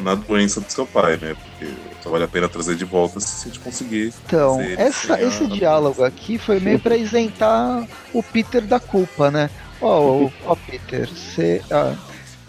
na 0.00 0.14
doença 0.16 0.60
do 0.60 0.70
seu 0.70 0.86
pai, 0.86 1.16
né? 1.16 1.34
Porque 1.34 1.72
só 2.02 2.10
vale 2.10 2.24
a 2.24 2.28
pena 2.28 2.48
trazer 2.48 2.74
de 2.74 2.84
volta 2.84 3.20
se 3.20 3.46
a 3.46 3.48
gente 3.48 3.60
conseguir. 3.60 4.12
Então, 4.26 4.60
essa, 4.76 5.22
esse 5.22 5.46
diálogo 5.46 6.02
aqui 6.02 6.38
foi 6.38 6.58
meio 6.58 6.80
para 6.80 6.96
isentar 6.96 7.86
o 8.12 8.20
Peter 8.20 8.62
da 8.62 8.80
culpa, 8.80 9.30
né? 9.30 9.48
Ó, 9.82 10.22
oh, 10.24 10.30
oh, 10.46 10.56
Peter, 10.56 11.08
você. 11.08 11.60
Ah, 11.70 11.94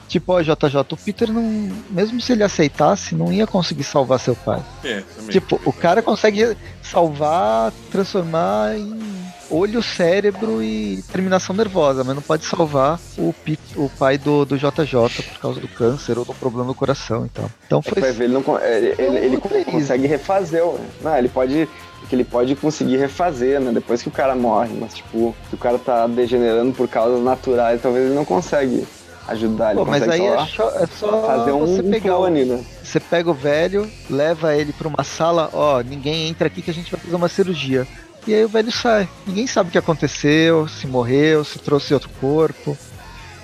tipo, 0.08 0.34
ó, 0.34 0.42
JJ, 0.42 0.80
o 0.92 0.98
Peter 0.98 1.32
não. 1.32 1.42
Mesmo 1.90 2.22
se 2.22 2.32
ele 2.32 2.44
aceitasse, 2.44 3.16
não 3.16 3.34
ia 3.34 3.48
conseguir 3.48 3.84
salvar 3.84 4.20
seu 4.20 4.36
pai. 4.36 4.62
É, 4.84 5.02
também, 5.02 5.30
tipo, 5.32 5.60
o 5.66 5.74
cara 5.74 6.02
consegue 6.02 6.56
salvar, 6.82 7.74
transformar 7.92 8.78
em 8.78 9.24
olho, 9.50 9.82
cérebro 9.82 10.64
e 10.64 11.04
terminação 11.12 11.56
nervosa, 11.56 12.04
mas 12.04 12.16
não 12.16 12.22
pode 12.22 12.46
salvar 12.46 13.00
o, 13.18 13.34
Peter, 13.34 13.80
o 13.80 13.90
pai 13.90 14.18
do, 14.18 14.46
do 14.46 14.58
JJ 14.58 15.24
por 15.32 15.40
causa 15.40 15.60
do 15.60 15.68
câncer 15.68 16.18
ou 16.18 16.26
do 16.26 16.34
problema 16.34 16.68
do 16.68 16.76
coração 16.76 17.26
e 17.26 17.30
tal. 17.30 17.50
Então 17.66 17.82
foi. 17.82 18.02
É, 18.02 18.10
ele, 18.10 18.28
não, 18.28 18.44
ele, 18.60 18.96
ele, 18.98 19.18
ele 19.18 19.66
consegue 19.66 20.08
refazer. 20.08 20.64
Não, 21.02 21.18
ele 21.18 21.30
pode 21.30 21.68
que 22.08 22.16
ele 22.16 22.24
pode 22.24 22.56
conseguir 22.56 22.98
refazer, 22.98 23.60
né? 23.60 23.72
Depois 23.72 24.02
que 24.02 24.08
o 24.08 24.12
cara 24.12 24.36
morre. 24.36 24.76
Mas, 24.80 24.96
tipo, 24.96 25.36
se 25.50 25.56
o 25.56 25.58
cara 25.58 25.78
tá 25.78 26.08
degenerando 26.08 26.74
por 26.74 26.88
causas 26.88 27.24
naturais, 27.24 27.82
talvez 27.82 28.06
ele 28.06 28.16
não 28.16 28.26
consegue 28.26 28.86
ajudar. 29.28 29.72
Ele 29.72 29.80
Pô, 29.80 29.86
mas 29.86 30.08
aí 30.08 30.26
é 30.26 30.46
só, 30.46 30.70
é 30.70 30.86
só, 30.86 31.26
fazer 31.26 31.52
um, 31.52 31.66
você 31.66 31.84
pegar 31.84 32.14
um 32.14 32.18
clone, 32.18 32.46
né? 32.46 32.64
Você 32.84 33.00
pega 33.00 33.30
o 33.30 33.34
velho, 33.34 33.90
leva 34.10 34.56
ele 34.56 34.74
pra 34.74 34.88
uma 34.88 35.04
sala, 35.04 35.50
ó, 35.54 35.82
ninguém 35.82 36.28
entra 36.28 36.48
aqui 36.48 36.62
que 36.62 36.72
a 36.72 36.74
gente 36.74 36.92
vai 36.92 37.00
fazer 37.00 37.16
uma 37.16 37.30
cirurgia. 37.30 37.88
E 38.26 38.34
aí 38.34 38.46
o 38.46 38.50
velho 38.50 38.72
sai. 38.72 39.08
Ninguém 39.28 39.48
sabe 39.48 39.70
o 39.70 39.72
que 39.72 39.78
aconteceu, 39.78 40.68
se 40.68 40.88
morreu, 40.88 41.44
se 41.44 41.60
trouxe 41.60 41.94
outro 41.94 42.10
corpo. 42.22 42.78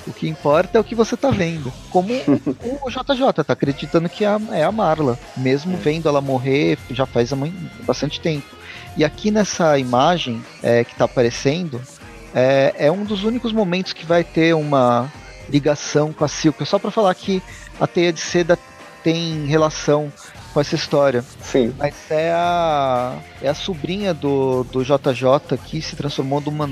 O 0.07 0.13
que 0.13 0.27
importa 0.27 0.77
é 0.77 0.81
o 0.81 0.83
que 0.83 0.95
você 0.95 1.17
tá 1.17 1.29
vendo. 1.29 1.71
Como 1.91 2.13
o 2.13 2.89
JJ 2.89 3.43
tá 3.45 3.53
acreditando 3.53 4.09
que 4.09 4.23
é 4.23 4.27
a, 4.27 4.39
é 4.51 4.71
Marla. 4.71 5.19
Mesmo 5.35 5.73
é. 5.73 5.77
vendo 5.77 6.07
ela 6.07 6.21
morrer 6.21 6.77
já 6.89 7.05
faz 7.05 7.31
bastante 7.83 8.19
tempo. 8.19 8.47
E 8.97 9.03
aqui 9.03 9.29
nessa 9.29 9.77
imagem 9.77 10.41
é, 10.63 10.83
que 10.83 10.95
tá 10.95 11.05
aparecendo, 11.05 11.81
é, 12.33 12.73
é, 12.77 12.91
um 12.91 13.03
dos 13.03 13.23
únicos 13.23 13.51
momentos 13.51 13.93
que 13.93 14.05
vai 14.05 14.23
ter 14.23 14.55
uma 14.55 15.11
ligação 15.49 16.13
com 16.13 16.23
a 16.23 16.27
Silka. 16.27 16.65
Só 16.65 16.79
para 16.79 16.91
falar 16.91 17.13
que 17.15 17.41
a 17.79 17.85
teia 17.85 18.13
de 18.13 18.19
seda 18.19 18.57
tem 19.03 19.45
relação 19.45 20.11
com 20.53 20.59
essa 20.59 20.75
história. 20.75 21.23
Sim. 21.41 21.73
Mas 21.77 21.95
é 22.09 22.31
a, 22.31 23.17
é 23.41 23.49
a 23.49 23.53
sobrinha 23.53 24.13
do, 24.13 24.63
do 24.65 24.83
JJ 24.83 25.57
que 25.65 25.81
se 25.81 25.95
transformou 25.95 26.41
numa, 26.41 26.69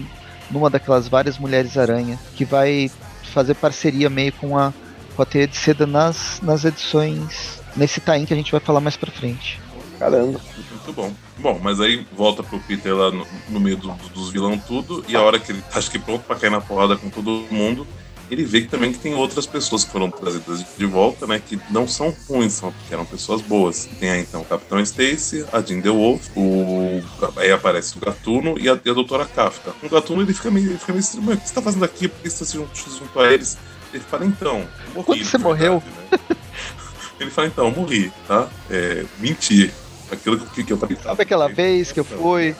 numa 0.49 0.69
daquelas 0.69 1.07
várias 1.07 1.37
mulheres 1.37 1.77
aranha 1.77 2.19
que 2.35 2.45
vai 2.45 2.91
fazer 3.33 3.53
parceria 3.55 4.09
meio 4.09 4.33
com 4.33 4.57
a, 4.57 4.73
com 5.15 5.21
a 5.21 5.25
teia 5.25 5.47
de 5.47 5.55
seda 5.55 5.85
nas, 5.85 6.39
nas 6.41 6.65
edições, 6.65 7.61
nesse 7.75 7.99
tain 7.99 8.25
que 8.25 8.33
a 8.33 8.37
gente 8.37 8.51
vai 8.51 8.61
falar 8.61 8.81
mais 8.81 8.97
pra 8.97 9.11
frente. 9.11 9.59
Caramba. 9.99 10.39
Muito 10.71 10.93
bom. 10.93 11.13
Bom, 11.39 11.59
mas 11.61 11.79
aí 11.79 12.05
volta 12.15 12.43
pro 12.43 12.59
Peter 12.59 12.95
lá 12.95 13.11
no, 13.11 13.25
no 13.49 13.59
meio 13.59 13.77
do, 13.77 13.91
dos 14.13 14.31
vilão 14.31 14.57
tudo, 14.57 15.03
e 15.07 15.15
a 15.15 15.21
hora 15.21 15.39
que 15.39 15.51
ele 15.51 15.61
tá 15.61 15.79
acho 15.79 15.91
que 15.91 15.99
pronto 15.99 16.23
pra 16.23 16.35
cair 16.35 16.49
na 16.49 16.61
porrada 16.61 16.95
com 16.95 17.09
todo 17.09 17.45
mundo, 17.51 17.85
ele 18.29 18.43
vê 18.43 18.61
que 18.61 18.67
também 18.67 18.91
que 18.91 18.99
tem 18.99 19.13
outras 19.13 19.45
pessoas 19.45 19.83
que 19.83 19.91
foram 19.91 20.11
trazidas 20.11 20.65
de 20.77 20.85
volta, 20.85 21.25
né? 21.25 21.41
Que 21.45 21.59
não 21.69 21.87
são 21.87 22.13
ruins, 22.27 22.53
são, 22.53 22.73
que 22.87 22.93
eram 22.93 23.05
pessoas 23.05 23.41
boas. 23.41 23.87
Tem 23.99 24.09
aí 24.09 24.21
então 24.21 24.41
o 24.41 24.45
Capitão 24.45 24.79
Stacy, 24.79 25.45
a 25.51 25.61
Jean 25.61 25.79
DeWolf, 25.79 26.29
o, 26.35 27.01
aí 27.37 27.51
aparece 27.51 27.97
o 27.97 28.01
Gatuno 28.01 28.59
e 28.59 28.69
a, 28.69 28.79
e 28.83 28.89
a 28.89 28.93
Doutora 28.93 29.25
Kafka. 29.25 29.73
O 29.81 29.89
Gatuno 29.89 30.21
ele 30.21 30.33
fica 30.33 30.51
meio, 30.51 30.71
ele 30.71 30.77
fica 30.77 30.91
meio 30.91 31.01
estranho, 31.01 31.33
o 31.33 31.37
que 31.37 31.47
você 31.47 31.53
tá 31.53 31.61
fazendo 31.61 31.85
aqui? 31.85 32.07
Por 32.07 32.21
que 32.21 32.29
você 32.29 32.45
tá 32.45 32.51
junto, 32.51 32.89
junto 32.99 33.19
a 33.19 33.31
eles? 33.31 33.57
Ele 33.93 34.03
fala, 34.03 34.25
então, 34.25 34.67
morri. 34.93 35.05
Quando 35.05 35.25
você 35.25 35.37
morreu? 35.37 35.83
Né? 36.11 36.19
ele 37.19 37.31
fala, 37.31 37.47
então, 37.47 37.71
morri, 37.71 38.11
tá? 38.27 38.49
É, 38.69 39.05
mentir. 39.19 39.71
Aquilo 40.11 40.39
que, 40.39 40.63
que 40.63 40.71
eu 40.71 40.77
falei. 40.77 40.97
Sabe 41.03 41.23
aquela 41.23 41.49
vez 41.49 41.91
que 41.91 41.99
eu 41.99 42.05
fui 42.05 42.55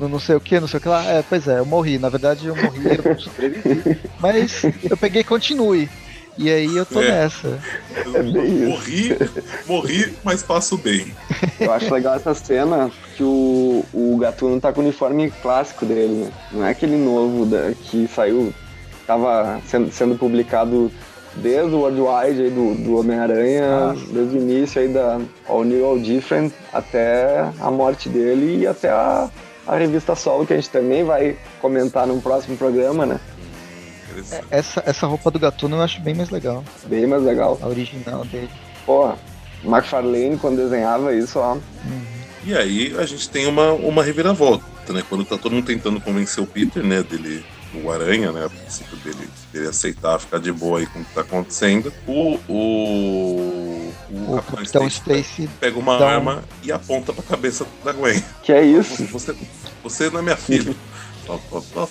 no 0.00 0.08
não 0.08 0.18
sei 0.18 0.34
o 0.34 0.40
que, 0.40 0.58
não 0.58 0.66
sei 0.66 0.78
o 0.78 0.80
que 0.80 0.88
lá. 0.88 1.04
É, 1.04 1.22
pois 1.22 1.46
é, 1.46 1.58
eu 1.58 1.66
morri. 1.66 1.98
Na 1.98 2.08
verdade, 2.08 2.46
eu 2.46 2.56
morri, 2.56 2.98
eu 2.98 3.12
não 3.12 3.18
sobrevivi. 3.18 3.98
Mas 4.18 4.62
eu 4.88 4.96
peguei 4.96 5.22
continue. 5.22 5.88
E 6.38 6.48
aí 6.48 6.74
eu 6.74 6.86
tô 6.86 7.02
é. 7.02 7.10
nessa. 7.10 7.58
Eu 8.06 8.16
é 8.16 8.22
morri, 8.22 9.18
morri, 9.66 10.14
mas 10.24 10.42
passo 10.42 10.78
bem. 10.78 11.12
Eu 11.60 11.70
acho 11.70 11.92
legal 11.92 12.14
essa 12.14 12.32
cena 12.32 12.90
que 13.14 13.22
o, 13.22 13.84
o 13.92 14.16
Gatuno 14.16 14.58
tá 14.58 14.72
com 14.72 14.80
o 14.80 14.84
uniforme 14.84 15.30
clássico 15.42 15.84
dele, 15.84 16.24
né? 16.24 16.32
Não 16.52 16.64
é 16.64 16.70
aquele 16.70 16.96
novo 16.96 17.44
da, 17.44 17.72
que 17.74 18.08
saiu, 18.08 18.54
tava 19.06 19.60
sendo, 19.66 19.92
sendo 19.92 20.16
publicado 20.16 20.90
desde 21.34 21.74
o 21.74 21.80
Worldwide 21.80 22.42
aí 22.42 22.50
do, 22.50 22.74
do 22.74 22.98
Homem-Aranha, 22.98 23.90
ah. 23.90 23.94
desde 24.10 24.38
o 24.38 24.40
início 24.40 24.80
aí 24.80 24.88
da 24.88 25.20
All 25.46 25.64
New 25.64 25.84
All 25.84 25.98
Different 25.98 26.52
até 26.72 27.50
a 27.60 27.70
morte 27.70 28.08
dele 28.08 28.62
e 28.62 28.66
até 28.66 28.88
a 28.88 29.28
a 29.70 29.76
revista 29.76 30.16
Solo, 30.16 30.44
que 30.44 30.52
a 30.52 30.56
gente 30.56 30.68
também 30.68 31.04
vai 31.04 31.38
comentar 31.60 32.04
no 32.04 32.20
próximo 32.20 32.56
programa, 32.56 33.06
né? 33.06 33.20
É, 34.32 34.42
essa, 34.50 34.82
essa 34.84 35.06
roupa 35.06 35.30
do 35.30 35.38
Gatuno 35.38 35.76
eu 35.76 35.82
acho 35.82 36.00
bem 36.00 36.12
mais 36.12 36.28
legal. 36.28 36.64
Bem 36.86 37.06
mais 37.06 37.22
legal. 37.22 37.56
A 37.62 37.68
original 37.68 38.24
dele. 38.24 38.50
Pô, 38.84 39.12
McFarlane 39.64 40.36
quando 40.38 40.56
desenhava 40.56 41.14
isso, 41.14 41.38
ó. 41.38 41.54
Uhum. 41.54 41.60
E 42.44 42.52
aí 42.52 42.96
a 42.98 43.06
gente 43.06 43.30
tem 43.30 43.46
uma, 43.46 43.70
uma 43.72 44.02
reviravolta, 44.02 44.92
né? 44.92 45.04
Quando 45.08 45.24
tá 45.24 45.38
todo 45.38 45.52
mundo 45.52 45.66
tentando 45.66 46.00
convencer 46.00 46.42
o 46.42 46.46
Peter, 46.48 46.82
né, 46.82 47.04
dele, 47.04 47.44
o 47.84 47.92
Aranha, 47.92 48.32
né, 48.32 48.46
a 48.46 48.50
princípio 48.50 48.96
dele, 48.98 49.28
dele 49.52 49.68
aceitar 49.68 50.18
ficar 50.18 50.38
de 50.38 50.52
boa 50.52 50.78
aí 50.78 50.86
com 50.86 51.00
o 51.00 51.04
que 51.04 51.14
tá 51.14 51.20
acontecendo, 51.22 51.92
o, 52.06 52.38
o, 52.48 53.92
o, 54.08 54.34
o 54.36 54.42
Capitão 54.42 54.86
Stacy 54.86 55.48
pega 55.58 55.78
uma 55.78 56.02
arma 56.02 56.44
e 56.62 56.70
aponta 56.70 57.12
pra 57.12 57.22
cabeça 57.22 57.66
da 57.84 57.92
Gwen. 57.92 58.22
Que 58.42 58.52
é 58.52 58.64
isso? 58.64 59.04
Você, 59.06 59.34
você 59.82 60.10
não 60.10 60.20
é 60.20 60.22
minha 60.22 60.36
filha. 60.36 60.74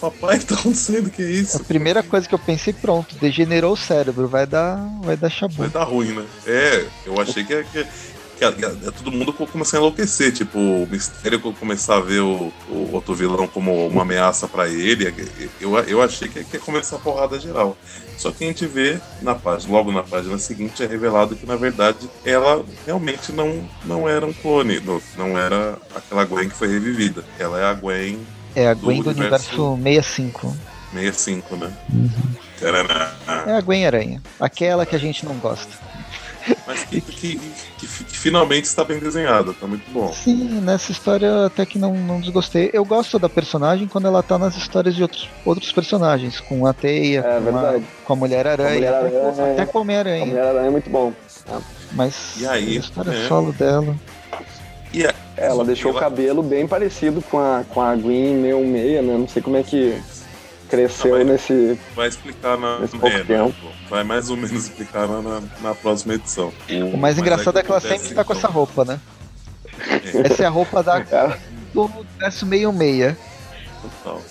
Papai, 0.01 0.39
tá 0.39 0.55
acontecendo, 0.55 1.09
que 1.09 1.21
é 1.21 1.29
isso? 1.29 1.57
A 1.57 1.63
primeira 1.63 2.03
coisa 2.03 2.27
que 2.27 2.35
eu 2.35 2.39
pensei, 2.39 2.73
pronto, 2.73 3.15
degenerou 3.15 3.73
o 3.73 3.77
cérebro, 3.77 4.27
vai 4.27 4.45
dar, 4.45 4.77
vai 5.01 5.15
dar 5.15 5.29
chabu. 5.29 5.53
Vai 5.53 5.69
dar 5.69 5.83
ruim, 5.83 6.11
né? 6.11 6.25
É, 6.45 6.85
eu 7.05 7.19
achei 7.21 7.45
que, 7.45 7.63
que, 7.65 7.87
que, 8.39 8.51
que 8.51 8.91
todo 8.91 9.11
mundo 9.11 9.33
começou 9.33 9.77
a 9.77 9.81
enlouquecer, 9.81 10.31
tipo, 10.31 10.57
o 10.57 10.87
Mistério 10.89 11.39
começar 11.39 11.97
a 11.97 11.99
ver 11.99 12.21
o, 12.21 12.53
o 12.69 12.89
outro 12.93 13.13
vilão 13.13 13.47
como 13.47 13.87
uma 13.87 14.03
ameaça 14.03 14.47
para 14.47 14.67
ele, 14.67 15.13
eu, 15.59 15.77
eu 15.79 16.01
achei 16.01 16.29
que 16.29 16.39
ia 16.39 16.59
começar 16.59 16.95
a 16.95 16.99
porrada 16.99 17.39
geral. 17.39 17.77
Só 18.17 18.31
que 18.31 18.43
a 18.43 18.47
gente 18.47 18.65
vê 18.65 18.99
na 19.21 19.35
página, 19.35 19.73
logo 19.73 19.91
na 19.91 20.03
página 20.03 20.37
seguinte 20.37 20.83
é 20.83 20.85
revelado 20.85 21.35
que 21.35 21.45
na 21.45 21.55
verdade 21.55 22.09
ela 22.25 22.65
realmente 22.85 23.31
não, 23.31 23.67
não 23.85 24.09
era 24.09 24.25
um 24.25 24.33
clone, 24.33 24.79
não, 24.81 25.01
não 25.17 25.37
era 25.37 25.77
aquela 25.95 26.25
Gwen 26.25 26.49
que 26.49 26.55
foi 26.55 26.67
revivida. 26.67 27.23
Ela 27.37 27.59
é 27.61 27.65
a 27.65 27.73
Gwen. 27.73 28.19
É 28.55 28.67
a 28.67 28.73
Gwen 28.73 28.97
do, 28.97 29.13
do 29.13 29.19
universo, 29.19 29.73
universo 29.73 30.15
65. 30.15 30.57
65, 30.91 31.55
né? 31.55 31.73
Uhum. 31.93 32.11
É 33.47 33.53
a 33.53 33.61
Gwen 33.61 33.85
Aranha. 33.85 34.21
Aquela 34.39 34.85
que 34.85 34.95
a 34.95 34.99
gente 34.99 35.25
não 35.25 35.35
gosta. 35.35 35.71
Mas 36.65 36.83
que, 36.83 37.01
que, 37.01 37.35
que, 37.77 37.87
que, 37.87 38.17
finalmente 38.17 38.65
está 38.65 38.83
bem 38.83 38.99
desenhada, 38.99 39.53
tá 39.53 39.67
muito 39.67 39.89
bom. 39.91 40.11
Sim, 40.13 40.61
nessa 40.61 40.91
história 40.91 41.45
até 41.45 41.65
que 41.65 41.77
não, 41.77 41.93
não 41.95 42.19
desgostei. 42.19 42.69
Eu 42.73 42.85
gosto 42.85 43.17
da 43.17 43.29
personagem 43.29 43.87
quando 43.87 44.07
ela 44.07 44.21
tá 44.21 44.37
nas 44.37 44.55
histórias 44.55 44.95
de 44.95 45.01
outros, 45.01 45.29
outros 45.45 45.71
personagens, 45.71 46.39
com 46.39 46.65
a 46.65 46.73
Teia, 46.73 47.19
é, 47.19 47.41
com, 47.41 47.57
a, 47.57 47.79
com, 48.05 48.13
a, 48.13 48.15
Mulher-Aranha, 48.15 48.89
até, 48.89 49.51
até, 49.51 49.65
com 49.65 49.79
a 49.79 49.81
Homem-Aranha. 49.81 50.23
A 50.23 50.27
Mulher-Aranha 50.27 50.67
é 50.67 50.71
muito 50.71 50.89
bom. 50.89 51.13
É. 51.47 51.57
Mas 51.91 52.35
e 52.39 52.47
aí, 52.47 52.77
a 52.77 52.79
história 52.79 53.11
é. 53.11 53.27
solo 53.27 53.51
dela. 53.53 53.95
E 54.93 55.05
a... 55.05 55.13
Ela 55.37 55.63
deixou 55.63 55.91
ela... 55.91 55.99
o 55.99 56.01
cabelo 56.01 56.43
bem 56.43 56.67
parecido 56.67 57.21
com 57.21 57.39
a, 57.39 57.63
com 57.69 57.81
a 57.81 57.95
Gwen 57.95 58.41
66, 58.41 59.05
né? 59.05 59.17
Não 59.17 59.27
sei 59.27 59.41
como 59.41 59.55
é 59.55 59.63
que 59.63 60.01
cresceu 60.69 61.11
vai, 61.11 61.23
nesse. 61.23 61.79
Vai 61.95 62.07
explicar 62.07 62.57
na. 62.57 62.79
Nesse 62.79 62.97
pouco 62.97 63.15
é, 63.15 63.23
tempo. 63.23 63.55
Vai 63.89 64.03
mais 64.03 64.29
ou 64.29 64.37
menos 64.37 64.51
explicar 64.51 65.07
na, 65.07 65.41
na 65.61 65.75
próxima 65.75 66.13
edição. 66.13 66.53
O, 66.93 66.97
mais 66.97 67.17
engraçado 67.17 67.57
é 67.57 67.63
que, 67.63 67.71
ela 67.71 67.79
sempre 67.79 68.13
tá 68.13 68.23
com 68.23 68.33
essa 68.33 68.47
roupa, 68.47 68.85
né? 68.85 68.99
É. 70.13 70.27
Essa 70.27 70.43
é 70.43 70.45
a 70.45 70.49
roupa 70.49 70.83
da. 70.83 70.99
do 71.73 71.85
universo 71.85 72.45
meio 72.45 72.71
meia. 72.71 73.17
Total. 73.81 74.21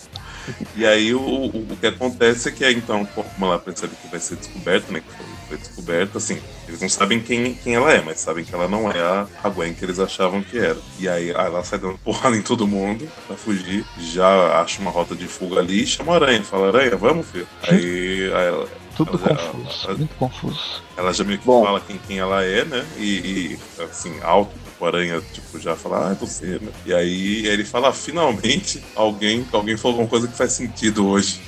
E 0.75 0.87
aí 0.87 1.13
o, 1.15 1.21
o, 1.21 1.47
o, 1.73 1.77
que 1.79 1.87
acontece 1.87 2.49
é 2.49 2.53
que 2.53 2.65
aí, 2.65 2.75
então, 2.75 3.05
como 3.05 3.47
ela 3.47 3.59
percebe 3.59 3.95
que 4.01 4.09
vai 4.09 4.21
ser 4.21 4.37
descoberta, 4.37 4.91
né? 4.93 5.01
Que 5.01 5.13
foi, 5.15 5.27
foi 5.49 5.57
descoberta, 5.57 6.19
assim, 6.19 6.39
eles 6.67 6.81
não 6.81 6.89
sabem 6.89 7.21
quem, 7.21 7.55
quem 7.55 7.75
ela 7.75 7.93
é, 7.93 8.01
mas 8.03 8.21
sabem 8.21 8.45
que 8.45 8.55
ela 8.55 8.69
não 8.69 8.91
é 8.91 9.01
a, 9.01 9.27
a 9.43 9.49
Gwen 9.49 9.75
que 9.75 9.85
eles 9.85 9.99
achavam 9.99 10.43
que 10.43 10.59
era. 10.59 10.79
E 10.99 11.09
aí 11.09 11.31
ela 11.31 11.65
sai 11.65 11.79
dando 11.79 11.99
porrada 11.99 12.37
em 12.37 12.43
todo 12.43 12.67
mundo 12.67 13.09
pra 13.27 13.37
fugir, 13.37 13.85
já 13.99 14.61
acha 14.61 14.81
uma 14.81 14.91
rota 14.91 15.17
de 15.17 15.27
fuga 15.27 15.61
ali 15.61 15.83
e 15.83 15.87
chama 15.87 16.13
a 16.13 16.17
aranha, 16.17 16.45
fala, 16.45 16.69
aranha, 16.69 16.97
vamos, 16.97 17.27
filho. 17.27 17.49
Aí, 17.63 18.31
aí 18.35 18.47
ela, 18.47 18.69
tudo 18.97 19.21
ela 19.25 19.37
confuso, 19.37 19.89
ela, 19.89 19.99
muito 19.99 20.15
confuso. 20.17 20.83
Ela 20.97 21.13
já 21.13 21.25
meio 21.25 21.39
que 21.39 21.47
Bom. 21.47 21.65
fala 21.65 21.81
quem, 21.81 21.99
quem 22.07 22.19
ela 22.19 22.45
é, 22.45 22.65
né? 22.65 22.87
E, 22.99 23.59
e 23.79 23.83
assim, 23.83 24.13
alto 24.23 24.53
o 24.81 24.87
Aranha, 24.87 25.21
tipo, 25.33 25.59
já 25.59 25.75
fala, 25.75 26.09
ah, 26.09 26.13
é 26.13 26.15
você, 26.15 26.59
né? 26.61 26.71
E 26.87 26.95
aí 26.95 27.47
ele 27.47 27.65
fala, 27.65 27.93
finalmente, 27.93 28.83
alguém, 28.95 29.47
alguém 29.53 29.77
falou 29.77 29.95
alguma 29.95 30.09
coisa 30.09 30.29
que 30.29 30.37
faz 30.37 30.53
sentido 30.53 31.09
hoje. 31.09 31.41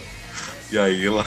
E 0.71 0.79
aí 0.79 1.07
ela. 1.07 1.25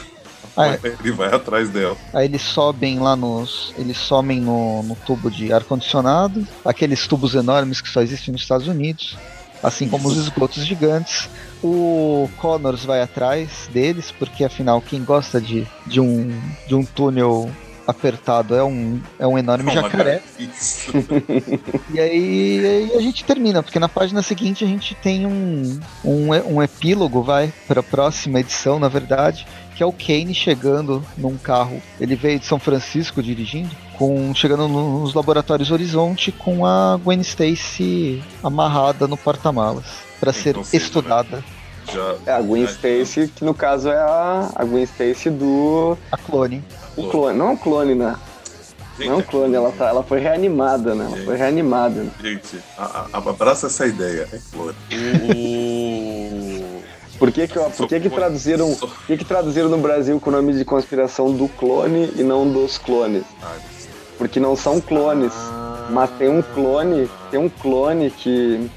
Ah, 0.56 0.78
ele 0.84 1.12
vai 1.12 1.34
atrás 1.34 1.70
dela. 1.70 1.98
Aí 2.14 2.26
eles 2.26 2.42
sobem 2.42 3.00
lá 3.00 3.16
nos. 3.16 3.74
Eles 3.78 3.98
somem 3.98 4.40
no, 4.40 4.84
no 4.84 4.96
tubo 4.96 5.32
de 5.32 5.52
ar-condicionado, 5.52 6.48
aqueles 6.64 7.08
tubos 7.08 7.34
enormes 7.34 7.82
que 7.82 7.90
só 7.90 8.02
existem 8.02 8.32
nos 8.32 8.42
Estados 8.42 8.68
Unidos, 8.68 9.18
assim 9.64 9.90
como 9.90 10.08
os 10.08 10.18
esgotos 10.18 10.66
gigantes. 10.66 11.28
O 11.64 12.30
Connors 12.38 12.86
vai 12.86 13.02
atrás 13.02 13.70
deles, 13.72 14.12
porque 14.12 14.44
afinal, 14.44 14.82
quem 14.82 15.04
gosta 15.04 15.42
de, 15.42 15.66
de, 15.88 16.00
um, 16.00 16.30
de 16.68 16.76
um 16.76 16.84
túnel 16.84 17.50
apertado 17.88 18.56
é 18.56 18.64
um, 18.64 19.02
é 19.20 19.28
um 19.28 19.38
enorme 19.38 19.66
Não, 19.66 19.82
jacaré. 19.82 20.22
e 21.94 22.00
aí, 22.00 22.66
aí, 22.66 22.92
a 22.96 23.02
gente 23.02 23.24
termina, 23.24 23.62
porque 23.62 23.80
na 23.80 23.90
página 23.90 24.22
seguinte 24.22 24.64
a 24.64 24.68
gente 24.68 24.96
tem 24.96 25.26
um, 25.26 25.80
um, 26.04 26.30
um 26.30 26.64
epílogo, 26.64 27.22
vai, 27.22 27.52
para 27.68 27.82
a 27.82 27.84
próxima 27.84 28.40
edição, 28.40 28.80
na 28.80 28.88
verdade, 28.88 29.46
que 29.76 29.84
é 29.84 29.86
o 29.86 29.92
Kane 29.92 30.34
chegando 30.34 31.04
num 31.18 31.38
carro. 31.38 31.82
Ele 32.00 32.16
veio 32.16 32.40
de 32.40 32.46
São 32.46 32.60
Francisco 32.60 33.22
dirigindo, 33.22 33.76
com 33.98 34.34
chegando 34.34 34.68
nos 34.68 35.14
laboratórios 35.14 35.72
Horizonte 35.72 36.32
com 36.32 36.66
a 36.66 37.00
Gwen 37.04 37.22
Stacy 37.22 38.24
amarrada 38.44 39.08
no 39.08 39.18
porta-malas 39.18 39.86
para 40.20 40.32
ser 40.32 40.52
então, 40.52 40.66
estudada. 40.72 41.38
Né? 41.38 41.44
Já, 41.92 42.16
é 42.26 42.32
a 42.32 42.42
Gwen 42.42 42.64
Stacy, 42.64 43.28
que 43.28 43.44
no 43.44 43.54
caso 43.54 43.90
é 43.90 43.98
a, 43.98 44.52
a 44.56 44.64
Gwen 44.64 44.84
Stacy 44.84 45.30
do. 45.30 45.98
A 46.12 46.18
clone. 46.18 46.64
O 46.96 47.10
clone, 47.10 47.38
não 47.38 47.48
é 47.48 47.50
um 47.52 47.58
clone, 47.58 47.96
né? 47.96 48.16
Gente, 48.98 49.08
não 49.10 49.16
é 49.16 49.18
um 49.18 49.22
clone, 49.24 49.56
ela, 49.56 49.72
tá, 49.72 49.90
ela 49.90 50.04
foi 50.04 50.20
reanimada, 50.20 50.94
né? 50.94 51.06
Ela 51.06 51.16
gente, 51.16 51.26
foi 51.26 51.36
reanimada. 51.36 52.06
Gente, 52.22 52.60
a, 52.78 53.08
a, 53.12 53.18
abraça 53.18 53.68
essa 53.68 53.88
ideia, 53.88 54.28
é 54.32 54.40
clone. 54.52 54.76
O... 55.36 56.03
Por 57.24 57.32
que 57.32 57.48
que, 57.48 57.58
ó, 57.58 57.70
por 57.70 57.88
que, 57.88 58.02
que 58.02 58.10
traduziram, 58.10 58.76
por 58.76 59.06
que, 59.08 59.16
que 59.16 59.24
traduziram 59.24 59.70
no 59.70 59.78
Brasil 59.78 60.20
com 60.20 60.30
o 60.30 60.34
nome 60.34 60.52
de 60.52 60.66
conspiração 60.66 61.32
do 61.32 61.48
clone 61.48 62.12
e 62.18 62.22
não 62.22 62.46
dos 62.52 62.78
clones? 62.78 63.24
Porque 64.18 64.42
não 64.42 64.58
são 64.58 64.82
clones, 64.82 65.32
mas 65.90 66.10
tem 66.18 66.28
um 66.28 66.42
clone, 66.42 67.10
tem 67.32 67.40
um 67.40 67.48
clone 67.48 68.12
que 68.12 68.70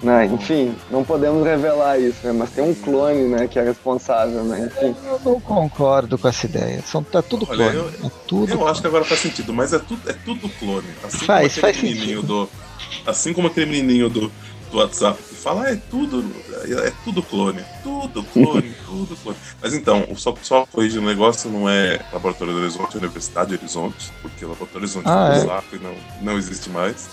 né? 0.00 0.26
Enfim, 0.26 0.72
não 0.88 1.02
podemos 1.02 1.44
revelar 1.44 1.98
isso, 1.98 2.24
né? 2.24 2.32
mas 2.32 2.50
tem 2.50 2.62
um 2.62 2.72
clone 2.72 3.24
né, 3.24 3.48
que 3.48 3.58
é 3.58 3.64
responsável. 3.64 4.44
Né? 4.44 4.70
Enfim. 4.70 4.94
Eu 5.04 5.20
não 5.24 5.40
concordo 5.40 6.16
com 6.16 6.28
essa 6.28 6.46
ideia. 6.46 6.80
São, 6.82 7.02
tá 7.02 7.20
tudo 7.20 7.44
Olha, 7.50 7.72
clone. 7.72 7.76
Eu, 7.76 8.06
é 8.06 8.10
tudo 8.28 8.52
eu 8.52 8.56
clone. 8.58 8.70
acho 8.70 8.80
que 8.80 8.86
agora 8.86 9.04
faz 9.04 9.18
sentido, 9.20 9.52
mas 9.52 9.72
é 9.72 9.80
tudo, 9.80 10.08
é 10.08 10.12
tudo 10.12 10.48
clone. 10.60 10.86
Assim 11.02 11.26
faz, 11.26 11.26
como 11.26 11.42
aquele 11.46 11.60
faz 11.60 11.76
menininho 11.82 12.20
sentido. 12.20 12.46
do. 12.46 12.48
Assim 13.04 13.32
como 13.32 13.48
aquele 13.48 13.66
menininho 13.66 14.08
do, 14.08 14.30
do 14.70 14.78
WhatsApp 14.78 15.22
que 15.22 15.34
fala, 15.34 15.64
ah, 15.64 15.72
é 15.72 15.76
tudo, 15.90 16.24
é, 16.84 16.92
tudo 17.04 17.22
clone, 17.22 17.62
tudo 17.82 18.22
clone, 18.24 18.74
tudo 18.86 19.16
clone. 19.16 19.38
Mas 19.60 19.74
então, 19.74 20.06
só, 20.16 20.34
só 20.42 20.66
corrigir 20.66 21.00
o 21.00 21.04
negócio 21.04 21.50
não 21.50 21.68
é 21.68 22.00
Laboratório 22.12 22.54
do 22.54 22.60
Horizonte, 22.60 22.96
é 22.96 22.98
Universidade 22.98 23.50
de 23.50 23.56
Horizonte, 23.56 24.12
porque 24.22 24.44
o 24.44 24.48
Laboratório 24.48 24.84
Horizonte 24.84 25.08
ah, 25.08 25.32
é 25.34 25.38
um 25.38 25.46
saco 25.46 25.76
e 25.76 25.78
não, 25.78 25.94
não 26.22 26.38
existe 26.38 26.70
mais. 26.70 27.08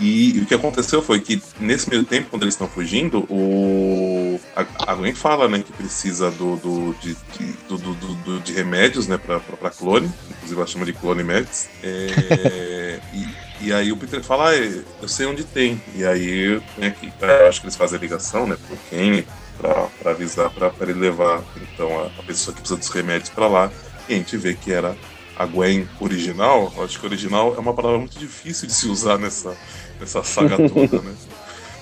E, 0.00 0.38
e, 0.38 0.40
o 0.40 0.46
que 0.46 0.54
aconteceu 0.54 1.02
foi 1.02 1.20
que, 1.20 1.42
nesse 1.60 1.90
meio 1.90 2.04
tempo, 2.04 2.30
quando 2.30 2.42
eles 2.42 2.54
estão 2.54 2.66
fugindo, 2.66 3.26
o, 3.28 4.40
a, 4.56 4.92
a 4.92 4.94
Gwen 4.94 5.14
fala 5.14 5.46
né, 5.46 5.58
que 5.58 5.72
precisa 5.72 6.30
do, 6.30 6.56
do, 6.56 6.94
de, 6.94 7.14
de, 7.14 7.52
do, 7.68 7.76
do, 7.76 8.14
do, 8.14 8.40
de 8.40 8.52
remédios 8.54 9.06
né, 9.06 9.18
pra, 9.18 9.38
clone, 9.70 10.10
inclusive 10.30 10.58
ela 10.58 10.66
chama 10.66 10.86
de 10.86 10.94
clone 10.94 11.22
meds. 11.22 11.68
É, 11.82 12.98
e, 13.12 13.49
e, 13.60 13.72
aí 13.72 13.92
o 13.92 13.96
Peter 13.96 14.22
fala, 14.22 14.50
ah, 14.50 14.56
eu 14.56 15.08
sei 15.08 15.26
onde 15.26 15.44
tem. 15.44 15.80
E 15.94 16.04
aí, 16.04 16.60
né, 16.78 16.90
que, 16.90 17.12
eu 17.20 17.48
acho 17.48 17.60
que 17.60 17.66
eles 17.66 17.76
fazem 17.76 17.98
a 17.98 18.00
ligação 18.00 18.46
né, 18.46 18.56
por 18.68 18.78
quem, 18.88 19.24
pra, 19.58 19.88
pra 20.00 20.10
avisar, 20.12 20.50
pra, 20.50 20.70
pra 20.70 20.90
ele 20.90 20.98
levar 20.98 21.42
então, 21.56 22.00
a, 22.00 22.06
a 22.20 22.22
pessoa 22.22 22.54
que 22.54 22.60
precisa 22.60 22.78
dos 22.78 22.88
remédios 22.88 23.30
pra 23.30 23.46
lá. 23.46 23.70
E 24.08 24.14
a 24.14 24.16
gente 24.16 24.36
vê 24.36 24.54
que 24.54 24.72
era 24.72 24.96
a 25.36 25.46
Gwen 25.46 25.88
original, 26.00 26.72
acho 26.84 27.00
que 27.00 27.06
original 27.06 27.54
é 27.56 27.58
uma 27.58 27.72
palavra 27.72 27.98
muito 27.98 28.18
difícil 28.18 28.66
de 28.66 28.74
se 28.74 28.88
usar 28.88 29.18
nessa, 29.18 29.56
nessa 29.98 30.22
saga 30.22 30.56
toda, 30.68 31.00
né? 31.00 31.14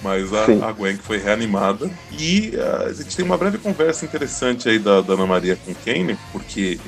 Mas 0.00 0.32
a, 0.32 0.68
a, 0.68 0.72
Gwen 0.72 0.96
que 0.96 1.02
foi 1.02 1.18
reanimada. 1.18 1.90
E 2.12 2.52
uh, 2.54 2.86
a 2.86 2.92
gente 2.92 3.16
tem 3.16 3.24
uma 3.24 3.36
breve 3.36 3.58
conversa 3.58 4.04
interessante 4.04 4.68
aí 4.68 4.78
da, 4.78 5.00
da 5.00 5.14
Ana 5.14 5.26
Maria 5.26 5.56
com 5.56 5.74
Kane, 5.74 6.16
porque 6.30 6.78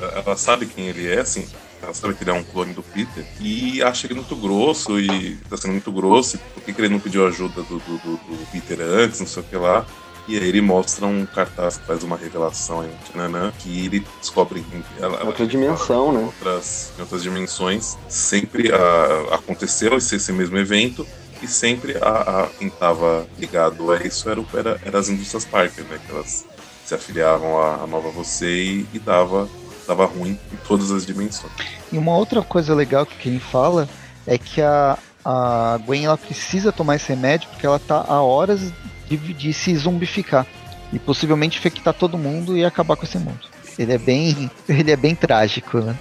ela 0.00 0.36
sabe 0.36 0.64
quem 0.64 0.88
ele 0.88 1.06
é, 1.06 1.20
assim, 1.20 1.46
ela 1.84 1.94
sabe 1.94 2.14
que 2.14 2.24
ele 2.24 2.30
é 2.30 2.34
um 2.34 2.42
clone 2.42 2.72
do 2.72 2.82
Peter 2.82 3.24
e 3.40 3.82
acha 3.82 4.06
ele 4.06 4.14
muito 4.14 4.34
grosso 4.36 4.98
e 4.98 5.36
tá 5.48 5.56
sendo 5.56 5.72
muito 5.72 5.92
grosso. 5.92 6.38
Por 6.54 6.62
que, 6.62 6.72
que 6.72 6.80
ele 6.80 6.88
não 6.88 7.00
pediu 7.00 7.26
ajuda 7.26 7.62
do, 7.62 7.78
do, 7.78 7.98
do, 7.98 8.16
do, 8.16 8.46
Peter 8.50 8.80
antes, 8.80 9.20
não 9.20 9.26
sei 9.26 9.42
o 9.42 9.46
que 9.46 9.56
lá? 9.56 9.86
E 10.26 10.38
aí 10.38 10.48
ele 10.48 10.62
mostra 10.62 11.06
um 11.06 11.26
cartaz 11.26 11.76
que 11.76 11.86
faz 11.86 12.02
uma 12.02 12.16
revelação 12.16 12.82
em 12.82 12.90
Nanã, 13.14 13.52
que 13.58 13.84
ele 13.84 14.06
descobre 14.20 14.64
ela, 14.98 15.22
outra 15.24 15.46
dimensão, 15.46 16.12
né? 16.12 16.20
Outras, 16.24 16.92
em 16.96 17.02
outras 17.02 17.22
dimensões 17.22 17.98
sempre 18.08 18.72
a, 18.72 19.34
aconteceu 19.34 19.98
esse, 19.98 20.16
esse 20.16 20.32
mesmo 20.32 20.56
evento 20.56 21.06
e 21.42 21.46
sempre 21.46 21.98
a, 22.00 22.44
a 22.44 22.46
quem 22.58 22.68
estava 22.68 23.26
ligado 23.38 23.92
a 23.92 23.98
isso 23.98 24.30
era, 24.30 24.42
era, 24.54 24.80
era 24.82 24.98
as 24.98 25.10
indústrias 25.10 25.44
Parker, 25.44 25.84
né? 25.84 26.00
Que 26.06 26.12
elas 26.12 26.46
se 26.84 26.94
afiliavam 26.94 27.58
à, 27.58 27.86
nova 27.86 28.10
você 28.10 28.46
e, 28.46 28.86
e 28.92 28.98
dava, 28.98 29.48
dava 29.86 30.06
ruim 30.06 30.38
em 30.52 30.56
todas 30.66 30.90
as 30.90 31.06
dimensões. 31.06 31.52
E 31.92 31.98
uma 31.98 32.16
outra 32.16 32.42
coisa 32.42 32.74
legal 32.74 33.06
que 33.06 33.28
ele 33.28 33.40
fala 33.40 33.88
é 34.26 34.38
que 34.38 34.60
a, 34.60 34.98
a 35.24 35.78
Gwen 35.84 36.06
ela 36.06 36.18
precisa 36.18 36.72
tomar 36.72 36.96
esse 36.96 37.08
remédio 37.08 37.48
porque 37.50 37.66
ela 37.66 37.76
está 37.76 38.04
há 38.06 38.22
horas 38.22 38.72
de, 39.08 39.16
de 39.16 39.52
se 39.52 39.74
zumbificar 39.76 40.46
e 40.92 40.98
possivelmente 40.98 41.58
infectar 41.58 41.94
todo 41.94 42.16
mundo 42.16 42.56
e 42.56 42.64
acabar 42.64 42.96
com 42.96 43.04
esse 43.04 43.18
mundo. 43.18 43.40
Ele 43.78 43.92
é 43.92 43.98
bem, 43.98 44.50
ele 44.68 44.90
é 44.90 44.96
bem 44.96 45.14
trágico, 45.14 45.78
né? 45.78 45.96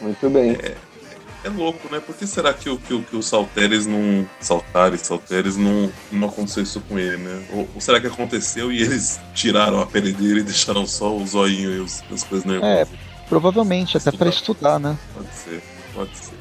Muito 0.00 0.28
bem. 0.30 0.52
É, 0.52 0.74
é 1.44 1.48
louco, 1.48 1.92
né? 1.92 2.00
Por 2.00 2.14
que 2.16 2.26
será 2.26 2.52
que, 2.54 2.68
o, 2.70 2.78
que, 2.78 2.98
que 3.02 3.16
os 3.16 3.26
Salteres 3.26 3.86
não. 3.86 4.26
Saltares, 4.40 5.02
Salteres 5.02 5.56
não, 5.56 5.92
não 6.10 6.28
aconteceu 6.28 6.62
isso 6.62 6.80
com 6.80 6.98
ele, 6.98 7.18
né? 7.18 7.46
Ou, 7.52 7.68
ou, 7.74 7.80
será 7.80 8.00
que 8.00 8.06
aconteceu 8.06 8.72
e 8.72 8.82
eles 8.82 9.20
tiraram 9.34 9.80
a 9.80 9.86
pele 9.86 10.12
dele 10.12 10.40
e 10.40 10.42
deixaram 10.42 10.86
só 10.86 11.14
o 11.14 11.26
zoinho 11.26 11.70
e 11.70 11.80
os, 11.80 12.02
as 12.10 12.24
coisas 12.24 12.46
nervosas? 12.46 12.88
É, 12.88 12.98
provavelmente, 13.28 13.96
até 13.96 14.10
para 14.10 14.28
estudar, 14.28 14.80
né? 14.80 14.98
Pode 15.14 15.34
ser, 15.34 15.62
pode 15.94 16.16
ser. 16.16 16.34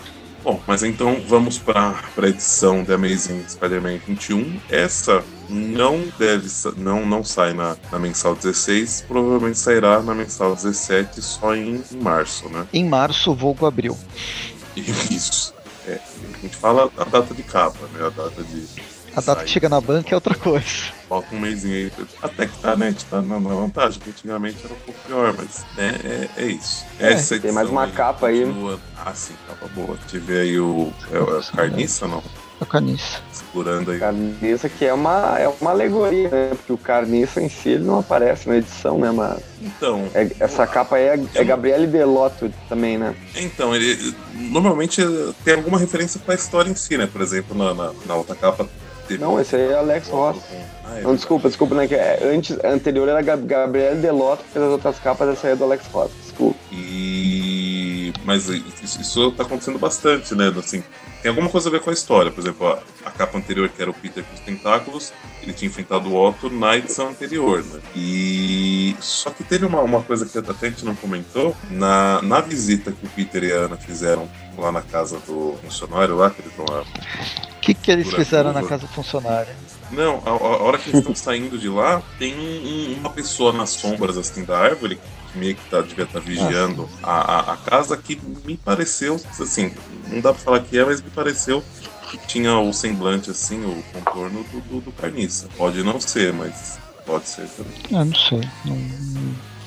Bom, 0.44 0.60
mas 0.68 0.84
então 0.84 1.22
vamos 1.26 1.58
para 1.58 1.96
a 2.18 2.28
edição 2.28 2.84
The 2.84 2.96
Amazing 2.96 3.46
Spider-Man 3.48 4.00
21. 4.06 4.60
Essa 4.70 5.24
não 5.50 6.04
deve 6.20 6.50
não 6.76 7.06
não 7.06 7.24
sai 7.24 7.54
na, 7.54 7.78
na 7.90 7.98
mensal 7.98 8.36
16, 8.36 9.06
provavelmente 9.08 9.58
sairá 9.58 10.02
na 10.02 10.14
mensal 10.14 10.54
17 10.54 11.22
só 11.22 11.56
em, 11.56 11.82
em 11.90 11.98
março, 11.98 12.50
né? 12.50 12.68
Em 12.74 12.86
março, 12.86 13.34
vulgo 13.34 13.66
abril. 13.66 13.98
Isso. 15.12 15.54
É, 15.88 16.00
a 16.36 16.38
gente 16.40 16.56
fala 16.56 16.90
a 16.98 17.04
data 17.04 17.34
de 17.34 17.44
capa, 17.44 17.80
né? 17.94 18.06
A 18.06 18.10
data 18.10 18.44
de. 18.44 18.68
A 19.16 19.22
data 19.22 19.44
que 19.44 19.50
chega 19.50 19.70
na 19.70 19.80
banca 19.80 20.10
é 20.12 20.16
outra 20.16 20.34
coisa. 20.34 20.66
Falta 21.08 21.36
um 21.36 21.40
mêsinho 21.40 21.76
aí. 21.76 22.08
Até 22.22 22.48
que 22.48 22.58
tá, 22.58 22.76
né? 22.76 22.88
A 22.88 22.90
gente 22.92 23.06
tá 23.06 23.22
na, 23.22 23.40
na 23.40 23.50
vantagem, 23.54 24.00
que 24.00 24.10
antigamente 24.10 24.58
era 24.64 24.74
um 24.74 24.78
pouco 24.78 25.00
pior, 25.06 25.36
mas 25.38 25.64
né, 25.78 26.00
é, 26.04 26.30
é 26.44 26.46
isso. 26.48 26.84
É, 27.00 27.14
Essa 27.14 27.40
tem 27.40 27.52
mais 27.52 27.70
uma 27.70 27.88
capa 27.88 28.28
aí. 28.28 28.44
Continua... 28.44 28.80
Ah, 28.98 29.14
sim, 29.14 29.36
capa 29.48 29.68
boa. 29.76 29.98
Tive 30.08 30.40
aí 30.40 30.60
o. 30.60 30.92
É, 31.12 31.18
é 31.18 31.56
Carniça, 31.56 32.08
não? 32.08 32.24
O 32.60 32.66
Carniça. 32.66 33.20
Segurando 33.32 33.92
aí. 33.92 34.00
Carniça 34.00 34.70
que 34.70 34.86
é 34.86 34.94
uma, 34.94 35.38
é 35.40 35.48
uma 35.48 35.72
alegoria, 35.72 36.30
né? 36.30 36.50
Porque 36.56 36.74
o 36.74 36.78
Carniça 36.78 37.42
em 37.42 37.50
si 37.50 37.70
ele 37.70 37.84
não 37.84 38.00
aparece 38.00 38.48
na 38.48 38.58
edição, 38.58 38.98
né? 38.98 39.12
Mas 39.12 39.40
então. 39.62 40.08
É, 40.14 40.30
essa 40.40 40.66
capa 40.66 40.96
aí 40.96 41.04
é, 41.04 41.20
é 41.36 41.44
Gabriele 41.44 41.88
Delotto 41.88 42.52
também, 42.68 42.98
né? 42.98 43.16
Então, 43.36 43.76
ele 43.76 44.16
normalmente 44.34 45.02
tem 45.44 45.56
alguma 45.56 45.78
referência 45.78 46.20
com 46.20 46.32
a 46.32 46.36
história 46.36 46.70
em 46.70 46.76
si, 46.76 46.98
né? 46.98 47.08
Por 47.12 47.22
exemplo, 47.22 47.58
na, 47.58 47.74
na, 47.74 47.92
na 48.06 48.16
outra 48.16 48.36
capa 48.36 48.68
não, 49.20 49.40
esse 49.40 49.56
aí 49.56 49.70
é 49.70 49.76
Alex 49.76 50.08
Ross. 50.10 50.38
Ah, 50.86 51.00
é 51.00 51.02
não, 51.02 51.16
desculpa, 51.16 51.48
desculpa, 51.48 51.76
né? 51.76 51.88
Que 51.88 51.96
é, 51.96 52.20
antes, 52.24 52.58
anterior 52.64 53.08
era 53.08 53.22
Gabriel 53.22 53.96
Delotto, 53.98 54.44
porque 54.44 54.58
as 54.58 54.72
outras 54.72 55.00
capas 55.00 55.30
essa 55.30 55.48
aí 55.48 55.54
é 55.54 55.56
do 55.56 55.66
Alex 55.66 55.86
Ross, 55.92 56.12
desculpa. 56.24 56.58
E. 56.72 58.14
Mas 58.24 58.48
isso, 58.48 59.02
isso 59.02 59.32
tá 59.34 59.44
acontecendo 59.44 59.78
bastante, 59.78 60.34
né? 60.34 60.54
Assim, 60.58 60.84
tem 61.24 61.30
alguma 61.30 61.50
coisa 61.50 61.70
a 61.70 61.72
ver 61.72 61.80
com 61.80 61.90
a 61.90 61.94
história. 61.94 62.30
Por 62.30 62.42
exemplo, 62.42 62.68
a, 62.68 62.84
a, 63.06 63.12
capa 63.12 63.38
anterior, 63.38 63.70
que 63.70 63.82
era 63.82 63.90
o 63.90 63.94
Peter 63.94 64.26
com 64.26 64.34
os 64.34 64.42
tentáculos, 64.42 65.14
ele 65.42 65.54
tinha 65.54 65.70
enfrentado 65.70 66.10
o 66.10 66.22
Otto 66.22 66.50
na 66.50 66.76
edição 66.76 67.08
anterior, 67.08 67.64
né? 67.64 67.80
E 67.96 68.94
só 69.00 69.30
que 69.30 69.42
teve 69.42 69.66
uma, 69.66 69.80
uma 69.80 70.04
coisa 70.04 70.26
que 70.26 70.38
até 70.38 70.68
a 70.68 70.70
gente 70.70 70.84
não 70.84 70.94
comentou, 70.96 71.56
na, 71.72 72.22
na 72.22 72.42
visita 72.42 72.92
que 72.92 73.06
o 73.06 73.10
Peter 73.10 73.42
e 73.42 73.54
a 73.54 73.56
Ana 73.56 73.78
fizeram 73.78 74.30
lá 74.58 74.70
na 74.70 74.82
casa 74.82 75.18
do 75.20 75.58
funcionário 75.64 76.18
lá, 76.18 76.30
que 76.30 76.42
eles 76.42 76.54
vão 76.58 76.66
lá. 76.70 76.82
O 76.82 77.60
que, 77.62 77.74
que 77.74 77.90
eles 77.90 78.14
fizeram 78.14 78.52
na 78.52 78.62
casa 78.62 78.86
do 78.86 78.90
funcionário? 78.90 79.54
Não, 79.92 80.22
a, 80.26 80.30
a 80.30 80.64
hora 80.64 80.78
que 80.78 80.90
eles 80.90 81.00
estão 81.00 81.16
saindo 81.16 81.58
de 81.58 81.70
lá, 81.70 82.04
tem 82.20 82.38
um, 82.38 83.00
uma 83.00 83.10
pessoa 83.10 83.54
nas 83.54 83.70
sombras 83.70 84.18
assim 84.18 84.44
da 84.44 84.58
árvore 84.58 85.00
meio 85.36 85.56
que 85.56 85.70
tá, 85.70 85.82
devia 85.82 86.06
estar 86.06 86.20
tá 86.20 86.26
vigiando 86.26 86.90
a, 87.02 87.12
a, 87.12 87.54
a, 87.54 87.58
casa 87.58 87.98
que 87.98 88.20
me 88.46 88.58
pareceu, 88.58 89.20
assim, 89.40 89.74
não 90.08 90.22
dá 90.22 90.34
pra 90.34 90.42
falar 90.42 90.60
que 90.62 90.78
é, 90.78 90.86
mas 90.86 91.02
me 91.02 91.10
pareceu 91.10 91.64
que 92.10 92.18
tinha 92.28 92.58
o 92.60 92.72
semblante, 92.72 93.32
assim, 93.32 93.64
o 93.66 93.84
contorno 93.92 94.44
do, 94.44 94.62
do, 94.62 94.82
do 94.82 94.92
carniça. 94.92 95.48
Pode 95.58 95.84
não 95.84 96.00
ser, 96.00 96.32
mas 96.32 96.78
pode 97.06 97.28
ser 97.28 97.48
também. 97.48 97.74
Ah, 97.92 98.06
não 98.06 98.16
sei. 98.16 98.42
Não, 98.66 98.76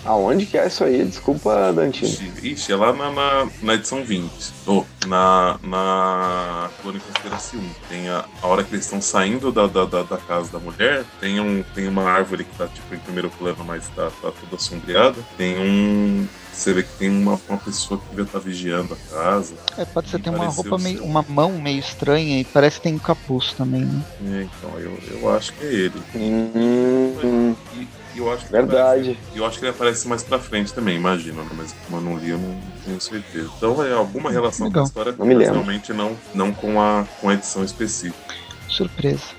Aonde 0.07 0.47
que 0.47 0.57
é 0.57 0.67
isso 0.67 0.85
aí? 0.85 1.05
Desculpa, 1.05 1.73
Dantino. 1.73 2.33
Ixi, 2.43 2.73
é 2.73 2.77
lá 2.77 2.93
na, 2.93 3.11
na, 3.11 3.49
na 3.61 3.75
edição 3.75 4.05
20. 4.05 4.31
Oh, 4.67 4.85
na, 5.07 5.59
na 5.63 6.71
Crônica 6.81 7.05
Conspiracy 7.07 7.57
1. 7.57 7.71
Tem 7.89 8.09
a, 8.09 8.25
a 8.41 8.47
hora 8.47 8.63
que 8.63 8.73
eles 8.73 8.85
estão 8.85 9.01
saindo 9.01 9.51
da, 9.51 9.67
da, 9.67 9.85
da, 9.85 10.03
da, 10.05 10.17
casa 10.17 10.53
da 10.53 10.59
mulher, 10.61 11.05
tem, 11.21 11.41
um, 11.41 11.65
tem 11.75 11.89
uma 11.89 12.05
árvore 12.05 12.45
que 12.45 12.57
tá 12.57 12.69
tipo 12.69 12.95
em 12.95 12.99
primeiro 12.99 13.31
plano, 13.31 13.65
mas 13.65 13.89
tá, 13.89 14.11
tá 14.23 14.33
toda 14.41 14.63
sombreada. 14.63 15.17
Tem 15.37 15.59
um 15.59 16.27
você 16.57 16.73
vê 16.73 16.83
que 16.83 16.93
tem 16.99 17.11
uma, 17.11 17.39
uma 17.49 17.59
pessoa 17.59 18.01
que 18.01 18.09
devia 18.09 18.25
estar 18.25 18.39
tá 18.39 18.45
vigiando 18.45 18.95
a 18.95 19.15
casa. 19.15 19.55
É, 19.77 19.85
pode 19.85 20.09
ser, 20.09 20.19
tem 20.21 20.33
uma 20.33 20.47
roupa 20.47 20.79
meio. 20.79 21.05
uma 21.05 21.23
mão 21.29 21.53
meio 21.53 21.79
estranha 21.79 22.41
e 22.41 22.45
parece 22.45 22.79
que 22.79 22.85
tem 22.85 22.95
um 22.95 22.99
capuz 22.99 23.53
também, 23.53 23.85
né? 23.85 24.03
É, 24.25 24.43
então, 24.45 24.81
eu, 24.81 24.99
eu 25.11 25.37
acho 25.37 25.53
que 25.53 25.67
é 25.67 25.71
ele. 25.71 26.03
Hum, 26.15 27.55
e, 27.75 27.87
eu 28.19 28.33
acho 28.33 28.47
que 28.47 28.53
Verdade. 28.53 29.11
Aparece, 29.11 29.19
eu 29.35 29.47
acho 29.47 29.59
que 29.59 29.65
ele 29.65 29.71
aparece 29.71 30.09
mais 30.09 30.23
pra 30.23 30.39
frente 30.39 30.73
também, 30.73 30.97
imagino, 30.97 31.43
né? 31.43 31.51
Mas 31.57 31.75
como 31.85 31.99
eu 31.99 32.11
não 32.11 32.19
li, 32.19 32.31
eu 32.31 32.39
não 32.39 32.59
tenho 32.85 33.01
certeza. 33.01 33.51
Então 33.57 33.85
é 33.85 33.93
alguma 33.93 34.31
relação 34.31 34.67
Legal. 34.67 34.83
com 34.83 34.87
a 34.87 34.89
história, 34.89 35.15
não 35.19 35.27
me 35.27 35.35
lembro. 35.35 35.55
realmente 35.55 35.93
não, 35.93 36.17
não 36.35 36.53
com, 36.53 36.81
a, 36.81 37.07
com 37.21 37.29
a 37.29 37.35
edição 37.35 37.65
específica. 37.65 38.35
Surpresa. 38.69 39.35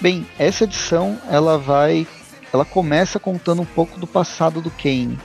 Bem, 0.00 0.26
essa 0.38 0.64
edição 0.64 1.18
ela 1.30 1.58
vai. 1.58 2.06
Ela 2.52 2.64
começa 2.64 3.18
contando 3.18 3.62
um 3.62 3.66
pouco 3.66 3.98
do 3.98 4.06
passado 4.06 4.60
do 4.60 4.70
Kane 4.70 5.18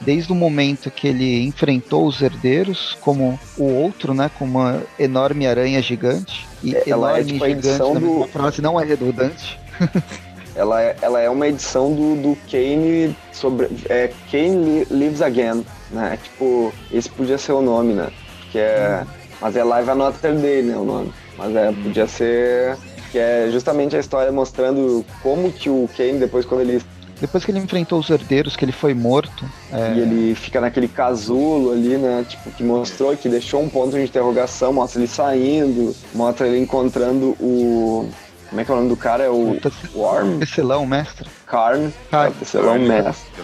desde 0.00 0.30
o 0.32 0.34
momento 0.34 0.90
que 0.90 1.08
ele 1.08 1.44
enfrentou 1.44 2.06
os 2.06 2.20
herdeiros, 2.20 2.96
como 3.00 3.38
o 3.56 3.64
outro, 3.64 4.14
né, 4.14 4.30
com 4.38 4.44
uma 4.44 4.82
enorme 4.98 5.46
aranha 5.46 5.80
gigante. 5.80 6.46
E 6.62 6.76
ela 6.86 7.18
é 7.18 7.24
tipo 7.24 7.42
a 7.42 7.50
edição 7.50 7.94
do... 7.94 8.26
frase 8.28 8.60
não 8.60 8.80
é 8.80 8.84
redundante. 8.84 9.58
ela, 10.56 10.82
é, 10.82 10.96
ela 11.02 11.20
é 11.20 11.28
uma 11.28 11.46
edição 11.46 11.92
do, 11.92 12.16
do 12.16 12.38
Kane 12.50 13.14
sobre. 13.32 13.68
É, 13.88 14.10
Kane 14.30 14.86
Lives 14.90 15.20
Again, 15.20 15.64
né? 15.90 16.18
Tipo, 16.22 16.72
esse 16.90 17.08
podia 17.10 17.38
ser 17.38 17.52
o 17.52 17.60
nome, 17.60 17.92
né? 17.92 18.08
Que 18.50 18.58
é. 18.58 19.04
Mas 19.40 19.54
é 19.54 19.62
Live 19.62 19.90
Another 19.90 20.34
Day, 20.34 20.62
né? 20.62 20.76
O 20.76 20.84
nome. 20.84 21.12
Mas 21.36 21.54
é, 21.54 21.72
podia 21.72 22.06
ser. 22.06 22.76
Que 23.12 23.18
é 23.18 23.48
justamente 23.52 23.94
a 23.94 24.00
história 24.00 24.32
mostrando 24.32 25.04
como 25.22 25.52
que 25.52 25.70
o 25.70 25.88
Kane, 25.96 26.18
depois 26.18 26.44
quando 26.44 26.62
ele 26.62 26.82
depois 27.20 27.46
que 27.46 27.50
ele 27.50 27.58
enfrentou 27.58 27.98
os 27.98 28.10
herdeiros, 28.10 28.56
que 28.56 28.64
ele 28.64 28.72
foi 28.72 28.92
morto. 28.92 29.46
É... 29.72 29.94
E 29.94 30.00
ele 30.00 30.34
fica 30.34 30.60
naquele 30.60 30.86
casulo 30.86 31.72
ali, 31.72 31.96
né? 31.96 32.26
Tipo, 32.28 32.50
que 32.50 32.62
mostrou, 32.62 33.16
que 33.16 33.28
deixou 33.28 33.62
um 33.62 33.70
ponto 33.70 33.96
de 33.96 34.02
interrogação, 34.02 34.72
mostra 34.72 35.00
ele 35.00 35.08
saindo, 35.08 35.96
mostra 36.14 36.46
ele 36.46 36.58
encontrando 36.58 37.34
o, 37.40 38.06
Como 38.48 38.60
é 38.60 38.64
que 38.64 38.70
é 38.70 38.74
o 38.74 38.76
nome 38.76 38.88
do 38.88 38.96
cara? 38.96 39.24
É 39.24 39.28
o 39.30 39.58
Worm? 39.94 40.38
Tecelão, 40.38 40.86
mestre. 40.86 41.28
O 42.28 42.34
Tecelão 42.34 42.74
mestre. 42.88 43.30
Que 43.32 43.40
é 43.40 43.42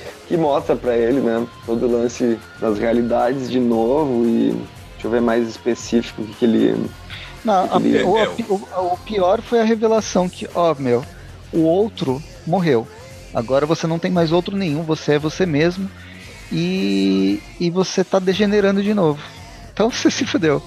mestre. 0.00 0.24
Que 0.28 0.36
mostra 0.36 0.76
pra 0.76 0.96
ele, 0.96 1.20
né? 1.20 1.46
Todo 1.66 1.86
o 1.86 1.90
lance 1.92 2.38
das 2.60 2.78
realidades 2.78 3.50
de 3.50 3.60
novo 3.60 4.24
e. 4.26 4.50
Deixa 4.92 5.06
eu 5.06 5.10
ver 5.10 5.20
mais 5.20 5.46
específico 5.48 6.22
o 6.22 6.26
que, 6.26 6.34
que 6.34 6.44
ele. 6.44 6.86
Não, 7.44 7.64
a- 7.74 7.76
Ele 7.76 7.98
é- 7.98 8.04
o, 8.04 8.16
a- 8.16 8.80
o- 8.80 8.94
o 8.94 8.96
pior 9.04 9.42
foi 9.42 9.60
a 9.60 9.64
revelação 9.64 10.28
que, 10.28 10.48
ó, 10.54 10.74
meu, 10.78 11.04
o 11.52 11.60
outro 11.60 12.22
morreu. 12.46 12.88
Agora 13.34 13.66
você 13.66 13.86
não 13.86 13.98
tem 13.98 14.10
mais 14.10 14.32
outro 14.32 14.56
nenhum, 14.56 14.82
você 14.82 15.14
é 15.14 15.18
você 15.18 15.44
mesmo. 15.44 15.90
E, 16.52 17.42
e 17.58 17.68
você 17.70 18.04
tá 18.04 18.18
degenerando 18.18 18.82
de 18.82 18.94
novo. 18.94 19.20
Então 19.72 19.90
você 19.90 20.10
se 20.10 20.24
fudeu. 20.24 20.62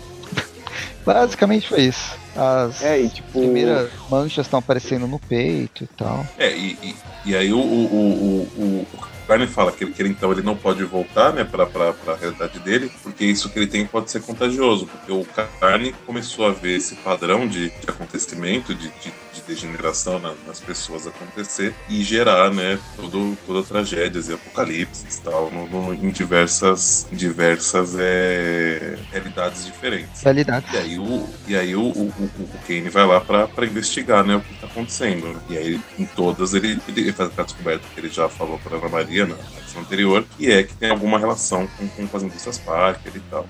Basicamente 1.07 1.69
foi 1.69 1.83
isso. 1.83 2.17
As 2.35 2.83
É, 2.83 2.99
e 2.99 3.09
tipo. 3.09 3.39
primeiras 3.39 3.89
manchas 4.09 4.45
estão 4.45 4.59
aparecendo 4.59 5.07
no 5.07 5.17
peito 5.17 5.85
e 5.85 5.87
tal. 5.87 6.25
É, 6.37 6.51
e, 6.55 6.77
e, 6.83 6.95
e 7.25 7.35
aí 7.35 7.53
o, 7.53 7.57
o, 7.57 7.61
o, 7.61 8.61
o, 8.61 8.87
o 9.27 9.29
Carne 9.29 9.45
fala 9.45 9.73
que 9.73 9.83
ele, 9.83 9.91
que 9.91 10.01
ele, 10.01 10.09
então 10.09 10.31
ele 10.31 10.41
não 10.41 10.55
pode 10.55 10.81
voltar 10.85 11.33
né, 11.33 11.43
para 11.43 11.65
a 11.65 12.15
realidade 12.15 12.59
dele, 12.59 12.89
porque 13.03 13.25
isso 13.25 13.49
que 13.49 13.59
ele 13.59 13.67
tem 13.67 13.85
pode 13.85 14.09
ser 14.09 14.21
contagioso, 14.21 14.87
porque 14.87 15.11
o 15.11 15.25
Carne 15.59 15.93
começou 16.05 16.47
a 16.47 16.51
ver 16.53 16.77
esse 16.77 16.95
padrão 16.95 17.45
de, 17.45 17.69
de 17.69 17.89
acontecimento, 17.89 18.73
de, 18.73 18.87
de, 18.87 19.11
de 19.33 19.41
degeneração 19.45 20.17
na- 20.19 20.33
nas 20.47 20.59
pessoas 20.61 21.05
acontecer 21.07 21.73
e 21.89 22.01
gerar 22.03 22.51
né, 22.53 22.79
todo, 22.95 23.37
toda 23.45 23.63
tragédias 23.63 24.29
e 24.29 24.33
apocalipses 24.33 25.17
e 25.17 25.21
tal, 25.21 25.51
no, 25.51 25.67
no- 25.67 25.93
em 25.93 26.09
diversas, 26.09 27.05
diversas 27.11 27.95
é, 27.99 28.97
realidades 29.11 29.65
diferentes. 29.65 30.21
Realidade. 30.23 30.65
E 30.73 30.77
aí 30.77 30.99
o, 30.99 31.29
e 31.47 31.55
aí 31.55 31.75
o, 31.75 31.81
o, 31.81 32.07
o, 32.07 32.23
o 32.43 32.59
Kane 32.65 32.89
vai 32.89 33.05
lá 33.05 33.19
pra, 33.19 33.47
pra 33.47 33.65
investigar 33.65 34.23
né, 34.25 34.35
o 34.37 34.41
que 34.41 34.53
tá 34.55 34.67
acontecendo. 34.67 35.27
né? 35.33 35.39
E 35.49 35.57
aí 35.57 35.81
em 35.99 36.05
todas 36.05 36.53
ele, 36.53 36.79
ele 36.87 37.11
faz 37.11 37.31
a 37.37 37.43
descoberta 37.43 37.83
que 37.93 37.99
ele 37.99 38.09
já 38.09 38.29
falou 38.29 38.57
pra 38.59 38.77
Ana 38.77 38.89
Maria 38.89 39.16
na 39.25 39.35
edição 39.61 39.81
anterior, 39.81 40.25
que 40.37 40.51
é 40.51 40.63
que 40.63 40.73
tem 40.75 40.89
alguma 40.91 41.17
relação 41.17 41.67
com, 41.77 41.87
com, 41.87 42.07
com 42.07 42.17
as 42.17 42.23
indústrias 42.23 42.57
Parker 42.59 43.11
e 43.15 43.19
tal. 43.31 43.47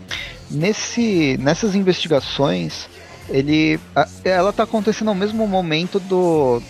Nesse, 0.50 1.38
nessas 1.42 1.76
investigações, 1.76 2.88
ele, 3.30 3.80
a- 3.96 4.08
ela 4.24 4.54
tá 4.54 4.64
acontecendo 4.64 5.10
ao 5.10 5.16
mesmo 5.16 5.46
momento 5.48 6.00
do 6.00 6.62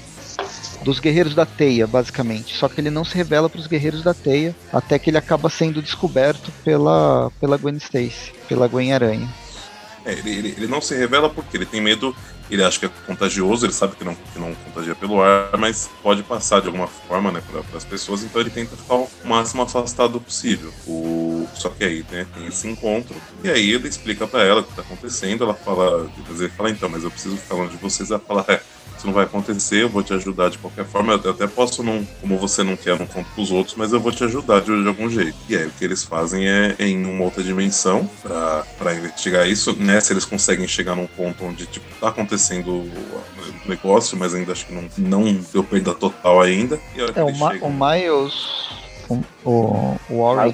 dos 0.84 1.00
guerreiros 1.00 1.34
da 1.36 1.46
teia, 1.46 1.86
basicamente. 1.88 2.56
Só 2.56 2.70
que 2.70 2.80
ele 2.80 2.90
não 2.92 3.04
se 3.04 3.16
revela 3.16 3.50
para 3.50 3.60
os 3.60 3.68
guerreiros 3.68 4.04
da 4.04 4.14
teia 4.14 4.56
até 4.72 4.98
que 4.98 5.10
ele 5.10 5.18
acaba 5.18 5.50
sendo 5.50 5.82
descoberto 5.82 6.52
pela 6.64 7.30
pela 7.42 7.58
Gwen 7.58 7.76
Stacy, 7.78 8.32
pela 8.48 8.68
Gwen 8.68 8.94
Aranha. 8.94 9.28
É, 10.08 10.14
ele, 10.14 10.30
ele, 10.30 10.56
ele 10.58 10.68
não 10.68 10.80
se 10.80 10.96
revela 10.96 11.30
porque 11.30 11.58
ele 11.58 11.66
tem 11.66 11.82
medo, 11.82 12.16
ele 12.50 12.64
acha 12.64 12.80
que 12.80 12.86
é 12.86 12.90
contagioso, 13.06 13.66
ele 13.66 13.74
sabe 13.74 13.98
que 13.98 14.06
não, 14.06 14.16
que 14.16 14.40
não 14.40 14.56
contagia 14.56 14.96
pelo 14.96 15.22
ar, 15.22 15.58
mas 15.58 15.90
pode 16.02 16.24
passar 16.24 16.62
de 16.62 16.68
alguma 16.68 16.88
forma 16.88 17.30
né, 17.30 17.44
para 17.52 17.78
as 17.78 17.84
pessoas, 17.84 18.24
então 18.24 18.40
ele 18.40 18.50
tenta 18.50 18.78
ficar 18.78 18.96
o 18.96 19.10
máximo 19.26 19.64
afastado 19.64 20.20
possível. 20.22 20.72
O, 20.88 21.46
só 21.54 21.70
que 21.70 21.84
aí 21.84 22.06
né, 22.10 22.26
tem 22.34 22.48
esse 22.48 22.70
encontro, 22.70 23.16
e 23.44 23.50
aí 23.50 23.72
ele 23.72 23.90
explica 23.90 24.26
para 24.26 24.44
ela 24.44 24.62
o 24.62 24.64
que 24.64 24.70
está 24.70 24.82
acontecendo, 24.82 25.44
ela 25.44 25.54
fala, 25.54 26.10
quer 26.26 26.32
dizer, 26.32 26.52
fala 26.52 26.70
então, 26.70 26.88
mas 26.88 27.04
eu 27.04 27.12
preciso 27.12 27.36
ficar 27.36 27.56
longe 27.56 27.76
de 27.76 27.78
vocês, 27.84 28.10
ela 28.10 28.20
fala, 28.22 28.46
é, 28.48 28.62
isso 28.98 29.06
não 29.08 29.14
vai 29.14 29.26
acontecer, 29.26 29.84
eu 29.84 29.90
vou 29.90 30.02
te 30.04 30.14
ajudar 30.14 30.50
de 30.50 30.58
qualquer 30.58 30.86
forma. 30.86 31.20
Eu 31.24 31.32
até 31.32 31.46
posso, 31.48 31.84
não, 31.84 32.06
como 32.20 32.38
você 32.38 32.64
não 32.64 32.76
quer, 32.76 32.98
não 32.98 33.06
conto 33.08 33.30
pros 33.36 33.52
outros, 33.52 33.76
mas 33.78 33.94
eu 33.94 34.00
vou 34.00 34.12
te 34.12 34.24
ajudar 34.24 34.62
de, 34.62 34.82
de 34.82 34.88
algum 34.88 35.10
jeito. 35.10 35.36
E 35.48 35.56
aí 35.56 35.68
o 35.68 35.72
que 35.72 35.86
eles 35.86 36.04
fazem 36.04 36.48
é, 36.48 36.76
é 36.80 36.88
em 36.88 37.06
uma 37.06 37.24
outra 37.24 37.44
dimensão 37.44 38.10
pra, 38.22 38.64
pra 38.78 38.94
investigar 38.96 39.48
isso. 39.48 39.76
Nessa 39.80 40.14
eles 40.14 40.26
conseguem 40.26 40.68
chegar 40.68 40.96
num 40.96 41.08
ponto 41.08 41.46
onde, 41.46 41.66
tipo, 41.68 41.86
tá 42.00 42.10
acontecendo 42.10 42.72
o 42.72 42.92
negócio, 43.70 44.18
mas 44.18 44.34
ainda 44.34 44.52
acho 44.52 44.66
que 44.66 44.74
não, 44.74 44.90
não 44.98 45.34
deu 45.54 45.64
perda 45.64 45.94
total 45.94 46.42
ainda. 46.42 46.80
E 46.96 47.02
É, 47.02 47.24
o, 47.24 47.36
Ma 47.38 47.52
chegam- 47.54 47.70
o 47.70 47.74
Miles. 47.74 48.34
O, 49.10 49.24
o 49.46 50.22
Warren. 50.24 50.54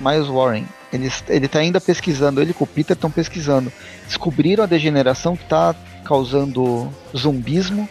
Miles 0.00 0.28
Warren. 0.28 0.66
Eles, 0.92 1.24
ele 1.28 1.48
tá 1.48 1.58
ainda 1.58 1.80
pesquisando, 1.80 2.40
ele 2.40 2.52
com 2.52 2.64
o 2.64 2.66
Peter 2.66 2.94
estão 2.94 3.10
pesquisando. 3.10 3.72
Descobriram 4.06 4.62
a 4.64 4.66
degeneração 4.66 5.34
que 5.36 5.44
tá 5.46 5.74
causando 6.04 6.92
zumbismo. 7.16 7.88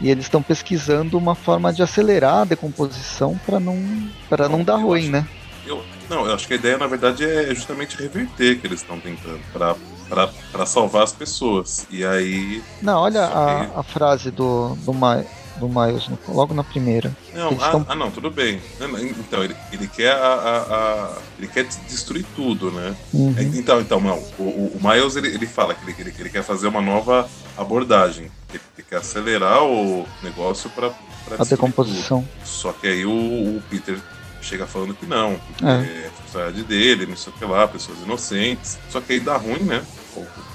E 0.00 0.08
eles 0.10 0.26
estão 0.26 0.40
pesquisando 0.40 1.18
uma 1.18 1.34
forma 1.34 1.72
de 1.72 1.82
acelerar 1.82 2.42
a 2.42 2.44
decomposição 2.44 3.36
para 3.44 3.58
não, 3.58 3.76
pra 4.28 4.48
não 4.48 4.58
Bom, 4.58 4.64
dar 4.64 4.76
ruim, 4.76 5.02
acho- 5.02 5.10
né? 5.10 5.26
Eu, 5.66 5.84
não, 6.08 6.24
eu 6.24 6.34
acho 6.34 6.46
que 6.46 6.52
a 6.54 6.56
ideia, 6.56 6.78
na 6.78 6.86
verdade, 6.86 7.24
é 7.24 7.52
justamente 7.54 8.00
reverter 8.00 8.60
que 8.60 8.66
eles 8.66 8.80
estão 8.80 8.98
tentando 9.00 9.40
pra 9.52 9.74
salvar 10.66 11.02
as 11.02 11.12
pessoas. 11.12 11.84
E 11.90 12.04
aí. 12.04 12.62
Não, 12.80 13.00
olha 13.00 13.26
que- 13.26 13.34
a, 13.34 13.80
a 13.80 13.82
frase 13.82 14.30
do, 14.30 14.76
do, 14.76 14.94
Mi- 14.94 15.24
do 15.58 15.68
Miles 15.68 16.08
no- 16.08 16.18
logo 16.28 16.54
na 16.54 16.64
primeira. 16.64 17.14
Não, 17.34 17.56
ah, 17.60 17.70
tão- 17.70 17.86
ah, 17.88 17.94
não, 17.94 18.10
tudo 18.10 18.30
bem. 18.30 18.60
Então, 19.18 19.42
ele, 19.44 19.54
ele 19.72 19.86
quer 19.88 20.12
a, 20.12 20.16
a- 20.16 20.58
a- 20.74 21.18
ele 21.38 21.48
quer 21.48 21.64
destruir 21.64 22.24
tudo, 22.34 22.70
né? 22.70 22.94
Uhum. 23.12 23.34
Então, 23.54 23.80
então, 23.80 24.00
não. 24.00 24.18
O, 24.38 24.42
o- 24.42 24.78
o 24.80 24.88
Miles 24.88 25.16
ele, 25.16 25.28
ele 25.28 25.46
fala 25.46 25.74
que 25.74 25.84
ele, 25.84 25.94
ele, 25.98 26.10
que 26.12 26.22
ele 26.22 26.30
quer 26.30 26.42
fazer 26.42 26.66
uma 26.68 26.80
nova 26.80 27.28
abordagem. 27.56 28.30
Ele, 28.50 28.60
ele 28.76 28.86
quer 28.88 28.96
acelerar 28.96 29.62
o 29.64 30.06
negócio 30.22 30.70
para 30.70 30.92
A 31.38 31.44
decomposição. 31.44 32.26
Só 32.44 32.72
que 32.72 32.86
aí 32.86 33.04
o, 33.04 33.10
o 33.10 33.62
Peter 33.68 33.98
chega 34.40 34.66
falando 34.66 34.94
que 34.94 35.04
não, 35.04 35.34
porque 35.48 35.66
É. 35.66 35.70
é 35.70 36.10
responsabilidade 36.10 36.62
dele, 36.64 37.06
não 37.06 37.16
sei 37.16 37.32
o 37.32 37.36
que 37.36 37.44
lá, 37.44 37.66
pessoas 37.68 37.98
inocentes. 37.98 38.78
Só 38.88 39.00
que 39.00 39.12
aí 39.14 39.20
dá 39.20 39.36
ruim, 39.36 39.60
né? 39.64 39.82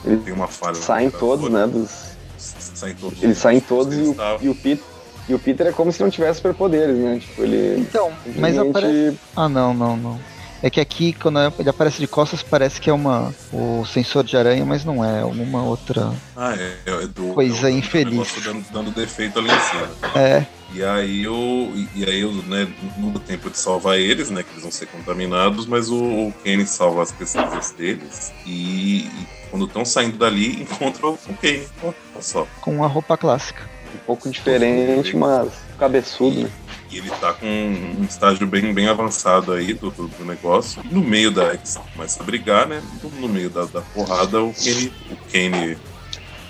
Ele 0.04 0.18
Tem 0.18 0.34
uma 0.34 0.48
falha. 0.48 0.76
saem 0.76 1.10
todos, 1.12 1.50
né? 1.52 1.68
Dos, 1.68 2.14
Saem 2.38 2.96
todos. 2.96 3.22
eles 3.24 3.38
saem 3.38 3.62
todos 3.62 3.94
e 3.96 4.02
o, 4.02 4.16
e 4.42 4.50
o 4.50 4.56
Peter. 4.56 4.84
E 5.28 5.34
o 5.34 5.40
Peter 5.40 5.68
é 5.68 5.72
como 5.72 5.92
se 5.92 6.02
não 6.02 6.10
tivesse 6.10 6.38
superpoderes, 6.38 6.98
né? 6.98 7.20
Tipo, 7.20 7.44
ele. 7.44 7.80
Então, 7.80 8.12
mas 8.36 8.58
aparece. 8.58 9.18
Ah, 9.36 9.48
não, 9.48 9.74
não, 9.74 9.96
não. 9.96 10.20
É 10.64 10.70
que 10.70 10.80
aqui, 10.80 11.12
quando 11.12 11.40
ele 11.60 11.70
aparece 11.70 12.00
de 12.00 12.08
costas, 12.08 12.42
parece 12.42 12.80
que 12.80 12.90
é 12.90 12.94
uma 12.94 13.36
o 13.52 13.86
sensor 13.86 14.24
de 14.24 14.38
aranha, 14.38 14.66
mas 14.66 14.86
não 14.86 15.04
é, 15.04 15.20
é 15.20 15.22
alguma 15.22 15.62
outra. 15.62 16.14
Ah, 16.38 16.56
é, 16.56 16.78
é 16.86 17.08
do. 17.08 17.34
Coisa 17.34 17.68
é 17.68 17.72
infeliz. 17.72 18.34
Dando, 18.42 18.66
dando 18.72 18.92
defeito 18.92 19.40
ali 19.40 19.50
em 19.50 19.60
cima. 19.60 19.90
É, 20.16 20.46
E 20.74 20.82
aí 20.82 21.28
o. 21.28 21.70
E, 21.94 22.06
aí, 22.06 22.24
o, 22.24 22.32
né, 22.44 22.66
não 22.98 23.12
dá 23.12 23.20
tempo 23.20 23.50
de 23.50 23.58
salvar 23.58 24.00
eles, 24.00 24.30
né? 24.30 24.42
Que 24.42 24.52
eles 24.52 24.62
vão 24.62 24.72
ser 24.72 24.86
contaminados, 24.86 25.66
mas 25.66 25.90
o, 25.90 26.02
o 26.02 26.34
Kenny 26.44 26.66
salva 26.66 27.04
as 27.04 27.12
pesquisas 27.12 27.72
deles. 27.72 28.32
E, 28.46 29.00
e 29.00 29.28
quando 29.52 29.66
estão 29.66 29.84
saindo 29.84 30.18
dali, 30.18 30.62
encontram 30.64 31.18
o 31.28 31.34
Kenny. 31.42 31.68
Olha 31.84 31.94
só. 32.22 32.48
com 32.62 32.82
a 32.86 32.88
roupa 32.88 33.18
clássica. 33.18 33.73
Um 33.96 34.00
pouco 34.06 34.30
diferente, 34.30 35.16
mas 35.16 35.50
cabeçudo, 35.78 36.42
né? 36.42 36.50
E 36.92 36.98
ele 36.98 37.10
tá 37.10 37.34
com 37.34 37.48
um 37.48 38.04
estágio 38.04 38.46
bem, 38.46 38.72
bem 38.72 38.88
avançado 38.88 39.52
aí 39.52 39.74
do, 39.74 39.90
do, 39.90 40.08
do 40.08 40.26
negócio. 40.26 40.82
E 40.86 40.94
no 40.94 41.04
meio 41.04 41.32
da. 41.32 41.54
Eles 41.54 41.76
começam 41.96 42.22
a 42.22 42.26
brigar, 42.26 42.68
né? 42.68 42.84
No, 43.20 43.28
meio 43.28 43.50
da, 43.50 43.66
da 43.66 43.82
porrada, 43.82 44.44
o 44.44 44.54
Kenny. 44.54 44.94
O 45.10 45.16
Kenny. 45.30 45.78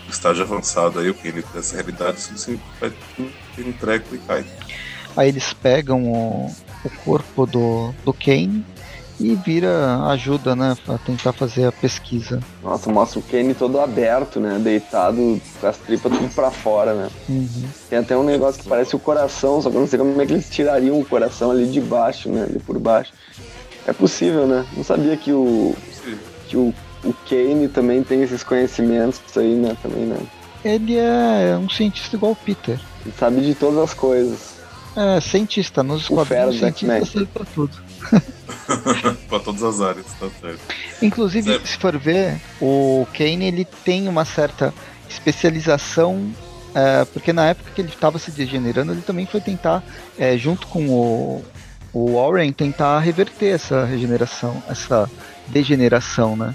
O 0.08 0.12
estágio 0.12 0.44
avançado 0.44 1.00
aí, 1.00 1.10
o 1.10 1.14
Kenny 1.14 1.44
dessa 1.54 1.76
realidade, 1.76 2.18
assim, 2.18 2.60
um 3.58 3.72
treco 3.72 4.14
e 4.14 4.18
cai. 4.18 4.46
Aí 5.16 5.30
eles 5.30 5.54
pegam 5.54 6.04
o, 6.12 6.54
o 6.84 6.90
corpo 7.06 7.46
do, 7.46 7.94
do 8.04 8.14
Kane 8.14 8.66
e 9.20 9.36
vira 9.36 10.04
ajuda, 10.08 10.56
né? 10.56 10.76
Pra 10.86 10.98
tentar 10.98 11.34
fazer 11.34 11.66
a 11.66 11.72
pesquisa. 11.72 12.40
Nossa, 12.62 12.92
mostra 12.92 13.20
o 13.20 13.24
Kenny 13.24 13.54
todo 13.54 13.80
aberto, 13.80 14.40
né? 14.40 14.60
Deitado 14.60 15.42
com 15.60 15.68
as 15.68 15.78
tripas 15.78 16.12
tudo 16.12 16.34
pra 16.34 16.52
fora, 16.52 16.94
né? 16.94 17.10
Uhum. 17.30 17.64
Tem 17.90 18.00
até 18.00 18.18
um 18.18 18.24
negócio 18.24 18.62
que 18.62 18.70
parece 18.70 18.96
o 18.96 19.00
coração, 19.00 19.62
só 19.62 19.70
que 19.70 19.76
eu 19.76 19.82
não 19.82 19.88
sei 19.88 20.00
como 20.00 20.22
é 20.22 20.26
que 20.26 20.34
eles 20.34 20.50
tirariam 20.50 21.00
o 21.00 21.06
coração 21.06 21.52
ali 21.52 21.68
de 21.68 21.82
baixo, 21.82 22.30
né? 22.30 22.44
Ali 22.44 22.60
por 22.60 22.80
baixo. 22.80 23.14
É 23.86 23.94
possível, 23.94 24.48
né? 24.48 24.66
Não 24.76 24.84
sabia 24.84 25.16
que 25.18 25.32
o, 25.32 25.76
que 26.48 26.58
o, 26.58 26.74
o 27.04 27.14
Kane 27.30 27.68
também 27.68 28.04
tem 28.04 28.22
esses 28.22 28.44
conhecimentos 28.44 29.20
aí, 29.36 29.56
né? 29.56 29.76
Também, 29.82 30.06
né? 30.06 30.18
Ele 30.64 30.98
é 30.98 31.58
um 31.58 31.70
cientista 31.70 32.16
igual 32.16 32.32
o 32.32 32.36
Peter. 32.36 32.80
Ele 33.06 33.14
sabe 33.20 33.42
de 33.42 33.54
todas 33.54 33.80
as 33.80 33.94
coisas. 33.94 34.53
É, 34.96 35.20
cientista, 35.20 35.82
nos 35.82 36.08
quadrinhos, 36.08 36.60
cientista 36.60 37.06
serve 37.06 37.26
pra 37.34 37.46
tudo. 37.46 37.72
pra 39.28 39.40
todas 39.40 39.64
as 39.64 39.82
áreas, 39.82 40.06
tá 40.20 40.28
certo. 40.40 40.60
Inclusive, 41.02 41.50
Certo. 41.52 41.68
se 41.68 41.78
for 41.78 41.98
ver, 41.98 42.40
o 42.62 43.08
Kane 43.14 43.46
ele 43.46 43.66
tem 43.66 44.08
uma 44.08 44.24
certa 44.24 44.74
especialização, 45.10 46.32
é, 46.76 47.06
porque 47.06 47.34
na 47.34 47.48
época 47.48 47.72
que 47.74 47.82
ele 47.82 47.90
estava 47.90 48.20
se 48.20 48.32
degenerando, 48.32 48.92
ele 48.92 49.02
também 49.02 49.26
foi 49.26 49.42
tentar, 49.42 49.84
é, 50.18 50.38
junto 50.38 50.68
com 50.68 50.88
o, 50.88 51.44
o 51.92 52.14
Warren, 52.14 52.52
tentar 52.52 53.00
reverter 53.00 53.48
essa 53.54 53.86
regeneração, 53.86 54.62
essa 54.70 55.10
degeneração, 55.48 56.36
né? 56.36 56.54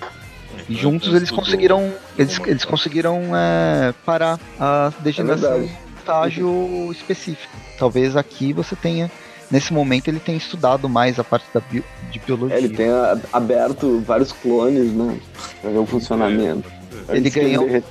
E 0.68 0.74
juntos 0.74 1.14
eles 1.14 1.30
conseguiram, 1.30 1.92
eles, 2.16 2.38
eles 2.46 2.64
conseguiram 2.64 3.34
é, 3.34 3.92
parar 4.04 4.38
a 4.58 4.92
degeneração 5.00 5.62
em 5.62 5.64
um 5.64 5.68
estágio 6.12 6.88
específico. 6.90 7.52
Talvez 7.78 8.16
aqui 8.16 8.52
você 8.52 8.74
tenha, 8.74 9.10
nesse 9.50 9.72
momento, 9.72 10.08
ele 10.08 10.18
tenha 10.18 10.38
estudado 10.38 10.88
mais 10.88 11.18
a 11.18 11.24
parte 11.24 11.46
da 11.52 11.60
bio- 11.60 11.84
de 12.10 12.18
biologia. 12.20 12.56
É, 12.56 12.58
ele 12.58 12.70
tem 12.70 12.88
a- 12.88 13.18
aberto 13.32 14.00
vários 14.06 14.32
clones, 14.32 14.90
né? 14.92 15.20
Pra 15.60 15.70
ver 15.70 15.78
o 15.78 15.86
funcionamento. 15.86 16.68
É, 17.08 17.12
Ele 17.12 17.20
Antes 17.20 17.34
que 17.34 17.40
ganhou-. 17.40 17.82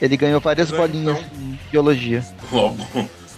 Ele 0.00 0.16
ganhou 0.16 0.40
várias 0.40 0.72
É, 0.72 0.76
bolinhas 0.76 1.18
então. 1.18 1.40
em 1.40 1.58
biologia. 1.70 2.24
Logo, 2.52 2.76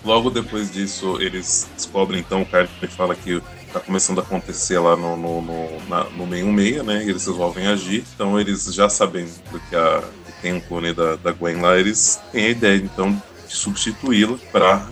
logo 0.04 0.30
depois 0.30 0.70
disso, 0.72 1.18
eles 1.20 1.68
descobrem 1.76 2.20
então, 2.20 2.42
o 2.42 2.46
Carly 2.46 2.68
fala 2.88 3.14
que 3.14 3.40
tá 3.72 3.80
começando 3.80 4.18
a 4.18 4.22
acontecer 4.22 4.78
lá 4.78 4.96
no, 4.96 5.16
no, 5.16 5.40
no, 5.40 5.68
na, 5.88 6.04
no 6.04 6.26
616, 6.28 6.84
né? 6.84 7.04
E 7.04 7.10
eles 7.10 7.26
resolvem 7.26 7.66
agir. 7.66 8.04
Então 8.14 8.38
eles 8.40 8.64
já 8.74 8.88
sabendo 8.88 9.30
que, 9.70 9.76
a, 9.76 10.02
que 10.26 10.32
tem 10.42 10.52
um 10.54 10.60
clone 10.60 10.92
da, 10.92 11.16
da 11.16 11.32
Gwen 11.32 11.60
lá, 11.62 11.78
eles 11.78 12.20
têm 12.32 12.46
a 12.46 12.50
ideia 12.50 12.76
então 12.76 13.10
de 13.12 13.22
substituí-la 13.56 14.38
para 14.52 14.88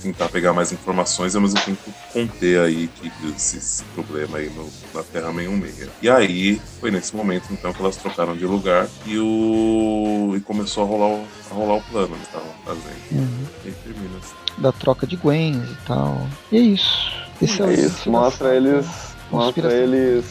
tentar 0.00 0.28
pegar 0.28 0.52
mais 0.52 0.72
informações 0.72 1.34
e 1.34 1.36
ao 1.36 1.42
mesmo 1.42 1.60
tempo 1.60 1.78
conter 2.12 2.60
aí 2.60 2.88
que, 2.88 3.12
esse, 3.36 3.58
esse 3.58 3.84
problema 3.94 4.38
aí 4.38 4.50
no, 4.50 4.68
na 4.94 5.02
Terra 5.02 5.32
616. 5.32 5.90
E 6.00 6.08
aí 6.10 6.60
foi 6.80 6.90
nesse 6.90 7.14
momento 7.14 7.44
então 7.50 7.72
que 7.72 7.80
elas 7.80 7.96
trocaram 7.96 8.36
de 8.36 8.46
lugar 8.46 8.88
e 9.06 9.18
o 9.18 10.34
e 10.36 10.40
começou 10.40 10.84
a 10.84 10.86
rolar 10.86 11.08
o, 11.08 11.26
a 11.50 11.54
rolar 11.54 11.74
o 11.76 11.82
plano 11.82 12.16
que 12.16 12.22
estavam 12.24 12.48
fazendo. 12.64 12.82
Uhum. 13.12 13.46
E 13.64 13.68
aí 13.68 13.74
termina 13.84 14.18
assim. 14.18 14.62
Da 14.62 14.72
troca 14.72 15.06
de 15.06 15.16
Gwens 15.16 15.56
e 15.70 15.76
tal. 15.86 16.26
E 16.50 16.56
é 16.56 16.60
isso. 16.60 17.12
Esse 17.40 17.60
É 17.62 17.64
o- 17.64 17.72
isso, 17.72 17.86
esse 17.86 18.08
mostra 18.08 18.54
eles. 18.54 18.86
Mostra 19.30 19.72
eles 19.72 20.24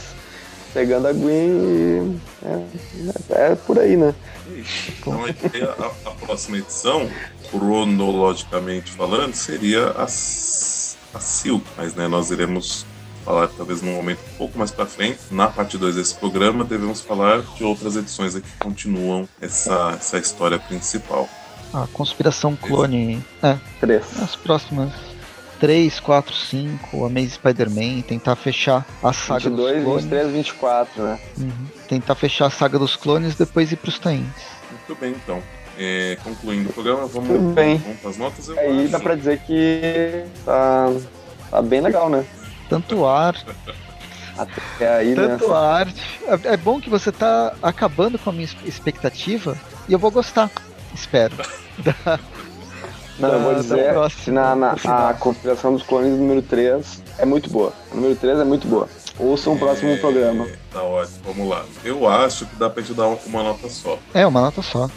pegando 0.74 1.08
a 1.08 1.14
Gwen 1.14 1.50
e. 1.50 2.18
É, 3.34 3.52
é 3.52 3.56
por 3.56 3.78
aí, 3.80 3.98
né? 3.98 4.14
Então 5.00 5.24
aí, 5.24 5.36
a, 5.64 6.10
a 6.10 6.12
próxima 6.12 6.58
edição, 6.58 7.10
cronologicamente 7.50 8.92
falando, 8.92 9.34
seria 9.34 9.88
a, 9.90 10.04
a 10.04 10.08
Silk, 10.08 11.66
mas 11.78 11.96
né, 11.96 12.08
nós 12.08 12.32
iremos 12.32 12.86
falar 13.24 13.48
talvez 13.50 13.82
num 13.82 13.94
momento 13.96 14.20
um 14.34 14.38
pouco 14.38 14.58
mais 14.58 14.72
para 14.72 14.86
frente. 14.86 15.20
Na 15.32 15.48
parte 15.48 15.78
2 15.78 15.96
desse 15.96 16.16
programa, 16.16 16.64
devemos 16.64 17.02
falar 17.02 17.42
de 17.42 17.64
outras 17.64 17.96
edições 17.96 18.36
aqui 18.36 18.50
que 18.50 18.58
continuam 18.58 19.28
essa, 19.40 19.92
essa 19.92 20.18
história 20.18 20.60
principal. 20.60 21.30
A 21.74 21.88
conspiração 21.94 22.56
clone. 22.56 23.24
É, 23.42 23.58
Três. 23.80 24.04
as 24.22 24.36
próximas 24.36 24.92
3, 25.62 26.00
4, 26.00 26.34
5, 26.34 27.06
Amazing 27.06 27.30
Spider-Man, 27.30 28.02
tentar 28.02 28.36
fechar 28.36 28.84
a 29.04 29.14
saga 29.14 29.42
22, 29.48 29.76
dos 29.76 29.84
clones. 29.84 30.04
23, 30.06 30.34
24, 30.34 31.04
né? 31.04 31.20
Uhum. 31.38 31.52
Tentar 31.88 32.16
fechar 32.16 32.46
a 32.48 32.50
saga 32.50 32.80
dos 32.80 32.96
clones 32.96 33.36
depois 33.36 33.72
ir 33.72 33.76
pros 33.76 34.00
tains. 34.00 34.26
Muito 34.72 35.00
bem, 35.00 35.12
então. 35.12 35.40
É, 35.78 36.18
concluindo 36.24 36.70
o 36.70 36.74
programa, 36.74 37.06
vamos, 37.06 37.30
Tudo 37.30 37.54
bem. 37.54 37.78
vamos 37.78 38.00
para 38.00 38.10
as 38.10 38.18
notas. 38.18 38.48
Eu 38.48 38.58
Aí 38.60 38.80
acho. 38.82 38.90
dá 38.90 39.00
pra 39.00 39.14
dizer 39.16 39.40
que 39.46 40.24
tá, 40.44 40.92
tá 41.52 41.62
bem 41.62 41.80
legal, 41.80 42.10
né? 42.10 42.26
Tanto 42.68 43.06
ar, 43.06 43.36
Até 44.36 44.98
aí, 44.98 45.14
né? 45.14 45.28
tanto 45.28 45.54
arte. 45.54 46.02
É 46.26 46.54
é 46.54 46.58
bom 46.58 46.82
que 46.82 46.90
você 46.90 47.12
tá 47.12 47.54
acabando 47.62 48.18
com 48.18 48.32
a 48.32 48.34
minha 48.34 48.50
expectativa 48.66 49.56
e 49.88 49.94
eu 49.94 50.00
vou 50.00 50.10
gostar. 50.10 50.50
Espero. 50.92 51.36
Da- 51.78 52.20
Não, 53.22 53.30
eu 53.34 53.40
vou 53.40 53.50
da- 53.50 53.56
da 53.58 53.62
dizer 53.62 54.24
que 54.24 54.32
na, 54.32 54.56
na- 54.56 54.76
a 55.10 55.14
conspiração 55.14 55.74
dos 55.74 55.84
clones 55.84 56.12
número 56.18 56.42
3 56.42 57.02
é 57.18 57.26
muito 57.26 57.50
boa. 57.50 57.74
O 57.92 57.96
número 57.96 58.16
3 58.16 58.40
é 58.40 58.44
muito 58.44 58.68
boa. 58.68 58.88
Ouçam 59.20 59.54
o 59.54 59.60
próximo 59.60 59.92
É, 59.92 59.98
programa. 59.98 60.48
Tá 60.72 60.82
ótimo, 60.82 61.18
vamos 61.26 61.50
lá. 61.50 61.66
Eu 61.84 62.08
acho 62.08 62.46
que 62.46 62.56
dá 62.56 62.70
pra 62.70 62.82
gente 62.82 62.96
dar 62.96 63.08
uma 63.08 63.44
nota 63.44 63.70
só. 63.70 64.00
É, 64.14 64.26
uma 64.26 64.42
nota 64.42 64.62
só. 64.62 64.90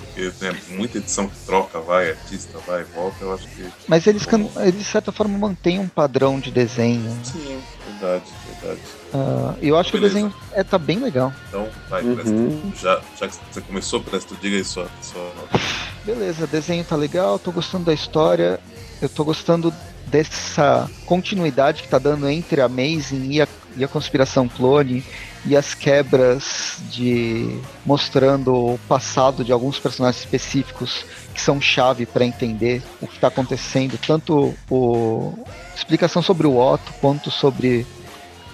Porque 0.00 0.30
tem 0.40 0.76
muita 0.76 0.98
edição 0.98 1.28
que 1.28 1.36
troca, 1.46 1.78
vai, 1.80 2.10
artista, 2.10 2.58
vai, 2.66 2.82
volta, 2.82 3.16
eu 3.20 3.32
acho 3.34 3.46
que. 3.48 3.64
Mas 3.86 4.04
eles, 4.06 4.26
can- 4.26 4.48
eles 4.56 4.78
de 4.78 4.84
certa 4.84 5.12
forma 5.12 5.38
mantêm 5.38 5.78
um 5.78 5.86
padrão 5.86 6.40
de 6.40 6.50
desenho. 6.50 7.08
Sim, 7.22 7.60
verdade, 7.86 8.24
verdade. 8.60 8.80
Ah, 9.14 9.54
E 9.62 9.68
eu 9.68 9.78
acho 9.78 9.92
que 9.92 9.96
o 9.96 10.00
Beleza. 10.00 10.16
desenho 10.16 10.34
é, 10.54 10.64
tá 10.64 10.76
bem 10.76 10.98
legal. 10.98 11.32
Então, 11.48 11.68
vai, 11.88 12.02
Uhum. 12.02 12.16
Presto. 12.16 12.82
Já, 12.82 13.00
já 13.16 13.28
que 13.28 13.34
você 13.52 13.60
começou, 13.60 14.00
Presto, 14.02 14.36
diga 14.40 14.56
aí 14.56 14.64
sua, 14.64 14.88
sua 15.02 15.22
nota. 15.22 15.60
Beleza, 16.08 16.46
desenho 16.46 16.82
tá 16.84 16.96
legal, 16.96 17.38
tô 17.38 17.52
gostando 17.52 17.84
da 17.84 17.92
história, 17.92 18.58
eu 18.98 19.10
tô 19.10 19.24
gostando 19.24 19.70
dessa 20.06 20.90
continuidade 21.04 21.82
que 21.82 21.88
tá 21.90 21.98
dando 21.98 22.26
entre 22.30 22.62
a 22.62 22.64
Amazing 22.64 23.32
e 23.32 23.42
a, 23.42 23.48
e 23.76 23.84
a 23.84 23.88
Conspiração 23.88 24.48
Clone 24.48 25.04
e 25.44 25.54
as 25.54 25.74
quebras 25.74 26.78
de 26.90 27.60
mostrando 27.84 28.54
o 28.54 28.80
passado 28.88 29.44
de 29.44 29.52
alguns 29.52 29.78
personagens 29.78 30.24
específicos 30.24 31.04
que 31.34 31.42
são 31.42 31.60
chave 31.60 32.06
para 32.06 32.24
entender 32.24 32.82
o 33.02 33.06
que 33.06 33.18
tá 33.18 33.28
acontecendo, 33.28 33.98
tanto 33.98 34.54
o 34.70 35.34
explicação 35.76 36.22
sobre 36.22 36.46
o 36.46 36.56
Otto 36.56 36.90
quanto 37.02 37.30
sobre 37.30 37.86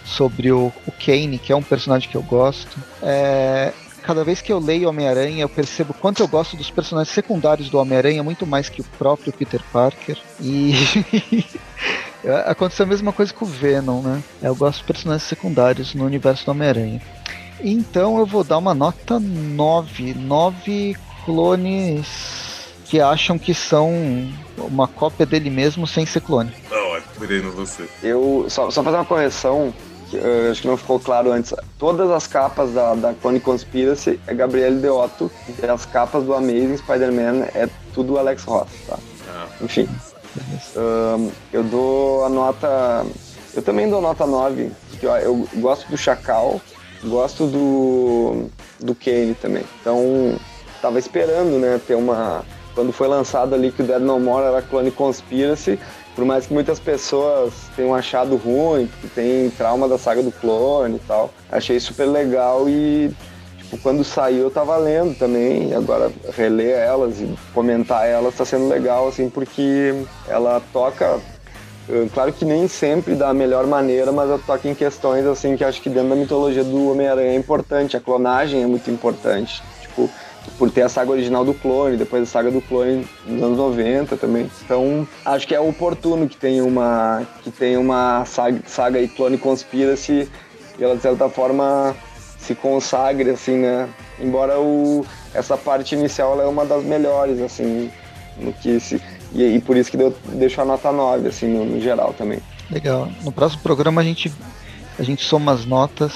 sobre 0.04 0.50
o, 0.50 0.72
o 0.88 0.92
Kane, 0.92 1.38
que 1.38 1.52
é 1.52 1.56
um 1.56 1.62
personagem 1.62 2.10
que 2.10 2.16
eu 2.16 2.22
gosto. 2.22 2.76
É, 3.00 3.72
cada 4.04 4.22
vez 4.22 4.42
que 4.42 4.52
eu 4.52 4.58
leio 4.58 4.88
Homem-Aranha, 4.88 5.42
eu 5.42 5.48
percebo 5.48 5.94
quanto 5.94 6.22
eu 6.22 6.28
gosto 6.28 6.56
dos 6.56 6.70
personagens 6.70 7.12
secundários 7.12 7.70
do 7.70 7.78
Homem-Aranha, 7.78 8.22
muito 8.22 8.46
mais 8.46 8.68
que 8.68 8.82
o 8.82 8.84
próprio 8.98 9.32
Peter 9.32 9.62
Parker. 9.72 10.18
E 10.40 10.74
aconteceu 12.46 12.84
a 12.84 12.88
mesma 12.88 13.12
coisa 13.12 13.32
com 13.32 13.46
o 13.46 13.48
Venom, 13.48 14.02
né? 14.02 14.22
Eu 14.42 14.54
gosto 14.54 14.78
dos 14.78 14.86
personagens 14.86 15.26
secundários 15.26 15.94
no 15.94 16.04
universo 16.04 16.44
do 16.44 16.50
Homem-Aranha. 16.50 17.00
Então 17.60 18.18
eu 18.18 18.26
vou 18.26 18.44
dar 18.44 18.58
uma 18.58 18.74
nota 18.74 19.18
9. 19.18 20.14
9 20.14 20.96
clones 21.24 22.74
que 22.84 23.00
acham 23.00 23.38
que 23.38 23.54
são 23.54 23.90
uma 24.58 24.86
cópia 24.86 25.24
dele 25.24 25.48
mesmo 25.48 25.86
sem 25.86 26.04
ser 26.04 26.20
clone. 26.20 26.52
Tá 26.68 26.76
ótimo, 26.76 27.12
virei 27.18 27.40
você. 27.40 27.88
Eu 28.02 28.46
só, 28.50 28.70
só 28.70 28.82
fazer 28.82 28.98
uma 28.98 29.04
correção, 29.06 29.72
acho 30.50 30.62
que 30.62 30.68
não 30.68 30.76
ficou 30.76 30.98
claro 31.00 31.32
antes. 31.32 31.54
Todas 31.78 32.10
as 32.10 32.26
capas 32.26 32.72
da, 32.72 32.94
da 32.94 33.14
Clone 33.14 33.40
Conspiracy 33.40 34.20
é 34.26 34.34
Gabriele 34.34 34.80
Deotto 34.80 35.30
e 35.48 35.66
as 35.66 35.84
capas 35.86 36.24
do 36.24 36.34
Amazing 36.34 36.76
Spider-Man 36.78 37.46
é 37.54 37.68
tudo 37.92 38.18
Alex 38.18 38.44
Ross, 38.44 38.68
tá? 38.86 38.98
Ah, 39.28 39.46
Enfim, 39.60 39.88
eu 41.52 41.62
dou 41.64 42.24
a 42.24 42.28
nota. 42.28 43.06
Eu 43.54 43.62
também 43.62 43.88
dou 43.88 44.00
nota 44.00 44.26
9, 44.26 44.70
porque 44.90 45.06
ó, 45.06 45.16
eu 45.16 45.48
gosto 45.54 45.88
do 45.88 45.96
Chacal, 45.96 46.60
gosto 47.04 47.46
do, 47.46 48.46
do 48.80 48.94
Kane 48.94 49.34
também. 49.34 49.62
Então, 49.80 50.36
tava 50.82 50.98
esperando, 50.98 51.58
né, 51.58 51.80
ter 51.86 51.94
uma. 51.94 52.44
Quando 52.74 52.92
foi 52.92 53.06
lançado 53.06 53.54
ali 53.54 53.70
que 53.70 53.82
o 53.82 53.86
Dead 53.86 54.02
No 54.02 54.18
More 54.18 54.46
era 54.46 54.60
Clone 54.60 54.90
Conspiracy, 54.90 55.78
por 56.14 56.24
mais 56.24 56.46
que 56.46 56.54
muitas 56.54 56.78
pessoas 56.78 57.52
tenham 57.74 57.94
achado 57.94 58.36
ruim, 58.36 58.86
porque 58.86 59.08
tem 59.08 59.50
trauma 59.50 59.88
da 59.88 59.98
saga 59.98 60.22
do 60.22 60.30
clone 60.30 60.96
e 60.96 61.00
tal, 61.00 61.32
achei 61.50 61.78
super 61.80 62.06
legal 62.06 62.68
e 62.68 63.10
tipo, 63.58 63.78
quando 63.78 64.04
saiu 64.04 64.44
eu 64.44 64.50
tava 64.50 64.76
lendo 64.76 65.18
também, 65.18 65.70
e 65.70 65.74
agora 65.74 66.12
reler 66.36 66.76
elas 66.76 67.20
e 67.20 67.34
comentar 67.52 68.06
elas 68.06 68.34
tá 68.36 68.44
sendo 68.44 68.68
legal, 68.68 69.08
assim, 69.08 69.28
porque 69.28 69.94
ela 70.28 70.62
toca. 70.72 71.18
eh, 71.88 72.06
Claro 72.12 72.32
que 72.32 72.44
nem 72.44 72.68
sempre 72.68 73.14
da 73.14 73.34
melhor 73.34 73.66
maneira, 73.66 74.12
mas 74.12 74.28
ela 74.28 74.40
toca 74.46 74.68
em 74.68 74.74
questões 74.74 75.26
assim 75.26 75.56
que 75.56 75.64
acho 75.64 75.82
que 75.82 75.90
dentro 75.90 76.10
da 76.10 76.16
mitologia 76.16 76.62
do 76.62 76.90
Homem-Aranha 76.90 77.32
é 77.32 77.36
importante. 77.36 77.96
A 77.96 78.00
clonagem 78.00 78.62
é 78.62 78.66
muito 78.66 78.90
importante. 78.90 79.62
Tipo, 79.82 80.08
por 80.58 80.70
ter 80.70 80.82
a 80.82 80.88
saga 80.88 81.10
original 81.10 81.44
do 81.44 81.54
clone, 81.54 81.96
depois 81.96 82.22
a 82.22 82.26
saga 82.26 82.50
do 82.50 82.60
clone 82.60 83.06
nos 83.26 83.42
anos 83.42 83.58
90 83.58 84.16
também. 84.16 84.50
Então, 84.64 85.06
acho 85.24 85.46
que 85.46 85.54
é 85.54 85.60
oportuno 85.60 86.28
que 86.28 86.36
tenha 86.36 86.64
uma 86.64 87.22
que 87.42 87.50
tenha 87.50 87.80
uma 87.80 88.24
saga, 88.24 88.60
saga 88.66 88.98
aí 88.98 89.08
clone 89.08 89.38
conspiracy 89.38 90.28
e 90.78 90.84
ela 90.84 90.96
de 90.96 91.02
certa 91.02 91.28
forma 91.28 91.94
se 92.38 92.54
consagre 92.54 93.30
assim, 93.30 93.58
né? 93.58 93.88
Embora 94.20 94.58
o 94.58 95.04
essa 95.32 95.56
parte 95.56 95.94
inicial 95.94 96.34
ela 96.34 96.44
é 96.44 96.46
uma 96.46 96.64
das 96.64 96.84
melhores 96.84 97.40
assim, 97.40 97.90
no 98.38 98.52
que 98.52 98.78
se 98.78 99.00
e, 99.34 99.56
e 99.56 99.60
por 99.60 99.76
isso 99.76 99.90
que 99.90 99.96
eu 99.96 100.14
deixo 100.34 100.60
a 100.60 100.64
nota 100.64 100.92
9 100.92 101.28
assim 101.28 101.48
no, 101.48 101.64
no 101.64 101.80
geral 101.80 102.14
também. 102.16 102.40
Legal. 102.70 103.08
No 103.22 103.32
próximo 103.32 103.62
programa 103.62 104.00
a 104.00 104.04
gente, 104.04 104.32
a 104.98 105.02
gente 105.02 105.24
soma 105.24 105.52
as 105.52 105.64
notas, 105.66 106.12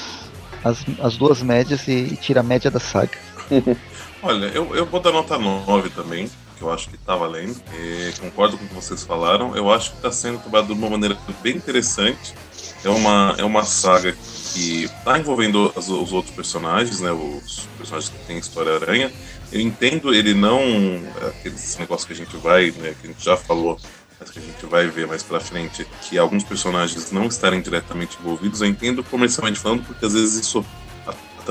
as, 0.64 0.84
as 1.00 1.16
duas 1.16 1.42
médias 1.42 1.86
e, 1.88 1.92
e 1.92 2.16
tira 2.16 2.40
a 2.40 2.42
média 2.42 2.70
da 2.70 2.80
saga. 2.80 3.18
Olha, 4.22 4.46
eu, 4.46 4.74
eu 4.74 4.84
vou 4.84 5.00
dar 5.00 5.12
nota 5.12 5.38
9 5.38 5.90
também, 5.90 6.28
que 6.56 6.62
eu 6.62 6.72
acho 6.72 6.88
que 6.88 6.98
tá 6.98 7.14
valendo. 7.14 7.60
É, 7.72 8.12
concordo 8.20 8.58
com 8.58 8.64
o 8.64 8.68
que 8.68 8.74
vocês 8.74 9.04
falaram. 9.04 9.56
Eu 9.56 9.72
acho 9.72 9.92
que 9.92 10.00
tá 10.00 10.10
sendo 10.10 10.40
trabalhado 10.40 10.74
de 10.74 10.78
uma 10.78 10.90
maneira 10.90 11.16
bem 11.40 11.56
interessante. 11.56 12.34
É 12.84 12.88
uma, 12.88 13.34
é 13.38 13.44
uma 13.44 13.64
saga 13.64 14.16
que 14.52 14.88
tá 15.04 15.18
envolvendo 15.18 15.72
os 15.76 16.12
outros 16.12 16.34
personagens, 16.34 17.00
né? 17.00 17.12
Os 17.12 17.68
personagens 17.76 18.10
que 18.10 18.26
têm 18.26 18.38
história 18.38 18.74
aranha. 18.74 19.12
Eu 19.52 19.60
entendo 19.60 20.12
ele 20.12 20.34
não. 20.34 20.60
Aqueles 21.28 21.76
negócios 21.78 22.06
que 22.06 22.12
a 22.12 22.16
gente 22.16 22.36
vai, 22.38 22.72
né? 22.72 22.94
Que 23.00 23.06
a 23.06 23.10
gente 23.10 23.24
já 23.24 23.36
falou, 23.36 23.78
mas 24.18 24.30
que 24.30 24.40
a 24.40 24.42
gente 24.42 24.66
vai 24.66 24.88
ver 24.88 25.06
mais 25.06 25.22
pra 25.22 25.38
frente, 25.38 25.86
que 26.02 26.18
alguns 26.18 26.42
personagens 26.42 27.12
não 27.12 27.26
estarem 27.26 27.60
diretamente 27.60 28.18
envolvidos. 28.20 28.60
Eu 28.60 28.66
entendo 28.66 29.04
comercialmente 29.04 29.60
falando, 29.60 29.84
porque 29.84 30.04
às 30.04 30.12
vezes 30.12 30.34
isso 30.34 30.64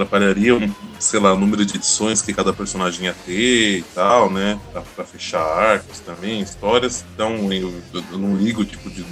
atrapalharia, 0.02 0.56
um, 0.56 0.74
sei 1.00 1.20
lá, 1.20 1.34
o 1.34 1.40
número 1.40 1.66
de 1.66 1.76
edições 1.78 2.22
que 2.22 2.34
cada 2.34 2.54
personagem 2.54 3.06
ia 3.06 3.16
ter 3.26 3.80
e 3.80 3.86
tal, 3.96 4.30
né? 4.30 4.60
Pra, 4.72 4.82
pra 4.82 5.06
fechar 5.06 5.42
arcos 5.42 6.00
também, 6.00 6.42
histórias. 6.42 7.04
Então 7.14 7.52
eu, 7.52 7.74
eu- 7.94 8.18
não 8.18 8.36
ligo, 8.36 8.64
tipo, 8.64 8.90
de. 8.90 9.04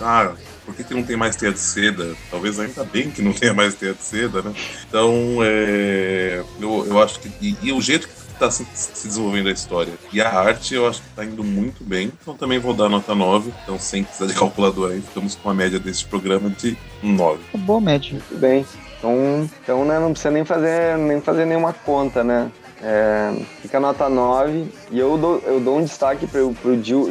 Ah, 0.00 0.32
por 0.64 0.74
que, 0.74 0.84
que 0.84 0.92
não 0.94 1.02
tem 1.02 1.16
mais 1.16 1.36
teia 1.36 1.52
de 1.52 1.58
seda? 1.58 2.14
Talvez 2.30 2.58
ainda 2.60 2.84
bem 2.84 3.10
que 3.10 3.22
não 3.22 3.32
tenha 3.32 3.54
mais 3.54 3.74
teia 3.74 3.94
de 3.94 4.02
seda, 4.02 4.42
né? 4.42 4.52
Então, 4.88 5.38
é, 5.42 6.44
eu, 6.60 6.86
eu 6.86 7.02
acho 7.02 7.18
que. 7.20 7.30
E, 7.40 7.56
e 7.62 7.72
o 7.72 7.80
jeito 7.80 8.06
que 8.06 8.14
tá 8.38 8.50
se, 8.50 8.66
se 8.74 9.06
desenvolvendo 9.08 9.48
a 9.48 9.52
história. 9.52 9.94
E 10.12 10.20
a 10.20 10.28
arte 10.30 10.74
eu 10.74 10.86
acho 10.86 11.00
que 11.00 11.08
tá 11.16 11.24
indo 11.24 11.42
muito 11.42 11.82
bem, 11.82 12.12
então 12.20 12.36
também 12.36 12.58
vou 12.58 12.74
dar 12.74 12.88
nota 12.90 13.14
9. 13.14 13.50
Então, 13.62 13.78
sem 13.78 14.04
precisar 14.04 14.26
de 14.26 14.34
calculador 14.34 14.90
aí, 14.90 14.98
estamos 14.98 15.34
com 15.34 15.48
a 15.48 15.54
média 15.54 15.78
desse 15.78 16.04
programa 16.04 16.50
de 16.50 16.76
9. 17.02 17.38
Boa 17.54 17.80
média. 17.80 18.12
Muito 18.12 18.36
bem. 18.38 18.66
Então, 19.06 19.50
então 19.62 19.84
né, 19.84 19.98
não 20.00 20.10
precisa 20.10 20.32
nem 20.32 20.44
fazer, 20.44 20.98
nem 20.98 21.20
fazer 21.20 21.44
nenhuma 21.44 21.72
conta, 21.72 22.24
né? 22.24 22.50
É, 22.82 23.32
fica 23.62 23.78
nota 23.78 24.08
9. 24.08 24.66
E 24.90 24.98
eu 24.98 25.16
dou, 25.16 25.42
eu 25.46 25.60
dou 25.60 25.78
um 25.78 25.84
destaque 25.84 26.26
pro, 26.26 26.52
pro, 26.54 26.82
Jill, 26.82 27.08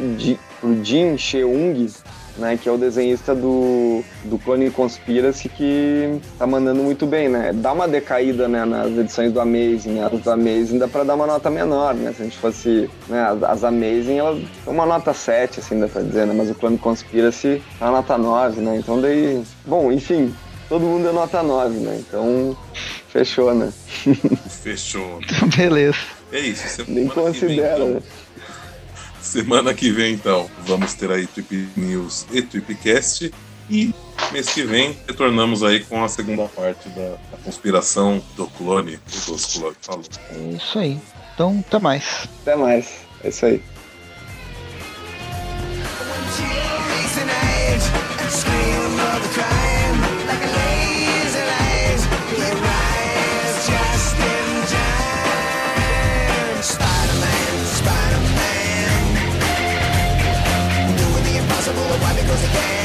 pro 0.60 0.84
Jim 0.84 1.16
Cheung, 1.16 1.88
né, 2.36 2.58
que 2.62 2.68
é 2.68 2.72
o 2.72 2.76
desenhista 2.76 3.34
do, 3.34 4.02
do 4.24 4.38
Clone 4.38 4.70
Conspiracy, 4.70 5.48
que 5.48 6.20
tá 6.38 6.46
mandando 6.46 6.82
muito 6.82 7.06
bem, 7.06 7.30
né? 7.30 7.50
Dá 7.54 7.72
uma 7.72 7.88
decaída, 7.88 8.46
né, 8.46 8.64
nas 8.66 8.92
edições 8.96 9.32
do 9.32 9.40
Amazing? 9.40 10.00
As 10.00 10.20
do 10.20 10.30
Amazing 10.30 10.78
dá 10.78 10.86
pra 10.86 11.02
dar 11.02 11.14
uma 11.14 11.26
nota 11.26 11.50
menor, 11.50 11.94
né? 11.94 12.12
Se 12.12 12.20
a 12.20 12.24
gente 12.26 12.36
fosse, 12.36 12.90
né, 13.08 13.22
as, 13.22 13.42
as 13.42 13.64
Amazing, 13.64 14.18
são 14.64 14.74
uma 14.74 14.84
nota 14.84 15.14
7, 15.14 15.60
assim, 15.60 15.80
dá 15.80 15.88
pra 15.88 16.02
dizer, 16.02 16.26
né? 16.26 16.34
Mas 16.36 16.50
o 16.50 16.54
Clone 16.54 16.76
Conspiracy 16.76 17.62
tá 17.78 17.86
uma 17.86 17.98
nota 17.98 18.18
9, 18.18 18.60
né? 18.60 18.76
Então 18.76 19.00
daí... 19.00 19.42
Bom, 19.64 19.90
enfim, 19.90 20.32
todo 20.68 20.84
mundo 20.84 21.08
é 21.08 21.12
nota 21.12 21.42
9, 21.42 21.78
né? 21.78 21.96
Então, 22.00 22.56
fechou, 23.08 23.54
né? 23.54 23.72
Fechou. 24.62 25.20
Beleza. 25.56 25.98
É 26.32 26.40
isso. 26.40 26.84
Nem 26.88 27.08
considera, 27.08 27.76
vem, 27.76 27.88
então, 27.88 27.88
né? 27.88 28.02
Semana 29.20 29.74
que 29.74 29.90
vem, 29.90 30.14
então, 30.14 30.48
vamos 30.64 30.94
ter 30.94 31.10
aí 31.10 31.26
Trip 31.26 31.68
News 31.76 32.26
e 32.30 32.42
Tripcast. 32.42 33.32
E 33.68 33.92
mês 34.32 34.48
que 34.48 34.62
vem 34.62 34.96
retornamos 35.08 35.64
aí 35.64 35.80
com 35.80 36.04
a 36.04 36.08
segunda 36.08 36.46
parte 36.46 36.88
da, 36.90 37.16
da 37.32 37.38
conspiração 37.44 38.22
do 38.36 38.46
clone, 38.46 38.98
dos 39.26 39.54
clones. 39.54 39.76
Falou. 39.80 40.04
É 40.30 40.56
isso 40.56 40.78
aí. 40.78 41.00
Então, 41.34 41.64
até 41.66 41.78
mais. 41.78 42.28
Até 42.42 42.56
mais. 42.56 42.88
É 43.24 43.28
isso 43.28 43.46
aí. 43.46 43.62
Scream 48.28 48.98
of 48.98 49.22
the 49.22 49.28
crowd 49.34 49.65
again 62.44 62.75